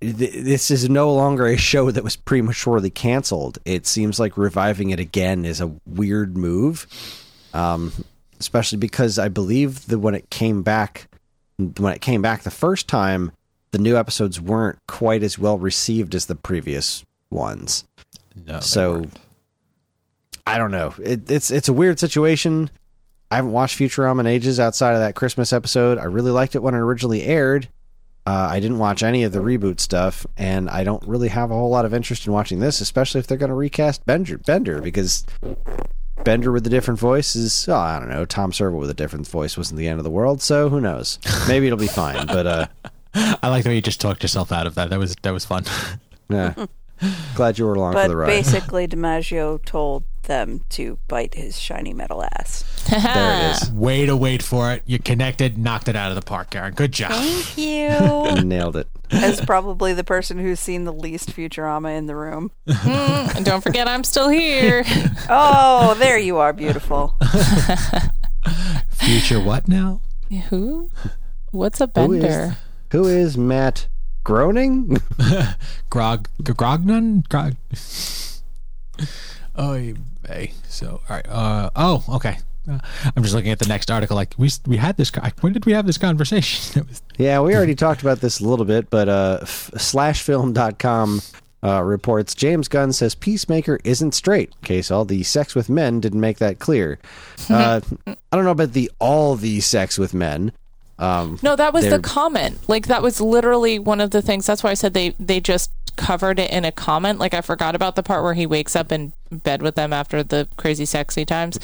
This 0.00 0.70
is 0.70 0.88
no 0.90 1.14
longer 1.14 1.46
a 1.46 1.56
show 1.56 1.90
that 1.90 2.04
was 2.04 2.16
prematurely 2.16 2.90
canceled. 2.90 3.58
It 3.64 3.86
seems 3.86 4.20
like 4.20 4.36
reviving 4.36 4.90
it 4.90 5.00
again 5.00 5.44
is 5.44 5.60
a 5.60 5.72
weird 5.86 6.36
move, 6.36 6.86
um, 7.54 7.92
especially 8.40 8.78
because 8.78 9.18
I 9.18 9.28
believe 9.28 9.86
that 9.86 9.98
when 9.98 10.14
it 10.14 10.30
came 10.30 10.62
back, 10.62 11.08
when 11.58 11.92
it 11.92 12.00
came 12.00 12.22
back 12.22 12.42
the 12.42 12.50
first 12.50 12.88
time, 12.88 13.32
the 13.70 13.78
new 13.78 13.96
episodes 13.96 14.40
weren't 14.40 14.78
quite 14.86 15.22
as 15.22 15.38
well 15.38 15.58
received 15.58 16.14
as 16.14 16.26
the 16.26 16.34
previous 16.36 17.04
ones. 17.30 17.84
No, 18.46 18.60
So. 18.60 19.06
I 20.46 20.58
don't 20.58 20.72
know. 20.72 20.94
It, 21.02 21.30
it's 21.30 21.50
it's 21.50 21.68
a 21.68 21.72
weird 21.72 21.98
situation. 21.98 22.68
I 23.30 23.36
haven't 23.36 23.52
watched 23.52 23.78
Futurama 23.78 24.20
in 24.20 24.26
ages 24.26 24.60
outside 24.60 24.92
of 24.92 25.00
that 25.00 25.14
Christmas 25.14 25.52
episode. 25.54 25.96
I 25.96 26.04
really 26.04 26.30
liked 26.30 26.54
it 26.54 26.62
when 26.62 26.74
it 26.74 26.78
originally 26.78 27.22
aired. 27.22 27.68
Uh, 28.26 28.48
I 28.50 28.60
didn't 28.60 28.78
watch 28.78 29.02
any 29.02 29.24
of 29.24 29.32
the 29.32 29.38
reboot 29.40 29.80
stuff, 29.80 30.26
and 30.36 30.68
I 30.68 30.84
don't 30.84 31.02
really 31.06 31.28
have 31.28 31.50
a 31.50 31.54
whole 31.54 31.70
lot 31.70 31.84
of 31.84 31.92
interest 31.92 32.26
in 32.26 32.32
watching 32.32 32.58
this, 32.58 32.80
especially 32.80 33.20
if 33.20 33.26
they're 33.26 33.38
going 33.38 33.48
to 33.48 33.54
recast 33.54 34.04
Bender, 34.06 34.38
Bender, 34.38 34.80
because 34.80 35.24
Bender 36.22 36.52
with 36.52 36.66
a 36.66 36.70
different 36.70 37.00
voice 37.00 37.34
is, 37.34 37.68
oh, 37.68 37.74
I 37.74 37.98
don't 37.98 38.08
know, 38.08 38.24
Tom 38.24 38.52
Servo 38.52 38.76
with 38.76 38.90
a 38.90 38.94
different 38.94 39.26
voice 39.26 39.56
wasn't 39.56 39.78
the 39.78 39.88
end 39.88 39.98
of 39.98 40.04
the 40.04 40.10
world, 40.10 40.40
so 40.40 40.68
who 40.68 40.80
knows? 40.80 41.18
Maybe 41.48 41.66
it'll 41.66 41.78
be 41.78 41.86
fine, 41.86 42.26
but 42.26 42.46
uh, 42.46 42.66
I 43.14 43.48
like 43.48 43.64
the 43.64 43.70
way 43.70 43.76
you 43.76 43.82
just 43.82 44.00
talked 44.00 44.22
yourself 44.22 44.52
out 44.52 44.66
of 44.66 44.74
that. 44.76 44.90
That 44.90 44.98
was 44.98 45.16
that 45.22 45.32
was 45.32 45.44
fun. 45.44 45.64
yeah. 46.28 46.54
Glad 47.34 47.58
you 47.58 47.66
were 47.66 47.74
along 47.74 47.94
for 47.94 48.08
the 48.08 48.16
ride. 48.16 48.26
basically, 48.26 48.86
DiMaggio 48.86 49.62
told 49.64 50.04
them 50.24 50.64
to 50.70 50.98
bite 51.08 51.34
his 51.34 51.58
shiny 51.58 51.92
metal 51.92 52.22
ass. 52.22 52.64
there 52.90 53.50
it 53.50 53.62
is. 53.62 53.70
Way 53.72 54.06
to 54.06 54.16
wait 54.16 54.42
for 54.42 54.72
it. 54.72 54.82
You 54.86 54.98
connected, 54.98 55.56
knocked 55.58 55.88
it 55.88 55.96
out 55.96 56.10
of 56.10 56.16
the 56.16 56.22
park, 56.22 56.50
Karen. 56.50 56.74
Good 56.74 56.92
job. 56.92 57.12
Thank 57.12 57.56
you. 58.36 58.42
Nailed 58.44 58.76
it. 58.76 58.88
As 59.10 59.40
probably 59.42 59.92
the 59.92 60.02
person 60.04 60.38
who's 60.38 60.58
seen 60.58 60.84
the 60.84 60.92
least 60.92 61.30
Futurama 61.30 61.96
in 61.96 62.06
the 62.06 62.16
room. 62.16 62.50
And 62.66 63.44
don't 63.44 63.60
forget, 63.62 63.86
I'm 63.86 64.02
still 64.04 64.28
here. 64.28 64.84
Oh, 65.30 65.94
there 65.98 66.18
you 66.18 66.36
are, 66.38 66.52
beautiful. 66.52 67.14
Future 68.92 69.40
what 69.40 69.68
now? 69.68 70.00
Who? 70.50 70.90
What's 71.50 71.80
a 71.80 71.86
bender? 71.86 72.56
Who 72.90 73.06
is 73.06 73.38
Matt 73.38 73.86
Groening? 74.24 74.98
Grog 75.90 76.28
Grognon? 76.42 77.26
Grog 77.28 77.54
Oh 79.56 79.94
hey. 80.26 80.52
So 80.68 81.00
all 81.08 81.16
right. 81.16 81.26
Uh 81.28 81.70
oh, 81.76 82.04
okay. 82.16 82.38
Uh, 82.68 82.78
I'm 83.14 83.22
just 83.22 83.34
looking 83.34 83.50
at 83.50 83.58
the 83.58 83.66
next 83.68 83.90
article. 83.90 84.16
Like 84.16 84.34
we 84.38 84.50
we 84.66 84.76
had 84.78 84.96
this. 84.96 85.12
When 85.40 85.52
did 85.52 85.66
we 85.66 85.72
have 85.72 85.86
this 85.86 85.98
conversation? 85.98 86.84
Was 86.88 87.02
Yeah, 87.18 87.40
we 87.40 87.54
already 87.54 87.74
talked 87.74 88.00
about 88.02 88.20
this 88.20 88.40
a 88.40 88.48
little 88.48 88.64
bit, 88.64 88.88
but 88.90 89.08
uh, 89.08 89.38
f- 89.42 89.70
slashfilm.com 89.74 91.20
uh, 91.62 91.82
reports 91.82 92.34
James 92.34 92.68
Gunn 92.68 92.92
says 92.92 93.14
Peacemaker 93.14 93.80
isn't 93.84 94.12
straight. 94.14 94.52
Case 94.62 94.90
all 94.90 95.04
the 95.04 95.22
sex 95.22 95.54
with 95.54 95.68
men 95.68 96.00
didn't 96.00 96.20
make 96.20 96.38
that 96.38 96.58
clear. 96.58 96.98
Uh, 97.50 97.80
I 98.06 98.16
don't 98.32 98.44
know 98.46 98.50
about 98.52 98.72
the 98.72 98.90
all 98.98 99.36
the 99.36 99.60
sex 99.60 99.98
with 99.98 100.14
men. 100.14 100.52
Um, 100.98 101.38
No, 101.42 101.56
that 101.56 101.74
was 101.74 101.82
They're- 101.84 101.98
the 101.98 102.02
comment. 102.02 102.58
Like 102.68 102.86
that 102.86 103.02
was 103.02 103.20
literally 103.20 103.78
one 103.78 104.00
of 104.00 104.10
the 104.12 104.22
things. 104.22 104.46
That's 104.46 104.62
why 104.62 104.70
I 104.70 104.74
said 104.74 104.94
they 104.94 105.10
they 105.20 105.40
just 105.40 105.70
covered 105.96 106.38
it 106.38 106.50
in 106.50 106.64
a 106.64 106.72
comment. 106.72 107.18
Like 107.18 107.34
I 107.34 107.40
forgot 107.40 107.74
about 107.74 107.96
the 107.96 108.02
part 108.02 108.22
where 108.22 108.34
he 108.34 108.46
wakes 108.46 108.76
up 108.76 108.92
in 108.92 109.12
bed 109.30 109.62
with 109.62 109.74
them 109.74 109.92
after 109.92 110.22
the 110.22 110.48
crazy 110.56 110.84
sexy 110.84 111.24
times. 111.24 111.58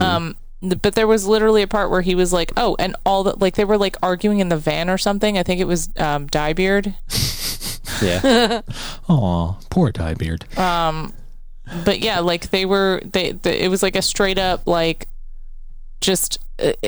Um 0.00 0.36
but 0.62 0.94
there 0.94 1.08
was 1.08 1.26
literally 1.26 1.62
a 1.62 1.66
part 1.66 1.90
where 1.90 2.02
he 2.02 2.14
was 2.14 2.32
like, 2.32 2.52
"Oh, 2.56 2.76
and 2.78 2.94
all 3.04 3.24
the 3.24 3.36
like 3.38 3.56
they 3.56 3.64
were 3.64 3.78
like 3.78 3.96
arguing 4.02 4.38
in 4.38 4.48
the 4.48 4.56
van 4.56 4.88
or 4.88 4.96
something. 4.96 5.36
I 5.36 5.42
think 5.42 5.60
it 5.60 5.66
was 5.66 5.90
um 5.96 6.28
Dyebeard. 6.28 6.94
yeah, 8.02 8.62
oh 9.08 9.58
poor 9.70 9.90
Dyebeard. 9.90 10.56
Um, 10.56 11.12
but 11.84 11.98
yeah, 11.98 12.20
like 12.20 12.50
they 12.50 12.64
were 12.64 13.00
they, 13.04 13.32
they 13.32 13.60
it 13.60 13.68
was 13.68 13.82
like 13.82 13.96
a 13.96 14.02
straight 14.02 14.38
up 14.38 14.66
like 14.66 15.08
just 16.00 16.38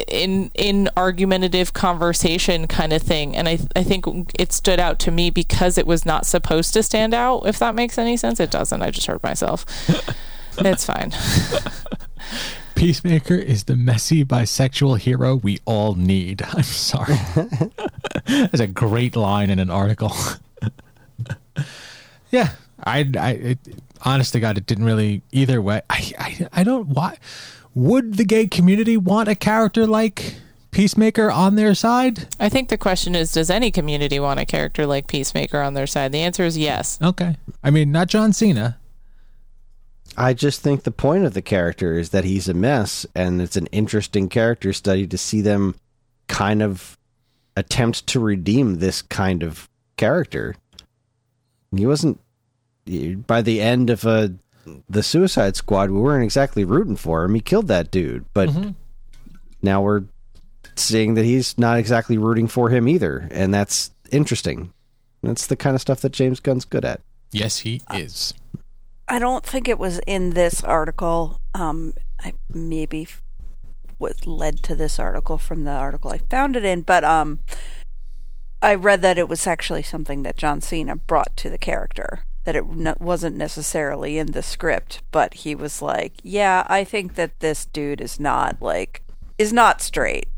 in 0.09 0.51
in 0.55 0.89
argumentative 0.97 1.73
conversation 1.73 2.67
kind 2.67 2.93
of 2.93 3.03
thing 3.03 3.37
and 3.37 3.49
I 3.49 3.59
I 3.75 3.83
think 3.83 4.07
it 4.39 4.53
stood 4.53 4.81
out 4.81 4.99
to 5.01 5.11
me 5.11 5.31
because 5.31 5.79
it 5.79 5.87
was 5.87 6.07
not 6.07 6.27
supposed 6.27 6.73
to 6.75 6.83
stand 6.83 7.15
out 7.15 7.47
if 7.47 7.59
that 7.59 7.75
makes 7.75 7.99
any 7.99 8.17
sense 8.17 8.41
it 8.41 8.51
doesn't 8.51 8.83
I 8.83 8.91
just 8.91 9.07
heard 9.07 9.23
myself 9.23 9.65
it's 10.59 10.85
fine 10.85 11.13
Peacemaker 12.75 13.35
is 13.35 13.65
the 13.65 13.77
messy 13.77 14.25
bisexual 14.25 14.99
hero 14.99 15.37
we 15.37 15.59
all 15.65 15.95
need. 15.95 16.43
I'm 16.53 16.63
sorry. 16.65 17.17
That's 18.27 18.61
a 18.61 18.67
great 18.67 19.17
line 19.17 19.51
in 19.51 19.59
an 19.59 19.71
article. 19.71 20.13
yeah, 22.31 22.51
I, 22.83 23.09
I, 23.19 23.31
it, 23.31 23.59
honest 24.03 24.33
to 24.33 24.41
God, 24.41 24.59
it 24.59 24.67
didn't 24.67 24.85
really 24.85 25.23
either 25.33 25.63
way. 25.63 25.83
I, 25.89 26.13
I, 26.19 26.49
I 26.53 26.65
don't. 26.65 26.89
Why 26.89 27.17
would 27.75 28.15
the 28.15 28.25
gay 28.25 28.47
community 28.47 28.97
want 28.97 29.29
a 29.29 29.35
character 29.35 29.87
like 29.87 30.37
Peacemaker 30.71 31.31
on 31.31 31.55
their 31.57 31.75
side? 31.75 32.35
I 32.41 32.49
think 32.49 32.69
the 32.69 32.79
question 32.79 33.15
is 33.15 33.33
does 33.33 33.51
any 33.51 33.71
community 33.71 34.19
want 34.19 34.41
a 34.41 34.45
character 34.45 34.87
like 34.87 35.07
Peacemaker 35.07 35.61
on 35.61 35.75
their 35.75 35.87
side 35.87 36.13
the 36.13 36.21
answer 36.21 36.45
is 36.45 36.59
yes 36.59 36.99
Okay, 37.03 37.37
I 37.63 37.71
mean, 37.71 37.93
not 37.93 38.09
John 38.09 38.33
Cena. 38.33 38.79
I 40.17 40.33
just 40.33 40.61
think 40.61 40.83
the 40.83 40.93
point 40.93 41.25
of 41.25 41.35
the 41.35 41.43
character 41.43 41.99
is 41.99 42.11
that 42.11 42.25
he's 42.25 42.49
a 42.49 42.55
mess, 42.55 43.05
and 43.15 43.43
it's 43.43 43.57
an 43.57 43.67
interesting 43.67 44.29
character 44.29 44.73
study 44.73 45.07
to 45.09 45.19
see 45.19 45.41
them 45.41 45.75
kind 46.29 46.63
of 46.63 46.97
attempt 47.57 48.07
to 48.09 48.21
redeem 48.21 48.77
this 48.77 49.03
kind 49.03 49.43
of 49.43 49.69
character. 49.97 50.55
He 51.75 51.87
wasn't 51.87 52.21
by 53.27 53.43
the 53.43 53.61
end 53.61 53.91
of 53.91 54.07
uh, 54.07 54.29
the 54.89 55.03
Suicide 55.03 55.57
Squad. 55.57 55.91
We 55.91 56.01
weren't 56.01 56.25
exactly 56.25 56.65
rooting 56.65 56.97
for 56.97 57.25
him. 57.25 57.35
He 57.35 57.41
killed 57.41 57.69
that 57.69 57.91
dude, 57.91 58.25
but 58.33 58.51
now 59.63 59.83
we're 59.83 60.05
seeing 60.77 61.15
that 61.15 61.25
he's 61.25 61.57
not 61.59 61.79
exactly 61.79 62.19
rooting 62.19 62.49
for 62.49 62.71
him 62.71 62.89
either, 62.89 63.29
and 63.31 63.53
that's 63.53 63.91
interesting. 64.11 64.73
That's 65.23 65.47
the 65.47 65.57
kind 65.57 65.75
of 65.75 65.81
stuff 65.81 66.01
that 66.01 66.13
James 66.13 66.41
Gunn's 66.41 66.65
good 66.65 66.85
at. 66.85 67.01
Yes, 67.31 67.59
he 67.61 67.83
is. 67.93 68.35
I 69.09 69.19
don't 69.19 69.45
think 69.45 69.69
it 69.69 69.79
was 69.79 70.01
in 70.07 70.31
this 70.31 70.63
article. 70.63 71.41
Um, 71.55 71.95
I 72.21 72.35
maybe 72.53 73.07
what 73.99 74.27
led 74.27 74.63
to 74.65 74.75
this 74.75 74.99
article 74.99 75.39
from 75.39 75.65
the 75.65 75.71
article 75.71 76.11
I 76.11 76.19
found 76.19 76.57
it 76.57 76.65
in, 76.65 76.83
but 76.83 77.05
um, 77.05 77.41
I 78.63 78.75
read 78.75 79.03
that 79.03 79.19
it 79.19 79.29
was 79.29 79.47
actually 79.47 79.83
something 79.83 80.23
that 80.23 80.37
John 80.37 80.61
Cena 80.61 80.97
brought 80.97 81.37
to 81.39 81.51
the 81.51 81.59
character. 81.59 82.25
That 82.45 82.57
it 82.57 82.67
wasn't 82.67 83.37
necessarily 83.37 84.19
in 84.19 84.33
the 84.33 84.43
script, 84.43 85.03
but 85.11 85.35
he 85.35 85.55
was 85.55 85.81
like, 85.81 86.13
"Yeah, 86.23 86.65
I 86.67 86.85
think 86.85 87.15
that 87.15 87.41
this 87.41 87.65
dude 87.65 88.01
is 88.01 88.21
not 88.21 88.61
like 88.61 89.03
is 89.39 89.53
not 89.53 89.81
straight." 89.81 90.29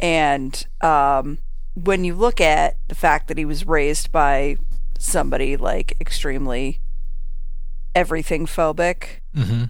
And 0.00 0.66
um, 0.80 1.38
when 1.74 2.04
you 2.04 2.14
look 2.14 2.40
at 2.40 2.76
the 2.88 2.94
fact 2.94 3.28
that 3.28 3.38
he 3.38 3.44
was 3.44 3.66
raised 3.66 4.10
by 4.10 4.56
somebody 4.98 5.56
like 5.56 5.94
extremely 6.00 6.80
everything 7.94 8.46
phobic 8.46 9.20
hmm 9.34 9.64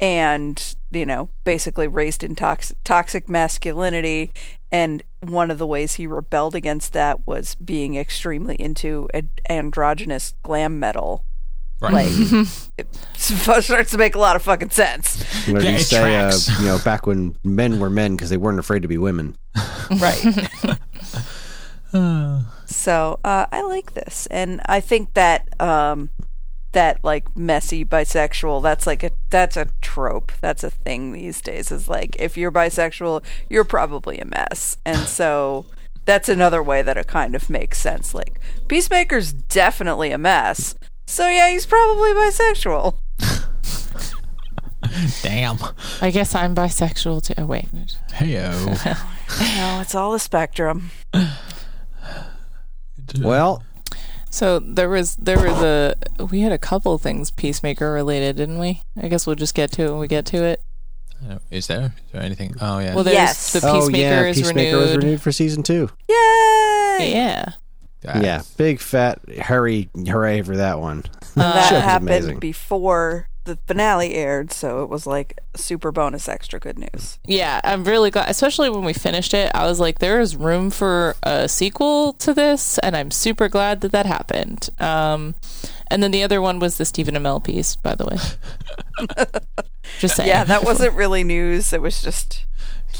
and 0.00 0.76
you 0.90 1.06
know 1.06 1.28
basically 1.44 1.86
raised 1.88 2.22
in 2.24 2.34
toxic 2.34 2.76
toxic 2.84 3.28
masculinity 3.28 4.32
and 4.72 5.02
one 5.20 5.50
of 5.50 5.58
the 5.58 5.66
ways 5.66 5.94
he 5.94 6.06
rebelled 6.06 6.54
against 6.54 6.92
that 6.92 7.26
was 7.26 7.54
being 7.56 7.94
extremely 7.96 8.56
into 8.56 9.08
ad- 9.14 9.28
androgynous 9.48 10.34
glam 10.42 10.78
metal 10.78 11.24
Right. 11.82 11.94
like 11.94 12.46
it 12.76 12.86
starts 13.16 13.90
to 13.92 13.96
make 13.96 14.14
a 14.14 14.18
lot 14.18 14.36
of 14.36 14.42
fucking 14.42 14.68
sense 14.68 15.22
What 15.48 15.62
did 15.62 15.64
Yeah, 15.64 15.70
he 15.70 15.76
it 15.76 15.84
say? 15.84 16.16
Uh, 16.18 16.32
you 16.58 16.66
know, 16.66 16.78
back 16.84 17.06
when 17.06 17.36
men 17.42 17.80
were 17.80 17.88
men 17.88 18.16
because 18.16 18.28
they 18.28 18.36
weren't 18.36 18.58
afraid 18.58 18.82
to 18.82 18.88
be 18.88 18.98
women. 18.98 19.34
right 19.98 20.20
so 22.66 23.18
uh, 23.24 23.46
i 23.50 23.62
like 23.62 23.94
this 23.94 24.26
and 24.30 24.60
i 24.66 24.78
think 24.80 25.14
that 25.14 25.48
um 25.60 26.10
that 26.72 27.02
like 27.02 27.36
messy 27.36 27.84
bisexual 27.84 28.62
that's 28.62 28.86
like 28.86 29.02
a 29.02 29.10
that's 29.30 29.56
a 29.56 29.68
trope. 29.80 30.32
That's 30.40 30.64
a 30.64 30.70
thing 30.70 31.12
these 31.12 31.40
days 31.40 31.70
is 31.70 31.88
like 31.88 32.16
if 32.18 32.36
you're 32.36 32.52
bisexual 32.52 33.22
you're 33.48 33.64
probably 33.64 34.18
a 34.18 34.24
mess. 34.24 34.76
And 34.84 35.08
so 35.08 35.66
that's 36.04 36.28
another 36.28 36.62
way 36.62 36.82
that 36.82 36.96
it 36.96 37.06
kind 37.06 37.34
of 37.34 37.50
makes 37.50 37.78
sense. 37.78 38.14
Like 38.14 38.40
peacemaker's 38.68 39.32
definitely 39.32 40.12
a 40.12 40.18
mess. 40.18 40.74
So 41.06 41.28
yeah 41.28 41.50
he's 41.50 41.66
probably 41.66 42.12
bisexual. 42.12 42.94
Damn. 45.22 45.58
I 46.00 46.10
guess 46.10 46.34
I'm 46.34 46.54
bisexual 46.54 47.24
too. 47.24 47.34
Oh 47.38 47.46
wait. 47.46 47.68
Heyo. 48.12 48.50
no 49.56 49.80
it's 49.80 49.94
all 49.94 50.14
a 50.14 50.20
spectrum. 50.20 50.90
Well, 53.18 53.64
So 54.30 54.58
there 54.60 54.88
was 54.88 55.16
there 55.16 55.38
was 55.38 55.60
a 55.62 55.94
we 56.30 56.40
had 56.40 56.52
a 56.52 56.58
couple 56.58 56.96
things 56.98 57.30
Peacemaker 57.30 57.92
related, 57.92 58.36
didn't 58.36 58.58
we? 58.58 58.82
I 59.00 59.08
guess 59.08 59.26
we'll 59.26 59.36
just 59.36 59.54
get 59.54 59.72
to 59.72 59.82
it 59.82 59.90
when 59.90 59.98
we 59.98 60.08
get 60.08 60.24
to 60.26 60.44
it. 60.44 60.62
Uh, 61.28 61.38
Is 61.50 61.66
there? 61.66 61.86
Is 62.06 62.12
there 62.12 62.22
anything? 62.22 62.54
Oh 62.60 62.78
yeah. 62.78 62.94
Well, 62.94 63.04
there's 63.04 63.14
Yes. 63.14 63.52
the 63.52 63.60
oh 63.68 63.74
Peacemaker 63.80 64.00
yeah, 64.02 64.22
is 64.22 64.36
Peacemaker 64.38 64.76
renewed. 64.76 64.80
was 64.80 64.96
renewed 64.96 65.20
for 65.20 65.32
season 65.32 65.62
two. 65.62 65.90
yay 66.08 67.12
Yeah. 67.12 67.52
Uh, 68.06 68.20
yeah, 68.24 68.40
big 68.56 68.80
fat 68.80 69.18
hurry, 69.42 69.90
hooray 69.94 70.40
for 70.40 70.56
that 70.56 70.78
one. 70.80 71.02
And 71.34 71.42
that 71.42 71.72
happened 71.84 72.08
amazing. 72.08 72.38
before 72.38 73.28
the 73.50 73.58
finale 73.66 74.14
aired, 74.14 74.52
so 74.52 74.82
it 74.82 74.88
was 74.88 75.06
like 75.06 75.38
super 75.56 75.90
bonus 75.90 76.28
extra 76.28 76.60
good 76.60 76.78
news. 76.78 77.18
Yeah, 77.24 77.60
I'm 77.64 77.84
really 77.84 78.10
glad, 78.10 78.28
especially 78.30 78.70
when 78.70 78.84
we 78.84 78.92
finished 78.92 79.34
it. 79.34 79.50
I 79.54 79.66
was 79.66 79.80
like, 79.80 79.98
there 79.98 80.20
is 80.20 80.36
room 80.36 80.70
for 80.70 81.16
a 81.22 81.48
sequel 81.48 82.12
to 82.14 82.32
this, 82.32 82.78
and 82.78 82.96
I'm 82.96 83.10
super 83.10 83.48
glad 83.48 83.80
that 83.80 83.92
that 83.92 84.06
happened. 84.06 84.70
Um, 84.78 85.34
and 85.90 86.02
then 86.02 86.12
the 86.12 86.22
other 86.22 86.40
one 86.40 86.60
was 86.60 86.78
the 86.78 86.84
Stephen 86.84 87.14
Amell 87.16 87.42
piece, 87.42 87.74
by 87.76 87.94
the 87.94 88.04
way. 88.06 88.16
Just 89.98 90.16
saying. 90.16 90.28
Yeah, 90.28 90.44
that 90.44 90.62
wasn't 90.64 90.94
really 90.94 91.24
news. 91.24 91.72
It 91.72 91.82
was 91.82 92.00
just 92.00 92.46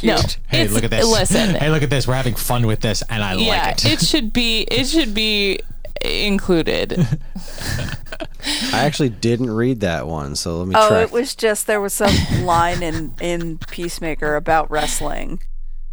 no. 0.02 0.16
cute. 0.16 0.38
Hey, 0.48 0.62
it's- 0.62 0.74
look 0.74 0.84
at 0.84 0.90
this. 0.90 1.06
Listen, 1.06 1.54
Hey, 1.54 1.70
look 1.70 1.82
at 1.82 1.90
this. 1.90 2.06
We're 2.08 2.14
having 2.14 2.34
fun 2.34 2.66
with 2.66 2.80
this, 2.80 3.02
and 3.08 3.22
I 3.22 3.34
yeah, 3.34 3.48
like 3.66 3.84
it. 3.84 3.92
it 3.92 4.00
should 4.00 4.32
be. 4.32 4.62
It 4.62 4.86
should 4.86 5.14
be 5.14 5.60
included. 6.02 6.98
I 8.72 8.84
actually 8.84 9.10
didn't 9.10 9.50
read 9.50 9.80
that 9.80 10.06
one, 10.06 10.34
so 10.36 10.58
let 10.58 10.68
me 10.68 10.74
Oh, 10.76 10.88
track. 10.88 11.02
it 11.08 11.12
was 11.12 11.34
just 11.34 11.66
there 11.66 11.80
was 11.80 11.92
some 11.92 12.14
line 12.44 12.82
in 12.82 13.14
in 13.20 13.58
Peacemaker 13.58 14.36
about 14.36 14.70
wrestling, 14.70 15.40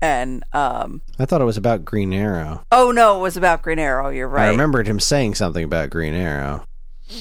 and 0.01 0.43
um. 0.53 1.01
I 1.19 1.25
thought 1.25 1.41
it 1.41 1.45
was 1.45 1.57
about 1.57 1.83
Green 1.85 2.13
Arrow. 2.13 2.63
Oh 2.71 2.91
no, 2.91 3.17
it 3.19 3.21
was 3.21 3.35
about 3.37 3.61
Green 3.61 3.79
Arrow. 3.79 4.09
You're 4.09 4.27
right. 4.27 4.47
I 4.47 4.49
remembered 4.49 4.87
him 4.87 4.99
saying 4.99 5.35
something 5.35 5.63
about 5.63 5.89
Green 5.89 6.13
Arrow. 6.13 6.65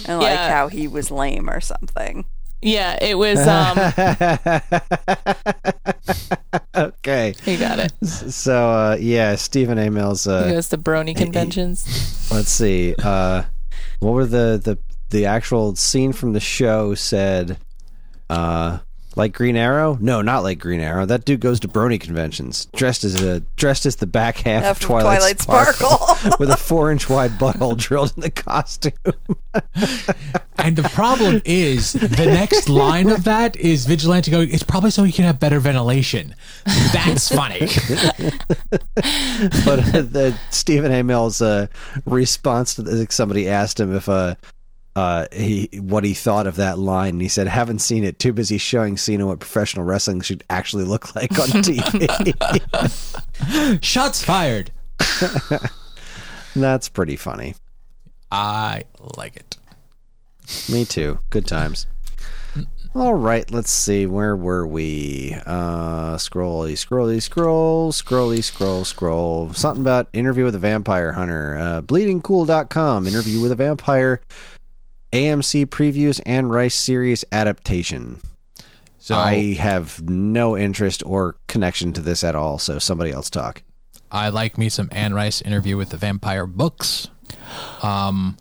and 0.07 0.19
like 0.21 0.29
Yeah. 0.33 0.51
how 0.55 0.69
he 0.69 0.87
was 0.89 1.11
lame 1.11 1.49
or 1.51 1.61
something. 1.61 2.25
Yeah, 2.63 2.99
it 3.01 3.17
was. 3.19 3.47
Um, 3.47 3.79
okay, 6.75 7.35
you 7.45 7.59
got 7.59 7.79
it. 7.79 7.93
so 8.07 8.71
uh, 8.71 8.97
yeah, 8.99 9.35
Stephen 9.37 9.79
Amell. 9.79 10.17
He 10.25 10.31
Uh, 10.31 10.49
goes 10.55 10.69
to 10.71 10.79
brony 10.79 11.17
conventions. 11.17 12.29
let's 12.33 12.49
see. 12.51 12.95
Uh, 13.03 13.45
what 14.01 14.13
were 14.13 14.27
the, 14.27 14.61
the 14.63 14.79
the 15.11 15.27
actual 15.27 15.77
scene 15.77 16.13
from 16.13 16.33
the 16.33 16.41
show 16.41 16.95
said? 16.95 17.59
Uh, 18.29 18.79
like 19.17 19.33
Green 19.33 19.57
Arrow? 19.57 19.99
No, 20.01 20.23
not 20.23 20.43
like 20.43 20.59
Green 20.59 20.81
Arrow. 20.81 21.07
That 21.07 21.25
dude 21.25 21.41
goes 21.41 21.59
to 21.61 21.69
brony 21.69 22.01
conventions 22.01 22.67
dressed 22.77 23.03
as 23.03 23.21
a 23.23 23.41
dressed 23.57 23.87
as 23.87 23.97
the 23.97 24.07
back 24.07 24.39
half 24.39 24.65
of 24.65 24.79
Twilight, 24.79 25.19
Twilight 25.19 25.41
Sparkle, 25.41 25.89
Sparkle. 25.89 26.37
with 26.39 26.51
a 26.51 26.57
four 26.57 26.93
inch 26.93 27.09
wide 27.09 27.33
butthole 27.33 27.77
drilled 27.77 28.13
in 28.17 28.23
the 28.23 28.31
costume. 28.31 28.93
And 30.59 30.75
the 30.75 30.89
problem 30.89 31.43
is, 31.45 31.93
the 31.93 32.27
next 32.27 32.69
line 32.69 33.11
of 33.11 33.25
that 33.25 33.57
is 33.57 33.87
Vigilante 33.87 34.31
going, 34.31 34.51
it's 34.53 34.63
probably 34.63 34.91
so 34.91 35.05
you 35.05 35.13
can 35.13 35.25
have 35.25 35.39
better 35.39 35.61
ventilation. 35.61 36.35
That's 36.93 37.29
funny. 37.29 37.61
but 39.65 39.95
uh, 39.95 40.03
the 40.03 40.37
Stephen 40.51 40.93
Amell 40.93 41.41
uh, 41.41 41.67
response 42.05 42.75
to 42.77 42.83
this, 42.83 43.15
somebody 43.15 43.49
asked 43.49 43.79
him 43.79 43.95
if 43.95 44.09
uh, 44.09 44.35
uh, 44.97 45.27
he 45.31 45.69
what 45.81 46.05
he 46.05 46.15
thought 46.15 46.47
of 46.47 46.57
that 46.57 46.79
line, 46.79 47.11
and 47.11 47.23
he 47.23 47.29
said, 47.29 47.47
"Haven't 47.47 47.81
seen 47.81 48.03
it. 48.03 48.19
Too 48.19 48.33
busy 48.33 48.57
showing 48.57 48.97
Cena 48.97 49.27
what 49.27 49.41
professional 49.41 49.85
wrestling 49.85 50.23
should 50.23 50.43
actually 50.49 50.85
look 50.85 51.15
like 51.15 51.39
on 51.39 51.49
TV." 51.63 52.35
Shots 53.85 54.25
fired. 54.25 54.71
That's 56.57 56.89
pretty 56.89 57.17
funny. 57.17 57.55
I 58.33 58.85
like 59.19 59.37
it. 59.37 59.59
Me 60.73 60.87
too. 60.87 61.19
Good 61.29 61.47
times. 61.47 61.87
All 62.95 63.13
right, 63.15 63.49
let's 63.51 63.71
see. 63.71 64.07
Where 64.07 64.35
were 64.35 64.67
we? 64.67 65.37
Uh, 65.45 66.17
scrolly, 66.17 66.73
scrolly, 66.73 67.21
scroll, 67.21 67.93
scrolly, 67.93 68.43
scroll, 68.43 68.87
scroll. 68.87 69.53
Something 69.53 69.83
about 69.83 70.09
interview 70.15 70.45
with 70.45 70.55
a 70.55 70.59
vampire 70.59 71.13
hunter. 71.13 71.59
Uh, 71.59 71.83
bleedingcool.com. 71.83 73.07
Interview 73.07 73.43
with 73.43 73.53
a 73.53 73.57
vampire. 73.57 74.23
AMC 75.13 75.67
previews 75.67 76.21
Anne 76.27 76.49
Rice 76.49 76.75
series 76.75 77.25
adaptation. 77.33 78.21
So 78.99 79.15
I 79.15 79.55
have 79.55 80.03
no 80.03 80.57
interest 80.57 81.03
or 81.07 81.37
connection 81.47 81.93
to 81.93 82.01
this 82.01 82.25
at 82.25 82.35
all. 82.35 82.59
So 82.59 82.81
somebody 82.81 83.13
else 83.13 83.31
talk. 83.31 83.63
I 84.11 84.31
like 84.31 84.59
me 84.59 84.69
some 84.69 84.89
Anne 84.91 85.15
Rice 85.15 85.41
interview 85.41 85.77
with 85.77 85.91
the 85.91 85.97
vampire 85.97 86.47
books. 86.47 87.09
Um, 87.83 88.37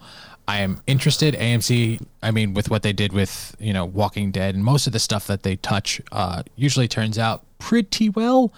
I 0.48 0.62
am 0.62 0.82
interested. 0.88 1.36
AMC, 1.36 2.04
I 2.22 2.32
mean, 2.32 2.54
with 2.54 2.70
what 2.70 2.84
they 2.84 2.94
did 2.94 3.14
with 3.14 3.56
you 3.60 3.74
know 3.74 3.86
Walking 3.86 4.32
Dead 4.32 4.56
and 4.56 4.64
most 4.64 4.88
of 4.88 4.94
the 4.94 5.00
stuff 5.00 5.28
that 5.28 5.44
they 5.44 5.56
touch, 5.58 6.02
uh, 6.12 6.44
usually 6.56 6.88
turns 6.88 7.18
out 7.18 7.44
pretty 7.60 8.10
well. 8.10 8.54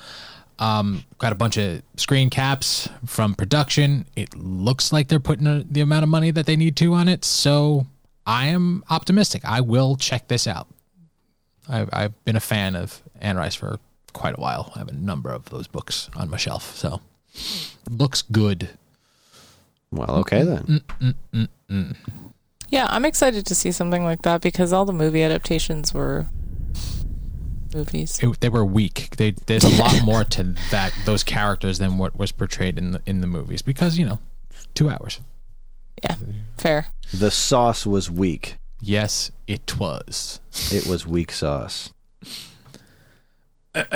Um, 0.60 1.04
got 1.20 1.32
a 1.32 1.36
bunch 1.36 1.58
of 1.58 1.84
screen 1.98 2.30
caps 2.30 2.90
from 3.06 3.36
production. 3.36 4.06
It 4.16 4.36
looks 4.36 4.92
like 4.92 5.08
they're 5.08 5.20
putting 5.20 5.46
a, 5.46 5.64
the 5.70 5.82
amount 5.82 6.04
of 6.04 6.10
money 6.10 6.32
that 6.32 6.46
they 6.46 6.56
need 6.56 6.76
to 6.78 6.94
on 6.94 7.08
it. 7.08 7.24
So 7.24 7.86
I 8.28 8.48
am 8.48 8.84
optimistic. 8.90 9.44
I 9.46 9.62
will 9.62 9.96
check 9.96 10.28
this 10.28 10.46
out. 10.46 10.68
I've, 11.70 11.90
I've 11.94 12.26
been 12.26 12.36
a 12.36 12.42
fan 12.42 12.76
of 12.76 13.02
Anne 13.22 13.38
Rice 13.38 13.56
for 13.56 13.80
quite 14.12 14.38
a 14.38 14.42
while. 14.42 14.72
I 14.76 14.80
have 14.80 14.90
a 14.90 14.94
number 14.94 15.32
of 15.32 15.50
those 15.50 15.68
books 15.68 16.10
on 16.16 16.30
my 16.30 16.38
shelf. 16.38 16.76
So 16.76 17.02
looks 17.90 18.22
good. 18.22 18.70
Well, 19.92 20.12
okay 20.18 20.44
then. 20.44 20.84
Mm, 21.00 21.16
mm, 21.34 21.48
mm, 21.70 21.96
yeah, 22.70 22.88
I'm 22.90 23.06
excited 23.06 23.46
to 23.46 23.56
see 23.56 23.72
something 23.72 24.04
like 24.04 24.24
that 24.24 24.42
because 24.42 24.74
all 24.74 24.84
the 24.84 24.92
movie 24.92 25.24
adaptations 25.24 25.94
were 25.94 26.28
movies. 27.74 28.20
It, 28.22 28.42
they 28.42 28.50
were 28.50 28.66
weak. 28.66 29.16
They, 29.16 29.32
there's 29.46 29.64
a 29.64 29.82
lot 29.82 30.04
more 30.04 30.26
to 30.26 30.56
that 30.72 30.94
those 31.06 31.24
characters 31.24 31.78
than 31.78 31.98
what 31.98 32.18
was 32.18 32.34
portrayed 32.34 32.78
in 32.78 32.92
the 32.92 33.02
in 33.06 33.22
the 33.22 33.28
movies 33.28 33.62
because 33.62 33.98
you 33.98 34.06
know, 34.06 34.20
two 34.74 34.90
hours. 34.90 35.22
Yeah, 36.04 36.16
fair. 36.58 36.88
The 37.14 37.32
sauce 37.32 37.86
was 37.86 38.10
weak. 38.12 38.58
Yes, 38.82 39.32
it 39.48 39.80
was. 39.80 40.40
It 40.72 40.86
was 40.86 41.08
weak 41.08 41.32
sauce. 41.32 41.92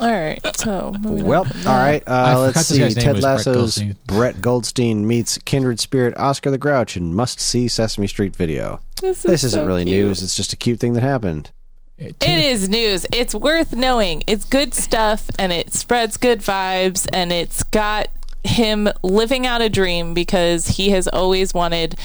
All 0.00 0.12
right, 0.12 0.38
so 0.56 0.94
Well, 1.02 1.42
on. 1.44 1.66
all 1.66 1.76
right. 1.76 2.02
Uh, 2.06 2.38
let's 2.54 2.66
see. 2.68 2.78
Ted 2.78 2.94
was 2.94 2.94
Brett 3.04 3.22
Lasso's 3.24 3.54
Goldstein. 3.56 3.96
Brett 4.06 4.40
Goldstein 4.40 5.06
meets 5.08 5.38
kindred 5.38 5.80
spirit 5.80 6.16
Oscar 6.16 6.52
the 6.52 6.58
Grouch 6.58 6.96
in 6.96 7.12
must 7.12 7.40
see 7.40 7.66
Sesame 7.66 8.06
Street 8.06 8.36
video. 8.36 8.78
This, 9.00 9.22
This 9.22 9.42
is 9.42 9.44
isn't 9.52 9.60
so 9.62 9.66
really 9.66 9.84
cute. 9.84 10.06
news. 10.06 10.22
It's 10.22 10.36
just 10.36 10.52
a 10.52 10.56
cute 10.56 10.78
thing 10.78 10.92
that 10.92 11.02
happened. 11.02 11.50
It, 11.98 12.14
It 12.22 12.44
is 12.44 12.68
news. 12.68 13.06
It's 13.12 13.34
worth 13.34 13.72
knowing. 13.74 14.22
It's 14.28 14.44
good 14.44 14.72
stuff 14.72 15.28
and 15.36 15.50
it 15.52 15.72
spreads 15.74 16.16
good 16.16 16.40
vibes 16.42 17.08
and 17.12 17.32
it's 17.32 17.64
got 17.64 18.06
him 18.48 18.88
living 19.02 19.46
out 19.46 19.60
a 19.60 19.68
dream 19.68 20.14
because 20.14 20.66
he 20.68 20.90
has 20.90 21.06
always 21.08 21.54
wanted 21.54 21.98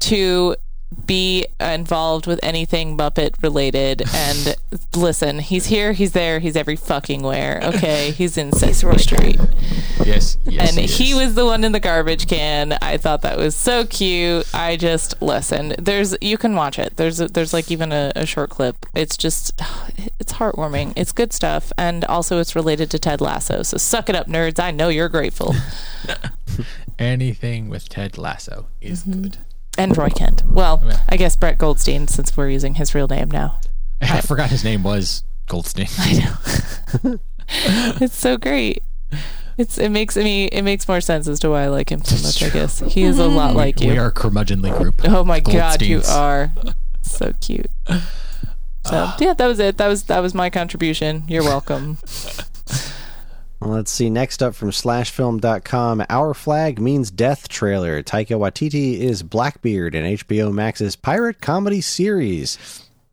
to 0.00 0.56
be 1.06 1.44
involved 1.60 2.26
with 2.26 2.38
anything 2.42 2.96
Muppet 2.96 3.42
related. 3.42 4.02
And 4.14 4.56
listen, 4.94 5.40
he's 5.40 5.66
here, 5.66 5.92
he's 5.92 6.12
there, 6.12 6.38
he's 6.38 6.56
every 6.56 6.76
fucking 6.76 7.22
where. 7.22 7.60
Okay, 7.62 8.10
he's 8.16 8.38
in 8.38 8.52
Sesame 8.52 8.98
Street. 8.98 9.38
Yes, 10.04 10.38
yes. 10.46 10.70
and 10.70 10.78
it 10.78 10.90
he 10.90 11.12
was 11.14 11.34
the 11.34 11.44
one 11.44 11.64
in 11.64 11.72
the 11.72 11.80
garbage 11.80 12.26
can. 12.28 12.74
I 12.80 12.96
thought 12.96 13.22
that 13.22 13.36
was 13.38 13.54
so 13.56 13.84
cute. 13.86 14.46
I 14.54 14.76
just 14.76 15.20
listen. 15.20 15.74
There's 15.78 16.16
you 16.20 16.38
can 16.38 16.54
watch 16.54 16.78
it. 16.78 16.96
There's 16.96 17.20
a, 17.20 17.28
there's 17.28 17.52
like 17.52 17.70
even 17.70 17.90
a, 17.92 18.12
a 18.14 18.24
short 18.24 18.50
clip. 18.50 18.86
It's 18.94 19.16
just 19.16 19.60
it's 20.20 20.34
heartwarming. 20.34 20.92
It's 20.96 21.12
good 21.12 21.32
stuff, 21.32 21.72
and 21.76 22.04
also 22.04 22.38
it's 22.38 22.54
related 22.54 22.90
to 22.92 22.98
Ted 22.98 23.20
Lasso. 23.20 23.62
So 23.62 23.76
suck 23.78 24.08
it 24.08 24.14
up, 24.14 24.26
nerds. 24.28 24.58
I 24.62 24.70
know 24.70 24.88
you're 24.88 25.08
grateful. 25.08 25.54
anything 26.98 27.68
with 27.68 27.88
Ted 27.88 28.16
Lasso 28.16 28.66
is 28.80 29.04
Mm-hmm. 29.04 29.22
good. 29.22 29.38
And 29.76 29.96
Roy 29.96 30.10
Kent. 30.10 30.42
Well, 30.46 30.82
Yeah. 30.84 31.00
I 31.08 31.16
guess 31.16 31.36
Brett 31.36 31.58
Goldstein, 31.58 32.06
since 32.08 32.36
we're 32.36 32.48
using 32.50 32.74
his 32.74 32.94
real 32.94 33.08
name 33.08 33.30
now. 33.30 33.60
I 34.00 34.20
forgot 34.20 34.50
his 34.50 34.62
name 34.64 34.82
was 34.82 35.24
Goldstein. 35.46 35.88
I 35.98 36.12
know. 37.04 37.18
It's 38.00 38.16
so 38.16 38.38
great. 38.38 38.82
It's 39.58 39.76
it 39.76 39.90
makes 39.90 40.16
I 40.16 40.22
me 40.24 40.46
it 40.46 40.62
makes 40.62 40.88
more 40.88 41.00
sense 41.02 41.28
as 41.28 41.38
to 41.40 41.50
why 41.50 41.64
I 41.64 41.68
like 41.68 41.92
him 41.92 42.02
so 42.02 42.16
much. 42.26 42.42
I 42.42 42.48
guess 42.48 42.80
he 42.80 43.02
is 43.04 43.18
a 43.18 43.26
lot 43.28 43.54
like 43.54 43.80
you. 43.80 43.90
We 43.90 43.98
are 43.98 44.06
a 44.06 44.12
curmudgeonly 44.12 44.76
group. 44.78 45.02
Oh 45.04 45.22
my 45.24 45.40
god, 45.40 45.82
you 45.82 46.00
are 46.08 46.50
so 47.02 47.34
cute. 47.40 47.70
So 48.86 49.12
yeah, 49.20 49.34
that 49.34 49.46
was 49.46 49.58
it. 49.60 49.76
That 49.76 49.88
was 49.88 50.04
that 50.04 50.20
was 50.20 50.34
my 50.34 50.48
contribution. 50.50 51.24
You're 51.28 51.42
welcome. 51.44 51.98
Well, 53.60 53.70
let's 53.70 53.90
see. 53.90 54.10
Next 54.10 54.42
up 54.42 54.54
from 54.54 54.70
slashfilm.com 54.70 56.04
Our 56.10 56.34
Flag 56.34 56.80
Means 56.80 57.10
Death 57.10 57.48
trailer. 57.48 58.02
Taika 58.02 58.38
Waititi 58.38 58.98
is 58.98 59.22
Blackbeard 59.22 59.94
in 59.94 60.04
HBO 60.18 60.52
Max's 60.52 60.96
pirate 60.96 61.40
comedy 61.40 61.80
series. 61.80 62.58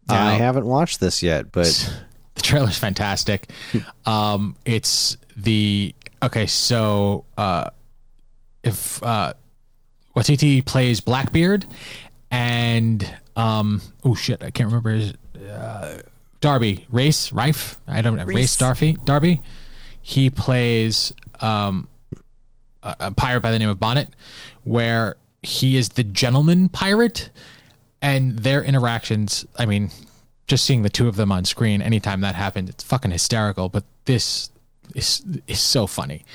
Now- 0.10 0.28
I 0.28 0.34
haven't 0.34 0.66
watched 0.66 1.00
this 1.00 1.24
yet, 1.24 1.52
but 1.52 1.94
The 2.36 2.42
trailer's 2.42 2.78
fantastic. 2.78 3.50
Um, 4.06 4.56
it's 4.66 5.18
the 5.38 5.94
okay. 6.24 6.48
So 6.48 7.26
uh, 7.38 7.70
if 8.64 9.02
uh, 9.04 9.34
Waititi 10.16 10.66
plays 10.66 11.02
Blackbeard, 11.02 11.66
and 12.32 13.08
um, 13.36 13.82
oh 14.04 14.16
shit, 14.16 14.42
I 14.44 14.50
can't 14.50 14.68
remember 14.68 14.92
his 14.92 15.14
uh, 15.50 16.00
Darby 16.40 16.88
Rhys 16.90 17.32
Rife. 17.34 17.80
I 17.88 18.02
don't 18.02 18.16
know 18.16 18.24
Rhys 18.24 18.56
Darby 18.58 18.98
Darby. 19.06 19.42
He 20.12 20.30
plays 20.30 21.14
um, 21.40 21.88
a, 22.84 22.96
a 23.00 23.12
pirate 23.12 23.40
by 23.40 23.52
the 23.52 23.60
name 23.60 23.70
of 23.70 23.80
Bonnet, 23.80 24.10
where 24.66 25.16
he 25.42 25.78
is 25.78 25.88
the 25.88 26.04
gentleman 26.04 26.68
pirate, 26.68 27.30
and 28.02 28.38
their 28.40 28.62
interactions. 28.62 29.46
I 29.58 29.66
mean, 29.66 29.90
just 30.48 30.66
seeing 30.66 30.82
the 30.82 30.90
two 30.90 31.08
of 31.08 31.16
them 31.16 31.32
on 31.32 31.46
screen 31.46 31.82
anytime 31.82 32.20
that 32.22 32.36
happened, 32.36 32.68
it's 32.68 32.84
fucking 32.84 33.12
hysterical. 33.12 33.70
But 33.70 33.86
this 34.04 34.50
is 34.96 35.24
is 35.48 35.62
so 35.62 35.88
funny, 35.88 36.26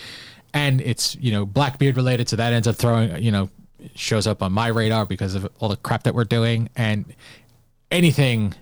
and 0.54 0.80
it's 0.80 1.14
you 1.16 1.30
know 1.30 1.44
Blackbeard 1.44 1.96
related, 1.96 2.30
so 2.30 2.36
that 2.36 2.54
ends 2.54 2.66
up 2.66 2.76
throwing 2.76 3.22
you 3.22 3.30
know 3.30 3.50
shows 3.94 4.26
up 4.26 4.42
on 4.42 4.52
my 4.52 4.68
radar 4.68 5.04
because 5.04 5.34
of 5.34 5.46
all 5.58 5.68
the 5.68 5.76
crap 5.76 6.04
that 6.04 6.14
we're 6.14 6.24
doing, 6.24 6.70
and 6.76 7.04
anything 7.90 8.54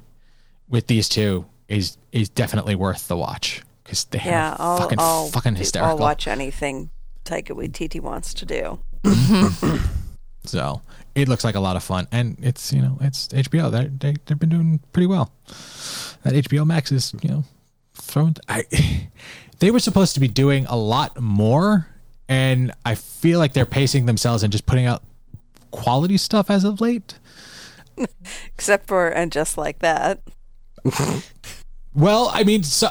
with 0.68 0.88
these 0.88 1.08
two 1.08 1.46
is 1.68 1.98
is 2.10 2.28
definitely 2.28 2.74
worth 2.74 3.06
the 3.06 3.16
watch 3.16 3.62
they 4.02 4.18
Yeah, 4.18 4.56
I'll, 4.58 4.78
fucking 4.78 4.98
I'll, 4.98 5.28
fucking 5.28 5.54
hysterical. 5.54 5.92
I'll 5.92 5.98
watch 5.98 6.26
anything 6.26 6.90
Taika 7.24 7.50
Waititi 7.50 8.00
wants 8.00 8.34
to 8.34 8.44
do. 8.44 8.78
So 10.44 10.82
it 11.14 11.28
looks 11.28 11.44
like 11.44 11.54
a 11.54 11.60
lot 11.60 11.76
of 11.76 11.82
fun, 11.82 12.06
and 12.12 12.36
it's 12.40 12.72
you 12.72 12.82
know 12.82 12.98
it's 13.00 13.28
HBO. 13.28 13.70
They 13.70 13.86
they 13.86 14.16
they've 14.26 14.38
been 14.38 14.50
doing 14.50 14.80
pretty 14.92 15.06
well. 15.06 15.32
That 16.22 16.34
HBO 16.34 16.66
Max 16.66 16.92
is 16.92 17.14
you 17.22 17.30
know 17.30 17.44
thrown. 17.94 18.34
I 18.48 18.64
they 19.58 19.70
were 19.70 19.80
supposed 19.80 20.14
to 20.14 20.20
be 20.20 20.28
doing 20.28 20.66
a 20.66 20.76
lot 20.76 21.18
more, 21.20 21.88
and 22.28 22.72
I 22.84 22.94
feel 22.94 23.38
like 23.38 23.54
they're 23.54 23.66
pacing 23.66 24.06
themselves 24.06 24.42
and 24.42 24.52
just 24.52 24.66
putting 24.66 24.86
out 24.86 25.02
quality 25.70 26.18
stuff 26.18 26.50
as 26.50 26.64
of 26.64 26.80
late. 26.80 27.18
Except 28.54 28.86
for 28.86 29.08
and 29.08 29.32
just 29.32 29.56
like 29.56 29.78
that. 29.78 30.20
Well, 31.94 32.30
I 32.34 32.42
mean, 32.44 32.64
so, 32.64 32.88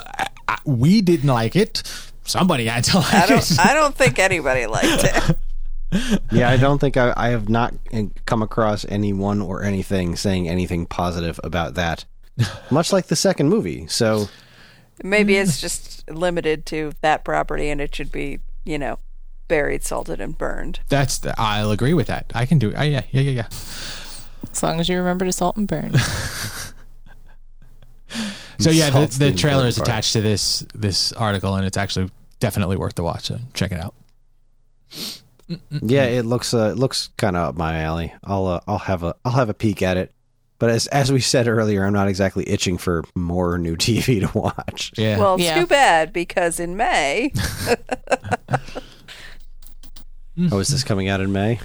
I, 0.54 0.58
I, 0.66 0.70
we 0.70 1.02
didn't 1.02 1.30
like 1.30 1.56
it. 1.56 1.84
Somebody 2.26 2.66
had 2.66 2.84
to 2.86 2.98
like 3.00 3.14
I 3.14 3.26
don't 3.28 3.60
I 3.60 3.74
don't 3.74 3.96
think 3.96 4.20
anybody 4.20 4.66
liked 4.66 5.04
it. 5.04 5.38
Yeah, 6.32 6.50
I 6.50 6.58
don't 6.58 6.80
think 6.80 6.98
I, 6.98 7.14
I 7.16 7.28
have 7.30 7.50
not 7.50 7.76
uh, 7.94 8.06
come 8.26 8.42
across 8.42 8.84
anyone 8.86 9.42
or 9.42 9.62
anything 9.62 10.16
saying 10.16 10.50
anything 10.50 10.88
positive 10.88 11.40
about 11.44 11.76
that. 11.76 12.06
Much 12.72 12.92
like 12.92 13.06
the 13.08 13.16
second 13.16 13.50
movie. 13.50 13.86
So 13.86 14.28
Maybe 15.04 15.38
it's 15.38 15.62
just 15.62 16.10
limited 16.10 16.66
to 16.68 16.94
that 17.02 17.24
property 17.24 17.70
and 17.70 17.80
it 17.80 17.94
should 17.94 18.12
be, 18.12 18.40
you 18.64 18.80
know, 18.80 18.98
buried, 19.48 19.84
salted 19.84 20.20
and 20.20 20.36
burned. 20.36 20.80
That's 20.90 21.20
the, 21.20 21.36
I'll 21.40 21.70
agree 21.70 21.94
with 21.94 22.08
that. 22.08 22.32
I 22.34 22.48
can 22.48 22.58
do 22.58 22.70
it. 22.70 22.76
I, 22.76 22.86
yeah, 22.86 23.04
yeah, 23.12 23.22
yeah, 23.22 23.32
yeah. 23.32 23.48
As 24.52 24.64
long 24.64 24.80
as 24.80 24.90
you 24.90 24.98
remember 24.98 25.26
to 25.26 25.32
salt 25.32 25.58
and 25.58 25.68
burn. 25.68 25.94
So 28.60 28.70
yeah, 28.70 28.90
the, 28.90 29.06
the 29.08 29.32
the 29.32 29.34
trailer 29.34 29.66
is 29.68 29.78
part. 29.78 29.88
attached 29.88 30.14
to 30.14 30.22
this 30.22 30.66
this 30.76 31.12
article, 31.14 31.56
and 31.56 31.66
it's 31.66 31.78
actually 31.78 32.10
definitely 32.40 32.78
worth 32.78 32.96
the 32.96 33.04
watch. 33.04 33.26
So 33.26 33.40
check 33.54 33.72
it 33.72 33.80
out. 33.80 33.96
yeah, 35.82 36.06
it 36.06 36.26
looks 36.26 36.54
uh, 36.54 36.70
it 36.72 36.78
looks 36.78 37.10
kind 37.18 37.36
of 37.36 37.50
up 37.50 37.56
my 37.56 37.82
alley. 37.82 38.14
I'll 38.24 38.46
uh, 38.48 38.60
I'll 38.68 38.78
have 38.80 39.04
a 39.04 39.16
I'll 39.26 39.32
have 39.34 39.50
a 39.50 39.54
peek 39.54 39.82
at 39.82 39.98
it. 39.98 40.12
But 40.60 40.70
as 40.70 40.88
as 40.88 41.12
we 41.12 41.20
said 41.20 41.48
earlier, 41.48 41.84
I'm 41.86 41.92
not 41.94 42.08
exactly 42.08 42.48
itching 42.48 42.78
for 42.78 43.04
more 43.16 43.58
new 43.58 43.76
TV 43.78 44.22
to 44.26 44.38
watch. 44.38 44.92
Yeah. 44.98 45.18
Well, 45.18 45.36
it's 45.36 45.44
Yeah. 45.44 45.60
too 45.60 45.68
bad 45.68 46.14
because 46.14 46.60
in 46.60 46.78
May, 46.78 47.34
Oh, 50.52 50.60
is 50.60 50.70
this 50.70 50.84
coming 50.84 51.10
out 51.10 51.22
in 51.22 51.32
May? 51.32 51.60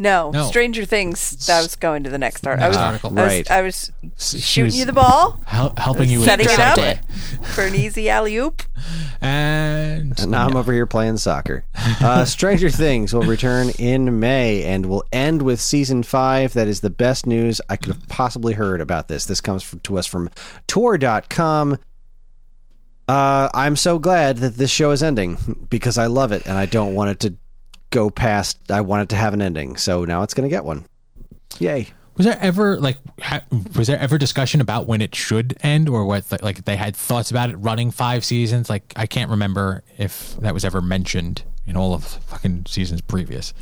No, 0.00 0.30
No. 0.30 0.46
Stranger 0.46 0.86
Things. 0.86 1.46
That 1.46 1.60
was 1.62 1.76
going 1.76 2.04
to 2.04 2.10
the 2.10 2.16
next 2.16 2.46
art. 2.46 2.58
I 2.58 2.68
was, 2.68 2.76
article. 2.78 3.10
I 3.10 3.22
was, 3.22 3.32
Right. 3.32 3.50
I 3.50 3.60
was 3.60 3.92
shooting 4.18 4.64
was 4.64 4.78
you 4.78 4.86
the 4.86 4.94
ball, 4.94 5.38
hel- 5.46 5.74
helping 5.76 6.08
you 6.08 6.20
with 6.20 6.28
setting 6.28 6.46
the 6.46 6.54
it 6.54 6.58
up 6.58 6.78
segue. 6.78 7.44
for 7.54 7.64
an 7.64 7.74
easy 7.74 8.08
alley 8.08 8.34
oop. 8.38 8.62
and 9.20 10.18
And 10.18 10.30
now 10.30 10.46
I'm 10.46 10.56
over 10.56 10.72
here 10.72 10.86
playing 10.86 11.18
soccer. 11.18 11.64
Uh, 12.02 12.24
Stranger 12.24 12.70
Things 12.70 13.12
will 13.12 13.22
return 13.24 13.68
in 13.78 14.20
May 14.20 14.64
and 14.64 14.86
will 14.86 15.04
end 15.12 15.42
with 15.42 15.60
season 15.60 16.02
five. 16.02 16.54
That 16.54 16.66
is 16.66 16.80
the 16.80 16.88
best 16.88 17.26
news 17.26 17.60
I 17.68 17.76
could 17.76 17.88
have 17.94 18.08
possibly 18.08 18.54
heard 18.54 18.80
about 18.80 19.08
this. 19.08 19.26
This 19.26 19.42
comes 19.42 19.62
from, 19.62 19.80
to 19.80 19.98
us 19.98 20.06
from 20.06 20.30
Tor.com. 20.66 21.76
Uh, 23.06 23.50
I'm 23.52 23.76
so 23.76 23.98
glad 23.98 24.38
that 24.38 24.54
this 24.56 24.70
show 24.70 24.92
is 24.92 25.02
ending 25.02 25.66
because 25.68 25.98
I 25.98 26.06
love 26.06 26.32
it 26.32 26.46
and 26.46 26.56
I 26.56 26.64
don't 26.64 26.94
want 26.94 27.10
it 27.10 27.20
to 27.20 27.34
go 27.90 28.10
past. 28.10 28.58
I 28.70 28.80
want 28.80 29.02
it 29.02 29.08
to 29.10 29.16
have 29.16 29.34
an 29.34 29.42
ending. 29.42 29.76
So 29.76 30.04
now 30.04 30.22
it's 30.22 30.34
going 30.34 30.48
to 30.48 30.54
get 30.54 30.64
one. 30.64 30.84
Yay. 31.58 31.88
Was 32.16 32.26
there 32.26 32.38
ever 32.40 32.78
like 32.78 32.98
ha- 33.22 33.44
was 33.76 33.86
there 33.86 33.98
ever 33.98 34.18
discussion 34.18 34.60
about 34.60 34.86
when 34.86 35.00
it 35.00 35.14
should 35.14 35.56
end, 35.62 35.88
or 35.88 36.04
what 36.04 36.30
like, 36.30 36.42
like 36.42 36.64
they 36.66 36.76
had 36.76 36.94
thoughts 36.94 37.30
about 37.30 37.48
it 37.50 37.56
running 37.56 37.90
five 37.90 38.24
seasons? 38.24 38.68
Like 38.68 38.92
I 38.96 39.06
can't 39.06 39.30
remember 39.30 39.82
if 39.96 40.36
that 40.40 40.52
was 40.52 40.64
ever 40.64 40.82
mentioned 40.82 41.42
in 41.66 41.76
all 41.78 41.94
of 41.94 42.04
fucking 42.04 42.66
seasons 42.66 43.00
previous. 43.00 43.54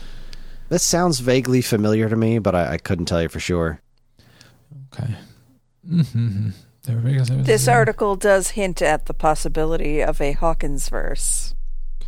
This 0.70 0.82
sounds 0.82 1.20
vaguely 1.20 1.62
familiar 1.62 2.08
to 2.08 2.16
me, 2.16 2.40
but 2.40 2.54
I, 2.56 2.72
I 2.74 2.78
couldn't 2.78 3.04
tell 3.06 3.22
you 3.22 3.28
for 3.28 3.38
sure. 3.38 3.80
Okay. 4.92 5.14
Mm-hmm. 5.88 6.50
There 6.82 6.96
we 6.98 7.14
go. 7.14 7.24
There 7.24 7.36
was- 7.38 7.46
This 7.46 7.68
article 7.68 8.16
does 8.16 8.50
hint 8.50 8.82
at 8.82 9.06
the 9.06 9.14
possibility 9.14 10.00
of 10.02 10.20
a 10.20 10.32
Hawkins 10.32 10.88
verse. 10.88 11.54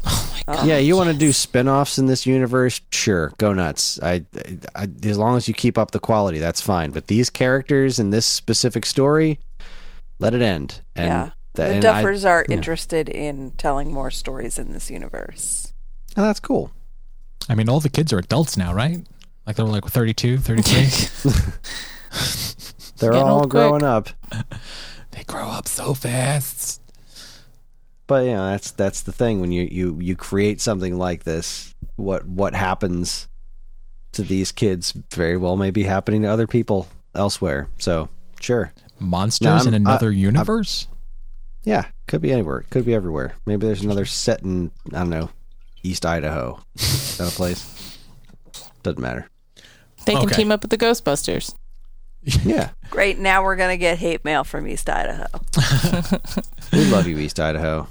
Oh, 0.05 0.65
yeah, 0.65 0.79
you 0.79 0.97
want 0.97 1.11
to 1.11 1.17
do 1.17 1.33
spin-offs 1.33 1.99
in 1.99 2.07
this 2.07 2.27
universe? 2.27 2.81
Sure, 2.91 3.33
go 3.39 3.53
nuts. 3.53 4.01
I, 4.03 4.25
I, 4.75 4.89
as 5.05 5.17
long 5.17 5.37
as 5.37 5.47
you 5.47 5.55
keep 5.55 5.79
up 5.79 5.93
the 5.93 6.01
quality, 6.01 6.39
that's 6.39 6.61
fine. 6.61 6.91
But 6.91 7.07
these 7.07 7.31
characters 7.31 7.99
in 8.01 8.11
this 8.11 8.27
specific 8.27 8.85
story, 8.85 9.39
let 10.19 10.35
it 10.35 10.43
end. 10.43 10.81
And 10.97 11.07
yeah. 11.09 11.25
that- 11.25 11.35
the 11.55 11.65
and 11.67 11.85
I- 11.85 12.03
Duffers 12.03 12.25
are 12.29 12.45
yeah. 12.49 12.55
interested 12.57 13.09
in 13.09 13.51
telling 13.53 13.93
more 13.93 14.11
stories 14.11 14.59
in 14.59 14.73
this 14.73 14.91
universe. 14.91 15.73
and 16.17 16.25
that's 16.25 16.41
cool. 16.41 16.71
I 17.49 17.55
mean, 17.55 17.69
all 17.69 17.81
the 17.81 17.89
kids 17.89 18.13
are 18.13 18.19
adults 18.19 18.57
now, 18.57 18.73
right? 18.73 19.07
Like 19.47 19.57
they're 19.57 19.65
like 19.67 19.85
32, 19.85 20.39
33. 20.39 21.31
They're 22.99 23.13
Getting 23.13 23.27
all 23.27 23.47
growing 23.47 23.81
quick. 23.81 23.83
up. 23.91 24.09
they 25.13 25.25
grow 25.25 25.49
up 25.49 25.67
so 25.69 25.95
fast. 25.95 26.81
But 28.11 28.25
you 28.25 28.33
know, 28.33 28.51
that's 28.51 28.73
that's 28.73 29.03
the 29.03 29.13
thing 29.13 29.41
when 29.41 29.53
you 29.53 29.69
you 29.71 29.97
you 30.01 30.17
create 30.17 30.61
something 30.61 30.99
like 30.99 31.23
this. 31.23 31.77
What 31.95 32.27
what 32.27 32.57
happens 32.57 33.29
to 34.15 34.23
these 34.23 34.51
kids 34.51 34.91
very 35.13 35.37
well 35.37 35.55
may 35.57 35.71
be 35.71 35.85
happening 35.85 36.23
to 36.23 36.29
other 36.29 36.49
people 36.49 36.89
elsewhere. 37.15 37.69
So 37.79 38.09
sure. 38.41 38.73
Monsters 38.99 39.47
No, 39.47 39.69
in 39.69 39.75
I'm- 39.75 39.87
another 39.87 40.09
I- 40.11 40.15
universe? 40.15 40.89
Yeah, 41.63 41.85
could 42.09 42.21
be 42.21 42.33
anywhere. 42.33 42.65
Could 42.71 42.85
be 42.85 42.95
everywhere. 42.95 43.35
Maybe 43.47 43.65
there's 43.69 43.83
another 43.85 44.05
set 44.07 44.43
in 44.43 44.73
I 44.89 44.99
don't 44.99 45.11
know, 45.11 45.31
East 45.85 46.05
Idaho. 46.05 46.59
Is 46.75 47.19
that 47.19 47.33
a 47.33 47.37
place? 47.37 47.97
Doesn't 48.83 49.01
matter. 49.01 49.29
They 50.05 50.15
can 50.15 50.25
Okay. 50.25 50.35
team 50.35 50.51
up 50.51 50.63
with 50.63 50.71
the 50.73 50.79
Ghostbusters. 50.79 51.55
Yeah, 52.45 52.71
Great. 52.91 53.21
Now 53.21 53.45
we're 53.45 53.55
going 53.57 53.71
to 53.71 53.77
get 53.79 53.99
hate 53.99 54.25
mail 54.25 54.43
from 54.43 54.67
East 54.67 54.91
Idaho. 54.91 55.27
we 56.73 56.85
love 56.87 57.07
you, 57.07 57.17
East 57.19 57.39
Idaho. 57.39 57.87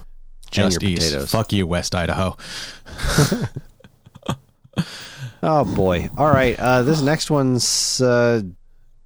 Just 0.52 0.78
and 0.82 0.84
east. 0.92 1.02
potatoes. 1.10 1.32
Fuck 1.32 1.54
you, 1.54 1.66
West 1.68 1.96
Idaho. 1.96 2.36
Oh 5.42 5.64
boy! 5.64 6.10
All 6.18 6.30
right, 6.30 6.60
uh, 6.60 6.84
this 6.84 7.02
next 7.02 7.32
one's 7.32 8.02
uh, 8.02 8.42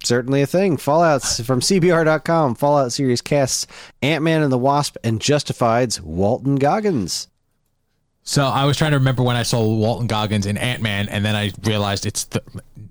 certainly 0.02 0.42
a 0.42 0.46
thing. 0.46 0.76
Fallout's 0.76 1.40
from 1.40 1.60
CBR.com. 1.60 2.56
Fallout 2.56 2.92
series 2.92 3.20
casts 3.20 3.68
Ant 4.02 4.24
Man 4.24 4.42
and 4.42 4.50
the 4.50 4.58
Wasp 4.58 4.96
and 5.04 5.20
Justified's 5.20 6.00
Walton 6.00 6.56
Goggins. 6.56 7.28
So 8.24 8.44
I 8.44 8.64
was 8.64 8.76
trying 8.76 8.90
to 8.92 8.98
remember 8.98 9.22
when 9.22 9.36
I 9.36 9.44
saw 9.44 9.64
Walton 9.64 10.08
Goggins 10.08 10.46
in 10.46 10.56
Ant 10.56 10.82
Man, 10.82 11.08
and 11.08 11.24
then 11.24 11.36
I 11.36 11.52
realized 11.62 12.04
it's 12.04 12.24
the 12.24 12.42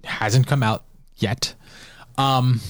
hasn't 0.05 0.47
come 0.47 0.63
out 0.63 0.85
yet. 1.17 1.53
Um, 2.17 2.61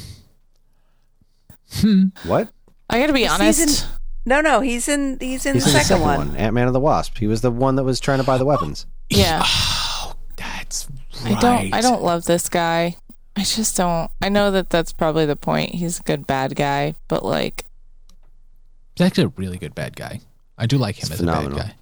What? 2.25 2.49
I 2.89 2.99
got 2.99 3.07
to 3.07 3.13
be 3.13 3.27
honest. 3.27 3.59
Season- 3.59 3.89
No, 4.25 4.39
no, 4.41 4.61
he's 4.61 4.87
in. 4.87 5.17
He's 5.19 5.45
in 5.45 5.55
He's 5.55 5.65
the 5.65 5.69
in 5.71 5.73
the 5.73 5.79
second, 5.83 5.99
second 5.99 6.01
one, 6.03 6.35
Ant 6.37 6.53
Man 6.53 6.67
and 6.67 6.75
the 6.75 6.79
Wasp. 6.79 7.17
He 7.17 7.27
was 7.27 7.41
the 7.41 7.51
one 7.51 7.75
that 7.75 7.83
was 7.83 7.99
trying 7.99 8.19
to 8.19 8.23
buy 8.23 8.37
the 8.37 8.45
weapons. 8.45 8.85
Yeah, 9.09 9.41
oh, 9.45 10.13
that's 10.37 10.87
Right. 11.23 11.35
I 11.37 11.39
don't. 11.41 11.73
I 11.73 11.81
don't 11.81 12.01
love 12.03 12.25
this 12.25 12.49
guy. 12.49 12.95
I 13.35 13.43
just 13.43 13.75
don't. 13.77 14.09
I 14.21 14.29
know 14.29 14.51
that 14.51 14.69
that's 14.69 14.93
probably 14.93 15.25
the 15.25 15.35
point. 15.35 15.75
He's 15.75 15.99
a 15.99 16.03
good 16.03 16.25
bad 16.27 16.55
guy, 16.55 16.95
but 17.07 17.23
like, 17.25 17.65
He's 18.95 19.05
actually 19.05 19.25
a 19.25 19.33
really 19.37 19.57
good 19.57 19.73
bad 19.75 19.95
guy. 19.95 20.19
I 20.57 20.65
do 20.67 20.77
like 20.77 20.97
him 20.97 21.03
It's 21.03 21.11
as 21.11 21.19
phenomenal. 21.19 21.53
a 21.59 21.61
bad 21.63 21.67
guy. 21.69 21.75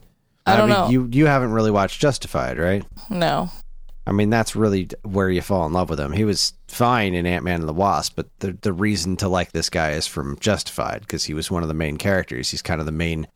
I 0.53 0.57
don't 0.57 0.69
mean, 0.69 0.77
know. 0.77 0.89
You 0.89 1.09
you 1.11 1.25
haven't 1.27 1.51
really 1.51 1.71
watched 1.71 1.99
Justified, 2.01 2.57
right? 2.57 2.83
no. 3.09 3.51
I 4.07 4.11
mean, 4.11 4.29
that's 4.29 4.55
really 4.55 4.89
where 5.03 5.29
you 5.29 5.41
fall 5.41 5.65
in 5.67 5.73
love 5.73 5.89
with 5.89 5.99
him. 5.99 6.11
He 6.11 6.25
was 6.25 6.53
fine 6.67 7.13
in 7.13 7.27
Ant 7.27 7.43
Man 7.43 7.59
and 7.59 7.69
the 7.69 7.73
Wasp, 7.73 8.13
but 8.15 8.27
the 8.39 8.57
the 8.61 8.73
reason 8.73 9.15
to 9.17 9.27
like 9.27 9.51
this 9.51 9.69
guy 9.69 9.91
is 9.91 10.07
from 10.07 10.39
Justified 10.39 11.01
because 11.01 11.23
he 11.23 11.33
was 11.33 11.51
one 11.51 11.61
of 11.61 11.67
the 11.67 11.75
main 11.75 11.97
characters. 11.97 12.49
He's 12.49 12.63
kind 12.63 12.79
of 12.79 12.85
the 12.87 12.91
main 12.91 13.27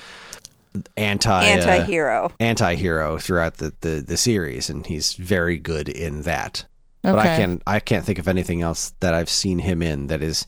anti 0.97 1.31
uh, 1.31 1.43
anti-hero. 1.43 2.31
anti-hero 2.39 3.17
throughout 3.17 3.57
the, 3.57 3.73
the, 3.81 4.03
the 4.05 4.17
series, 4.17 4.69
and 4.69 4.85
he's 4.85 5.13
very 5.13 5.57
good 5.57 5.87
in 5.87 6.23
that. 6.23 6.65
But 7.03 7.19
I 7.19 7.37
can't 7.37 7.61
I 7.67 7.79
can't 7.79 8.03
think 8.03 8.17
of 8.17 8.27
anything 8.27 8.63
else 8.63 8.93
that 8.99 9.13
I've 9.13 9.29
seen 9.29 9.59
him 9.59 9.83
in 9.83 10.07
that 10.07 10.23
is 10.23 10.47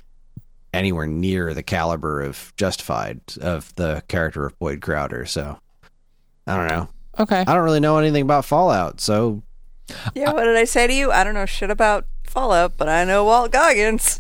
anywhere 0.74 1.06
near 1.06 1.54
the 1.54 1.62
caliber 1.62 2.22
of 2.22 2.52
Justified 2.58 3.22
of 3.40 3.74
the 3.76 4.02
character 4.08 4.48
of 4.48 4.58
Boyd 4.58 4.82
Crowder. 4.82 5.26
So 5.28 5.60
I 6.48 6.58
don't 6.58 6.68
know. 6.68 6.90
Okay. 7.20 7.40
I 7.40 7.44
don't 7.44 7.64
really 7.64 7.80
know 7.80 8.00
anything 8.00 8.24
about 8.24 8.46
Fallout, 8.46 9.00
so 9.00 9.44
Yeah, 10.14 10.34
what 10.34 10.44
did 10.44 10.56
I 10.58 10.66
say 10.66 10.88
to 10.88 10.94
you? 10.94 11.12
I 11.12 11.24
don't 11.24 11.34
know 11.34 11.46
shit 11.46 11.70
about 11.72 12.06
Fallout, 12.26 12.74
but 12.78 12.90
I 12.90 13.04
know 13.06 13.24
Walt 13.24 13.52
Goggins. 13.52 14.20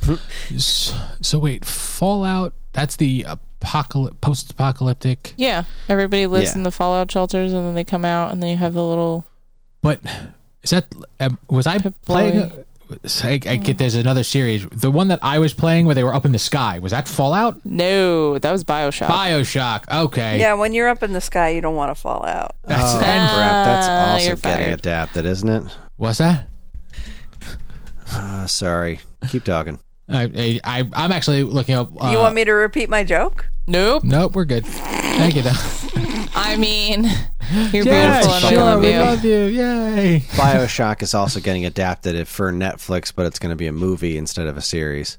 So, 0.57 0.95
so 1.21 1.39
wait, 1.39 1.65
Fallout. 1.65 2.53
That's 2.73 2.95
the 2.95 3.25
apocalypse, 3.27 4.17
post-apocalyptic. 4.21 5.33
Yeah. 5.35 5.63
Everybody 5.89 6.27
lives 6.27 6.51
Yeah. 6.51 6.57
in 6.59 6.63
the 6.63 6.71
fallout 6.71 7.11
shelters 7.11 7.53
and 7.53 7.65
then 7.67 7.73
they 7.75 7.83
come 7.83 8.05
out 8.05 8.31
and 8.31 8.41
then 8.41 8.49
you 8.51 8.57
have 8.57 8.73
the 8.75 8.83
little 8.83 9.25
But 9.81 9.99
is 10.63 10.69
that 10.69 10.85
um, 11.19 11.37
was 11.49 11.65
I 11.67 11.79
Pip 11.79 11.95
playing? 12.05 12.51
Boy. 12.87 12.95
I, 13.23 13.39
I 13.45 13.55
get 13.57 13.77
there's 13.77 13.95
another 13.95 14.23
series. 14.23 14.65
The 14.69 14.89
one 14.91 15.07
that 15.09 15.19
I 15.21 15.39
was 15.39 15.53
playing 15.53 15.85
where 15.85 15.95
they 15.95 16.03
were 16.03 16.13
up 16.13 16.25
in 16.25 16.31
the 16.31 16.39
sky 16.39 16.79
was 16.79 16.91
that 16.91 17.07
Fallout? 17.07 17.65
No, 17.65 18.37
that 18.37 18.51
was 18.51 18.63
Bioshock. 18.63 19.07
Bioshock. 19.07 20.03
Okay. 20.05 20.39
Yeah, 20.39 20.53
when 20.53 20.73
you're 20.73 20.87
up 20.87 21.03
in 21.03 21.13
the 21.13 21.21
sky, 21.21 21.49
you 21.49 21.61
don't 21.61 21.75
want 21.75 21.89
to 21.91 21.95
fall 21.95 22.25
out. 22.25 22.55
That's 22.63 22.93
oh, 22.93 22.99
and 22.99 23.29
crap, 23.31 23.65
that's 23.65 23.87
Ah, 23.87 24.11
also 24.13 24.25
getting 24.35 24.37
fired. 24.65 24.73
adapted, 24.79 25.25
isn't 25.25 25.49
it? 25.49 25.63
what's 25.97 26.19
that? 26.19 26.47
Uh, 28.11 28.47
sorry. 28.47 28.99
Keep 29.29 29.43
talking. 29.43 29.79
I, 30.09 30.23
I, 30.23 30.59
I 30.79 30.89
I'm 30.93 31.11
actually 31.11 31.43
looking 31.43 31.75
up. 31.75 31.89
Uh, 32.01 32.11
you 32.11 32.17
want 32.17 32.35
me 32.35 32.45
to 32.45 32.53
repeat 32.53 32.89
my 32.89 33.03
joke? 33.03 33.49
Nope. 33.67 34.03
Nope, 34.05 34.33
we're 34.35 34.45
good. 34.45 34.65
Thank 34.65 35.35
you. 35.35 35.41
Though. 35.41 35.51
I 36.35 36.55
mean, 36.57 37.03
you're 37.71 37.83
beautiful 37.83 38.31
and 38.31 38.51
we 38.51 38.57
love 38.57 38.81
we 38.81 38.91
you. 38.93 38.99
love 38.99 39.25
you. 39.25 39.39
Yay. 39.45 40.19
Bioshock 40.31 41.01
is 41.01 41.13
also 41.13 41.39
getting 41.39 41.65
adapted 41.65 42.27
for 42.27 42.51
Netflix, 42.51 43.13
but 43.15 43.25
it's 43.25 43.39
going 43.39 43.49
to 43.51 43.55
be 43.55 43.67
a 43.67 43.71
movie 43.71 44.17
instead 44.17 44.47
of 44.47 44.57
a 44.57 44.61
series. 44.61 45.17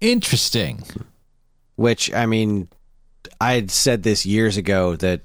Interesting. 0.00 0.82
Which, 1.76 2.12
I 2.12 2.26
mean, 2.26 2.68
I 3.40 3.54
had 3.54 3.70
said 3.70 4.02
this 4.02 4.24
years 4.26 4.56
ago 4.56 4.96
that 4.96 5.22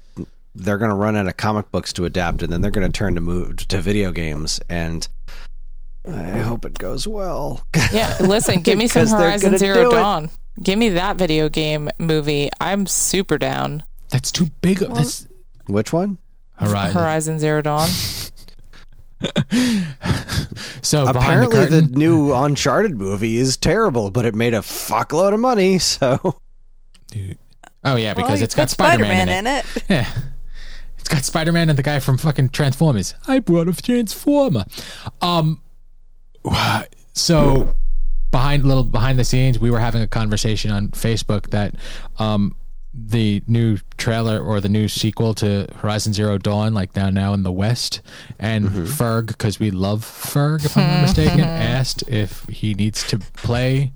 they're 0.54 0.78
going 0.78 0.90
to 0.90 0.96
run 0.96 1.16
out 1.16 1.26
of 1.26 1.36
comic 1.36 1.70
books 1.70 1.92
to 1.94 2.04
adapt, 2.04 2.42
and 2.42 2.52
then 2.52 2.60
they're 2.60 2.70
going 2.70 2.90
to 2.90 2.92
turn 2.96 3.14
to 3.14 3.20
move 3.20 3.68
to 3.68 3.80
video 3.80 4.10
games, 4.10 4.60
and 4.68 5.06
I 6.08 6.38
hope 6.38 6.64
it 6.64 6.78
goes 6.78 7.06
well. 7.06 7.64
Yeah, 7.92 8.16
listen, 8.20 8.60
give 8.60 8.78
me 8.78 8.86
some 8.86 9.06
Horizon 9.08 9.58
Zero 9.58 9.82
do 9.82 9.88
it. 9.88 10.00
Dawn. 10.00 10.30
Give 10.62 10.78
me 10.78 10.90
that 10.90 11.16
video 11.16 11.48
game 11.48 11.90
movie. 11.98 12.50
I'm 12.60 12.86
super 12.86 13.36
down. 13.36 13.82
That's 14.10 14.30
too 14.32 14.46
big. 14.60 14.78
That's 14.78 15.26
Which 15.66 15.92
one? 15.92 16.18
Horizon. 16.56 16.98
Horizon 17.00 17.38
Zero 17.38 17.62
Dawn. 17.62 17.88
So 20.82 21.12
behind 21.12 21.42
the 21.42 21.46
Apparently, 21.46 21.80
the, 21.80 21.82
new 21.98 22.32
Uncharted 22.34 22.96
movie 22.96 23.36
is 23.36 23.56
terrible, 23.56 24.10
but 24.10 24.24
it 24.24 24.34
made 24.34 24.54
a 24.54 24.58
fuckload 24.60 25.34
of 25.34 25.40
money. 25.40 25.78
So 25.78 26.40
oh 27.84 27.96
yeah, 27.96 28.14
because 28.14 28.34
Well, 28.34 28.42
it's 28.42 28.54
got 28.54 28.62
put 28.64 28.70
Spider 28.70 29.04
Man 29.04 29.28
in, 29.28 29.46
in 29.46 29.46
it. 29.46 29.64
it. 29.76 29.82
Yeah, 29.90 30.08
it's 30.98 31.08
got 31.08 31.24
Spider 31.24 31.52
Man 31.52 31.68
and 31.68 31.78
the 31.78 31.82
guy 31.82 32.00
from 32.00 32.18
fucking 32.18 32.50
Transformers. 32.50 33.14
I 33.28 33.40
brought 33.40 33.68
a 33.68 33.74
Transformer. 33.74 34.64
Um, 35.20 35.60
so 37.12 37.74
behind 38.30 38.64
little 38.64 38.84
behind 38.84 39.18
the 39.18 39.24
scenes, 39.24 39.58
we 39.58 39.70
were 39.70 39.80
having 39.80 40.02
a 40.02 40.08
conversation 40.08 40.70
on 40.70 40.88
Facebook 40.88 41.50
that 41.50 41.74
um 42.18 42.56
the 43.06 43.42
new 43.46 43.78
trailer 43.96 44.40
or 44.40 44.60
the 44.60 44.68
new 44.68 44.88
sequel 44.88 45.34
to 45.34 45.66
Horizon 45.76 46.12
Zero 46.12 46.38
Dawn, 46.38 46.74
like 46.74 46.94
now 46.96 47.10
now 47.10 47.32
in 47.34 47.42
the 47.42 47.52
West, 47.52 48.00
and 48.38 48.66
mm-hmm. 48.66 48.84
Ferg, 48.84 49.28
because 49.28 49.58
we 49.58 49.70
love 49.70 50.04
Ferg, 50.04 50.64
if 50.64 50.76
I'm 50.76 50.86
not 50.86 50.96
hmm. 50.96 51.02
mistaken, 51.02 51.40
asked 51.44 52.02
if 52.08 52.44
he 52.48 52.74
needs 52.74 53.06
to 53.08 53.18
play 53.18 53.92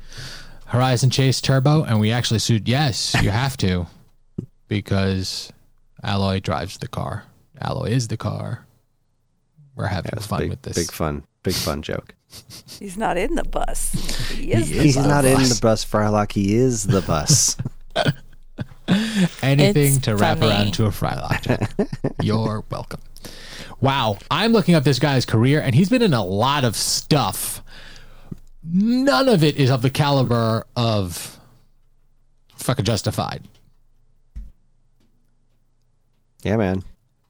Horizon 0.67 1.11
Chase 1.11 1.41
Turbo, 1.41 1.85
and 1.85 2.01
we 2.01 2.11
actually 2.11 2.41
sued. 2.41 2.69
Yes, 2.69 3.15
you 3.23 3.31
have 3.31 3.57
to, 3.59 3.87
because 4.69 5.53
Aloy 6.03 6.43
drives 6.43 6.79
the 6.79 6.89
car. 6.89 7.25
Aloy 7.61 7.91
is 7.91 8.09
the 8.09 8.17
car. 8.17 8.67
We're 9.77 9.87
having 9.87 10.11
That's 10.15 10.27
fun 10.27 10.41
big, 10.41 10.51
with 10.51 10.63
this. 10.63 10.77
big 10.77 10.93
fun, 10.93 11.25
big 11.43 11.55
fun 11.55 11.83
joke. 11.83 12.15
He's 12.79 12.97
not 12.97 13.17
in 13.17 13.35
the 13.35 13.45
bus. 13.45 13.93
He 14.31 14.53
is 14.53 14.69
the 14.69 14.81
He's 14.81 14.97
bus. 14.97 15.07
not 15.07 15.25
in 15.25 15.43
the 15.43 15.59
bus, 15.61 15.85
Frylock. 15.85 16.33
He 16.33 16.55
is 16.55 16.85
the 16.85 17.03
bus. 17.03 17.57
Anything 19.43 19.95
It's 19.95 19.99
to 20.05 20.17
wrap 20.17 20.39
funny. 20.39 20.51
around 20.51 20.75
to 20.75 20.87
a 20.87 20.91
Frylock. 20.91 21.89
You're 22.23 22.65
welcome. 22.71 23.01
Wow, 23.81 24.19
I'm 24.31 24.53
looking 24.53 24.75
up 24.75 24.85
this 24.85 24.99
guy's 24.99 25.25
career, 25.27 25.61
and 25.61 25.75
he's 25.75 25.89
been 25.89 26.03
in 26.03 26.15
a 26.15 26.25
lot 26.25 26.65
of 26.65 26.77
stuff. 26.77 27.63
None 28.63 29.29
of 29.29 29.43
it 29.45 29.57
is 29.57 29.71
of 29.71 29.83
the 29.83 29.91
caliber 29.91 30.67
of 30.77 31.39
fucking 32.57 32.85
Justified. 32.85 33.43
yeah, 36.43 36.57
man. 36.57 36.83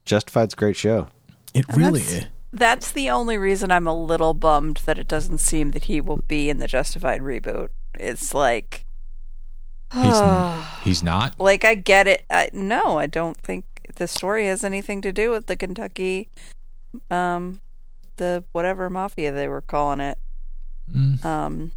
Justified's 0.05 0.53
a 0.53 0.57
great 0.57 0.75
show. 0.75 1.07
It 1.53 1.65
And 1.69 1.77
really 1.77 1.99
that's- 2.01 2.23
is. 2.25 2.29
That's 2.53 2.91
the 2.91 3.09
only 3.09 3.37
reason 3.37 3.69
I'm 3.69 3.85
a 3.87 3.93
little 3.93 4.33
bummed 4.33 4.77
that 4.85 4.97
it 4.97 5.09
doesn't 5.09 5.39
seem 5.39 5.71
that 5.71 5.85
he 5.85 5.99
will 5.99 6.21
be 6.29 6.49
in 6.49 6.59
the 6.59 6.67
Justified 6.67 7.19
reboot. 7.21 7.67
It's 7.95 8.33
like, 8.33 8.84
He's, 9.95 10.83
he's 10.83 11.03
not. 11.03 11.39
like 11.39 11.63
I 11.63 11.75
get 11.75 12.07
it. 12.07 12.25
I, 12.29 12.49
no, 12.53 12.97
I 12.97 13.07
don't 13.07 13.37
think 13.37 13.65
the 13.95 14.07
story 14.07 14.47
has 14.47 14.63
anything 14.63 15.01
to 15.01 15.11
do 15.11 15.31
with 15.31 15.47
the 15.47 15.55
Kentucky, 15.55 16.29
um, 17.09 17.61
the 18.17 18.43
whatever 18.51 18.89
mafia 18.89 19.31
they 19.31 19.47
were 19.47 19.61
calling 19.61 19.99
it. 19.99 20.17
Mm. 20.93 21.23
Um, 21.23 21.71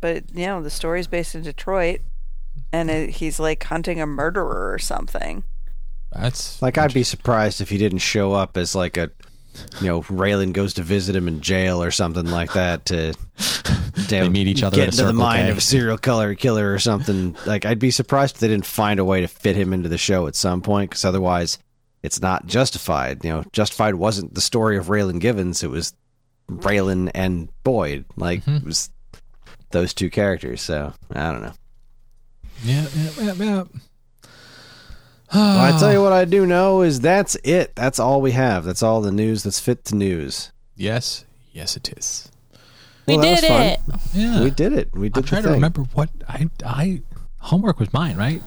but 0.00 0.24
you 0.34 0.46
know 0.46 0.62
the 0.62 0.70
story's 0.70 1.06
based 1.06 1.34
in 1.34 1.42
Detroit, 1.42 2.00
and 2.72 2.90
it, 2.90 3.10
he's 3.10 3.40
like 3.40 3.64
hunting 3.64 4.00
a 4.00 4.06
murderer 4.06 4.72
or 4.72 4.78
something. 4.78 5.44
That's 6.12 6.60
Like, 6.60 6.78
I'd 6.78 6.94
be 6.94 7.04
surprised 7.04 7.60
if 7.60 7.70
he 7.70 7.78
didn't 7.78 7.98
show 7.98 8.32
up 8.32 8.56
as 8.56 8.74
like 8.74 8.96
a, 8.96 9.10
you 9.80 9.86
know, 9.86 10.02
Raylan 10.02 10.52
goes 10.52 10.74
to 10.74 10.82
visit 10.82 11.16
him 11.16 11.26
in 11.26 11.40
jail 11.40 11.82
or 11.82 11.90
something 11.90 12.26
like 12.26 12.52
that 12.52 12.84
to. 12.86 13.14
They 14.08 14.28
meet 14.28 14.46
each 14.46 14.62
other 14.62 14.76
Get 14.76 14.88
into 14.90 15.04
the 15.04 15.12
mind 15.12 15.46
K. 15.46 15.50
of 15.50 15.58
a 15.58 15.60
serial 15.60 15.98
killer 15.98 16.34
killer 16.34 16.72
or 16.72 16.78
something. 16.78 17.36
Like, 17.46 17.64
I'd 17.66 17.78
be 17.78 17.90
surprised 17.90 18.36
if 18.36 18.40
they 18.40 18.48
didn't 18.48 18.66
find 18.66 18.98
a 19.00 19.04
way 19.04 19.20
to 19.22 19.28
fit 19.28 19.56
him 19.56 19.72
into 19.72 19.88
the 19.88 19.98
show 19.98 20.26
at 20.26 20.34
some 20.36 20.60
point, 20.62 20.90
because 20.90 21.04
otherwise, 21.04 21.58
it's 22.02 22.20
not 22.20 22.46
justified. 22.46 23.24
You 23.24 23.30
know, 23.32 23.44
justified 23.52 23.94
wasn't 23.96 24.34
the 24.34 24.40
story 24.40 24.76
of 24.76 24.86
Raylan 24.86 25.20
Givens; 25.20 25.62
it 25.62 25.70
was 25.70 25.94
Raylan 26.50 27.10
and 27.14 27.48
Boyd. 27.64 28.04
Like, 28.16 28.40
Mm-hmm. 28.40 28.56
it 28.56 28.64
was 28.64 28.90
those 29.70 29.94
two 29.94 30.10
characters. 30.10 30.60
So 30.62 30.92
I 31.12 31.30
don't 31.32 31.42
know. 31.42 31.52
yeah, 32.64 32.86
yeah, 32.96 33.10
yeah, 33.20 33.32
yeah. 33.34 33.64
Well, 35.34 35.60
I 35.60 35.76
tell 35.78 35.92
you 35.92 36.02
what 36.02 36.12
I 36.12 36.24
do 36.24 36.44
know 36.46 36.82
is 36.82 37.00
that's 37.00 37.36
it. 37.44 37.74
That's 37.74 37.98
all 37.98 38.20
we 38.20 38.32
have. 38.32 38.64
That's 38.64 38.82
all 38.82 39.00
the 39.00 39.12
news 39.12 39.42
that's 39.42 39.60
fit 39.60 39.84
to 39.86 39.94
news. 39.96 40.52
Yes, 40.76 41.24
yes, 41.52 41.76
it 41.76 41.88
is. 41.96 42.30
We 43.06 43.16
Well, 43.16 43.22
did 43.22 43.32
was 43.32 43.44
it. 43.44 43.80
Yeah, 44.14 44.42
We 44.44 44.50
did 44.50 44.72
it. 44.72 44.90
We 44.94 45.08
did 45.08 45.18
I'm 45.18 45.22
the 45.22 45.28
trying 45.28 45.42
to 45.44 45.50
remember 45.50 45.82
what 45.94 46.10
I 46.28 46.48
I 46.64 47.02
homework 47.38 47.80
was 47.80 47.92
mine, 47.92 48.16
right? 48.16 48.42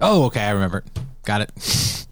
Oh, 0.00 0.24
okay, 0.24 0.40
I 0.42 0.50
remember. 0.50 0.84
Got 1.24 1.42
it. 1.42 2.06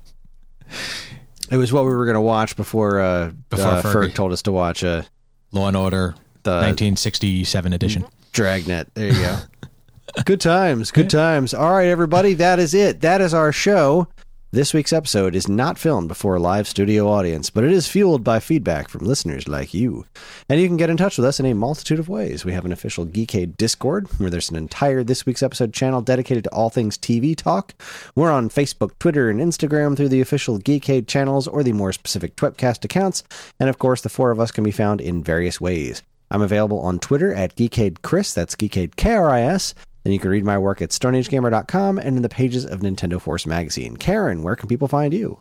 It 1.50 1.56
was 1.56 1.72
what 1.72 1.84
we 1.84 1.90
were 1.90 2.04
going 2.04 2.14
to 2.14 2.20
watch 2.20 2.54
before 2.54 3.00
uh, 3.00 3.32
Before 3.48 3.66
uh, 3.66 3.82
Ferg 3.82 4.14
told 4.14 4.32
us 4.32 4.42
to 4.42 4.52
watch 4.52 4.84
uh, 4.84 5.02
Law 5.50 5.66
and 5.68 5.76
Order, 5.76 6.14
the 6.44 6.50
1967 6.52 7.72
edition. 7.72 8.04
Dragnet. 8.32 8.94
There 8.94 9.08
you 9.08 9.14
go. 9.14 9.38
good 10.24 10.40
times. 10.40 10.92
Good 10.92 11.10
times. 11.10 11.52
All 11.52 11.72
right, 11.72 11.88
everybody. 11.88 12.34
That 12.34 12.60
is 12.60 12.72
it. 12.74 13.00
That 13.00 13.20
is 13.20 13.34
our 13.34 13.50
show. 13.50 14.06
This 14.52 14.74
week's 14.74 14.92
episode 14.92 15.36
is 15.36 15.46
not 15.46 15.78
filmed 15.78 16.08
before 16.08 16.34
a 16.34 16.40
live 16.40 16.66
studio 16.66 17.06
audience, 17.08 17.50
but 17.50 17.62
it 17.62 17.70
is 17.70 17.86
fueled 17.86 18.24
by 18.24 18.40
feedback 18.40 18.88
from 18.88 19.06
listeners 19.06 19.46
like 19.46 19.72
you. 19.72 20.06
And 20.48 20.60
you 20.60 20.66
can 20.66 20.76
get 20.76 20.90
in 20.90 20.96
touch 20.96 21.16
with 21.16 21.24
us 21.24 21.38
in 21.38 21.46
a 21.46 21.54
multitude 21.54 22.00
of 22.00 22.08
ways. 22.08 22.44
We 22.44 22.52
have 22.52 22.64
an 22.64 22.72
official 22.72 23.06
Geekade 23.06 23.56
Discord 23.56 24.08
where 24.18 24.28
there's 24.28 24.50
an 24.50 24.56
entire 24.56 25.04
This 25.04 25.24
Week's 25.24 25.44
Episode 25.44 25.72
channel 25.72 26.02
dedicated 26.02 26.42
to 26.42 26.50
all 26.50 26.68
things 26.68 26.98
TV 26.98 27.36
talk. 27.36 27.80
We're 28.16 28.32
on 28.32 28.48
Facebook, 28.48 28.98
Twitter, 28.98 29.30
and 29.30 29.38
Instagram 29.38 29.96
through 29.96 30.08
the 30.08 30.20
official 30.20 30.58
Geekade 30.58 31.06
channels 31.06 31.46
or 31.46 31.62
the 31.62 31.72
more 31.72 31.92
specific 31.92 32.34
Twepcast 32.34 32.84
accounts. 32.84 33.22
And 33.60 33.68
of 33.70 33.78
course, 33.78 34.00
the 34.00 34.08
four 34.08 34.32
of 34.32 34.40
us 34.40 34.50
can 34.50 34.64
be 34.64 34.72
found 34.72 35.00
in 35.00 35.22
various 35.22 35.60
ways. 35.60 36.02
I'm 36.28 36.42
available 36.42 36.80
on 36.80 36.98
Twitter 36.98 37.32
at 37.32 37.54
Geekade 37.54 38.02
Chris, 38.02 38.34
that's 38.34 38.56
Geekade 38.56 38.96
K 38.96 39.12
R 39.14 39.30
I 39.30 39.42
S. 39.42 39.74
And 40.04 40.14
you 40.14 40.20
can 40.20 40.30
read 40.30 40.44
my 40.44 40.56
work 40.56 40.80
at 40.80 40.90
StoneAgeGamer.com 40.90 41.98
and 41.98 42.16
in 42.16 42.22
the 42.22 42.28
pages 42.28 42.64
of 42.64 42.80
Nintendo 42.80 43.20
Force 43.20 43.46
magazine. 43.46 43.96
Karen, 43.96 44.42
where 44.42 44.56
can 44.56 44.68
people 44.68 44.88
find 44.88 45.12
you? 45.12 45.40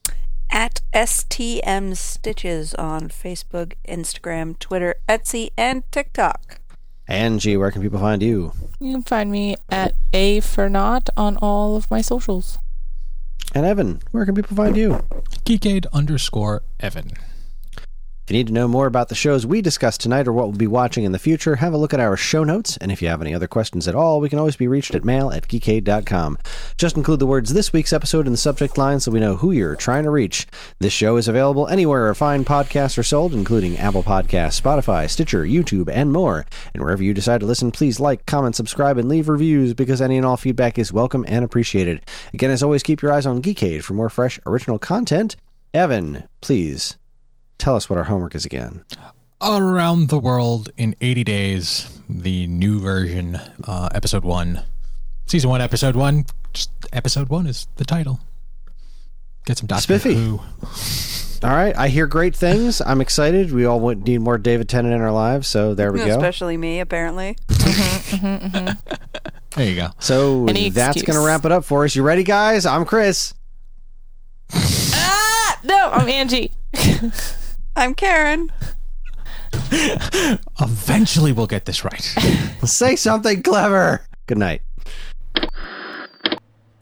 At 0.52 0.81
STM 0.94 1.95
Stitches 1.95 2.73
on 2.76 3.10
Facebook, 3.10 3.73
Instagram, 3.88 4.57
Twitter, 4.60 4.95
Etsy, 5.07 5.52
and 5.57 5.84
TikTok. 5.91 6.60
Angie, 7.07 7.57
where 7.57 7.72
can 7.72 7.81
people 7.81 7.99
find 7.99 8.22
you? 8.22 8.52
You 8.80 8.94
can 8.94 9.03
find 9.03 9.31
me 9.31 9.56
at 9.69 9.95
A 10.14 10.41
for 10.41 10.69
Not 10.69 11.10
on 11.15 11.38
all 11.38 11.76
of 11.76 11.90
my 11.90 12.02
socials. 12.02 12.60
And 13.56 13.65
Evan, 13.65 14.02
where 14.11 14.26
can 14.26 14.36
people 14.36 14.56
find 14.56 14.77
you? 14.77 15.03
Geekade 15.45 15.86
underscore 15.91 16.61
Evan. 16.80 17.11
If 18.30 18.34
you 18.34 18.38
need 18.38 18.48
to 18.50 18.54
know 18.54 18.68
more 18.68 18.86
about 18.86 19.10
the 19.10 19.16
shows 19.16 19.48
we 19.48 19.60
discussed 19.60 20.02
tonight 20.02 20.28
or 20.28 20.34
what 20.34 20.46
we'll 20.46 20.56
be 20.56 20.68
watching 20.68 21.04
in 21.04 21.14
the 21.14 21.18
future, 21.18 21.56
have 21.56 21.74
a 21.74 21.78
look 21.78 21.96
at 21.96 22.00
our 22.00 22.16
show 22.16 22.44
notes. 22.44 22.78
And 22.78 22.92
if 22.92 23.02
you 23.02 23.08
have 23.08 23.24
any 23.24 23.34
other 23.34 23.48
questions 23.48 23.88
at 23.88 23.96
all, 23.96 24.22
we 24.22 24.30
can 24.30 24.38
always 24.38 24.56
be 24.56 24.68
reached 24.68 24.94
at 24.94 25.04
mail 25.04 25.32
at 25.32 25.48
geekade.com. 25.48 26.38
Just 26.78 26.96
include 26.96 27.22
the 27.22 27.26
words 27.26 27.54
this 27.54 27.74
week's 27.74 27.92
episode 27.92 28.28
in 28.28 28.32
the 28.32 28.38
subject 28.38 28.78
line 28.78 29.00
so 29.00 29.10
we 29.12 29.20
know 29.20 29.38
who 29.38 29.52
you're 29.52 29.76
trying 29.76 30.04
to 30.04 30.12
reach. 30.12 30.46
This 30.78 30.94
show 30.94 31.18
is 31.18 31.28
available 31.28 31.68
anywhere 31.70 32.14
fine 32.14 32.46
podcasts 32.46 33.00
are 33.00 33.04
sold, 33.04 33.34
including 33.34 33.80
Apple 33.80 34.04
Podcasts, 34.04 34.62
Spotify, 34.62 35.10
Stitcher, 35.10 35.44
YouTube, 35.44 35.90
and 35.92 36.14
more. 36.14 36.46
And 36.76 36.84
wherever 36.84 37.02
you 37.02 37.16
decide 37.16 37.40
to 37.40 37.48
listen, 37.48 37.72
please 37.72 38.00
like, 38.00 38.28
comment, 38.28 38.56
subscribe, 38.56 39.00
and 39.00 39.10
leave 39.10 39.28
reviews 39.28 39.74
because 39.74 40.04
any 40.04 40.18
and 40.18 40.26
all 40.28 40.38
feedback 40.38 40.78
is 40.78 40.94
welcome 40.94 41.26
and 41.28 41.44
appreciated. 41.44 42.06
Again, 42.32 42.52
as 42.52 42.62
always, 42.62 42.84
keep 42.84 43.02
your 43.02 43.12
eyes 43.12 43.26
on 43.26 43.42
Geekade 43.42 43.82
for 43.82 43.96
more 43.96 44.12
fresh, 44.12 44.40
original 44.46 44.78
content. 44.78 45.36
Evan, 45.74 46.26
please 46.42 46.99
tell 47.60 47.76
us 47.76 47.90
what 47.90 47.98
our 47.98 48.06
homework 48.06 48.34
is 48.34 48.45
again. 48.45 48.84
Around 49.41 50.10
the 50.10 50.18
World 50.19 50.69
in 50.77 50.95
80 50.99 51.23
Days, 51.23 51.99
the 52.10 52.48
new 52.48 52.80
version, 52.80 53.40
uh, 53.65 53.90
episode 53.94 54.23
one. 54.26 54.64
Season 55.27 55.49
one, 55.49 55.61
episode 55.61 55.95
one. 55.95 56.26
Just 56.53 56.72
episode 56.91 57.30
one 57.30 57.45
is 57.45 57.68
the 57.76 57.86
title. 57.86 58.19
Get 59.45 59.60
some 59.60 59.68
Doctor 59.68 59.84
Spiffy. 59.84 60.15
Who. 60.15 60.41
All 61.41 61.52
right, 61.56 61.77
I 61.77 61.88
hear 61.88 62.06
great 62.07 62.36
things. 62.36 62.81
I'm 62.81 62.99
excited. 62.99 63.53
We 63.53 63.65
all 63.65 63.80
want- 63.80 64.06
need 64.06 64.19
more 64.19 64.38
David 64.38 64.68
Tennant 64.68 64.94
in 64.94 64.99
our 65.02 65.11
lives, 65.11 65.48
so 65.48 65.73
there 65.73 65.91
we 65.94 65.99
go. 65.99 66.07
Especially 66.07 66.57
me, 66.57 66.80
apparently. 66.80 67.38
There 69.56 69.68
you 69.68 69.76
go. 69.76 69.88
So 69.99 70.45
Any 70.48 70.69
that's 70.69 70.95
excuse. 70.95 71.15
going 71.15 71.19
to 71.22 71.27
wrap 71.27 71.44
it 71.44 71.52
up 71.52 71.65
for 71.65 71.84
us. 71.84 71.95
You 71.95 72.03
ready, 72.03 72.23
guys? 72.23 72.68
I'm 72.68 72.86
Chris. 72.86 73.34
Ah, 74.53 75.60
no, 75.64 75.90
I'm 75.91 76.07
Angie. 76.07 76.52
I'm 77.80 77.96
Karen. 77.96 78.52
Eventually, 80.60 81.32
we'll 81.32 81.48
get 81.48 81.64
this 81.64 81.86
right. 81.86 82.02
Say 82.66 82.98
something 82.98 83.42
clever. 83.42 84.06
Good 84.28 84.38
night. 84.38 84.64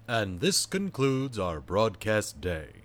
And 0.07 0.40
this 0.40 0.65
concludes 0.65 1.38
our 1.38 1.61
broadcast 1.61 2.41
day. 2.41 2.76